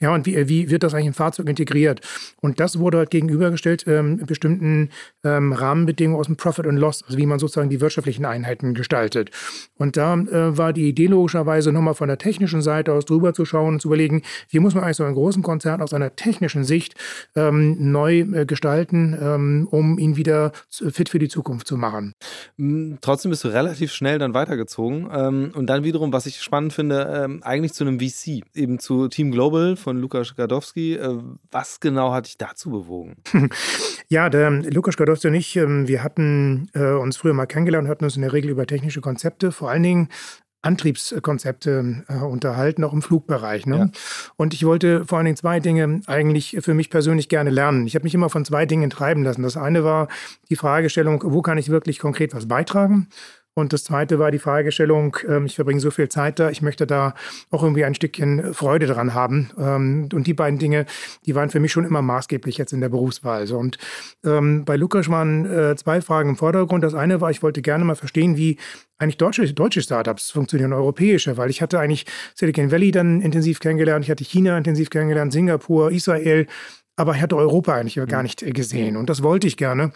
Ja, 0.00 0.14
und 0.14 0.26
wie, 0.26 0.48
wie 0.48 0.70
wird 0.70 0.82
das 0.82 0.94
eigentlich 0.94 1.08
im 1.08 1.14
Fahrzeug 1.14 1.48
integriert? 1.48 2.00
Und 2.40 2.58
das 2.58 2.78
wurde 2.78 2.98
halt 2.98 3.10
gegenübergestellt 3.10 3.84
ähm, 3.86 4.18
bestimmten 4.24 4.90
ähm, 5.24 5.52
Rahmenbedingungen 5.52 6.18
aus 6.18 6.26
dem 6.26 6.36
Profit 6.36 6.66
and 6.66 6.78
Loss, 6.78 7.02
also 7.04 7.18
wie 7.18 7.26
man 7.26 7.38
sozusagen 7.38 7.68
die 7.68 7.80
wirtschaftlichen 7.80 8.24
Einheiten 8.24 8.74
gestaltet. 8.74 9.30
Und 9.76 9.96
da 9.96 10.14
äh, 10.14 10.56
war 10.56 10.72
die 10.72 10.88
Idee 10.88 11.06
logischerweise 11.06 11.72
nochmal 11.72 11.94
von 11.94 12.08
der 12.08 12.18
technischen 12.18 12.62
Seite 12.62 12.92
aus 12.92 13.04
drüber 13.04 13.34
zu 13.34 13.44
schauen 13.44 13.74
und 13.74 13.82
zu 13.82 13.88
überlegen, 13.88 14.22
wie 14.48 14.58
muss 14.58 14.74
man 14.74 14.84
eigentlich 14.84 14.96
so 14.96 15.04
einen 15.04 15.14
großen 15.14 15.39
Konzern 15.42 15.82
aus 15.82 15.92
einer 15.92 16.14
technischen 16.16 16.64
Sicht 16.64 16.94
ähm, 17.36 17.92
neu 17.92 18.20
äh, 18.20 18.46
gestalten, 18.46 19.16
ähm, 19.20 19.68
um 19.70 19.98
ihn 19.98 20.16
wieder 20.16 20.52
fit 20.68 21.08
für 21.08 21.18
die 21.18 21.28
Zukunft 21.28 21.66
zu 21.66 21.76
machen. 21.76 22.14
Hm, 22.56 22.98
trotzdem 23.00 23.30
bist 23.30 23.44
du 23.44 23.48
relativ 23.48 23.92
schnell 23.92 24.18
dann 24.18 24.34
weitergezogen 24.34 25.08
ähm, 25.12 25.52
und 25.54 25.66
dann 25.66 25.84
wiederum, 25.84 26.12
was 26.12 26.26
ich 26.26 26.40
spannend 26.40 26.72
finde, 26.72 27.24
ähm, 27.24 27.42
eigentlich 27.42 27.72
zu 27.72 27.84
einem 27.84 28.00
VC, 28.00 28.42
eben 28.54 28.78
zu 28.78 29.08
Team 29.08 29.30
Global 29.30 29.76
von 29.76 29.98
Lukas 29.98 30.34
Gadowski. 30.36 30.94
Äh, 30.94 31.18
was 31.50 31.80
genau 31.80 32.12
hat 32.12 32.26
dich 32.26 32.38
dazu 32.38 32.70
bewogen? 32.70 33.16
ja, 34.08 34.28
der 34.28 34.50
Lukas 34.50 34.96
Gadowski 34.96 35.28
und 35.28 35.34
ich, 35.34 35.56
ähm, 35.56 35.88
wir 35.88 36.02
hatten 36.02 36.68
äh, 36.74 36.92
uns 36.92 37.16
früher 37.16 37.34
mal 37.34 37.46
kennengelernt 37.46 37.86
und 37.86 37.90
hatten 37.90 38.04
uns 38.04 38.16
in 38.16 38.22
der 38.22 38.32
Regel 38.32 38.50
über 38.50 38.66
technische 38.66 39.00
Konzepte, 39.00 39.52
vor 39.52 39.70
allen 39.70 39.82
Dingen 39.82 40.08
Antriebskonzepte 40.62 42.04
äh, 42.08 42.14
unterhalten, 42.18 42.84
auch 42.84 42.92
im 42.92 43.02
Flugbereich. 43.02 43.66
Ne? 43.66 43.76
Ja. 43.76 44.00
Und 44.36 44.52
ich 44.52 44.64
wollte 44.64 45.06
vor 45.06 45.18
allen 45.18 45.24
Dingen 45.24 45.36
zwei 45.36 45.60
Dinge 45.60 46.00
eigentlich 46.06 46.58
für 46.60 46.74
mich 46.74 46.90
persönlich 46.90 47.28
gerne 47.28 47.50
lernen. 47.50 47.86
Ich 47.86 47.94
habe 47.94 48.04
mich 48.04 48.14
immer 48.14 48.28
von 48.28 48.44
zwei 48.44 48.66
Dingen 48.66 48.90
treiben 48.90 49.22
lassen. 49.22 49.42
Das 49.42 49.56
eine 49.56 49.84
war 49.84 50.08
die 50.50 50.56
Fragestellung, 50.56 51.22
wo 51.24 51.40
kann 51.42 51.58
ich 51.58 51.70
wirklich 51.70 51.98
konkret 51.98 52.34
was 52.34 52.46
beitragen? 52.46 53.08
Und 53.54 53.72
das 53.72 53.84
zweite 53.84 54.18
war 54.18 54.30
die 54.30 54.38
Fragestellung, 54.38 55.16
ähm, 55.28 55.46
ich 55.46 55.56
verbringe 55.56 55.80
so 55.80 55.90
viel 55.90 56.08
Zeit 56.08 56.38
da, 56.38 56.50
ich 56.50 56.62
möchte 56.62 56.86
da 56.86 57.14
auch 57.50 57.62
irgendwie 57.62 57.84
ein 57.84 57.94
Stückchen 57.94 58.54
Freude 58.54 58.86
dran 58.86 59.12
haben. 59.12 59.50
Ähm, 59.58 60.08
und 60.12 60.26
die 60.26 60.34
beiden 60.34 60.58
Dinge, 60.58 60.86
die 61.26 61.34
waren 61.34 61.50
für 61.50 61.60
mich 61.60 61.72
schon 61.72 61.84
immer 61.84 62.02
maßgeblich 62.02 62.58
jetzt 62.58 62.72
in 62.72 62.80
der 62.80 62.88
Berufswahl. 62.88 63.50
Und 63.52 63.78
ähm, 64.24 64.64
bei 64.64 64.76
Lukas 64.76 65.08
waren 65.08 65.46
äh, 65.46 65.76
zwei 65.76 66.00
Fragen 66.00 66.30
im 66.30 66.36
Vordergrund. 66.36 66.84
Das 66.84 66.94
eine 66.94 67.20
war, 67.20 67.30
ich 67.30 67.42
wollte 67.42 67.62
gerne 67.62 67.84
mal 67.84 67.96
verstehen, 67.96 68.36
wie 68.36 68.58
eigentlich 68.98 69.16
deutsche, 69.16 69.52
deutsche 69.52 69.82
Startups 69.82 70.30
funktionieren, 70.30 70.72
europäische, 70.72 71.36
weil 71.36 71.50
ich 71.50 71.62
hatte 71.62 71.80
eigentlich 71.80 72.04
Silicon 72.34 72.70
Valley 72.70 72.90
dann 72.90 73.22
intensiv 73.22 73.58
kennengelernt, 73.58 74.04
ich 74.04 74.10
hatte 74.10 74.24
China 74.24 74.56
intensiv 74.58 74.90
kennengelernt, 74.90 75.32
Singapur, 75.32 75.90
Israel, 75.90 76.46
aber 77.00 77.14
ich 77.14 77.22
hatte 77.22 77.36
Europa 77.36 77.74
eigentlich 77.74 77.94
gar 77.94 78.18
mhm. 78.18 78.24
nicht 78.24 78.42
äh, 78.42 78.50
gesehen. 78.50 78.96
Und 78.96 79.08
das 79.08 79.22
wollte 79.22 79.46
ich 79.46 79.56
gerne 79.56 79.92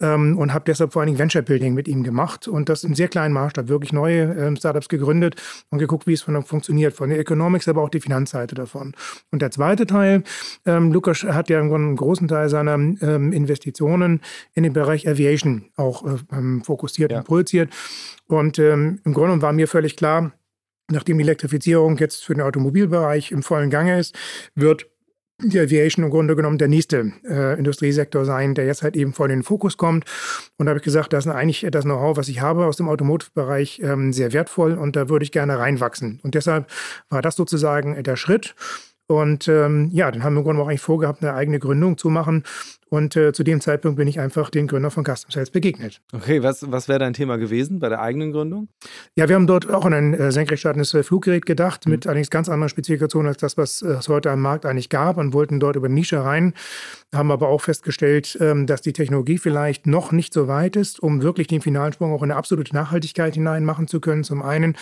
ähm, 0.00 0.36
und 0.36 0.52
habe 0.52 0.64
deshalb 0.66 0.92
vor 0.92 1.00
allen 1.00 1.06
Dingen 1.06 1.18
Venture 1.18 1.42
Building 1.42 1.72
mit 1.72 1.86
ihm 1.86 2.02
gemacht 2.02 2.48
und 2.48 2.68
das 2.68 2.82
im 2.82 2.94
sehr 2.96 3.06
kleinen 3.06 3.32
Maßstab, 3.32 3.68
wirklich 3.68 3.92
neue 3.92 4.22
ähm, 4.34 4.56
Startups 4.56 4.88
gegründet 4.88 5.36
und 5.70 5.78
geguckt, 5.78 6.08
wie 6.08 6.14
es 6.14 6.22
von 6.22 6.42
funktioniert, 6.42 6.94
von 6.94 7.10
der 7.10 7.20
Economics, 7.20 7.68
aber 7.68 7.82
auch 7.82 7.88
die 7.88 8.00
Finanzseite 8.00 8.56
davon. 8.56 8.94
Und 9.30 9.40
der 9.40 9.52
zweite 9.52 9.86
Teil, 9.86 10.24
ähm, 10.66 10.92
Lukas 10.92 11.22
hat 11.22 11.48
ja 11.48 11.60
einen 11.60 11.96
großen 11.96 12.26
Teil 12.26 12.48
seiner 12.48 12.74
ähm, 12.74 13.32
Investitionen 13.32 14.20
in 14.54 14.64
den 14.64 14.72
Bereich 14.72 15.08
Aviation 15.08 15.66
auch 15.76 16.04
äh, 16.04 16.16
ähm, 16.32 16.62
fokussiert 16.64 17.12
ja. 17.12 17.18
und 17.18 17.24
produziert. 17.24 17.72
Und 18.26 18.58
ähm, 18.58 19.00
im 19.04 19.14
Grunde 19.14 19.40
war 19.42 19.52
mir 19.52 19.68
völlig 19.68 19.96
klar, 19.96 20.32
nachdem 20.90 21.18
die 21.18 21.24
Elektrifizierung 21.24 21.98
jetzt 21.98 22.24
für 22.24 22.34
den 22.34 22.42
Automobilbereich 22.42 23.30
im 23.30 23.42
vollen 23.44 23.70
Gange 23.70 23.98
ist, 23.98 24.16
wird 24.54 24.86
die 25.40 25.60
Aviation 25.60 26.04
im 26.04 26.10
Grunde 26.10 26.34
genommen 26.34 26.58
der 26.58 26.66
nächste 26.66 27.12
äh, 27.28 27.56
Industriesektor 27.56 28.24
sein, 28.24 28.54
der 28.54 28.66
jetzt 28.66 28.82
halt 28.82 28.96
eben 28.96 29.12
vor 29.12 29.28
den 29.28 29.44
Fokus 29.44 29.76
kommt. 29.76 30.04
Und 30.56 30.66
da 30.66 30.70
habe 30.70 30.78
ich 30.78 30.84
gesagt, 30.84 31.12
das 31.12 31.26
ist 31.26 31.32
eigentlich 31.32 31.66
das 31.70 31.84
Know-how, 31.84 32.16
was 32.16 32.28
ich 32.28 32.40
habe 32.40 32.66
aus 32.66 32.76
dem 32.76 32.88
Automotive-Bereich, 32.88 33.80
ähm, 33.84 34.12
sehr 34.12 34.32
wertvoll 34.32 34.74
und 34.74 34.96
da 34.96 35.08
würde 35.08 35.24
ich 35.24 35.30
gerne 35.30 35.58
reinwachsen. 35.58 36.18
Und 36.24 36.34
deshalb 36.34 36.66
war 37.08 37.22
das 37.22 37.36
sozusagen 37.36 38.02
der 38.02 38.16
Schritt. 38.16 38.56
Und 39.08 39.48
ähm, 39.48 39.88
ja, 39.90 40.10
dann 40.10 40.22
haben 40.22 40.34
wir 40.34 40.40
im 40.40 40.44
Grunde 40.44 40.62
auch 40.62 40.68
eigentlich 40.68 40.82
vorgehabt, 40.82 41.22
eine 41.22 41.32
eigene 41.32 41.58
Gründung 41.58 41.96
zu 41.96 42.10
machen. 42.10 42.44
Und 42.90 43.16
äh, 43.16 43.32
zu 43.32 43.42
dem 43.42 43.60
Zeitpunkt 43.60 43.96
bin 43.96 44.06
ich 44.06 44.20
einfach 44.20 44.50
den 44.50 44.66
Gründer 44.66 44.90
von 44.90 45.02
Custom 45.04 45.30
Sales 45.30 45.50
begegnet. 45.50 46.02
Okay, 46.12 46.42
was, 46.42 46.70
was 46.70 46.88
wäre 46.88 46.98
dein 46.98 47.14
Thema 47.14 47.36
gewesen 47.36 47.80
bei 47.80 47.88
der 47.88 48.00
eigenen 48.00 48.32
Gründung? 48.32 48.68
Ja, 49.14 49.28
wir 49.28 49.34
haben 49.34 49.46
dort 49.46 49.70
auch 49.70 49.86
an 49.86 49.94
ein 49.94 50.14
äh, 50.14 50.30
senkrecht 50.30 50.60
startendes 50.60 50.92
äh, 50.92 51.02
Fluggerät 51.02 51.46
gedacht, 51.46 51.86
mhm. 51.86 51.92
mit 51.92 52.06
allerdings 52.06 52.28
ganz 52.28 52.50
anderen 52.50 52.68
Spezifikationen 52.68 53.28
als 53.28 53.38
das, 53.38 53.56
was 53.56 53.80
äh, 53.80 53.88
es 53.92 54.08
heute 54.08 54.30
am 54.30 54.42
Markt 54.42 54.66
eigentlich 54.66 54.90
gab 54.90 55.16
und 55.16 55.32
wollten 55.32 55.58
dort 55.58 55.76
über 55.76 55.88
Nische 55.88 56.22
rein, 56.22 56.52
haben 57.14 57.30
aber 57.30 57.48
auch 57.48 57.62
festgestellt, 57.62 58.36
ähm, 58.42 58.66
dass 58.66 58.82
die 58.82 58.92
Technologie 58.92 59.38
vielleicht 59.38 59.86
noch 59.86 60.12
nicht 60.12 60.34
so 60.34 60.48
weit 60.48 60.76
ist, 60.76 61.00
um 61.00 61.22
wirklich 61.22 61.46
den 61.46 61.62
finalen 61.62 61.94
Sprung 61.94 62.12
auch 62.12 62.22
in 62.22 62.30
eine 62.30 62.38
absolute 62.38 62.74
Nachhaltigkeit 62.74 63.34
hinein 63.34 63.64
machen 63.64 63.88
zu 63.88 64.00
können, 64.00 64.22
zum 64.22 64.42
einen. 64.42 64.76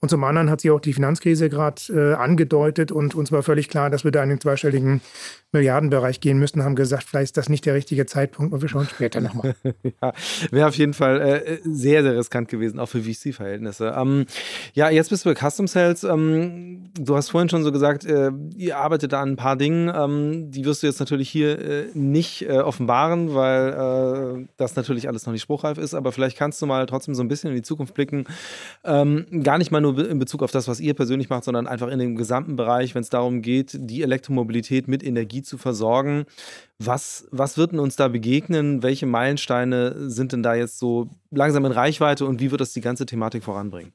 Und 0.00 0.08
zum 0.08 0.24
anderen 0.24 0.48
hat 0.48 0.62
sich 0.62 0.70
auch 0.70 0.80
die 0.80 0.94
Finanzkrise 0.94 1.50
gerade 1.50 1.80
äh, 1.90 2.14
angedeutet 2.14 2.90
und 2.90 3.14
uns 3.14 3.30
war 3.32 3.42
völlig 3.42 3.68
klar, 3.68 3.90
dass 3.90 4.02
wir 4.02 4.10
da 4.10 4.22
in 4.22 4.30
den 4.30 4.40
zweistelligen 4.40 5.02
Milliardenbereich 5.52 6.20
gehen 6.20 6.38
müssen, 6.38 6.62
haben 6.62 6.76
gesagt, 6.76 7.04
vielleicht 7.04 7.30
ist 7.30 7.36
das 7.36 7.48
nicht 7.48 7.66
der 7.66 7.74
richtige 7.74 8.06
Zeitpunkt 8.06 8.52
und 8.52 8.62
wir 8.62 8.68
schauen 8.68 8.86
später 8.86 9.20
nochmal. 9.20 9.56
ja, 10.02 10.12
wäre 10.50 10.68
auf 10.68 10.76
jeden 10.76 10.94
Fall 10.94 11.20
äh, 11.20 11.58
sehr, 11.64 12.02
sehr 12.02 12.16
riskant 12.16 12.48
gewesen, 12.48 12.78
auch 12.78 12.88
für 12.88 13.02
VC-Verhältnisse. 13.02 13.92
Ähm, 13.96 14.26
ja, 14.74 14.90
jetzt 14.90 15.10
bist 15.10 15.24
du 15.24 15.32
bei 15.32 15.34
Custom 15.34 15.66
Sales. 15.66 16.04
Ähm, 16.04 16.90
du 16.98 17.16
hast 17.16 17.30
vorhin 17.30 17.48
schon 17.48 17.64
so 17.64 17.72
gesagt, 17.72 18.04
äh, 18.04 18.30
ihr 18.56 18.78
arbeitet 18.78 19.12
da 19.12 19.22
an 19.22 19.30
ein 19.30 19.36
paar 19.36 19.56
Dingen. 19.56 19.92
Ähm, 19.92 20.50
die 20.52 20.64
wirst 20.64 20.82
du 20.82 20.86
jetzt 20.86 21.00
natürlich 21.00 21.28
hier 21.28 21.58
äh, 21.58 21.86
nicht 21.94 22.42
äh, 22.42 22.58
offenbaren, 22.58 23.34
weil 23.34 24.44
äh, 24.44 24.46
das 24.56 24.76
natürlich 24.76 25.08
alles 25.08 25.26
noch 25.26 25.32
nicht 25.32 25.42
spruchreif 25.42 25.78
ist. 25.78 25.94
Aber 25.94 26.12
vielleicht 26.12 26.36
kannst 26.36 26.62
du 26.62 26.66
mal 26.66 26.86
trotzdem 26.86 27.16
so 27.16 27.24
ein 27.24 27.28
bisschen 27.28 27.50
in 27.50 27.56
die 27.56 27.62
Zukunft 27.62 27.94
blicken. 27.94 28.24
Ähm, 28.84 29.26
gar 29.42 29.58
nicht 29.58 29.72
mal 29.72 29.80
nur 29.80 30.08
in 30.08 30.20
Bezug 30.20 30.44
auf 30.44 30.52
das, 30.52 30.68
was 30.68 30.78
ihr 30.78 30.94
persönlich 30.94 31.28
macht, 31.28 31.42
sondern 31.42 31.66
einfach 31.66 31.88
in 31.88 31.98
dem 31.98 32.14
gesamten 32.14 32.54
Bereich, 32.54 32.94
wenn 32.94 33.02
es 33.02 33.10
darum 33.10 33.42
geht, 33.42 33.70
die 33.74 34.02
Elektromobilität 34.02 34.86
mit 34.86 35.02
Energie 35.02 35.39
zu 35.42 35.58
versorgen. 35.58 36.26
Was, 36.78 37.26
was 37.30 37.58
wird 37.58 37.72
denn 37.72 37.78
uns 37.78 37.96
da 37.96 38.08
begegnen? 38.08 38.82
Welche 38.82 39.06
Meilensteine 39.06 40.10
sind 40.10 40.32
denn 40.32 40.42
da 40.42 40.54
jetzt 40.54 40.78
so 40.78 41.08
langsam 41.30 41.64
in 41.64 41.72
Reichweite 41.72 42.24
und 42.26 42.40
wie 42.40 42.50
wird 42.50 42.60
das 42.60 42.72
die 42.72 42.80
ganze 42.80 43.06
Thematik 43.06 43.44
voranbringen? 43.44 43.92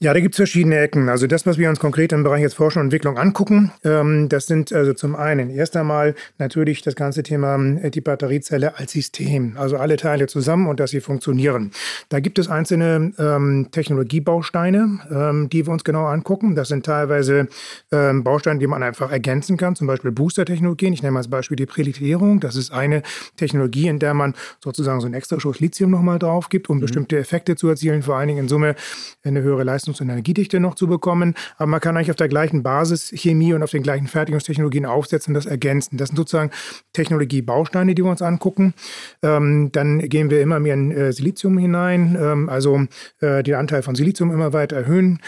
Ja, 0.00 0.12
da 0.12 0.20
gibt 0.20 0.34
es 0.34 0.36
verschiedene 0.36 0.78
Ecken. 0.78 1.08
Also 1.08 1.26
das, 1.26 1.46
was 1.46 1.56
wir 1.56 1.68
uns 1.68 1.78
konkret 1.78 2.12
im 2.12 2.24
Bereich 2.24 2.42
jetzt 2.42 2.54
Forschung 2.54 2.80
und 2.80 2.86
Entwicklung 2.86 3.16
angucken, 3.16 3.72
ähm, 3.84 4.28
das 4.28 4.46
sind 4.46 4.72
also 4.72 4.92
zum 4.92 5.14
einen 5.14 5.50
erst 5.50 5.76
einmal 5.76 6.14
natürlich 6.38 6.82
das 6.82 6.96
ganze 6.96 7.22
Thema 7.22 7.56
äh, 7.56 7.90
die 7.90 8.00
Batteriezelle 8.00 8.76
als 8.78 8.92
System, 8.92 9.56
also 9.56 9.76
alle 9.76 9.96
Teile 9.96 10.26
zusammen 10.26 10.66
und 10.66 10.80
dass 10.80 10.90
sie 10.90 11.00
funktionieren. 11.00 11.70
Da 12.08 12.20
gibt 12.20 12.38
es 12.38 12.48
einzelne 12.48 13.12
ähm, 13.18 13.68
Technologiebausteine, 13.70 15.00
ähm, 15.10 15.48
die 15.48 15.66
wir 15.66 15.72
uns 15.72 15.84
genau 15.84 16.06
angucken. 16.06 16.54
Das 16.54 16.68
sind 16.68 16.84
teilweise 16.84 17.48
ähm, 17.92 18.24
Bausteine, 18.24 18.58
die 18.58 18.66
man 18.66 18.82
einfach 18.82 19.10
ergänzen 19.12 19.56
kann, 19.56 19.76
zum 19.76 19.86
Beispiel 19.86 20.10
Booster-Technologien. 20.10 20.92
Ich 20.92 21.02
mal 21.02 21.16
als 21.16 21.28
Beispiel 21.28 21.56
die 21.56 21.66
Prelitierung. 21.66 22.40
Das 22.40 22.56
ist 22.56 22.72
eine 22.72 23.02
Technologie, 23.36 23.88
in 23.88 23.98
der 23.98 24.14
man 24.14 24.34
sozusagen 24.62 25.00
so 25.00 25.06
einen 25.06 25.14
extra 25.14 25.38
Schuss 25.38 25.60
Lithium 25.60 25.90
nochmal 25.90 26.18
drauf 26.18 26.48
gibt, 26.48 26.68
um 26.68 26.78
mhm. 26.78 26.82
bestimmte 26.82 27.18
Effekte 27.18 27.56
zu 27.56 27.68
erzielen, 27.68 28.02
vor 28.02 28.16
allen 28.16 28.28
Dingen 28.28 28.40
in 28.40 28.48
Summe 28.48 28.74
eine 29.22 29.42
höhere 29.42 29.64
Leistungs- 29.84 30.00
und 30.00 30.08
Energiedichte 30.08 30.60
noch 30.60 30.74
zu 30.74 30.86
bekommen. 30.86 31.34
Aber 31.56 31.66
man 31.66 31.80
kann 31.80 31.96
eigentlich 31.96 32.10
auf 32.10 32.16
der 32.16 32.28
gleichen 32.28 32.62
Basis 32.62 33.10
Chemie 33.14 33.52
und 33.52 33.62
auf 33.62 33.70
den 33.70 33.82
gleichen 33.82 34.06
Fertigungstechnologien 34.06 34.86
aufsetzen 34.86 35.30
und 35.30 35.34
das 35.34 35.46
ergänzen. 35.46 35.96
Das 35.96 36.08
sind 36.08 36.16
sozusagen 36.16 36.50
Technologiebausteine, 36.92 37.94
die 37.94 38.04
wir 38.04 38.10
uns 38.10 38.22
angucken. 38.22 38.74
Ähm, 39.22 39.70
dann 39.72 39.98
gehen 40.08 40.30
wir 40.30 40.40
immer 40.40 40.60
mehr 40.60 40.74
in 40.74 40.90
äh, 40.90 41.12
Silizium 41.12 41.58
hinein, 41.58 42.16
ähm, 42.20 42.48
also 42.48 42.86
äh, 43.20 43.42
den 43.42 43.54
Anteil 43.54 43.82
von 43.82 43.94
Silizium 43.94 44.32
immer 44.32 44.52
weiter 44.52 44.76
erhöhen. 44.76 45.20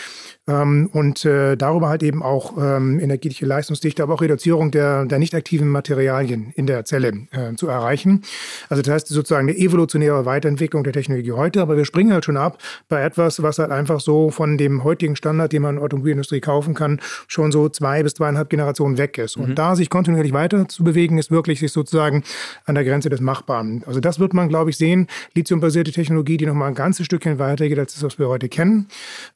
Ähm, 0.49 0.89
und 0.93 1.25
äh, 1.25 1.57
darüber 1.57 1.89
halt 1.89 2.03
eben 2.05 2.23
auch 2.23 2.57
ähm, 2.57 3.01
energetische 3.01 3.47
Leistungsdichte, 3.47 4.03
aber 4.03 4.15
auch 4.15 4.21
Reduzierung 4.21 4.71
der, 4.71 5.05
der 5.05 5.19
nicht 5.19 5.35
aktiven 5.35 5.69
Materialien 5.69 6.53
in 6.55 6.67
der 6.67 6.85
Zelle 6.85 7.27
äh, 7.33 7.55
zu 7.57 7.67
erreichen. 7.67 8.23
Also 8.69 8.83
das 8.83 8.93
heißt 8.93 9.09
sozusagen 9.09 9.49
eine 9.49 9.59
evolutionäre 9.59 10.25
Weiterentwicklung 10.25 10.85
der 10.85 10.93
Technologie 10.93 11.33
heute, 11.33 11.61
aber 11.61 11.77
wir 11.77 11.85
springen 11.85 12.13
halt 12.13 12.25
schon 12.25 12.37
ab 12.37 12.59
bei 12.89 13.03
etwas, 13.03 13.43
was 13.43 13.59
halt 13.59 13.73
einfach 13.73 13.99
so 13.99 14.31
von 14.31 14.57
dem 14.57 14.85
heutigen 14.85 15.17
Standard, 15.17 15.53
den 15.53 15.63
man 15.63 15.71
in 15.71 15.77
der 15.77 15.85
Automobilindustrie 15.85 16.41
kaufen 16.41 16.75
kann, 16.75 17.01
schon 17.27 17.51
so 17.51 17.69
zwei 17.69 18.05
bis 18.05 18.15
zweieinhalb 18.15 18.49
Generationen 18.49 18.99
weg 18.99 19.19
ist. 19.19 19.37
Und 19.37 19.51
mhm. 19.51 19.55
da 19.57 19.75
sich 19.75 19.91
kontinuierlich 19.91 20.33
weiter 20.33 20.69
zu 20.69 20.85
bewegen, 20.85 21.19
ist 21.19 21.33
wirklich 21.33 21.59
sich 21.59 21.73
sozusagen 21.73 22.23
an 22.67 22.77
der 22.77 22.85
Grenze 22.85 23.09
des 23.09 23.21
Machbaren. 23.21 23.83
Also 23.87 23.99
das 23.99 24.21
wird 24.21 24.33
man, 24.33 24.49
glaube 24.49 24.71
ich, 24.71 24.77
sehen. 24.77 25.09
Lithiumbasierte 25.35 25.91
Technologie, 25.91 26.37
die 26.37 26.47
nochmal 26.47 26.69
ein 26.69 26.75
ganzes 26.75 27.07
Stückchen 27.07 27.41
weitergeht 27.41 27.79
als 27.81 27.95
das, 27.95 28.05
was 28.05 28.19
wir 28.21 28.29
heute 28.29 28.49
kennen. 28.49 28.87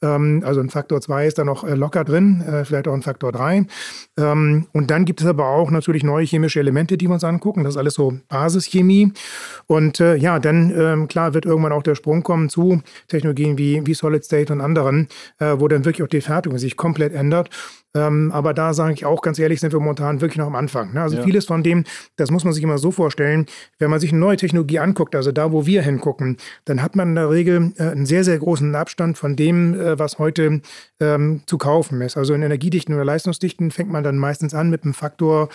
Ähm, 0.02 0.42
also 0.44 0.61
ein 0.61 0.70
Faktor 0.70 0.99
Faktor 1.01 1.14
2 1.14 1.26
ist 1.26 1.38
da 1.38 1.44
noch 1.44 1.64
äh, 1.64 1.74
locker 1.74 2.05
drin, 2.05 2.42
äh, 2.42 2.64
vielleicht 2.64 2.88
auch 2.88 2.94
ein 2.94 3.03
Faktor 3.03 3.32
3. 3.32 3.66
Ähm, 4.18 4.66
und 4.72 4.90
dann 4.90 5.05
gibt 5.05 5.20
es 5.20 5.26
aber 5.26 5.46
auch 5.46 5.70
natürlich 5.70 6.05
neue 6.05 6.24
chemische 6.24 6.61
Elemente, 6.61 6.96
die 6.96 7.09
wir 7.09 7.14
uns 7.14 7.24
angucken. 7.24 7.64
Das 7.64 7.74
ist 7.74 7.78
alles 7.78 7.94
so 7.94 8.14
Basischemie. 8.28 9.12
Und 9.66 10.01
äh, 10.01 10.16
ja, 10.16 10.38
dann 10.38 10.72
ähm, 10.76 11.09
klar 11.09 11.34
wird 11.34 11.46
irgendwann 11.46 11.72
auch 11.72 11.82
der 11.82 11.94
Sprung 11.94 12.22
kommen 12.22 12.48
zu 12.48 12.82
Technologien 13.09 13.59
wie, 13.59 13.86
wie 13.86 13.94
Solid 13.94 14.24
State 14.24 14.53
und 14.53 14.61
anderen, 14.61 15.09
wo 15.38 15.68
dann 15.68 15.84
wirklich 15.84 16.03
auch 16.03 16.09
die 16.09 16.20
Fertigung 16.20 16.59
sich 16.59 16.76
komplett 16.76 17.14
ändert. 17.14 17.51
Ähm, 17.94 18.30
aber 18.32 18.55
da 18.55 18.72
sage 18.72 18.94
ich 18.94 19.05
auch 19.05 19.20
ganz 19.20 19.38
ehrlich, 19.38 19.59
sind 19.59 19.72
wir 19.72 19.80
momentan 19.80 20.20
wirklich 20.20 20.38
noch 20.38 20.46
am 20.46 20.55
Anfang. 20.55 20.92
Ne? 20.92 21.03
Also 21.03 21.16
ja. 21.16 21.22
vieles 21.24 21.46
von 21.46 21.62
dem, 21.62 21.84
das 22.16 22.30
muss 22.30 22.44
man 22.44 22.53
sich 22.53 22.62
immer 22.62 22.78
so 22.78 22.92
vorstellen, 22.92 23.46
wenn 23.78 23.90
man 23.90 23.98
sich 23.98 24.12
eine 24.12 24.20
neue 24.20 24.36
Technologie 24.36 24.78
anguckt, 24.78 25.16
also 25.16 25.32
da, 25.32 25.51
wo 25.51 25.66
wir 25.66 25.82
hingucken, 25.82 26.36
dann 26.66 26.82
hat 26.82 26.94
man 26.94 27.11
in 27.11 27.14
der 27.16 27.30
Regel 27.30 27.72
äh, 27.78 27.84
einen 27.84 28.07
sehr, 28.07 28.22
sehr 28.22 28.38
großen 28.38 28.74
Abstand 28.76 29.18
von 29.18 29.34
dem, 29.34 29.74
äh, 29.74 29.98
was 29.98 30.18
heute 30.18 30.61
ähm, 31.01 31.42
zu 31.46 31.59
kaufen 31.59 32.01
ist. 32.03 32.16
Also 32.16 32.34
in 32.34 32.42
Energiedichten 32.42 32.94
oder 32.94 33.05
Leistungsdichten 33.05 33.70
fängt 33.70 33.90
man 33.90 34.05
dann 34.05 34.18
meistens 34.18 34.55
an 34.55 34.70
mit 34.70 34.84
einem 34.84 34.94
Faktor 34.94 35.48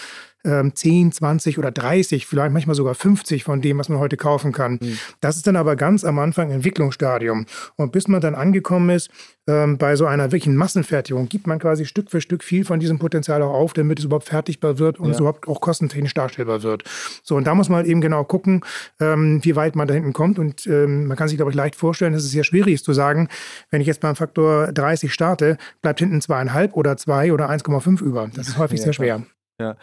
10, 0.45 1.05
ähm, 1.05 1.11
20 1.11 1.57
oder 1.57 1.71
30, 1.71 2.25
vielleicht 2.25 2.53
manchmal 2.53 2.75
sogar 2.75 2.95
50 2.95 3.43
von 3.43 3.61
dem, 3.61 3.77
was 3.79 3.89
man 3.89 3.99
heute 3.99 4.17
kaufen 4.17 4.51
kann. 4.51 4.79
Mhm. 4.81 4.97
Das 5.21 5.37
ist 5.37 5.47
dann 5.47 5.55
aber 5.55 5.75
ganz 5.75 6.03
am 6.03 6.19
Anfang 6.19 6.51
Entwicklungsstadium. 6.51 7.45
Und 7.75 7.91
bis 7.91 8.07
man 8.07 8.21
dann 8.21 8.35
angekommen 8.35 8.89
ist, 8.89 9.09
ähm, 9.47 9.77
bei 9.77 9.95
so 9.95 10.05
einer 10.05 10.31
wirklichen 10.31 10.55
Massenfertigung, 10.55 11.29
gibt 11.29 11.45
man 11.45 11.59
quasi 11.59 11.85
Stück 11.85 12.09
für 12.09 12.19
Stück 12.21 12.43
viel 12.43 12.65
von 12.65 12.79
diesem 12.79 12.97
Potenzial 12.97 13.41
auch 13.43 13.53
auf, 13.53 13.73
damit 13.73 13.99
es 13.99 14.05
überhaupt 14.05 14.27
fertigbar 14.27 14.79
wird 14.79 14.99
und 14.99 15.07
ja. 15.07 15.11
es 15.11 15.19
überhaupt 15.19 15.47
auch 15.47 15.61
kostentechnisch 15.61 16.13
darstellbar 16.13 16.63
wird. 16.63 16.83
So, 17.23 17.35
und 17.35 17.45
da 17.45 17.53
muss 17.53 17.69
man 17.69 17.77
halt 17.77 17.87
eben 17.87 18.01
genau 18.01 18.23
gucken, 18.23 18.61
ähm, 18.99 19.43
wie 19.43 19.55
weit 19.55 19.75
man 19.75 19.87
da 19.87 19.93
hinten 19.93 20.13
kommt. 20.13 20.39
Und 20.39 20.65
ähm, 20.67 21.07
man 21.07 21.17
kann 21.17 21.27
sich, 21.27 21.37
glaube 21.37 21.51
ich, 21.51 21.55
leicht 21.55 21.75
vorstellen, 21.75 22.13
dass 22.13 22.23
es 22.23 22.31
sehr 22.31 22.43
schwierig 22.43 22.75
ist 22.75 22.85
zu 22.85 22.93
sagen, 22.93 23.29
wenn 23.69 23.81
ich 23.81 23.87
jetzt 23.87 24.01
beim 24.01 24.15
Faktor 24.15 24.71
30 24.71 25.13
starte, 25.13 25.57
bleibt 25.81 25.99
hinten 25.99 26.21
zweieinhalb 26.21 26.73
oder 26.73 26.97
zwei 26.97 27.31
oder 27.31 27.49
1,5 27.49 28.01
über. 28.01 28.29
Das 28.33 28.47
ist 28.47 28.57
häufig 28.57 28.79
ja, 28.79 28.85
sehr 28.85 28.93
schwer. 28.93 29.23
Ja. 29.59 29.77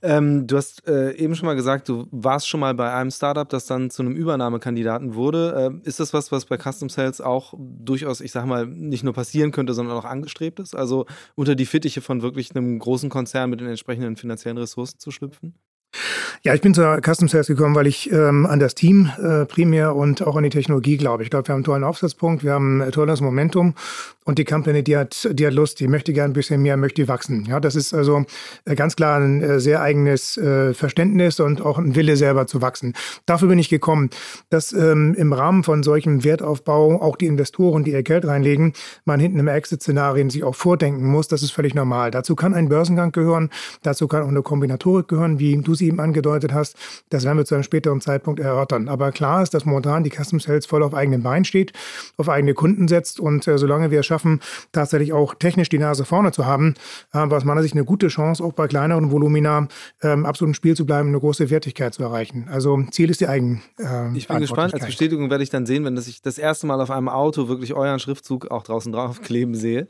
Ähm, 0.00 0.46
du 0.46 0.56
hast 0.56 0.86
äh, 0.88 1.12
eben 1.16 1.34
schon 1.34 1.44
mal 1.44 1.54
gesagt, 1.54 1.90
du 1.90 2.06
warst 2.10 2.48
schon 2.48 2.60
mal 2.60 2.72
bei 2.74 2.90
einem 2.94 3.10
Startup, 3.10 3.46
das 3.46 3.66
dann 3.66 3.90
zu 3.90 4.02
einem 4.02 4.16
Übernahmekandidaten 4.16 5.14
wurde. 5.14 5.80
Äh, 5.84 5.88
ist 5.88 6.00
das 6.00 6.14
was, 6.14 6.32
was 6.32 6.46
bei 6.46 6.56
Custom 6.56 6.88
Sales 6.88 7.20
auch 7.20 7.52
durchaus, 7.58 8.22
ich 8.22 8.32
sag 8.32 8.46
mal, 8.46 8.66
nicht 8.66 9.04
nur 9.04 9.12
passieren 9.12 9.50
könnte, 9.52 9.74
sondern 9.74 9.96
auch 9.98 10.06
angestrebt 10.06 10.58
ist? 10.58 10.74
Also 10.74 11.04
unter 11.34 11.54
die 11.54 11.66
Fittiche 11.66 12.00
von 12.00 12.22
wirklich 12.22 12.56
einem 12.56 12.78
großen 12.78 13.10
Konzern 13.10 13.50
mit 13.50 13.60
den 13.60 13.68
entsprechenden 13.68 14.16
finanziellen 14.16 14.56
Ressourcen 14.56 14.98
zu 14.98 15.10
schlüpfen? 15.10 15.54
Ja, 16.42 16.54
ich 16.54 16.60
bin 16.60 16.72
zur 16.72 17.00
Custom 17.02 17.28
Sales 17.28 17.48
gekommen, 17.48 17.74
weil 17.74 17.86
ich 17.86 18.10
ähm, 18.12 18.46
an 18.46 18.60
das 18.60 18.74
Team 18.74 19.10
äh, 19.22 19.44
primär 19.44 19.94
und 19.94 20.22
auch 20.22 20.36
an 20.36 20.44
die 20.44 20.50
Technologie 20.50 20.96
glaube. 20.96 21.22
Ich 21.22 21.30
glaube, 21.30 21.48
wir 21.48 21.52
haben 21.52 21.58
einen 21.58 21.64
tollen 21.64 21.84
Aufsatzpunkt, 21.84 22.44
wir 22.44 22.52
haben 22.52 22.80
ein 22.80 22.92
tolles 22.92 23.20
Momentum 23.20 23.74
und 24.24 24.38
die 24.38 24.44
Company, 24.44 24.84
die 24.84 24.96
hat, 24.96 25.28
die 25.32 25.46
hat 25.46 25.54
Lust, 25.54 25.80
die 25.80 25.88
möchte 25.88 26.12
gerne 26.12 26.30
ein 26.30 26.34
bisschen 26.34 26.62
mehr, 26.62 26.76
möchte 26.76 27.08
wachsen. 27.08 27.46
Ja, 27.46 27.58
das 27.58 27.74
ist 27.74 27.92
also 27.92 28.24
äh, 28.64 28.74
ganz 28.74 28.94
klar 28.94 29.18
ein 29.18 29.42
äh, 29.42 29.60
sehr 29.60 29.82
eigenes 29.82 30.36
äh, 30.36 30.72
Verständnis 30.72 31.40
und 31.40 31.60
auch 31.62 31.78
ein 31.78 31.94
Wille 31.96 32.16
selber 32.16 32.46
zu 32.46 32.62
wachsen. 32.62 32.94
Dafür 33.26 33.48
bin 33.48 33.58
ich 33.58 33.68
gekommen, 33.68 34.10
dass 34.48 34.72
ähm, 34.72 35.14
im 35.18 35.32
Rahmen 35.32 35.64
von 35.64 35.82
solchem 35.82 36.22
Wertaufbau 36.22 37.02
auch 37.02 37.16
die 37.16 37.26
Investoren, 37.26 37.82
die 37.82 37.90
ihr 37.90 38.02
Geld 38.02 38.24
reinlegen, 38.24 38.74
man 39.04 39.20
hinten 39.20 39.40
im 39.40 39.48
Exit-Szenarien 39.48 40.30
sich 40.30 40.44
auch 40.44 40.54
vordenken 40.54 41.06
muss. 41.06 41.26
Das 41.28 41.42
ist 41.42 41.50
völlig 41.50 41.74
normal. 41.74 42.10
Dazu 42.10 42.36
kann 42.36 42.54
ein 42.54 42.68
Börsengang 42.68 43.12
gehören, 43.12 43.50
dazu 43.82 44.06
kann 44.06 44.22
auch 44.22 44.28
eine 44.28 44.42
Kombinatorik 44.42 45.08
gehören, 45.08 45.38
wie 45.38 45.56
du 45.56 45.74
sie 45.80 45.88
eben 45.88 46.00
angedeutet 46.00 46.54
hast. 46.54 46.76
Das 47.10 47.24
werden 47.24 47.38
wir 47.38 47.44
zu 47.44 47.54
einem 47.54 47.64
späteren 47.64 48.00
Zeitpunkt 48.00 48.40
erörtern. 48.40 48.88
Aber 48.88 49.10
klar 49.12 49.42
ist, 49.42 49.52
dass 49.52 49.64
momentan 49.64 50.04
die 50.04 50.10
Custom 50.10 50.40
Sales 50.40 50.66
voll 50.66 50.82
auf 50.82 50.94
eigenen 50.94 51.22
Beinen 51.22 51.44
steht, 51.44 51.72
auf 52.16 52.28
eigene 52.28 52.54
Kunden 52.54 52.88
setzt. 52.88 53.20
Und 53.20 53.46
äh, 53.48 53.58
solange 53.58 53.90
wir 53.90 54.00
es 54.00 54.06
schaffen, 54.06 54.40
tatsächlich 54.72 55.12
auch 55.12 55.34
technisch 55.34 55.68
die 55.68 55.78
Nase 55.78 56.04
vorne 56.04 56.32
zu 56.32 56.46
haben, 56.46 56.74
äh, 57.12 57.18
war 57.18 57.32
aus 57.32 57.44
meiner 57.44 57.62
Sicht 57.62 57.74
eine 57.74 57.84
gute 57.84 58.08
Chance, 58.08 58.44
auch 58.44 58.52
bei 58.52 58.68
kleineren 58.68 59.10
Volumina 59.10 59.68
ähm, 60.02 60.24
absolut 60.24 60.50
im 60.50 60.54
Spiel 60.54 60.76
zu 60.76 60.86
bleiben, 60.86 61.08
eine 61.08 61.18
große 61.18 61.50
Wertigkeit 61.50 61.94
zu 61.94 62.02
erreichen. 62.02 62.46
Also 62.50 62.82
Ziel 62.90 63.10
ist 63.10 63.20
die 63.20 63.26
Eigen. 63.26 63.62
Äh, 63.78 64.16
ich 64.16 64.28
bin 64.28 64.38
gespannt. 64.38 64.74
Als 64.74 64.86
Bestätigung 64.86 65.30
werde 65.30 65.42
ich 65.42 65.50
dann 65.50 65.66
sehen, 65.66 65.84
wenn 65.84 65.96
ich 65.96 66.22
das 66.22 66.38
erste 66.38 66.66
Mal 66.66 66.80
auf 66.80 66.90
einem 66.90 67.08
Auto 67.08 67.48
wirklich 67.48 67.74
euren 67.74 67.98
Schriftzug 67.98 68.50
auch 68.50 68.62
draußen 68.62 68.92
drauf 68.92 69.20
kleben 69.22 69.54
sehe. 69.54 69.86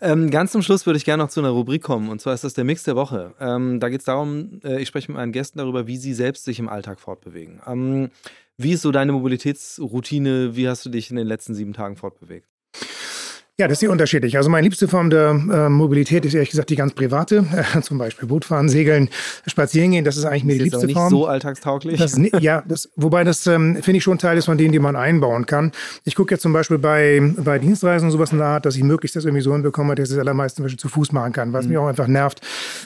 Ähm, 0.00 0.30
ganz 0.30 0.52
zum 0.52 0.62
Schluss 0.62 0.86
würde 0.86 0.96
ich 0.96 1.04
gerne 1.04 1.22
noch 1.22 1.30
zu 1.30 1.40
einer 1.40 1.50
Rubrik 1.50 1.82
kommen. 1.82 2.08
Und 2.08 2.20
zwar 2.20 2.34
ist 2.34 2.44
das 2.44 2.54
der 2.54 2.64
Mix 2.64 2.84
der 2.84 2.96
Woche. 2.96 3.34
Ähm, 3.40 3.80
da 3.80 3.88
geht 3.88 4.00
es 4.00 4.04
darum, 4.04 4.60
äh, 4.64 4.80
ich 4.80 4.88
spreche 4.88 5.10
mit 5.10 5.20
meinen 5.24 5.32
Gästen 5.32 5.58
darüber, 5.58 5.86
wie 5.86 5.96
sie 5.96 6.14
selbst 6.14 6.44
sich 6.44 6.58
im 6.58 6.68
Alltag 6.68 7.00
fortbewegen. 7.00 7.60
Ähm, 7.66 8.10
wie 8.56 8.72
ist 8.72 8.82
so 8.82 8.92
deine 8.92 9.12
Mobilitätsroutine? 9.12 10.54
Wie 10.54 10.68
hast 10.68 10.84
du 10.84 10.90
dich 10.90 11.10
in 11.10 11.16
den 11.16 11.26
letzten 11.26 11.54
sieben 11.54 11.72
Tagen 11.72 11.96
fortbewegt? 11.96 12.48
Ja, 13.56 13.68
das 13.68 13.76
ist 13.76 13.80
sehr 13.80 13.90
unterschiedlich. 13.92 14.36
Also 14.36 14.50
meine 14.50 14.64
liebste 14.64 14.88
Form 14.88 15.10
der 15.10 15.30
äh, 15.30 15.68
Mobilität 15.68 16.24
ist 16.24 16.34
ehrlich 16.34 16.50
gesagt 16.50 16.70
die 16.70 16.76
ganz 16.76 16.92
private. 16.92 17.46
Äh, 17.54 17.80
zum 17.82 17.98
Beispiel 17.98 18.28
Bootfahren, 18.28 18.68
Segeln, 18.68 19.08
Spazieren 19.46 19.92
gehen. 19.92 20.04
Das 20.04 20.16
ist 20.16 20.24
eigentlich 20.24 20.44
mir 20.44 20.54
die 20.54 20.64
liebste 20.64 20.86
nicht 20.86 20.96
Form. 20.96 21.08
so 21.08 21.26
alltagstauglich. 21.26 22.00
Das, 22.00 22.18
ja, 22.40 22.62
das, 22.66 22.90
wobei 22.96 23.22
das 23.22 23.46
ähm, 23.46 23.76
finde 23.80 23.98
ich 23.98 24.02
schon 24.02 24.18
Teil 24.18 24.36
ist 24.36 24.46
von 24.46 24.58
denen, 24.58 24.72
die 24.72 24.80
man 24.80 24.96
einbauen 24.96 25.46
kann. 25.46 25.70
Ich 26.04 26.16
gucke 26.16 26.34
jetzt 26.34 26.42
zum 26.42 26.52
Beispiel 26.52 26.78
bei, 26.78 27.20
bei 27.36 27.60
Dienstreisen 27.60 28.08
und 28.08 28.12
sowas 28.12 28.32
in 28.32 28.38
der 28.38 28.48
Art, 28.48 28.66
dass 28.66 28.76
ich 28.76 28.82
möglichst 28.82 29.14
das 29.14 29.24
irgendwie 29.24 29.42
so 29.42 29.52
hinbekomme, 29.52 29.94
dass 29.94 30.08
ich 30.08 30.16
das 30.16 30.20
allermeisten 30.20 30.66
zu 30.76 30.88
Fuß 30.88 31.12
machen 31.12 31.32
kann, 31.32 31.52
was 31.52 31.64
mhm. 31.64 31.70
mich 31.70 31.78
auch 31.78 31.86
einfach 31.86 32.08
nervt, 32.08 32.40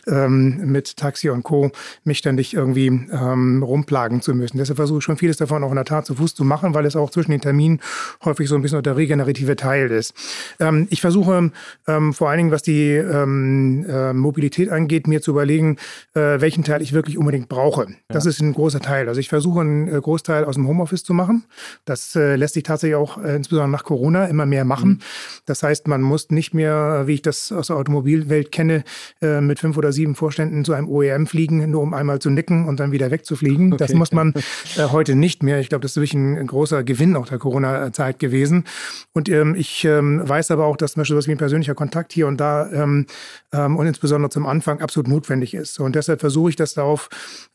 ähm, 0.06 0.70
mit 0.70 0.96
Taxi 0.96 1.30
und 1.30 1.44
Co. 1.44 1.70
mich 2.04 2.20
dann 2.20 2.34
nicht 2.34 2.52
irgendwie 2.52 2.88
ähm, 2.88 3.62
rumplagen 3.62 4.20
zu 4.20 4.34
müssen. 4.34 4.58
Deshalb 4.58 4.76
versuche 4.76 4.98
ich 4.98 5.04
schon 5.04 5.16
vieles 5.16 5.38
davon 5.38 5.64
auch 5.64 5.70
in 5.70 5.76
der 5.76 5.86
Tat 5.86 6.04
zu 6.04 6.14
Fuß 6.14 6.34
zu 6.34 6.44
machen, 6.44 6.74
weil 6.74 6.84
es 6.84 6.94
auch 6.94 7.10
zwischen 7.10 7.30
den 7.30 7.40
Terminen 7.40 7.80
häufig 8.24 8.48
so 8.48 8.54
ein 8.54 8.62
bisschen 8.62 8.82
der 8.82 8.96
regenerative 8.96 9.56
Teil 9.56 9.90
ist. 9.90 10.12
Ähm, 10.60 10.86
ich 10.90 11.00
versuche 11.00 11.50
ähm, 11.86 12.12
vor 12.12 12.28
allen 12.28 12.38
Dingen, 12.38 12.50
was 12.50 12.62
die 12.62 12.92
ähm, 12.92 13.86
äh, 13.88 14.12
Mobilität 14.12 14.70
angeht, 14.70 15.06
mir 15.06 15.20
zu 15.20 15.30
überlegen, 15.30 15.76
äh, 16.14 16.40
welchen 16.40 16.64
Teil 16.64 16.82
ich 16.82 16.92
wirklich 16.92 17.18
unbedingt 17.18 17.48
brauche. 17.48 17.86
Das 18.08 18.24
ja. 18.24 18.30
ist 18.30 18.40
ein 18.40 18.52
großer 18.52 18.80
Teil. 18.80 19.08
Also 19.08 19.20
ich 19.20 19.28
versuche 19.28 19.60
einen 19.60 19.88
äh, 19.88 20.00
Großteil 20.00 20.44
aus 20.44 20.56
dem 20.56 20.66
Homeoffice 20.66 21.04
zu 21.04 21.14
machen. 21.14 21.44
Das 21.84 22.14
äh, 22.16 22.36
lässt 22.36 22.54
sich 22.54 22.62
tatsächlich 22.62 22.96
auch 22.96 23.22
äh, 23.22 23.36
insbesondere 23.36 23.70
nach 23.70 23.84
Corona 23.84 24.26
immer 24.26 24.46
mehr 24.46 24.64
machen. 24.64 24.90
Mhm. 24.90 24.98
Das 25.46 25.62
heißt, 25.62 25.88
man 25.88 26.02
muss 26.02 26.30
nicht 26.30 26.54
mehr, 26.54 27.04
wie 27.06 27.14
ich 27.14 27.22
das 27.22 27.52
aus 27.52 27.68
der 27.68 27.76
Automobilwelt 27.76 28.52
kenne, 28.52 28.84
äh, 29.22 29.40
mit 29.40 29.60
fünf 29.60 29.76
oder 29.76 29.92
sieben 29.92 30.14
Vorständen 30.14 30.64
zu 30.64 30.72
einem 30.72 30.88
OEM 30.88 31.26
fliegen, 31.26 31.70
nur 31.70 31.82
um 31.82 31.94
einmal 31.94 32.18
zu 32.18 32.30
nicken 32.30 32.66
und 32.66 32.80
dann 32.80 32.92
wieder 32.92 33.10
wegzufliegen. 33.10 33.68
Okay. 33.78 33.84
Das 33.86 33.92
muss 33.94 34.12
man 34.12 34.34
heute 34.76 35.14
nicht 35.14 35.42
mehr. 35.42 35.60
Ich 35.60 35.68
glaube, 35.68 35.82
das 35.82 35.92
ist 35.92 35.96
wirklich 35.96 36.14
ein, 36.14 36.36
ein 36.36 36.46
großer 36.46 36.82
Gewinn 36.82 37.16
auch 37.16 37.28
der 37.28 37.38
Corona-Zeit 37.38 38.18
gewesen. 38.18 38.64
Und 39.12 39.28
ähm, 39.28 39.54
ich 39.54 39.84
ähm, 39.84 40.26
weiß 40.26 40.47
weiß 40.48 40.50
aber 40.52 40.66
auch, 40.66 40.76
dass 40.76 40.92
zum 40.92 41.00
Beispiel 41.00 41.16
was 41.16 41.26
wie 41.26 41.32
ein 41.32 41.38
persönlicher 41.38 41.74
Kontakt 41.74 42.12
hier 42.12 42.26
und 42.26 42.38
da 42.38 42.70
ähm, 42.70 43.06
ähm, 43.52 43.76
und 43.76 43.86
insbesondere 43.86 44.30
zum 44.30 44.46
Anfang 44.46 44.80
absolut 44.80 45.08
notwendig 45.08 45.54
ist. 45.54 45.78
Und 45.78 45.94
deshalb 45.94 46.20
versuche 46.20 46.50
ich 46.50 46.56
das 46.56 46.74
darauf 46.74 47.08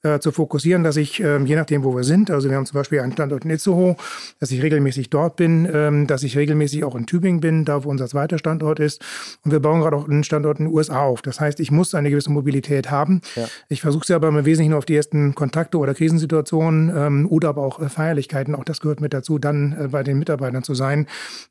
äh, 0.04 0.20
zu 0.20 0.32
fokussieren, 0.32 0.84
dass 0.84 0.98
ich, 0.98 1.20
ähm, 1.20 1.46
je 1.46 1.56
nachdem, 1.56 1.84
wo 1.84 1.96
wir 1.96 2.04
sind, 2.04 2.32
also 2.32 2.50
wir 2.50 2.58
haben 2.58 2.66
zum 2.66 2.76
Beispiel 2.76 3.00
einen 3.00 3.14
Standort 3.14 3.46
in 3.46 3.52
Itzehoe, 3.52 3.96
dass 4.40 4.52
ich 4.52 4.62
regelmäßig 4.62 5.10
dort 5.10 5.36
bin, 5.36 5.68
ähm, 5.72 6.08
dass 6.08 6.24
ich 6.24 6.38
regelmäßig 6.38 6.84
auch 6.84 6.96
in 6.96 7.06
Tübingen 7.06 7.42
bin, 7.42 7.66
da 7.66 7.84
wo 7.84 7.90
unser 7.90 8.08
zweiter 8.08 8.38
Standort 8.38 8.80
ist. 8.80 9.02
Und 9.44 9.52
wir 9.52 9.60
bauen 9.60 9.82
gerade 9.82 9.96
auch 9.96 10.08
einen 10.08 10.24
Standort 10.24 10.60
in 10.60 10.66
den 10.66 10.74
USA 10.74 11.02
auf. 11.02 11.22
Das 11.22 11.40
heißt, 11.40 11.60
ich 11.60 11.72
muss 11.72 11.96
eine 11.96 12.10
gewisse 12.10 12.32
Mobilität 12.32 12.92
haben. 12.92 13.22
Ja. 13.36 13.48
Ich 13.70 13.82
versuche 13.82 14.06
sie 14.06 14.14
aber 14.14 14.28
im 14.28 14.36
Wesentlichen 14.46 14.72
nur 14.72 14.80
auf 14.80 14.86
die 14.86 14.96
ersten 14.96 15.36
Kontakte 15.36 15.78
oder 15.78 15.94
Krisensituationen 15.94 16.92
ähm, 16.96 17.28
oder 17.30 17.50
aber 17.50 17.62
auch 17.64 17.80
äh, 17.80 17.90
Feierlichkeiten, 17.90 18.56
auch 18.56 18.64
das 18.64 18.82
gehört 18.82 19.02
mit 19.02 19.14
dazu, 19.14 19.40
dann 19.40 19.74
äh, 19.74 19.88
bei 19.88 20.04
den 20.04 20.20
Mitarbeitern 20.20 20.64
zu 20.64 20.76
sein, 20.76 21.08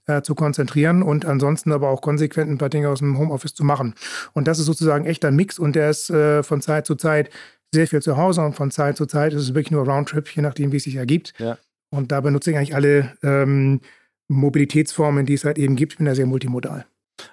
äh, 0.07 0.22
zu 0.22 0.34
konzentrieren 0.34 1.03
und 1.03 1.24
ansonsten 1.33 1.72
aber 1.72 1.89
auch 1.89 2.01
konsequent 2.01 2.51
ein 2.51 2.59
paar 2.59 2.68
Dinge 2.68 2.89
aus 2.89 3.01
dem 3.01 3.18
Homeoffice 3.18 3.55
zu 3.55 3.64
machen. 3.64 3.95
Und 4.33 4.47
das 4.47 4.59
ist 4.59 4.66
sozusagen 4.66 5.05
echt 5.05 5.24
ein 5.24 5.35
Mix 5.35 5.59
und 5.59 5.74
der 5.74 5.91
ist 5.91 6.11
äh, 6.11 6.43
von 6.43 6.61
Zeit 6.61 6.87
zu 6.87 6.95
Zeit 6.95 7.30
sehr 7.74 7.89
viel 7.89 8.03
zu 8.03 8.16
Hause 8.16 8.43
und 8.43 8.55
von 8.55 8.70
Zeit 8.70 8.97
zu 8.97 9.07
Zeit 9.07 9.33
ist 9.33 9.43
es 9.43 9.55
wirklich 9.55 9.70
nur 9.70 9.87
Roundtrip, 9.87 10.28
je 10.28 10.43
nachdem, 10.43 10.72
wie 10.72 10.76
es 10.76 10.85
sich 10.85 10.97
ergibt. 10.97 11.33
Ja. 11.39 11.59
Und 11.91 12.12
da 12.12 12.20
benutze 12.20 12.51
ich 12.51 12.57
eigentlich 12.57 12.74
alle 12.74 13.12
ähm, 13.22 13.80
Mobilitätsformen, 14.28 15.26
die 15.26 15.35
es 15.35 15.45
halt 15.45 15.59
eben 15.59 15.76
gibt. 15.76 15.93
Ich 15.93 15.99
bin 15.99 16.07
da 16.07 16.14
sehr 16.14 16.26
multimodal. 16.26 16.87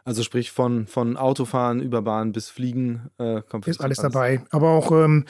Also 0.04 0.24
sprich 0.24 0.52
von, 0.52 0.88
von 0.88 1.18
Autofahren 1.18 1.82
über 1.82 2.02
Bahn 2.02 2.32
bis 2.32 2.50
Fliegen 2.50 3.10
äh, 3.18 3.42
kommt 3.42 3.68
Ist 3.68 3.82
alles, 3.82 4.00
alles 4.00 4.14
dabei. 4.14 4.42
Aber 4.52 4.70
auch 4.70 4.92
ähm, 4.92 5.26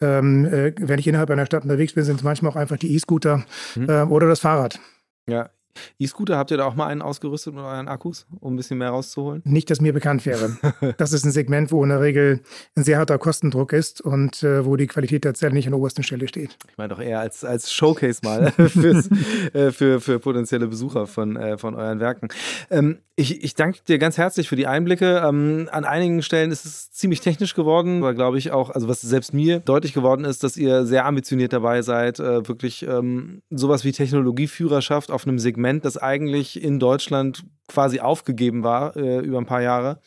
ähm, 0.00 0.46
äh, 0.46 0.72
wenn 0.78 0.98
ich 0.98 1.06
innerhalb 1.06 1.30
einer 1.30 1.46
Stadt 1.46 1.62
unterwegs 1.62 1.92
bin, 1.92 2.04
sind 2.04 2.16
es 2.16 2.22
manchmal 2.22 2.52
auch 2.52 2.56
einfach 2.56 2.76
die 2.76 2.94
E-Scooter 2.94 3.44
mhm. 3.76 3.88
äh, 3.88 4.02
oder 4.02 4.28
das 4.28 4.40
Fahrrad. 4.40 4.80
Ja, 5.28 5.50
E-Scooter, 5.98 6.36
habt 6.36 6.50
ihr 6.50 6.56
da 6.56 6.66
auch 6.66 6.74
mal 6.74 6.86
einen 6.86 7.02
ausgerüstet 7.02 7.54
mit 7.54 7.64
euren 7.64 7.88
Akkus, 7.88 8.26
um 8.40 8.54
ein 8.54 8.56
bisschen 8.56 8.78
mehr 8.78 8.90
rauszuholen? 8.90 9.42
Nicht, 9.44 9.70
dass 9.70 9.80
mir 9.80 9.92
bekannt 9.92 10.26
wäre. 10.26 10.56
das 10.98 11.12
ist 11.12 11.24
ein 11.24 11.32
Segment, 11.32 11.72
wo 11.72 11.82
in 11.82 11.90
der 11.90 12.00
Regel 12.00 12.40
ein 12.76 12.84
sehr 12.84 12.98
harter 12.98 13.18
Kostendruck 13.18 13.72
ist 13.72 14.00
und 14.00 14.42
äh, 14.42 14.64
wo 14.64 14.76
die 14.76 14.86
Qualität 14.86 15.24
der 15.24 15.34
Zelle 15.34 15.54
nicht 15.54 15.66
an 15.66 15.72
der 15.72 15.78
obersten 15.78 16.02
Stelle 16.02 16.28
steht. 16.28 16.56
Ich 16.68 16.78
meine 16.78 16.88
doch 16.88 17.00
eher 17.00 17.20
als, 17.20 17.44
als 17.44 17.72
Showcase 17.72 18.20
mal 18.24 18.52
äh, 19.52 19.70
für, 19.70 20.00
für 20.00 20.18
potenzielle 20.18 20.66
Besucher 20.66 21.06
von, 21.06 21.36
äh, 21.36 21.58
von 21.58 21.74
euren 21.74 22.00
Werken. 22.00 22.28
Ähm, 22.70 22.98
ich, 23.20 23.44
ich 23.44 23.54
danke 23.54 23.80
dir 23.86 23.98
ganz 23.98 24.16
herzlich 24.16 24.48
für 24.48 24.56
die 24.56 24.66
Einblicke. 24.66 25.22
Ähm, 25.26 25.68
an 25.70 25.84
einigen 25.84 26.22
Stellen 26.22 26.50
ist 26.50 26.64
es 26.64 26.90
ziemlich 26.90 27.20
technisch 27.20 27.54
geworden, 27.54 27.98
aber 27.98 28.14
glaube 28.14 28.38
ich 28.38 28.50
auch, 28.50 28.70
also 28.70 28.88
was 28.88 29.02
selbst 29.02 29.34
mir 29.34 29.60
deutlich 29.60 29.92
geworden 29.92 30.24
ist, 30.24 30.42
dass 30.42 30.56
ihr 30.56 30.86
sehr 30.86 31.04
ambitioniert 31.04 31.52
dabei 31.52 31.82
seid, 31.82 32.18
äh, 32.18 32.48
wirklich 32.48 32.82
ähm, 32.86 33.42
sowas 33.50 33.84
wie 33.84 33.92
Technologieführerschaft 33.92 35.10
auf 35.10 35.26
einem 35.26 35.38
Segment, 35.38 35.59
das 35.84 35.96
eigentlich 35.96 36.62
in 36.62 36.78
Deutschland 36.78 37.44
quasi 37.68 38.00
aufgegeben 38.00 38.64
war 38.64 38.96
äh, 38.96 39.20
über 39.20 39.38
ein 39.38 39.46
paar 39.46 39.62
Jahre, 39.62 40.00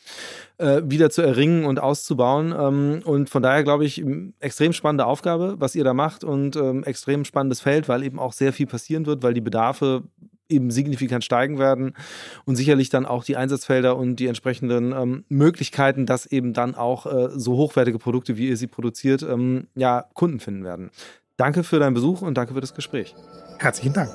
äh, 0.58 0.82
wieder 0.84 1.10
zu 1.10 1.22
erringen 1.22 1.64
und 1.64 1.80
auszubauen. 1.80 2.54
Ähm, 2.56 3.02
und 3.04 3.30
von 3.30 3.42
daher 3.42 3.64
glaube 3.64 3.84
ich, 3.84 4.04
extrem 4.40 4.72
spannende 4.72 5.06
Aufgabe, 5.06 5.56
was 5.58 5.74
ihr 5.74 5.84
da 5.84 5.94
macht 5.94 6.24
und 6.24 6.56
ähm, 6.56 6.84
extrem 6.84 7.24
spannendes 7.24 7.60
Feld, 7.60 7.88
weil 7.88 8.02
eben 8.02 8.18
auch 8.18 8.32
sehr 8.32 8.52
viel 8.52 8.66
passieren 8.66 9.06
wird, 9.06 9.22
weil 9.22 9.34
die 9.34 9.40
Bedarfe 9.40 10.02
eben 10.48 10.70
signifikant 10.70 11.24
steigen 11.24 11.58
werden 11.58 11.94
und 12.44 12.56
sicherlich 12.56 12.90
dann 12.90 13.06
auch 13.06 13.24
die 13.24 13.36
Einsatzfelder 13.36 13.96
und 13.96 14.16
die 14.16 14.26
entsprechenden 14.26 14.92
ähm, 14.92 15.24
Möglichkeiten, 15.28 16.06
dass 16.06 16.26
eben 16.26 16.52
dann 16.52 16.74
auch 16.74 17.06
äh, 17.06 17.30
so 17.34 17.56
hochwertige 17.56 17.98
Produkte, 17.98 18.36
wie 18.36 18.48
ihr 18.48 18.56
sie 18.56 18.66
produziert, 18.66 19.22
ähm, 19.22 19.68
ja, 19.74 20.04
Kunden 20.12 20.40
finden 20.40 20.64
werden. 20.64 20.90
Danke 21.36 21.64
für 21.64 21.78
deinen 21.78 21.94
Besuch 21.94 22.22
und 22.22 22.36
danke 22.36 22.54
für 22.54 22.60
das 22.60 22.74
Gespräch. 22.74 23.14
Herzlichen 23.58 23.92
Dank. 23.92 24.14